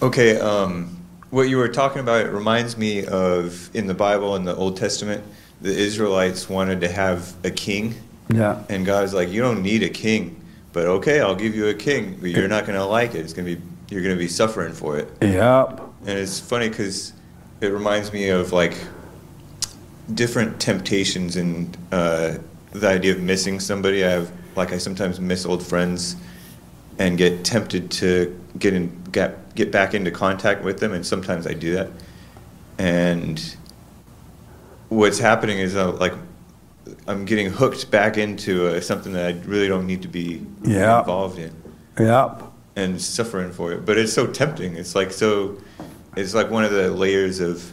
Okay, 0.00 0.38
um, 0.38 0.96
what 1.30 1.48
you 1.48 1.56
were 1.56 1.66
talking 1.66 1.98
about 1.98 2.24
it 2.24 2.30
reminds 2.30 2.78
me 2.78 3.04
of 3.06 3.74
in 3.74 3.88
the 3.88 3.94
Bible 3.94 4.36
in 4.36 4.44
the 4.44 4.54
Old 4.54 4.76
Testament, 4.76 5.24
the 5.60 5.76
Israelites 5.76 6.48
wanted 6.48 6.80
to 6.82 6.88
have 6.88 7.34
a 7.44 7.50
king, 7.50 7.96
Yeah. 8.32 8.62
and 8.68 8.86
God's 8.86 9.12
like, 9.12 9.28
you 9.28 9.42
don't 9.42 9.62
need 9.62 9.82
a 9.82 9.88
king, 9.88 10.40
but 10.72 10.86
okay, 10.86 11.20
I'll 11.20 11.34
give 11.34 11.56
you 11.56 11.66
a 11.66 11.74
king, 11.74 12.18
but 12.20 12.30
you're 12.30 12.46
not 12.46 12.66
gonna 12.66 12.86
like 12.86 13.16
it. 13.16 13.18
It's 13.18 13.32
gonna 13.32 13.56
be 13.56 13.60
you're 13.90 14.02
gonna 14.04 14.14
be 14.14 14.28
suffering 14.28 14.72
for 14.72 14.96
it. 14.96 15.08
Yep. 15.20 15.80
And 16.06 16.18
it's 16.20 16.38
funny 16.38 16.68
because 16.68 17.14
it 17.60 17.72
reminds 17.72 18.12
me 18.12 18.28
of 18.28 18.52
like 18.52 18.76
different 20.12 20.60
temptations 20.60 21.36
and 21.36 21.76
uh, 21.92 22.38
the 22.72 22.88
idea 22.88 23.12
of 23.12 23.20
missing 23.20 23.60
somebody. 23.60 24.04
I 24.04 24.10
have 24.10 24.30
like 24.56 24.72
I 24.72 24.78
sometimes 24.78 25.20
miss 25.20 25.44
old 25.46 25.62
friends 25.64 26.16
and 26.98 27.18
get 27.18 27.44
tempted 27.44 27.90
to 27.92 28.38
get 28.58 28.72
in 28.74 29.02
get 29.12 29.54
get 29.54 29.70
back 29.72 29.94
into 29.94 30.10
contact 30.10 30.62
with 30.62 30.78
them, 30.80 30.92
and 30.92 31.04
sometimes 31.06 31.46
I 31.46 31.54
do 31.54 31.74
that. 31.74 31.88
And 32.78 33.56
what's 34.88 35.18
happening 35.18 35.58
is 35.58 35.74
uh, 35.76 35.92
like 35.92 36.12
I'm 37.08 37.24
getting 37.24 37.50
hooked 37.50 37.90
back 37.90 38.16
into 38.18 38.68
uh, 38.68 38.80
something 38.80 39.12
that 39.14 39.26
I 39.26 39.38
really 39.46 39.68
don't 39.68 39.86
need 39.86 40.02
to 40.02 40.08
be 40.08 40.42
Yeah. 40.62 41.00
involved 41.00 41.38
in 41.38 41.52
Yep. 41.98 42.42
and 42.76 43.00
suffering 43.00 43.50
for 43.52 43.72
it. 43.72 43.84
But 43.86 43.98
it's 43.98 44.12
so 44.12 44.26
tempting. 44.26 44.76
It's 44.76 44.94
like 44.94 45.12
so. 45.12 45.58
It's 46.16 46.34
like 46.34 46.50
one 46.50 46.64
of 46.64 46.70
the 46.70 46.90
layers 46.90 47.40
of 47.40 47.72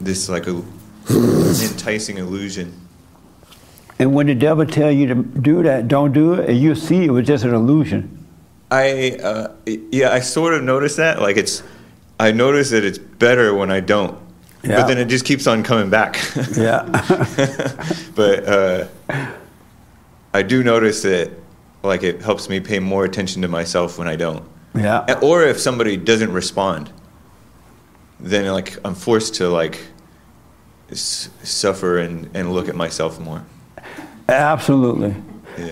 this 0.00 0.28
like 0.28 0.46
a 0.46 0.62
enticing 1.10 2.18
illusion. 2.18 2.74
And 3.98 4.14
when 4.14 4.26
the 4.26 4.34
devil 4.34 4.64
tell 4.64 4.92
you 4.92 5.06
to 5.08 5.14
do 5.14 5.62
that, 5.64 5.88
don't 5.88 6.12
do 6.12 6.34
it, 6.34 6.48
and 6.48 6.58
you 6.58 6.74
see 6.74 7.04
it 7.04 7.10
was 7.10 7.26
just 7.26 7.44
an 7.44 7.52
illusion. 7.54 8.26
I 8.70 9.18
uh, 9.22 9.52
yeah, 9.66 10.12
I 10.12 10.20
sort 10.20 10.54
of 10.54 10.62
notice 10.62 10.96
that. 10.96 11.20
Like 11.20 11.36
it's, 11.36 11.62
I 12.20 12.32
notice 12.32 12.70
that 12.70 12.84
it's 12.84 12.98
better 12.98 13.54
when 13.54 13.70
I 13.70 13.80
don't. 13.80 14.18
Yeah. 14.62 14.80
But 14.80 14.88
then 14.88 14.98
it 14.98 15.06
just 15.06 15.24
keeps 15.24 15.46
on 15.46 15.62
coming 15.62 15.90
back. 15.90 16.18
Yeah. 16.56 16.82
but 18.14 18.48
uh, 18.48 18.86
I 20.34 20.42
do 20.42 20.62
notice 20.62 21.02
that 21.02 21.30
like 21.82 22.02
it 22.02 22.20
helps 22.20 22.48
me 22.48 22.60
pay 22.60 22.78
more 22.78 23.04
attention 23.04 23.42
to 23.42 23.48
myself 23.48 23.98
when 23.98 24.08
I 24.08 24.16
don't. 24.16 24.44
yeah. 24.74 25.18
Or 25.22 25.42
if 25.42 25.58
somebody 25.58 25.96
doesn't 25.96 26.32
respond, 26.32 26.90
then 28.20 28.46
like 28.52 28.76
I'm 28.84 28.94
forced 28.94 29.34
to 29.36 29.48
like 29.48 29.80
s- 30.90 31.30
suffer 31.42 31.98
and, 31.98 32.28
and 32.34 32.52
look 32.52 32.68
at 32.68 32.74
myself 32.74 33.18
more. 33.20 33.44
Absolutely. 34.28 35.14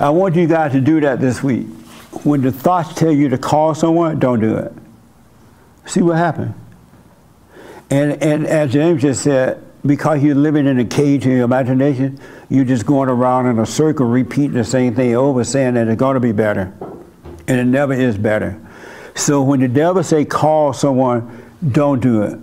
I 0.00 0.10
want 0.10 0.34
you 0.34 0.46
guys 0.46 0.72
to 0.72 0.80
do 0.80 1.00
that 1.00 1.20
this 1.20 1.42
week. 1.42 1.66
When 2.24 2.40
the 2.42 2.50
thoughts 2.50 2.94
tell 2.94 3.12
you 3.12 3.28
to 3.28 3.38
call 3.38 3.74
someone, 3.74 4.18
don't 4.18 4.40
do 4.40 4.56
it. 4.56 4.72
See 5.84 6.02
what 6.02 6.16
happens. 6.16 6.54
And, 7.90 8.20
and 8.22 8.46
as 8.46 8.72
James 8.72 9.02
just 9.02 9.22
said, 9.22 9.62
because 9.84 10.22
you're 10.22 10.34
living 10.34 10.66
in 10.66 10.80
a 10.80 10.84
cage 10.84 11.24
in 11.24 11.32
your 11.32 11.44
imagination, 11.44 12.18
you're 12.48 12.64
just 12.64 12.86
going 12.86 13.08
around 13.08 13.46
in 13.46 13.58
a 13.60 13.66
circle 13.66 14.06
repeating 14.06 14.54
the 14.54 14.64
same 14.64 14.94
thing 14.94 15.14
over, 15.14 15.44
saying 15.44 15.74
that 15.74 15.86
it's 15.86 15.98
going 15.98 16.14
to 16.14 16.20
be 16.20 16.32
better. 16.32 16.72
And 17.46 17.60
it 17.60 17.64
never 17.64 17.92
is 17.92 18.18
better. 18.18 18.60
So 19.14 19.42
when 19.42 19.60
the 19.60 19.68
devil 19.68 20.02
say 20.02 20.24
call 20.24 20.72
someone, 20.72 21.45
don't 21.70 22.00
do 22.00 22.22
it. 22.22 22.38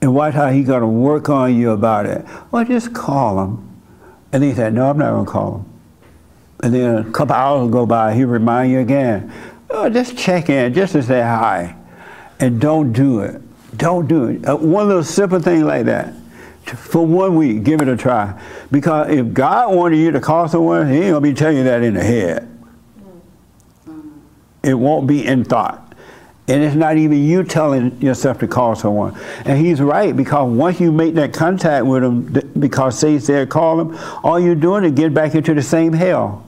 And 0.00 0.14
watch 0.14 0.34
how 0.34 0.50
he's 0.50 0.66
going 0.66 0.80
to 0.80 0.86
work 0.86 1.28
on 1.28 1.56
you 1.56 1.70
about 1.70 2.06
it. 2.06 2.24
Well, 2.50 2.64
just 2.64 2.94
call 2.94 3.42
him. 3.42 3.82
And 4.32 4.44
he 4.44 4.54
said, 4.54 4.74
no, 4.74 4.90
I'm 4.90 4.98
not 4.98 5.10
going 5.10 5.26
to 5.26 5.30
call 5.30 5.56
him. 5.58 5.64
And 6.62 6.74
then 6.74 6.96
a 6.96 7.10
couple 7.10 7.34
hours 7.34 7.62
will 7.62 7.68
go 7.68 7.86
by, 7.86 8.14
he'll 8.14 8.28
remind 8.28 8.70
you 8.70 8.80
again. 8.80 9.32
Oh, 9.70 9.88
just 9.88 10.16
check 10.16 10.48
in, 10.48 10.72
just 10.74 10.92
to 10.92 11.02
say 11.02 11.20
hi. 11.20 11.76
And 12.40 12.60
don't 12.60 12.92
do 12.92 13.20
it. 13.20 13.42
Don't 13.76 14.06
do 14.06 14.26
it. 14.26 14.46
Uh, 14.46 14.56
one 14.56 14.88
little 14.88 15.04
simple 15.04 15.40
thing 15.40 15.64
like 15.64 15.86
that. 15.86 16.14
For 16.64 17.04
one 17.04 17.36
week, 17.36 17.64
give 17.64 17.80
it 17.80 17.88
a 17.88 17.96
try. 17.96 18.40
Because 18.70 19.10
if 19.10 19.32
God 19.32 19.74
wanted 19.74 19.96
you 19.96 20.10
to 20.10 20.20
call 20.20 20.48
someone, 20.48 20.88
he 20.88 20.96
ain't 20.96 21.10
going 21.10 21.14
to 21.14 21.20
be 21.20 21.34
telling 21.34 21.58
you 21.58 21.64
that 21.64 21.82
in 21.82 21.94
the 21.94 22.02
head. 22.02 22.48
It 24.62 24.74
won't 24.74 25.06
be 25.06 25.24
in 25.26 25.44
thought. 25.44 25.87
And 26.48 26.64
it's 26.64 26.74
not 26.74 26.96
even 26.96 27.22
you 27.22 27.44
telling 27.44 28.00
yourself 28.00 28.38
to 28.38 28.48
call 28.48 28.74
someone. 28.74 29.14
And 29.44 29.58
he's 29.58 29.82
right, 29.82 30.16
because 30.16 30.50
once 30.50 30.80
you 30.80 30.90
make 30.90 31.14
that 31.14 31.34
contact 31.34 31.84
with 31.84 32.02
him, 32.02 32.32
th- 32.32 32.46
because 32.58 32.98
Satan 32.98 33.20
said 33.20 33.50
call 33.50 33.78
him, 33.78 33.98
all 34.24 34.40
you're 34.40 34.54
doing 34.54 34.84
is 34.84 34.92
get 34.92 35.12
back 35.12 35.34
into 35.34 35.52
the 35.52 35.60
same 35.60 35.92
hell. 35.92 36.46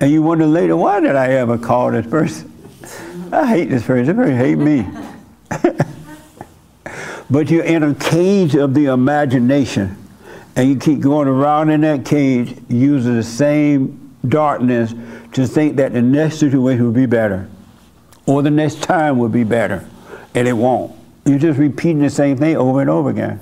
And 0.00 0.10
you 0.10 0.20
wonder 0.22 0.46
later, 0.46 0.76
why 0.76 0.98
did 0.98 1.14
I 1.14 1.28
ever 1.34 1.56
call 1.56 1.92
this 1.92 2.08
person? 2.08 2.52
I 3.32 3.46
hate 3.46 3.66
this 3.66 3.84
person. 3.84 4.06
This 4.06 4.16
person 4.16 4.36
hate 4.36 4.58
me. 4.58 4.84
but 7.30 7.50
you're 7.50 7.64
in 7.64 7.84
a 7.84 7.94
cage 7.94 8.56
of 8.56 8.74
the 8.74 8.86
imagination. 8.86 9.96
And 10.56 10.68
you 10.68 10.76
keep 10.76 10.98
going 10.98 11.28
around 11.28 11.70
in 11.70 11.82
that 11.82 12.04
cage 12.04 12.56
using 12.68 13.14
the 13.14 13.22
same 13.22 14.16
darkness 14.26 14.92
to 15.34 15.46
think 15.46 15.76
that 15.76 15.92
the 15.92 16.02
next 16.02 16.38
situation 16.38 16.84
will 16.84 16.90
be 16.90 17.06
better 17.06 17.48
or 18.28 18.42
the 18.42 18.50
next 18.50 18.82
time 18.82 19.18
will 19.18 19.30
be 19.30 19.42
better. 19.42 19.88
And 20.34 20.46
it 20.46 20.52
won't. 20.52 20.94
You're 21.24 21.38
just 21.38 21.58
repeating 21.58 22.00
the 22.00 22.10
same 22.10 22.36
thing 22.36 22.56
over 22.56 22.80
and 22.80 22.90
over 22.90 23.10
again 23.10 23.40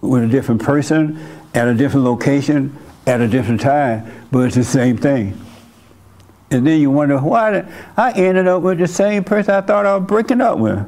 with 0.00 0.24
a 0.24 0.26
different 0.26 0.62
person, 0.62 1.18
at 1.54 1.66
a 1.66 1.74
different 1.74 2.04
location, 2.04 2.76
at 3.06 3.20
a 3.20 3.28
different 3.28 3.60
time, 3.60 4.26
but 4.30 4.40
it's 4.40 4.56
the 4.56 4.64
same 4.64 4.96
thing. 4.96 5.40
And 6.50 6.66
then 6.66 6.80
you 6.80 6.90
wonder, 6.90 7.18
why 7.18 7.50
did 7.50 7.68
I 7.96 8.12
ended 8.12 8.48
up 8.48 8.62
with 8.62 8.78
the 8.78 8.88
same 8.88 9.24
person 9.24 9.54
I 9.54 9.60
thought 9.60 9.86
I 9.86 9.96
was 9.96 10.06
breaking 10.06 10.40
up 10.40 10.58
with? 10.58 10.84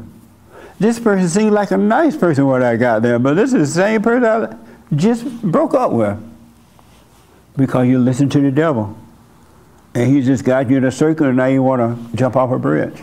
This 0.78 0.98
person 0.98 1.28
seemed 1.28 1.52
like 1.52 1.70
a 1.70 1.76
nice 1.76 2.16
person 2.16 2.46
when 2.46 2.62
I 2.62 2.76
got 2.76 3.02
there, 3.02 3.18
but 3.18 3.34
this 3.34 3.52
is 3.52 3.74
the 3.74 3.82
same 3.82 4.02
person 4.02 4.24
I 4.24 4.56
just 4.96 5.42
broke 5.42 5.74
up 5.74 5.92
with. 5.92 6.18
Because 7.56 7.86
you 7.86 7.98
listen 7.98 8.28
to 8.30 8.40
the 8.40 8.50
devil. 8.50 8.96
And 10.01 10.16
he 10.16 10.22
just 10.22 10.44
got 10.44 10.70
you 10.70 10.78
in 10.78 10.85
a 10.85 10.90
circle 10.90 11.27
and 11.27 11.36
now 11.36 11.44
you 11.44 11.62
want 11.62 12.10
to 12.10 12.16
jump 12.16 12.35
off 12.35 12.51
a 12.52 12.59
bridge. 12.59 13.02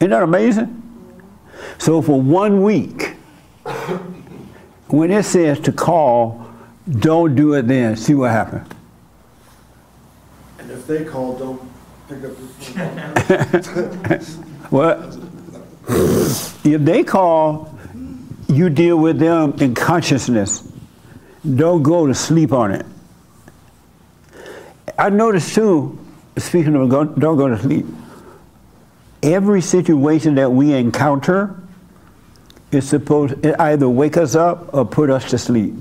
Isn't 0.00 0.10
that 0.10 0.24
amazing? 0.24 0.82
So 1.78 2.02
for 2.02 2.20
one 2.20 2.64
week, 2.64 3.10
when 4.88 5.12
it 5.12 5.22
says 5.22 5.60
to 5.60 5.70
call, 5.70 6.44
don't 6.90 7.36
do 7.36 7.54
it 7.54 7.68
then. 7.68 7.94
See 7.94 8.14
what 8.14 8.32
happens. 8.32 8.68
And 10.58 10.72
if 10.72 10.88
they 10.88 11.04
call, 11.04 11.38
don't 11.38 11.62
pick 12.08 12.24
up 12.24 12.36
the 12.36 12.46
phone. 14.18 14.46
What? 14.70 15.16
If 16.64 16.84
they 16.84 17.04
call, 17.04 17.78
you 18.48 18.68
deal 18.70 18.96
with 18.96 19.20
them 19.20 19.54
in 19.60 19.76
consciousness. 19.76 20.68
Don't 21.54 21.84
go 21.84 22.08
to 22.08 22.14
sleep 22.14 22.52
on 22.52 22.72
it. 22.72 22.86
I 25.00 25.08
noticed 25.08 25.54
too, 25.54 25.98
speaking 26.36 26.76
of 26.76 26.90
don't 26.90 27.18
go 27.18 27.48
to 27.48 27.58
sleep, 27.58 27.86
every 29.22 29.62
situation 29.62 30.34
that 30.34 30.52
we 30.52 30.74
encounter 30.74 31.58
is 32.70 32.86
supposed 32.86 33.42
to 33.42 33.62
either 33.62 33.88
wake 33.88 34.18
us 34.18 34.34
up 34.34 34.74
or 34.74 34.84
put 34.84 35.08
us 35.08 35.30
to 35.30 35.38
sleep. 35.38 35.72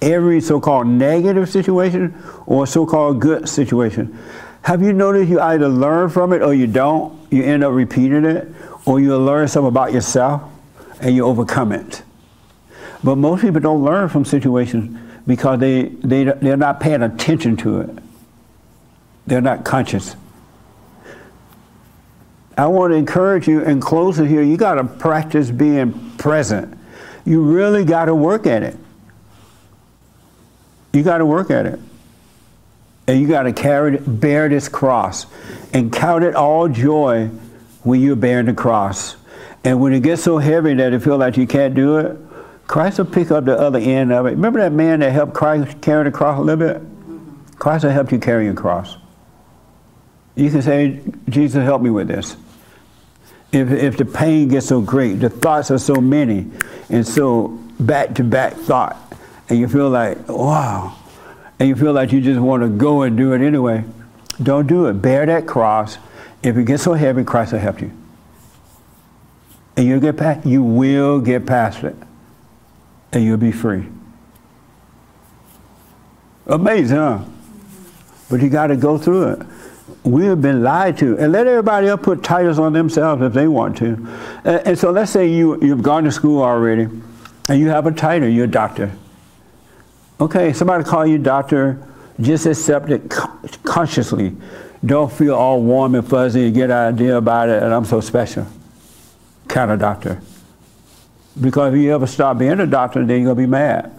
Every 0.00 0.40
so 0.40 0.60
called 0.60 0.86
negative 0.86 1.50
situation 1.50 2.16
or 2.46 2.68
so 2.68 2.86
called 2.86 3.20
good 3.20 3.48
situation. 3.48 4.16
Have 4.62 4.80
you 4.80 4.92
noticed 4.92 5.28
you 5.28 5.40
either 5.40 5.68
learn 5.68 6.10
from 6.10 6.32
it 6.32 6.40
or 6.40 6.54
you 6.54 6.68
don't? 6.68 7.18
You 7.32 7.42
end 7.42 7.64
up 7.64 7.72
repeating 7.72 8.26
it, 8.26 8.46
or 8.84 9.00
you 9.00 9.16
learn 9.16 9.48
something 9.48 9.66
about 9.66 9.92
yourself 9.92 10.42
and 11.00 11.16
you 11.16 11.24
overcome 11.24 11.72
it. 11.72 12.04
But 13.02 13.16
most 13.16 13.40
people 13.40 13.60
don't 13.60 13.82
learn 13.82 14.08
from 14.08 14.24
situations 14.24 15.00
because 15.28 15.60
they, 15.60 15.82
they, 15.82 16.24
they're 16.24 16.56
not 16.56 16.80
paying 16.80 17.02
attention 17.02 17.54
to 17.58 17.82
it. 17.82 17.90
They're 19.26 19.42
not 19.42 19.62
conscious. 19.62 20.16
I 22.56 22.66
want 22.66 22.92
to 22.92 22.96
encourage 22.96 23.46
you 23.46 23.62
and 23.62 23.80
close 23.80 24.18
it 24.18 24.26
here. 24.26 24.42
You 24.42 24.56
got 24.56 24.76
to 24.76 24.84
practice 24.84 25.50
being 25.50 26.12
present. 26.16 26.76
You 27.26 27.42
really 27.42 27.84
got 27.84 28.06
to 28.06 28.14
work 28.14 28.46
at 28.46 28.62
it. 28.62 28.76
You 30.94 31.02
got 31.02 31.18
to 31.18 31.26
work 31.26 31.50
at 31.50 31.66
it. 31.66 31.78
And 33.06 33.20
you 33.20 33.28
got 33.28 33.42
to 33.42 33.52
carry, 33.52 33.98
bear 33.98 34.48
this 34.48 34.68
cross 34.68 35.26
and 35.74 35.92
count 35.92 36.24
it 36.24 36.34
all 36.34 36.68
joy 36.68 37.26
when 37.82 38.00
you're 38.00 38.16
bearing 38.16 38.46
the 38.46 38.54
cross. 38.54 39.16
And 39.62 39.78
when 39.78 39.92
it 39.92 40.02
gets 40.02 40.22
so 40.22 40.38
heavy 40.38 40.72
that 40.74 40.94
it 40.94 41.02
feels 41.02 41.20
like 41.20 41.36
you 41.36 41.46
can't 41.46 41.74
do 41.74 41.98
it, 41.98 42.18
Christ 42.68 42.98
will 42.98 43.06
pick 43.06 43.30
up 43.30 43.46
the 43.46 43.58
other 43.58 43.78
end 43.78 44.12
of 44.12 44.26
it. 44.26 44.30
Remember 44.30 44.60
that 44.60 44.72
man 44.72 45.00
that 45.00 45.10
helped 45.10 45.32
Christ 45.32 45.80
carry 45.80 46.04
the 46.04 46.10
cross 46.10 46.38
a 46.38 46.42
little 46.42 46.68
bit? 46.68 46.76
Mm-hmm. 46.82 47.54
Christ 47.54 47.84
will 47.84 47.90
help 47.90 48.12
you 48.12 48.18
carry 48.18 48.44
your 48.44 48.54
cross. 48.54 48.96
You 50.36 50.50
can 50.50 50.62
say, 50.62 51.00
Jesus, 51.28 51.64
help 51.64 51.82
me 51.82 51.90
with 51.90 52.08
this. 52.08 52.36
If, 53.50 53.70
if 53.72 53.96
the 53.96 54.04
pain 54.04 54.48
gets 54.48 54.66
so 54.66 54.82
great, 54.82 55.14
the 55.14 55.30
thoughts 55.30 55.70
are 55.70 55.78
so 55.78 55.94
many, 55.94 56.46
and 56.90 57.06
so 57.06 57.48
back 57.80 58.14
to 58.16 58.24
back 58.24 58.52
thought, 58.52 58.96
and 59.48 59.58
you 59.58 59.66
feel 59.66 59.88
like, 59.88 60.28
wow, 60.28 60.94
and 61.58 61.70
you 61.70 61.74
feel 61.74 61.94
like 61.94 62.12
you 62.12 62.20
just 62.20 62.38
want 62.38 62.62
to 62.62 62.68
go 62.68 63.02
and 63.02 63.16
do 63.16 63.32
it 63.32 63.40
anyway, 63.40 63.82
don't 64.42 64.66
do 64.66 64.86
it. 64.86 64.92
Bear 65.00 65.24
that 65.24 65.46
cross. 65.46 65.96
If 66.42 66.56
it 66.58 66.64
gets 66.64 66.82
so 66.82 66.92
heavy, 66.92 67.24
Christ 67.24 67.52
will 67.52 67.60
help 67.60 67.80
you. 67.80 67.90
And 69.76 69.86
you'll 69.86 70.00
get 70.00 70.18
past, 70.18 70.46
you 70.46 70.62
will 70.62 71.20
get 71.20 71.46
past 71.46 71.82
it. 71.82 71.96
And 73.18 73.26
you'll 73.26 73.36
be 73.36 73.50
free. 73.50 73.84
Amazing, 76.46 76.98
huh? 76.98 77.24
But 78.30 78.40
you 78.40 78.48
got 78.48 78.68
to 78.68 78.76
go 78.76 78.96
through 78.96 79.30
it. 79.30 79.46
We 80.04 80.26
have 80.26 80.40
been 80.40 80.62
lied 80.62 80.98
to. 80.98 81.18
And 81.18 81.32
let 81.32 81.48
everybody 81.48 81.88
else 81.88 82.00
put 82.00 82.22
titles 82.22 82.60
on 82.60 82.74
themselves 82.74 83.20
if 83.22 83.32
they 83.32 83.48
want 83.48 83.76
to. 83.78 84.06
And, 84.44 84.78
so 84.78 84.92
let's 84.92 85.10
say 85.10 85.26
you, 85.26 85.60
you've 85.60 85.82
gone 85.82 86.04
to 86.04 86.12
school 86.12 86.44
already 86.44 86.86
and 87.48 87.58
you 87.58 87.70
have 87.70 87.88
a 87.88 87.90
title, 87.90 88.28
you're 88.28 88.44
a 88.44 88.48
doctor. 88.48 88.92
Okay, 90.20 90.52
somebody 90.52 90.84
call 90.84 91.04
you 91.04 91.18
doctor, 91.18 91.84
just 92.20 92.46
accept 92.46 92.88
it 92.88 93.12
consciously. 93.64 94.36
Don't 94.86 95.10
feel 95.10 95.34
all 95.34 95.60
warm 95.60 95.96
and 95.96 96.08
fuzzy 96.08 96.46
and 96.46 96.54
get 96.54 96.70
an 96.70 96.94
idea 96.94 97.16
about 97.16 97.48
it 97.48 97.64
and 97.64 97.74
I'm 97.74 97.84
so 97.84 98.00
special. 98.00 98.46
Kind 99.48 99.72
of 99.72 99.80
doctor. 99.80 100.22
Because 101.40 101.74
if 101.74 101.80
you 101.80 101.94
ever 101.94 102.06
stop 102.06 102.38
being 102.38 102.58
a 102.58 102.66
doctor, 102.66 103.04
then 103.04 103.22
you're 103.22 103.34
gonna 103.34 103.46
be 103.46 103.46
mad. 103.46 103.92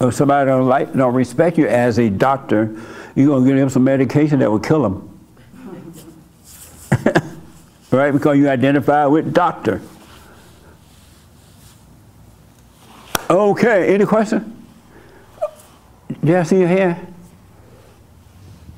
If 0.00 0.14
somebody 0.14 0.46
don't 0.46 0.66
like, 0.66 0.92
don't 0.92 1.14
respect 1.14 1.58
you 1.58 1.66
as 1.66 1.98
a 1.98 2.10
doctor, 2.10 2.76
you're 3.14 3.28
gonna 3.28 3.46
give 3.46 3.56
them 3.56 3.68
some 3.70 3.84
medication 3.84 4.38
that 4.40 4.50
will 4.50 4.60
kill 4.60 4.82
them. 4.82 5.18
right? 7.90 8.10
Because 8.12 8.36
you 8.36 8.48
identify 8.48 9.06
with 9.06 9.32
doctor. 9.32 9.80
Okay, 13.28 13.92
any 13.92 14.04
question? 14.04 14.52
Did 16.22 16.36
I 16.36 16.42
see 16.44 16.58
your 16.60 16.68
hand? 16.68 17.14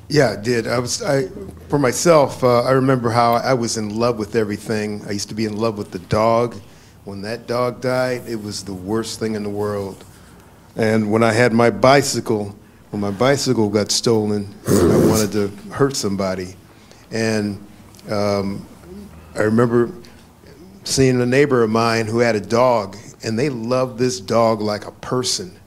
Yeah, 0.07 0.31
I 0.31 0.41
did. 0.41 0.65
I 0.65 0.79
was, 0.79 1.03
I, 1.03 1.27
for 1.67 1.77
myself, 1.77 2.43
uh, 2.43 2.63
I 2.63 2.71
remember 2.71 3.11
how 3.11 3.33
I 3.35 3.53
was 3.53 3.77
in 3.77 3.99
love 3.99 4.17
with 4.17 4.35
everything. 4.35 5.03
I 5.07 5.11
used 5.11 5.29
to 5.29 5.35
be 5.35 5.45
in 5.45 5.55
love 5.55 5.77
with 5.77 5.91
the 5.91 5.99
dog. 5.99 6.55
When 7.05 7.21
that 7.21 7.47
dog 7.47 7.81
died, 7.81 8.23
it 8.27 8.41
was 8.41 8.63
the 8.63 8.73
worst 8.73 9.19
thing 9.19 9.35
in 9.35 9.43
the 9.43 9.49
world. 9.49 10.03
And 10.75 11.11
when 11.11 11.23
I 11.23 11.31
had 11.31 11.53
my 11.53 11.69
bicycle, 11.69 12.55
when 12.91 13.01
my 13.01 13.11
bicycle 13.11 13.69
got 13.69 13.91
stolen, 13.91 14.53
I 14.67 15.07
wanted 15.07 15.31
to 15.33 15.47
hurt 15.71 15.95
somebody. 15.95 16.55
And 17.11 17.65
um, 18.09 18.67
I 19.35 19.41
remember 19.41 19.91
seeing 20.83 21.21
a 21.21 21.25
neighbor 21.25 21.63
of 21.63 21.69
mine 21.69 22.07
who 22.07 22.19
had 22.19 22.35
a 22.35 22.41
dog, 22.41 22.97
and 23.23 23.37
they 23.37 23.49
loved 23.49 23.97
this 23.97 24.19
dog 24.19 24.61
like 24.61 24.85
a 24.85 24.91
person. 24.91 25.57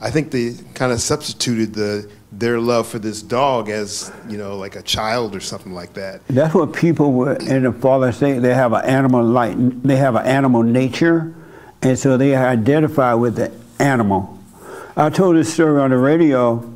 I 0.00 0.10
think 0.10 0.30
they 0.30 0.54
kind 0.74 0.92
of 0.92 1.00
substituted 1.00 1.74
the 1.74 2.10
their 2.32 2.60
love 2.60 2.86
for 2.86 2.98
this 2.98 3.22
dog 3.22 3.68
as 3.68 4.12
you 4.28 4.38
know 4.38 4.56
like 4.56 4.76
a 4.76 4.82
child 4.82 5.34
or 5.34 5.40
something 5.40 5.72
like 5.72 5.94
that. 5.94 6.26
That's 6.28 6.54
what 6.54 6.72
people 6.72 7.12
were 7.12 7.34
in 7.34 7.64
the 7.64 7.72
fallen 7.72 8.12
state. 8.12 8.38
They 8.40 8.54
have 8.54 8.72
an 8.72 8.84
animal 8.84 9.24
like 9.24 9.56
they 9.82 9.96
have 9.96 10.14
an 10.14 10.26
animal 10.26 10.62
nature, 10.62 11.34
and 11.82 11.98
so 11.98 12.16
they 12.16 12.36
identify 12.36 13.14
with 13.14 13.36
the 13.36 13.52
animal. 13.78 14.38
I 14.96 15.10
told 15.10 15.36
this 15.36 15.52
story 15.52 15.80
on 15.80 15.90
the 15.90 15.96
radio 15.96 16.68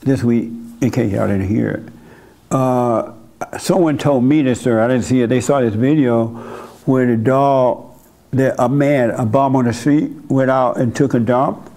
this 0.00 0.22
week 0.22 0.50
in 0.80 0.90
case 0.90 1.12
y'all 1.12 1.28
didn't 1.28 1.48
hear 1.48 1.70
it. 1.70 1.92
Uh, 2.50 3.12
someone 3.58 3.96
told 3.96 4.24
me 4.24 4.42
this 4.42 4.60
story. 4.60 4.80
I 4.80 4.88
didn't 4.88 5.04
see 5.04 5.22
it. 5.22 5.28
They 5.28 5.40
saw 5.40 5.60
this 5.60 5.74
video 5.74 6.26
where 6.86 7.06
the 7.06 7.16
dog, 7.16 7.94
that 8.32 8.56
a 8.58 8.68
man, 8.68 9.10
a 9.10 9.24
bum 9.24 9.56
on 9.56 9.66
the 9.66 9.72
street, 9.72 10.10
went 10.28 10.50
out 10.50 10.76
and 10.76 10.94
took 10.94 11.14
a 11.14 11.20
dump 11.20 11.70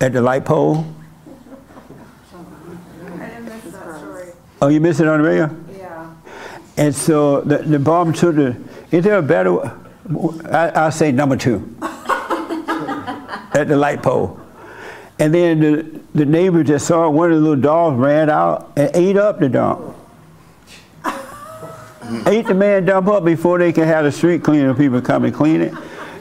at 0.00 0.12
the 0.12 0.20
light 0.20 0.44
pole. 0.44 0.86
Oh, 4.62 4.68
you 4.68 4.80
missed 4.80 5.00
it 5.00 5.08
on 5.08 5.20
the 5.20 5.28
radio? 5.28 5.56
Yeah. 5.76 6.14
And 6.76 6.94
so 6.94 7.40
the, 7.40 7.58
the 7.58 8.12
took 8.14 8.36
the, 8.36 8.56
is 8.92 9.02
there 9.02 9.18
a 9.18 9.22
better, 9.22 9.60
I, 10.48 10.70
I'll 10.76 10.92
say 10.92 11.10
number 11.10 11.36
two, 11.36 11.76
at 11.82 13.64
the 13.66 13.76
light 13.76 14.04
pole. 14.04 14.38
And 15.18 15.34
then 15.34 15.58
the, 15.58 16.00
the 16.14 16.24
neighbor 16.24 16.62
just 16.62 16.86
saw 16.86 17.10
one 17.10 17.32
of 17.32 17.38
the 17.38 17.42
little 17.42 17.60
dogs 17.60 17.98
ran 17.98 18.30
out 18.30 18.70
and 18.76 18.88
ate 18.94 19.16
up 19.16 19.40
the 19.40 19.48
dog. 19.48 19.96
ate 22.28 22.46
the 22.46 22.54
man 22.54 22.84
dump 22.84 23.08
up 23.08 23.24
before 23.24 23.58
they 23.58 23.72
could 23.72 23.88
have 23.88 24.04
the 24.04 24.12
street 24.12 24.44
cleaner 24.44 24.74
people 24.74 25.00
come 25.00 25.24
and 25.24 25.34
clean 25.34 25.60
it. 25.60 25.74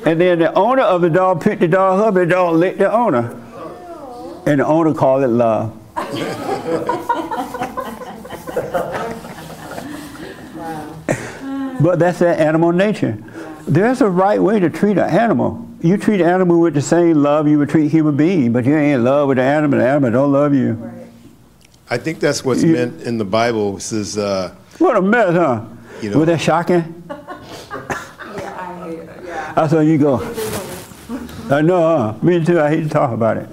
And 0.03 0.19
then 0.19 0.39
the 0.39 0.51
owner 0.55 0.81
of 0.81 1.01
the 1.01 1.11
dog 1.11 1.43
picked 1.43 1.61
the 1.61 1.67
dog 1.67 1.99
up 1.99 2.15
and 2.15 2.17
the 2.17 2.25
dog 2.25 2.55
licked 2.55 2.79
the 2.79 2.91
owner. 2.91 3.37
And 4.47 4.59
the 4.59 4.65
owner 4.65 4.95
called 4.95 5.23
it 5.23 5.27
love. 5.27 5.77
But 11.81 11.99
that's 11.99 12.19
that 12.19 12.39
animal 12.39 12.71
nature. 12.71 13.17
There's 13.67 14.01
a 14.01 14.09
right 14.09 14.41
way 14.41 14.59
to 14.59 14.69
treat 14.69 14.97
an 14.97 15.09
animal. 15.09 15.67
You 15.81 15.97
treat 15.97 16.21
an 16.21 16.27
animal 16.27 16.59
with 16.59 16.73
the 16.75 16.81
same 16.81 17.23
love 17.23 17.47
you 17.47 17.57
would 17.57 17.69
treat 17.69 17.85
a 17.85 17.89
human 17.89 18.15
being, 18.15 18.51
but 18.53 18.65
you 18.65 18.75
ain't 18.75 18.95
in 18.99 19.03
love 19.03 19.27
with 19.27 19.37
the 19.37 19.43
animal. 19.43 19.79
The 19.79 19.87
animal 19.87 20.11
don't 20.11 20.31
love 20.31 20.53
you. 20.53 20.91
I 21.89 21.97
think 21.97 22.19
that's 22.19 22.45
what's 22.45 22.63
meant 22.63 23.01
in 23.01 23.17
the 23.17 23.25
Bible. 23.25 23.77
It 23.77 23.81
says, 23.81 24.17
uh, 24.17 24.53
What 24.77 24.95
a 24.95 25.01
mess, 25.01 25.31
huh? 25.33 25.65
You 26.01 26.11
know- 26.11 26.19
Was 26.19 26.27
that 26.27 26.39
shocking? 26.41 27.03
Yeah, 27.09 27.15
I 28.59 28.83
hate 28.89 28.99
it. 28.99 29.09
Yeah. 29.25 29.53
I 29.55 29.67
saw 29.67 29.79
you 29.79 29.97
go. 29.97 30.19
I 31.49 31.61
know, 31.61 31.81
huh? 31.81 32.13
Me 32.21 32.43
too. 32.45 32.61
I 32.61 32.69
hate 32.69 32.83
to 32.83 32.89
talk 32.89 33.11
about 33.11 33.37
it. 33.37 33.49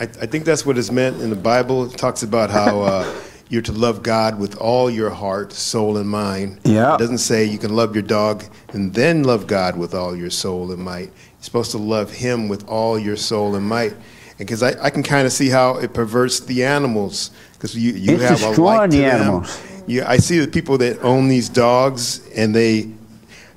I, 0.00 0.04
I 0.04 0.26
think 0.26 0.44
that's 0.44 0.64
what 0.66 0.76
is 0.78 0.90
meant 0.90 1.20
in 1.20 1.30
the 1.30 1.36
Bible. 1.36 1.84
It 1.84 1.96
talks 1.98 2.22
about 2.22 2.50
how 2.50 2.80
uh, 2.80 3.14
you're 3.52 3.60
to 3.60 3.72
love 3.72 4.02
God 4.02 4.38
with 4.38 4.56
all 4.56 4.88
your 4.90 5.10
heart, 5.10 5.52
soul, 5.52 5.98
and 5.98 6.08
mind. 6.08 6.58
Yeah. 6.64 6.94
It 6.94 6.98
doesn't 6.98 7.18
say 7.18 7.44
you 7.44 7.58
can 7.58 7.76
love 7.76 7.94
your 7.94 8.02
dog 8.02 8.44
and 8.72 8.94
then 8.94 9.24
love 9.24 9.46
God 9.46 9.76
with 9.76 9.94
all 9.94 10.16
your 10.16 10.30
soul 10.30 10.72
and 10.72 10.82
might. 10.82 11.08
You're 11.08 11.42
supposed 11.42 11.70
to 11.72 11.78
love 11.78 12.10
Him 12.10 12.48
with 12.48 12.66
all 12.66 12.98
your 12.98 13.14
soul 13.16 13.54
and 13.54 13.66
might. 13.66 13.94
Because 14.38 14.62
I, 14.62 14.82
I 14.82 14.88
can 14.88 15.02
kind 15.02 15.26
of 15.26 15.34
see 15.34 15.50
how 15.50 15.76
it 15.76 15.92
perverts 15.92 16.40
the 16.40 16.64
animals. 16.64 17.30
Because 17.52 17.76
you, 17.76 17.92
you 17.92 18.14
It's 18.14 18.22
have 18.40 18.58
a 18.58 18.62
like 18.62 18.90
the 18.90 19.00
them. 19.00 19.20
animals. 19.20 19.62
You, 19.86 20.02
I 20.06 20.16
see 20.16 20.38
the 20.38 20.48
people 20.48 20.78
that 20.78 21.00
own 21.02 21.28
these 21.28 21.50
dogs, 21.50 22.26
and 22.34 22.54
they, 22.54 22.88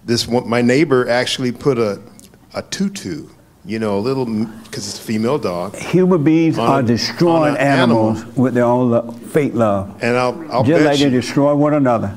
this 0.03 0.27
one, 0.27 0.49
my 0.49 0.61
neighbor 0.61 1.07
actually 1.07 1.53
put 1.53 1.77
a, 1.77 2.01
a 2.53 2.63
tutu, 2.63 3.29
you 3.65 3.79
know, 3.79 3.97
a 3.97 4.01
little, 4.01 4.25
because 4.25 4.87
it's 4.87 4.99
a 4.99 5.01
female 5.01 5.37
dog. 5.37 5.75
Human 5.75 6.23
beings 6.23 6.57
On 6.59 6.69
are 6.69 6.83
destroying 6.83 7.53
on 7.53 7.57
a 7.57 7.59
animal. 7.59 8.09
animals 8.11 8.37
with 8.37 8.53
their 8.53 8.65
own 8.65 8.91
lo- 8.91 9.11
fake 9.11 9.53
love. 9.53 9.97
And 10.03 10.15
I'll, 10.15 10.51
I'll 10.51 10.63
Just 10.63 10.85
like 10.85 10.99
you, 10.99 11.05
they 11.05 11.11
destroy 11.11 11.55
one 11.55 11.73
another. 11.73 12.15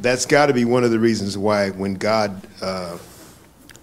that's 0.00 0.24
got 0.26 0.46
to 0.46 0.52
be 0.54 0.64
one 0.64 0.84
of 0.84 0.90
the 0.90 0.98
reasons 0.98 1.36
why 1.36 1.70
when 1.70 1.94
God 1.94 2.40
uh, 2.62 2.96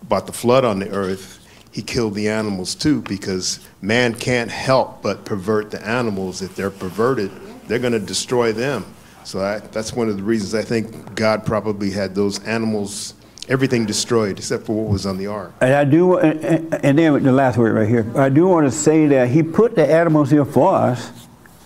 brought 0.04 0.26
the 0.26 0.34
flood 0.34 0.66
on 0.66 0.80
the 0.80 0.90
earth, 0.90 1.40
he 1.72 1.82
killed 1.82 2.14
the 2.16 2.30
animals 2.30 2.76
too, 2.76 3.02
because 3.02 3.60
man 3.82 4.14
can't 4.14 4.50
help 4.52 5.02
but 5.02 5.26
pervert 5.26 5.72
the 5.72 5.86
animals. 5.88 6.42
If 6.42 6.56
they're 6.56 6.70
perverted, 6.72 7.32
they're 7.68 7.80
going 7.80 7.94
to 7.94 8.00
destroy 8.00 8.52
them. 8.54 8.86
So 9.24 9.40
I, 9.42 9.60
that's 9.60 9.94
one 9.94 10.10
of 10.10 10.18
the 10.18 10.24
reasons 10.24 10.54
I 10.54 10.64
think 10.64 11.16
God 11.16 11.46
probably 11.46 11.90
had 11.92 12.14
those 12.14 12.44
animals, 12.44 13.14
everything 13.50 13.86
destroyed 13.86 14.38
except 14.38 14.66
for 14.66 14.74
what 14.84 14.92
was 14.92 15.06
on 15.06 15.18
the 15.18 15.28
ark. 15.28 15.54
And 15.62 15.74
I 15.74 15.84
do, 15.84 16.18
and, 16.18 16.44
and- 16.84 16.98
then 16.98 17.24
the 17.24 17.32
last 17.32 17.58
word 17.58 17.74
right 17.74 17.88
here. 17.88 18.06
I 18.16 18.30
do 18.30 18.48
want 18.48 18.66
to 18.68 18.72
say 18.72 19.08
that 19.08 19.30
he 19.30 19.44
put 19.44 19.76
the 19.76 19.86
animals 19.86 20.32
here 20.32 20.46
for 20.46 20.74
us. 20.76 21.12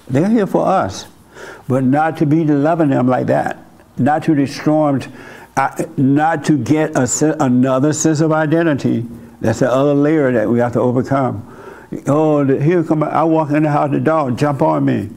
They're 0.10 0.30
here 0.30 0.48
for 0.48 0.66
us, 0.66 1.06
but 1.68 1.84
not 1.84 2.18
to 2.18 2.26
be 2.26 2.44
loving 2.46 2.90
them 2.90 3.08
like 3.08 3.28
that. 3.28 3.58
Not 3.98 4.24
to 4.24 4.36
destroy 4.36 5.00
them, 5.00 5.14
not 5.98 6.46
to 6.46 6.58
get 6.58 6.96
a, 6.96 7.44
another 7.44 7.94
sense 7.94 8.22
of 8.22 8.32
identity. 8.32 9.06
That's 9.42 9.60
the 9.60 9.72
other 9.72 9.94
layer 9.94 10.32
that 10.32 10.50
we 10.50 10.60
have 10.60 10.74
to 10.74 10.80
overcome. 10.80 11.54
Oh, 12.06 12.46
here 12.46 12.84
come 12.84 13.04
I 13.04 13.24
walk 13.24 13.52
in 13.52 13.64
the 13.64 13.70
house, 13.70 13.92
the 13.92 14.00
dog 14.00 14.38
jump 14.38 14.62
on 14.62 14.86
me. 14.86 15.10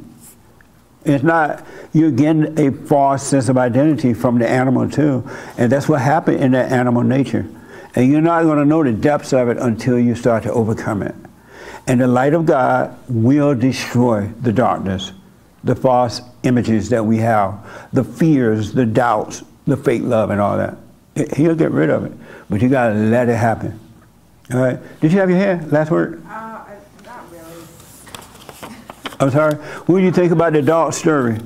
It's 1.05 1.25
not, 1.25 1.67
you're 1.93 2.11
getting 2.11 2.59
a 2.59 2.73
false 2.73 3.27
sense 3.27 3.49
of 3.49 3.57
identity 3.57 4.13
from 4.13 4.39
the 4.39 4.49
animal 4.49 4.89
too. 4.89 5.29
And 5.57 5.73
that's 5.73 5.89
what 5.89 6.01
happened 6.01 6.43
in 6.43 6.53
that 6.53 6.71
animal 6.73 7.03
nature. 7.03 7.47
And 7.95 8.11
you're 8.11 8.21
not 8.21 8.43
going 8.43 8.59
to 8.59 8.65
know 8.65 8.85
the 8.85 8.93
depths 8.93 9.33
of 9.33 9.49
it 9.49 9.57
until 9.57 9.99
you 9.99 10.15
start 10.15 10.43
to 10.45 10.53
overcome 10.53 11.03
it. 11.03 11.15
And 11.87 12.01
the 12.01 12.07
light 12.07 12.35
of 12.35 12.47
God 12.47 12.97
will 13.09 13.55
destroy 13.55 14.27
the 14.43 14.53
darkness, 14.53 15.13
the 15.65 15.75
false 15.75 16.21
images 16.43 16.91
that 16.91 17.05
we 17.05 17.19
have, 17.19 17.89
the 17.93 18.05
fears, 18.05 18.73
the 18.73 18.87
doubts, 18.87 19.43
the 19.67 19.77
fake 19.77 20.03
love, 20.03 20.31
and 20.31 20.41
all 20.41 20.57
that. 20.57 20.77
He'll 21.37 21.55
get 21.55 21.71
rid 21.71 21.91
of 21.91 22.05
it. 22.05 22.13
But 22.49 22.63
you 22.63 22.69
got 22.69 22.91
to 22.91 22.95
let 22.95 23.29
it 23.29 23.37
happen. 23.37 23.81
All 24.53 24.61
right? 24.61 24.79
Did 25.01 25.13
you 25.13 25.19
have 25.19 25.31
your 25.31 25.39
hand? 25.39 25.73
Last 25.73 25.91
word? 25.91 26.25
Um, 26.27 26.50
I'm 29.21 29.31
sorry. 29.31 29.55
What 29.55 29.99
do 29.99 30.05
you 30.05 30.13
think 30.13 30.33
about 30.33 30.55
the 30.55 30.63
dog 30.63 30.95
story? 30.95 31.39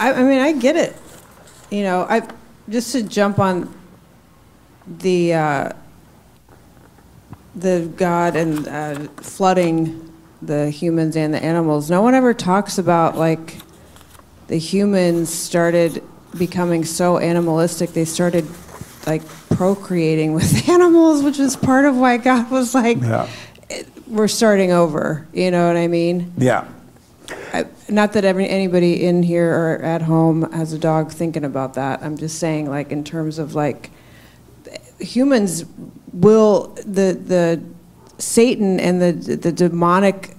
I, 0.00 0.12
I 0.14 0.22
mean, 0.24 0.40
I 0.40 0.52
get 0.52 0.74
it. 0.74 0.96
You 1.70 1.84
know, 1.84 2.06
I 2.10 2.28
just 2.68 2.90
to 2.92 3.04
jump 3.04 3.38
on 3.38 3.72
the 4.86 5.34
uh, 5.34 5.72
the 7.54 7.88
God 7.96 8.34
and 8.34 8.66
uh, 8.66 8.94
flooding 9.22 10.12
the 10.42 10.70
humans 10.70 11.16
and 11.16 11.32
the 11.32 11.42
animals. 11.42 11.88
No 11.88 12.02
one 12.02 12.16
ever 12.16 12.34
talks 12.34 12.78
about 12.78 13.16
like 13.16 13.58
the 14.48 14.58
humans 14.58 15.32
started 15.32 16.02
becoming 16.36 16.84
so 16.84 17.18
animalistic. 17.18 17.90
They 17.90 18.04
started 18.04 18.44
like 19.06 19.22
procreating 19.50 20.34
with 20.34 20.68
animals, 20.68 21.22
which 21.22 21.38
is 21.38 21.54
part 21.54 21.84
of 21.84 21.96
why 21.96 22.16
God 22.16 22.50
was 22.50 22.74
like, 22.74 23.00
Yeah. 23.00 23.28
"We're 24.12 24.28
starting 24.28 24.70
over." 24.72 25.26
You 25.32 25.50
know 25.50 25.66
what 25.66 25.76
I 25.76 25.88
mean? 25.88 26.32
Yeah. 26.36 26.64
I, 27.54 27.66
not 27.88 28.12
that 28.14 28.24
every, 28.24 28.48
anybody 28.48 29.04
in 29.04 29.22
here 29.22 29.50
or 29.50 29.82
at 29.82 30.02
home 30.02 30.50
has 30.52 30.72
a 30.72 30.78
dog 30.78 31.12
thinking 31.12 31.44
about 31.44 31.74
that. 31.74 32.02
I'm 32.02 32.16
just 32.16 32.38
saying, 32.38 32.68
like, 32.68 32.90
in 32.92 33.04
terms 33.04 33.38
of 33.38 33.54
like, 33.54 33.90
humans 34.98 35.64
will 36.12 36.68
the 36.86 37.12
the 37.14 37.62
Satan 38.18 38.78
and 38.80 39.00
the 39.00 39.12
the 39.36 39.52
demonic 39.52 40.36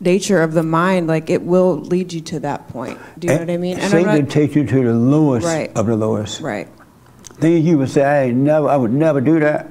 nature 0.00 0.42
of 0.42 0.52
the 0.52 0.62
mind, 0.64 1.06
like, 1.06 1.30
it 1.30 1.42
will 1.42 1.76
lead 1.76 2.12
you 2.12 2.20
to 2.20 2.40
that 2.40 2.68
point. 2.68 2.98
Do 3.18 3.28
you 3.28 3.34
know 3.34 3.40
what 3.40 3.50
I 3.50 3.56
mean? 3.56 3.80
Satan 3.80 4.08
I'm 4.08 4.26
take 4.26 4.56
you 4.56 4.66
to 4.66 4.84
the 4.84 4.92
lowest 4.92 5.46
Right. 5.46 5.70
of 5.76 5.86
the 5.86 5.94
lowest. 5.96 6.40
right, 6.40 6.66
Things 7.34 7.64
you 7.64 7.78
would 7.78 7.88
say, 7.88 8.02
I 8.26 8.32
never, 8.32 8.68
I 8.68 8.76
would 8.76 8.92
never 8.92 9.20
do 9.20 9.38
that. 9.40 9.68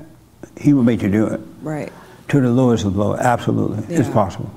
He 0.57 0.71
would 0.73 0.85
make 0.85 1.01
you 1.01 1.09
do 1.09 1.27
it 1.27 1.41
right. 1.61 1.91
To 2.31 2.39
the 2.39 2.49
lowest 2.49 2.85
of 2.85 2.95
low. 2.95 3.15
Absolutely, 3.15 3.93
it's 3.93 4.09
possible. 4.09 4.49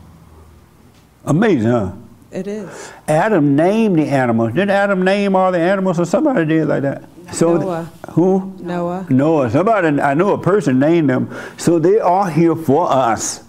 Amazing, 1.24 1.70
huh? 1.70 1.92
It 2.30 2.46
is. 2.46 2.92
Adam 3.08 3.56
named 3.56 3.98
the 3.98 4.06
animals. 4.06 4.52
Didn't 4.52 4.70
Adam 4.70 5.02
name 5.02 5.34
all 5.34 5.50
the 5.50 5.58
animals, 5.58 5.98
or 5.98 6.04
somebody 6.04 6.44
did 6.44 6.68
like 6.68 6.82
that? 6.82 7.04
So 7.32 7.56
Noah. 7.56 7.92
who? 8.10 8.54
Noah. 8.60 9.06
Noah. 9.10 9.50
Somebody 9.50 10.00
I 10.00 10.14
know 10.14 10.34
a 10.34 10.38
person 10.38 10.78
named 10.78 11.10
them. 11.10 11.34
So 11.56 11.80
they 11.80 11.98
are 11.98 12.30
here 12.30 12.54
for 12.54 12.90
us, 12.90 13.42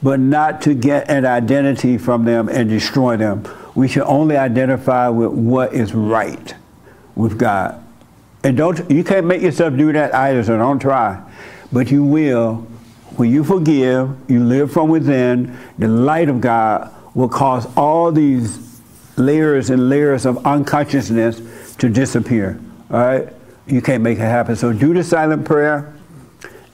but 0.00 0.20
not 0.20 0.62
to 0.62 0.74
get 0.74 1.10
an 1.10 1.26
identity 1.26 1.98
from 1.98 2.24
them 2.24 2.48
and 2.48 2.68
destroy 2.68 3.16
them. 3.16 3.44
We 3.74 3.88
should 3.88 4.04
only 4.04 4.36
identify 4.36 5.08
with 5.08 5.32
what 5.32 5.74
is 5.74 5.92
right 5.92 6.54
with 7.16 7.36
God. 7.36 7.82
And 8.44 8.56
don't 8.56 8.88
you 8.88 9.02
can't 9.02 9.26
make 9.26 9.42
yourself 9.42 9.76
do 9.76 9.92
that 9.92 10.14
either, 10.14 10.44
so 10.44 10.56
don't 10.56 10.78
try. 10.78 11.20
But 11.72 11.90
you 11.90 12.04
will 12.04 12.66
when 13.16 13.30
you 13.30 13.44
forgive, 13.44 14.14
you 14.28 14.42
live 14.42 14.72
from 14.72 14.88
within, 14.88 15.56
the 15.78 15.88
light 15.88 16.28
of 16.28 16.40
God 16.40 16.92
will 17.14 17.28
cause 17.28 17.66
all 17.76 18.12
these 18.12 18.80
layers 19.16 19.70
and 19.70 19.88
layers 19.88 20.26
of 20.26 20.44
unconsciousness 20.46 21.74
to 21.76 21.88
disappear. 21.88 22.60
All 22.90 22.98
right? 22.98 23.28
You 23.66 23.80
can't 23.80 24.02
make 24.02 24.18
it 24.18 24.22
happen. 24.22 24.56
So 24.56 24.72
do 24.72 24.92
the 24.92 25.02
silent 25.02 25.44
prayer 25.44 25.94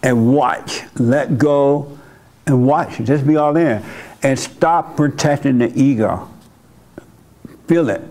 and 0.02 0.34
watch. 0.34 0.82
Let 0.96 1.38
go 1.38 1.98
and 2.46 2.66
watch. 2.66 2.98
Just 2.98 3.26
be 3.26 3.36
all 3.36 3.56
in. 3.56 3.82
And 4.22 4.38
stop 4.38 4.96
protecting 4.96 5.58
the 5.58 5.72
ego. 5.80 6.28
Feel 7.66 7.88
it. 7.88 8.02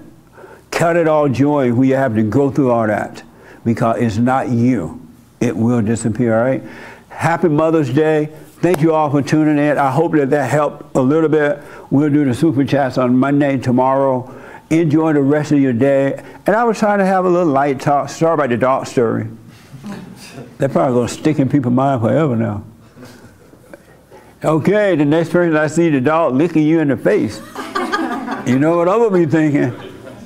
Cut 0.72 0.96
it 0.96 1.08
all 1.08 1.28
joy 1.28 1.74
when 1.74 1.90
you 1.90 1.96
have 1.96 2.16
to 2.16 2.24
go 2.24 2.50
through 2.50 2.72
all 2.72 2.88
that 2.88 3.24
because 3.64 4.02
it's 4.02 4.18
not 4.18 4.50
you. 4.50 5.00
It 5.40 5.56
will 5.56 5.82
disappear, 5.82 6.38
all 6.38 6.46
right? 6.46 6.64
Happy 7.12 7.50
Mother's 7.50 7.94
Day. 7.94 8.30
Thank 8.62 8.82
you 8.82 8.94
all 8.94 9.10
for 9.10 9.22
tuning 9.22 9.58
in. 9.58 9.78
I 9.78 9.92
hope 9.92 10.14
that 10.14 10.30
that 10.32 10.50
helped 10.50 10.96
a 10.96 11.02
little 11.02 11.30
bit. 11.30 11.62
We'll 11.90 12.10
do 12.10 12.26
the 12.26 12.34
super 12.34 12.64
chats 12.64 12.98
on 12.98 13.16
Monday, 13.16 13.58
tomorrow. 13.58 14.34
Enjoy 14.70 15.14
the 15.14 15.22
rest 15.22 15.52
of 15.52 15.60
your 15.60 15.74
day. 15.74 16.24
And 16.46 16.56
I 16.56 16.64
was 16.64 16.80
trying 16.80 17.00
to 17.00 17.06
have 17.06 17.26
a 17.26 17.30
little 17.30 17.52
light 17.52 17.80
talk. 17.80 18.10
Sorry 18.10 18.34
about 18.34 18.50
the 18.50 18.58
dog 18.58 18.88
story. 18.88 19.28
They're 20.58 20.70
probably 20.70 20.94
going 20.94 21.08
to 21.08 21.14
stick 21.14 21.40
in 21.40 21.50
people's 21.50 21.74
mind 21.74 22.02
forever 22.02 22.36
now. 22.36 22.64
Okay, 24.44 24.96
the 24.96 25.06
next 25.06 25.30
person 25.30 25.56
I 25.56 25.68
see 25.68 25.90
the 25.90 26.02
dog 26.02 26.34
licking 26.34 26.64
you 26.64 26.80
in 26.80 26.88
the 26.88 26.98
face. 26.98 27.40
You 28.48 28.58
know 28.58 28.78
what 28.78 28.90
I'm 28.90 29.00
gonna 29.00 29.26
be 29.26 29.26
thinking. 29.28 29.72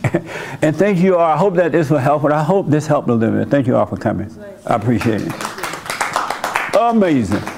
and 0.62 0.74
thank 0.76 1.00
you 1.00 1.18
all. 1.18 1.26
I 1.26 1.36
hope 1.36 1.56
that 1.56 1.74
this 1.74 1.90
will 1.90 1.98
help, 1.98 2.24
and 2.24 2.34
I 2.34 2.42
hope 2.42 2.68
this 2.68 2.88
helped 2.88 3.10
a 3.10 3.14
little 3.14 3.38
bit. 3.38 3.50
Thank 3.50 3.68
you 3.68 3.76
all 3.76 3.86
for 3.86 3.98
coming. 3.98 4.34
I 4.66 4.76
appreciate 4.76 5.22
it. 5.22 5.55
Amazing. 6.90 7.55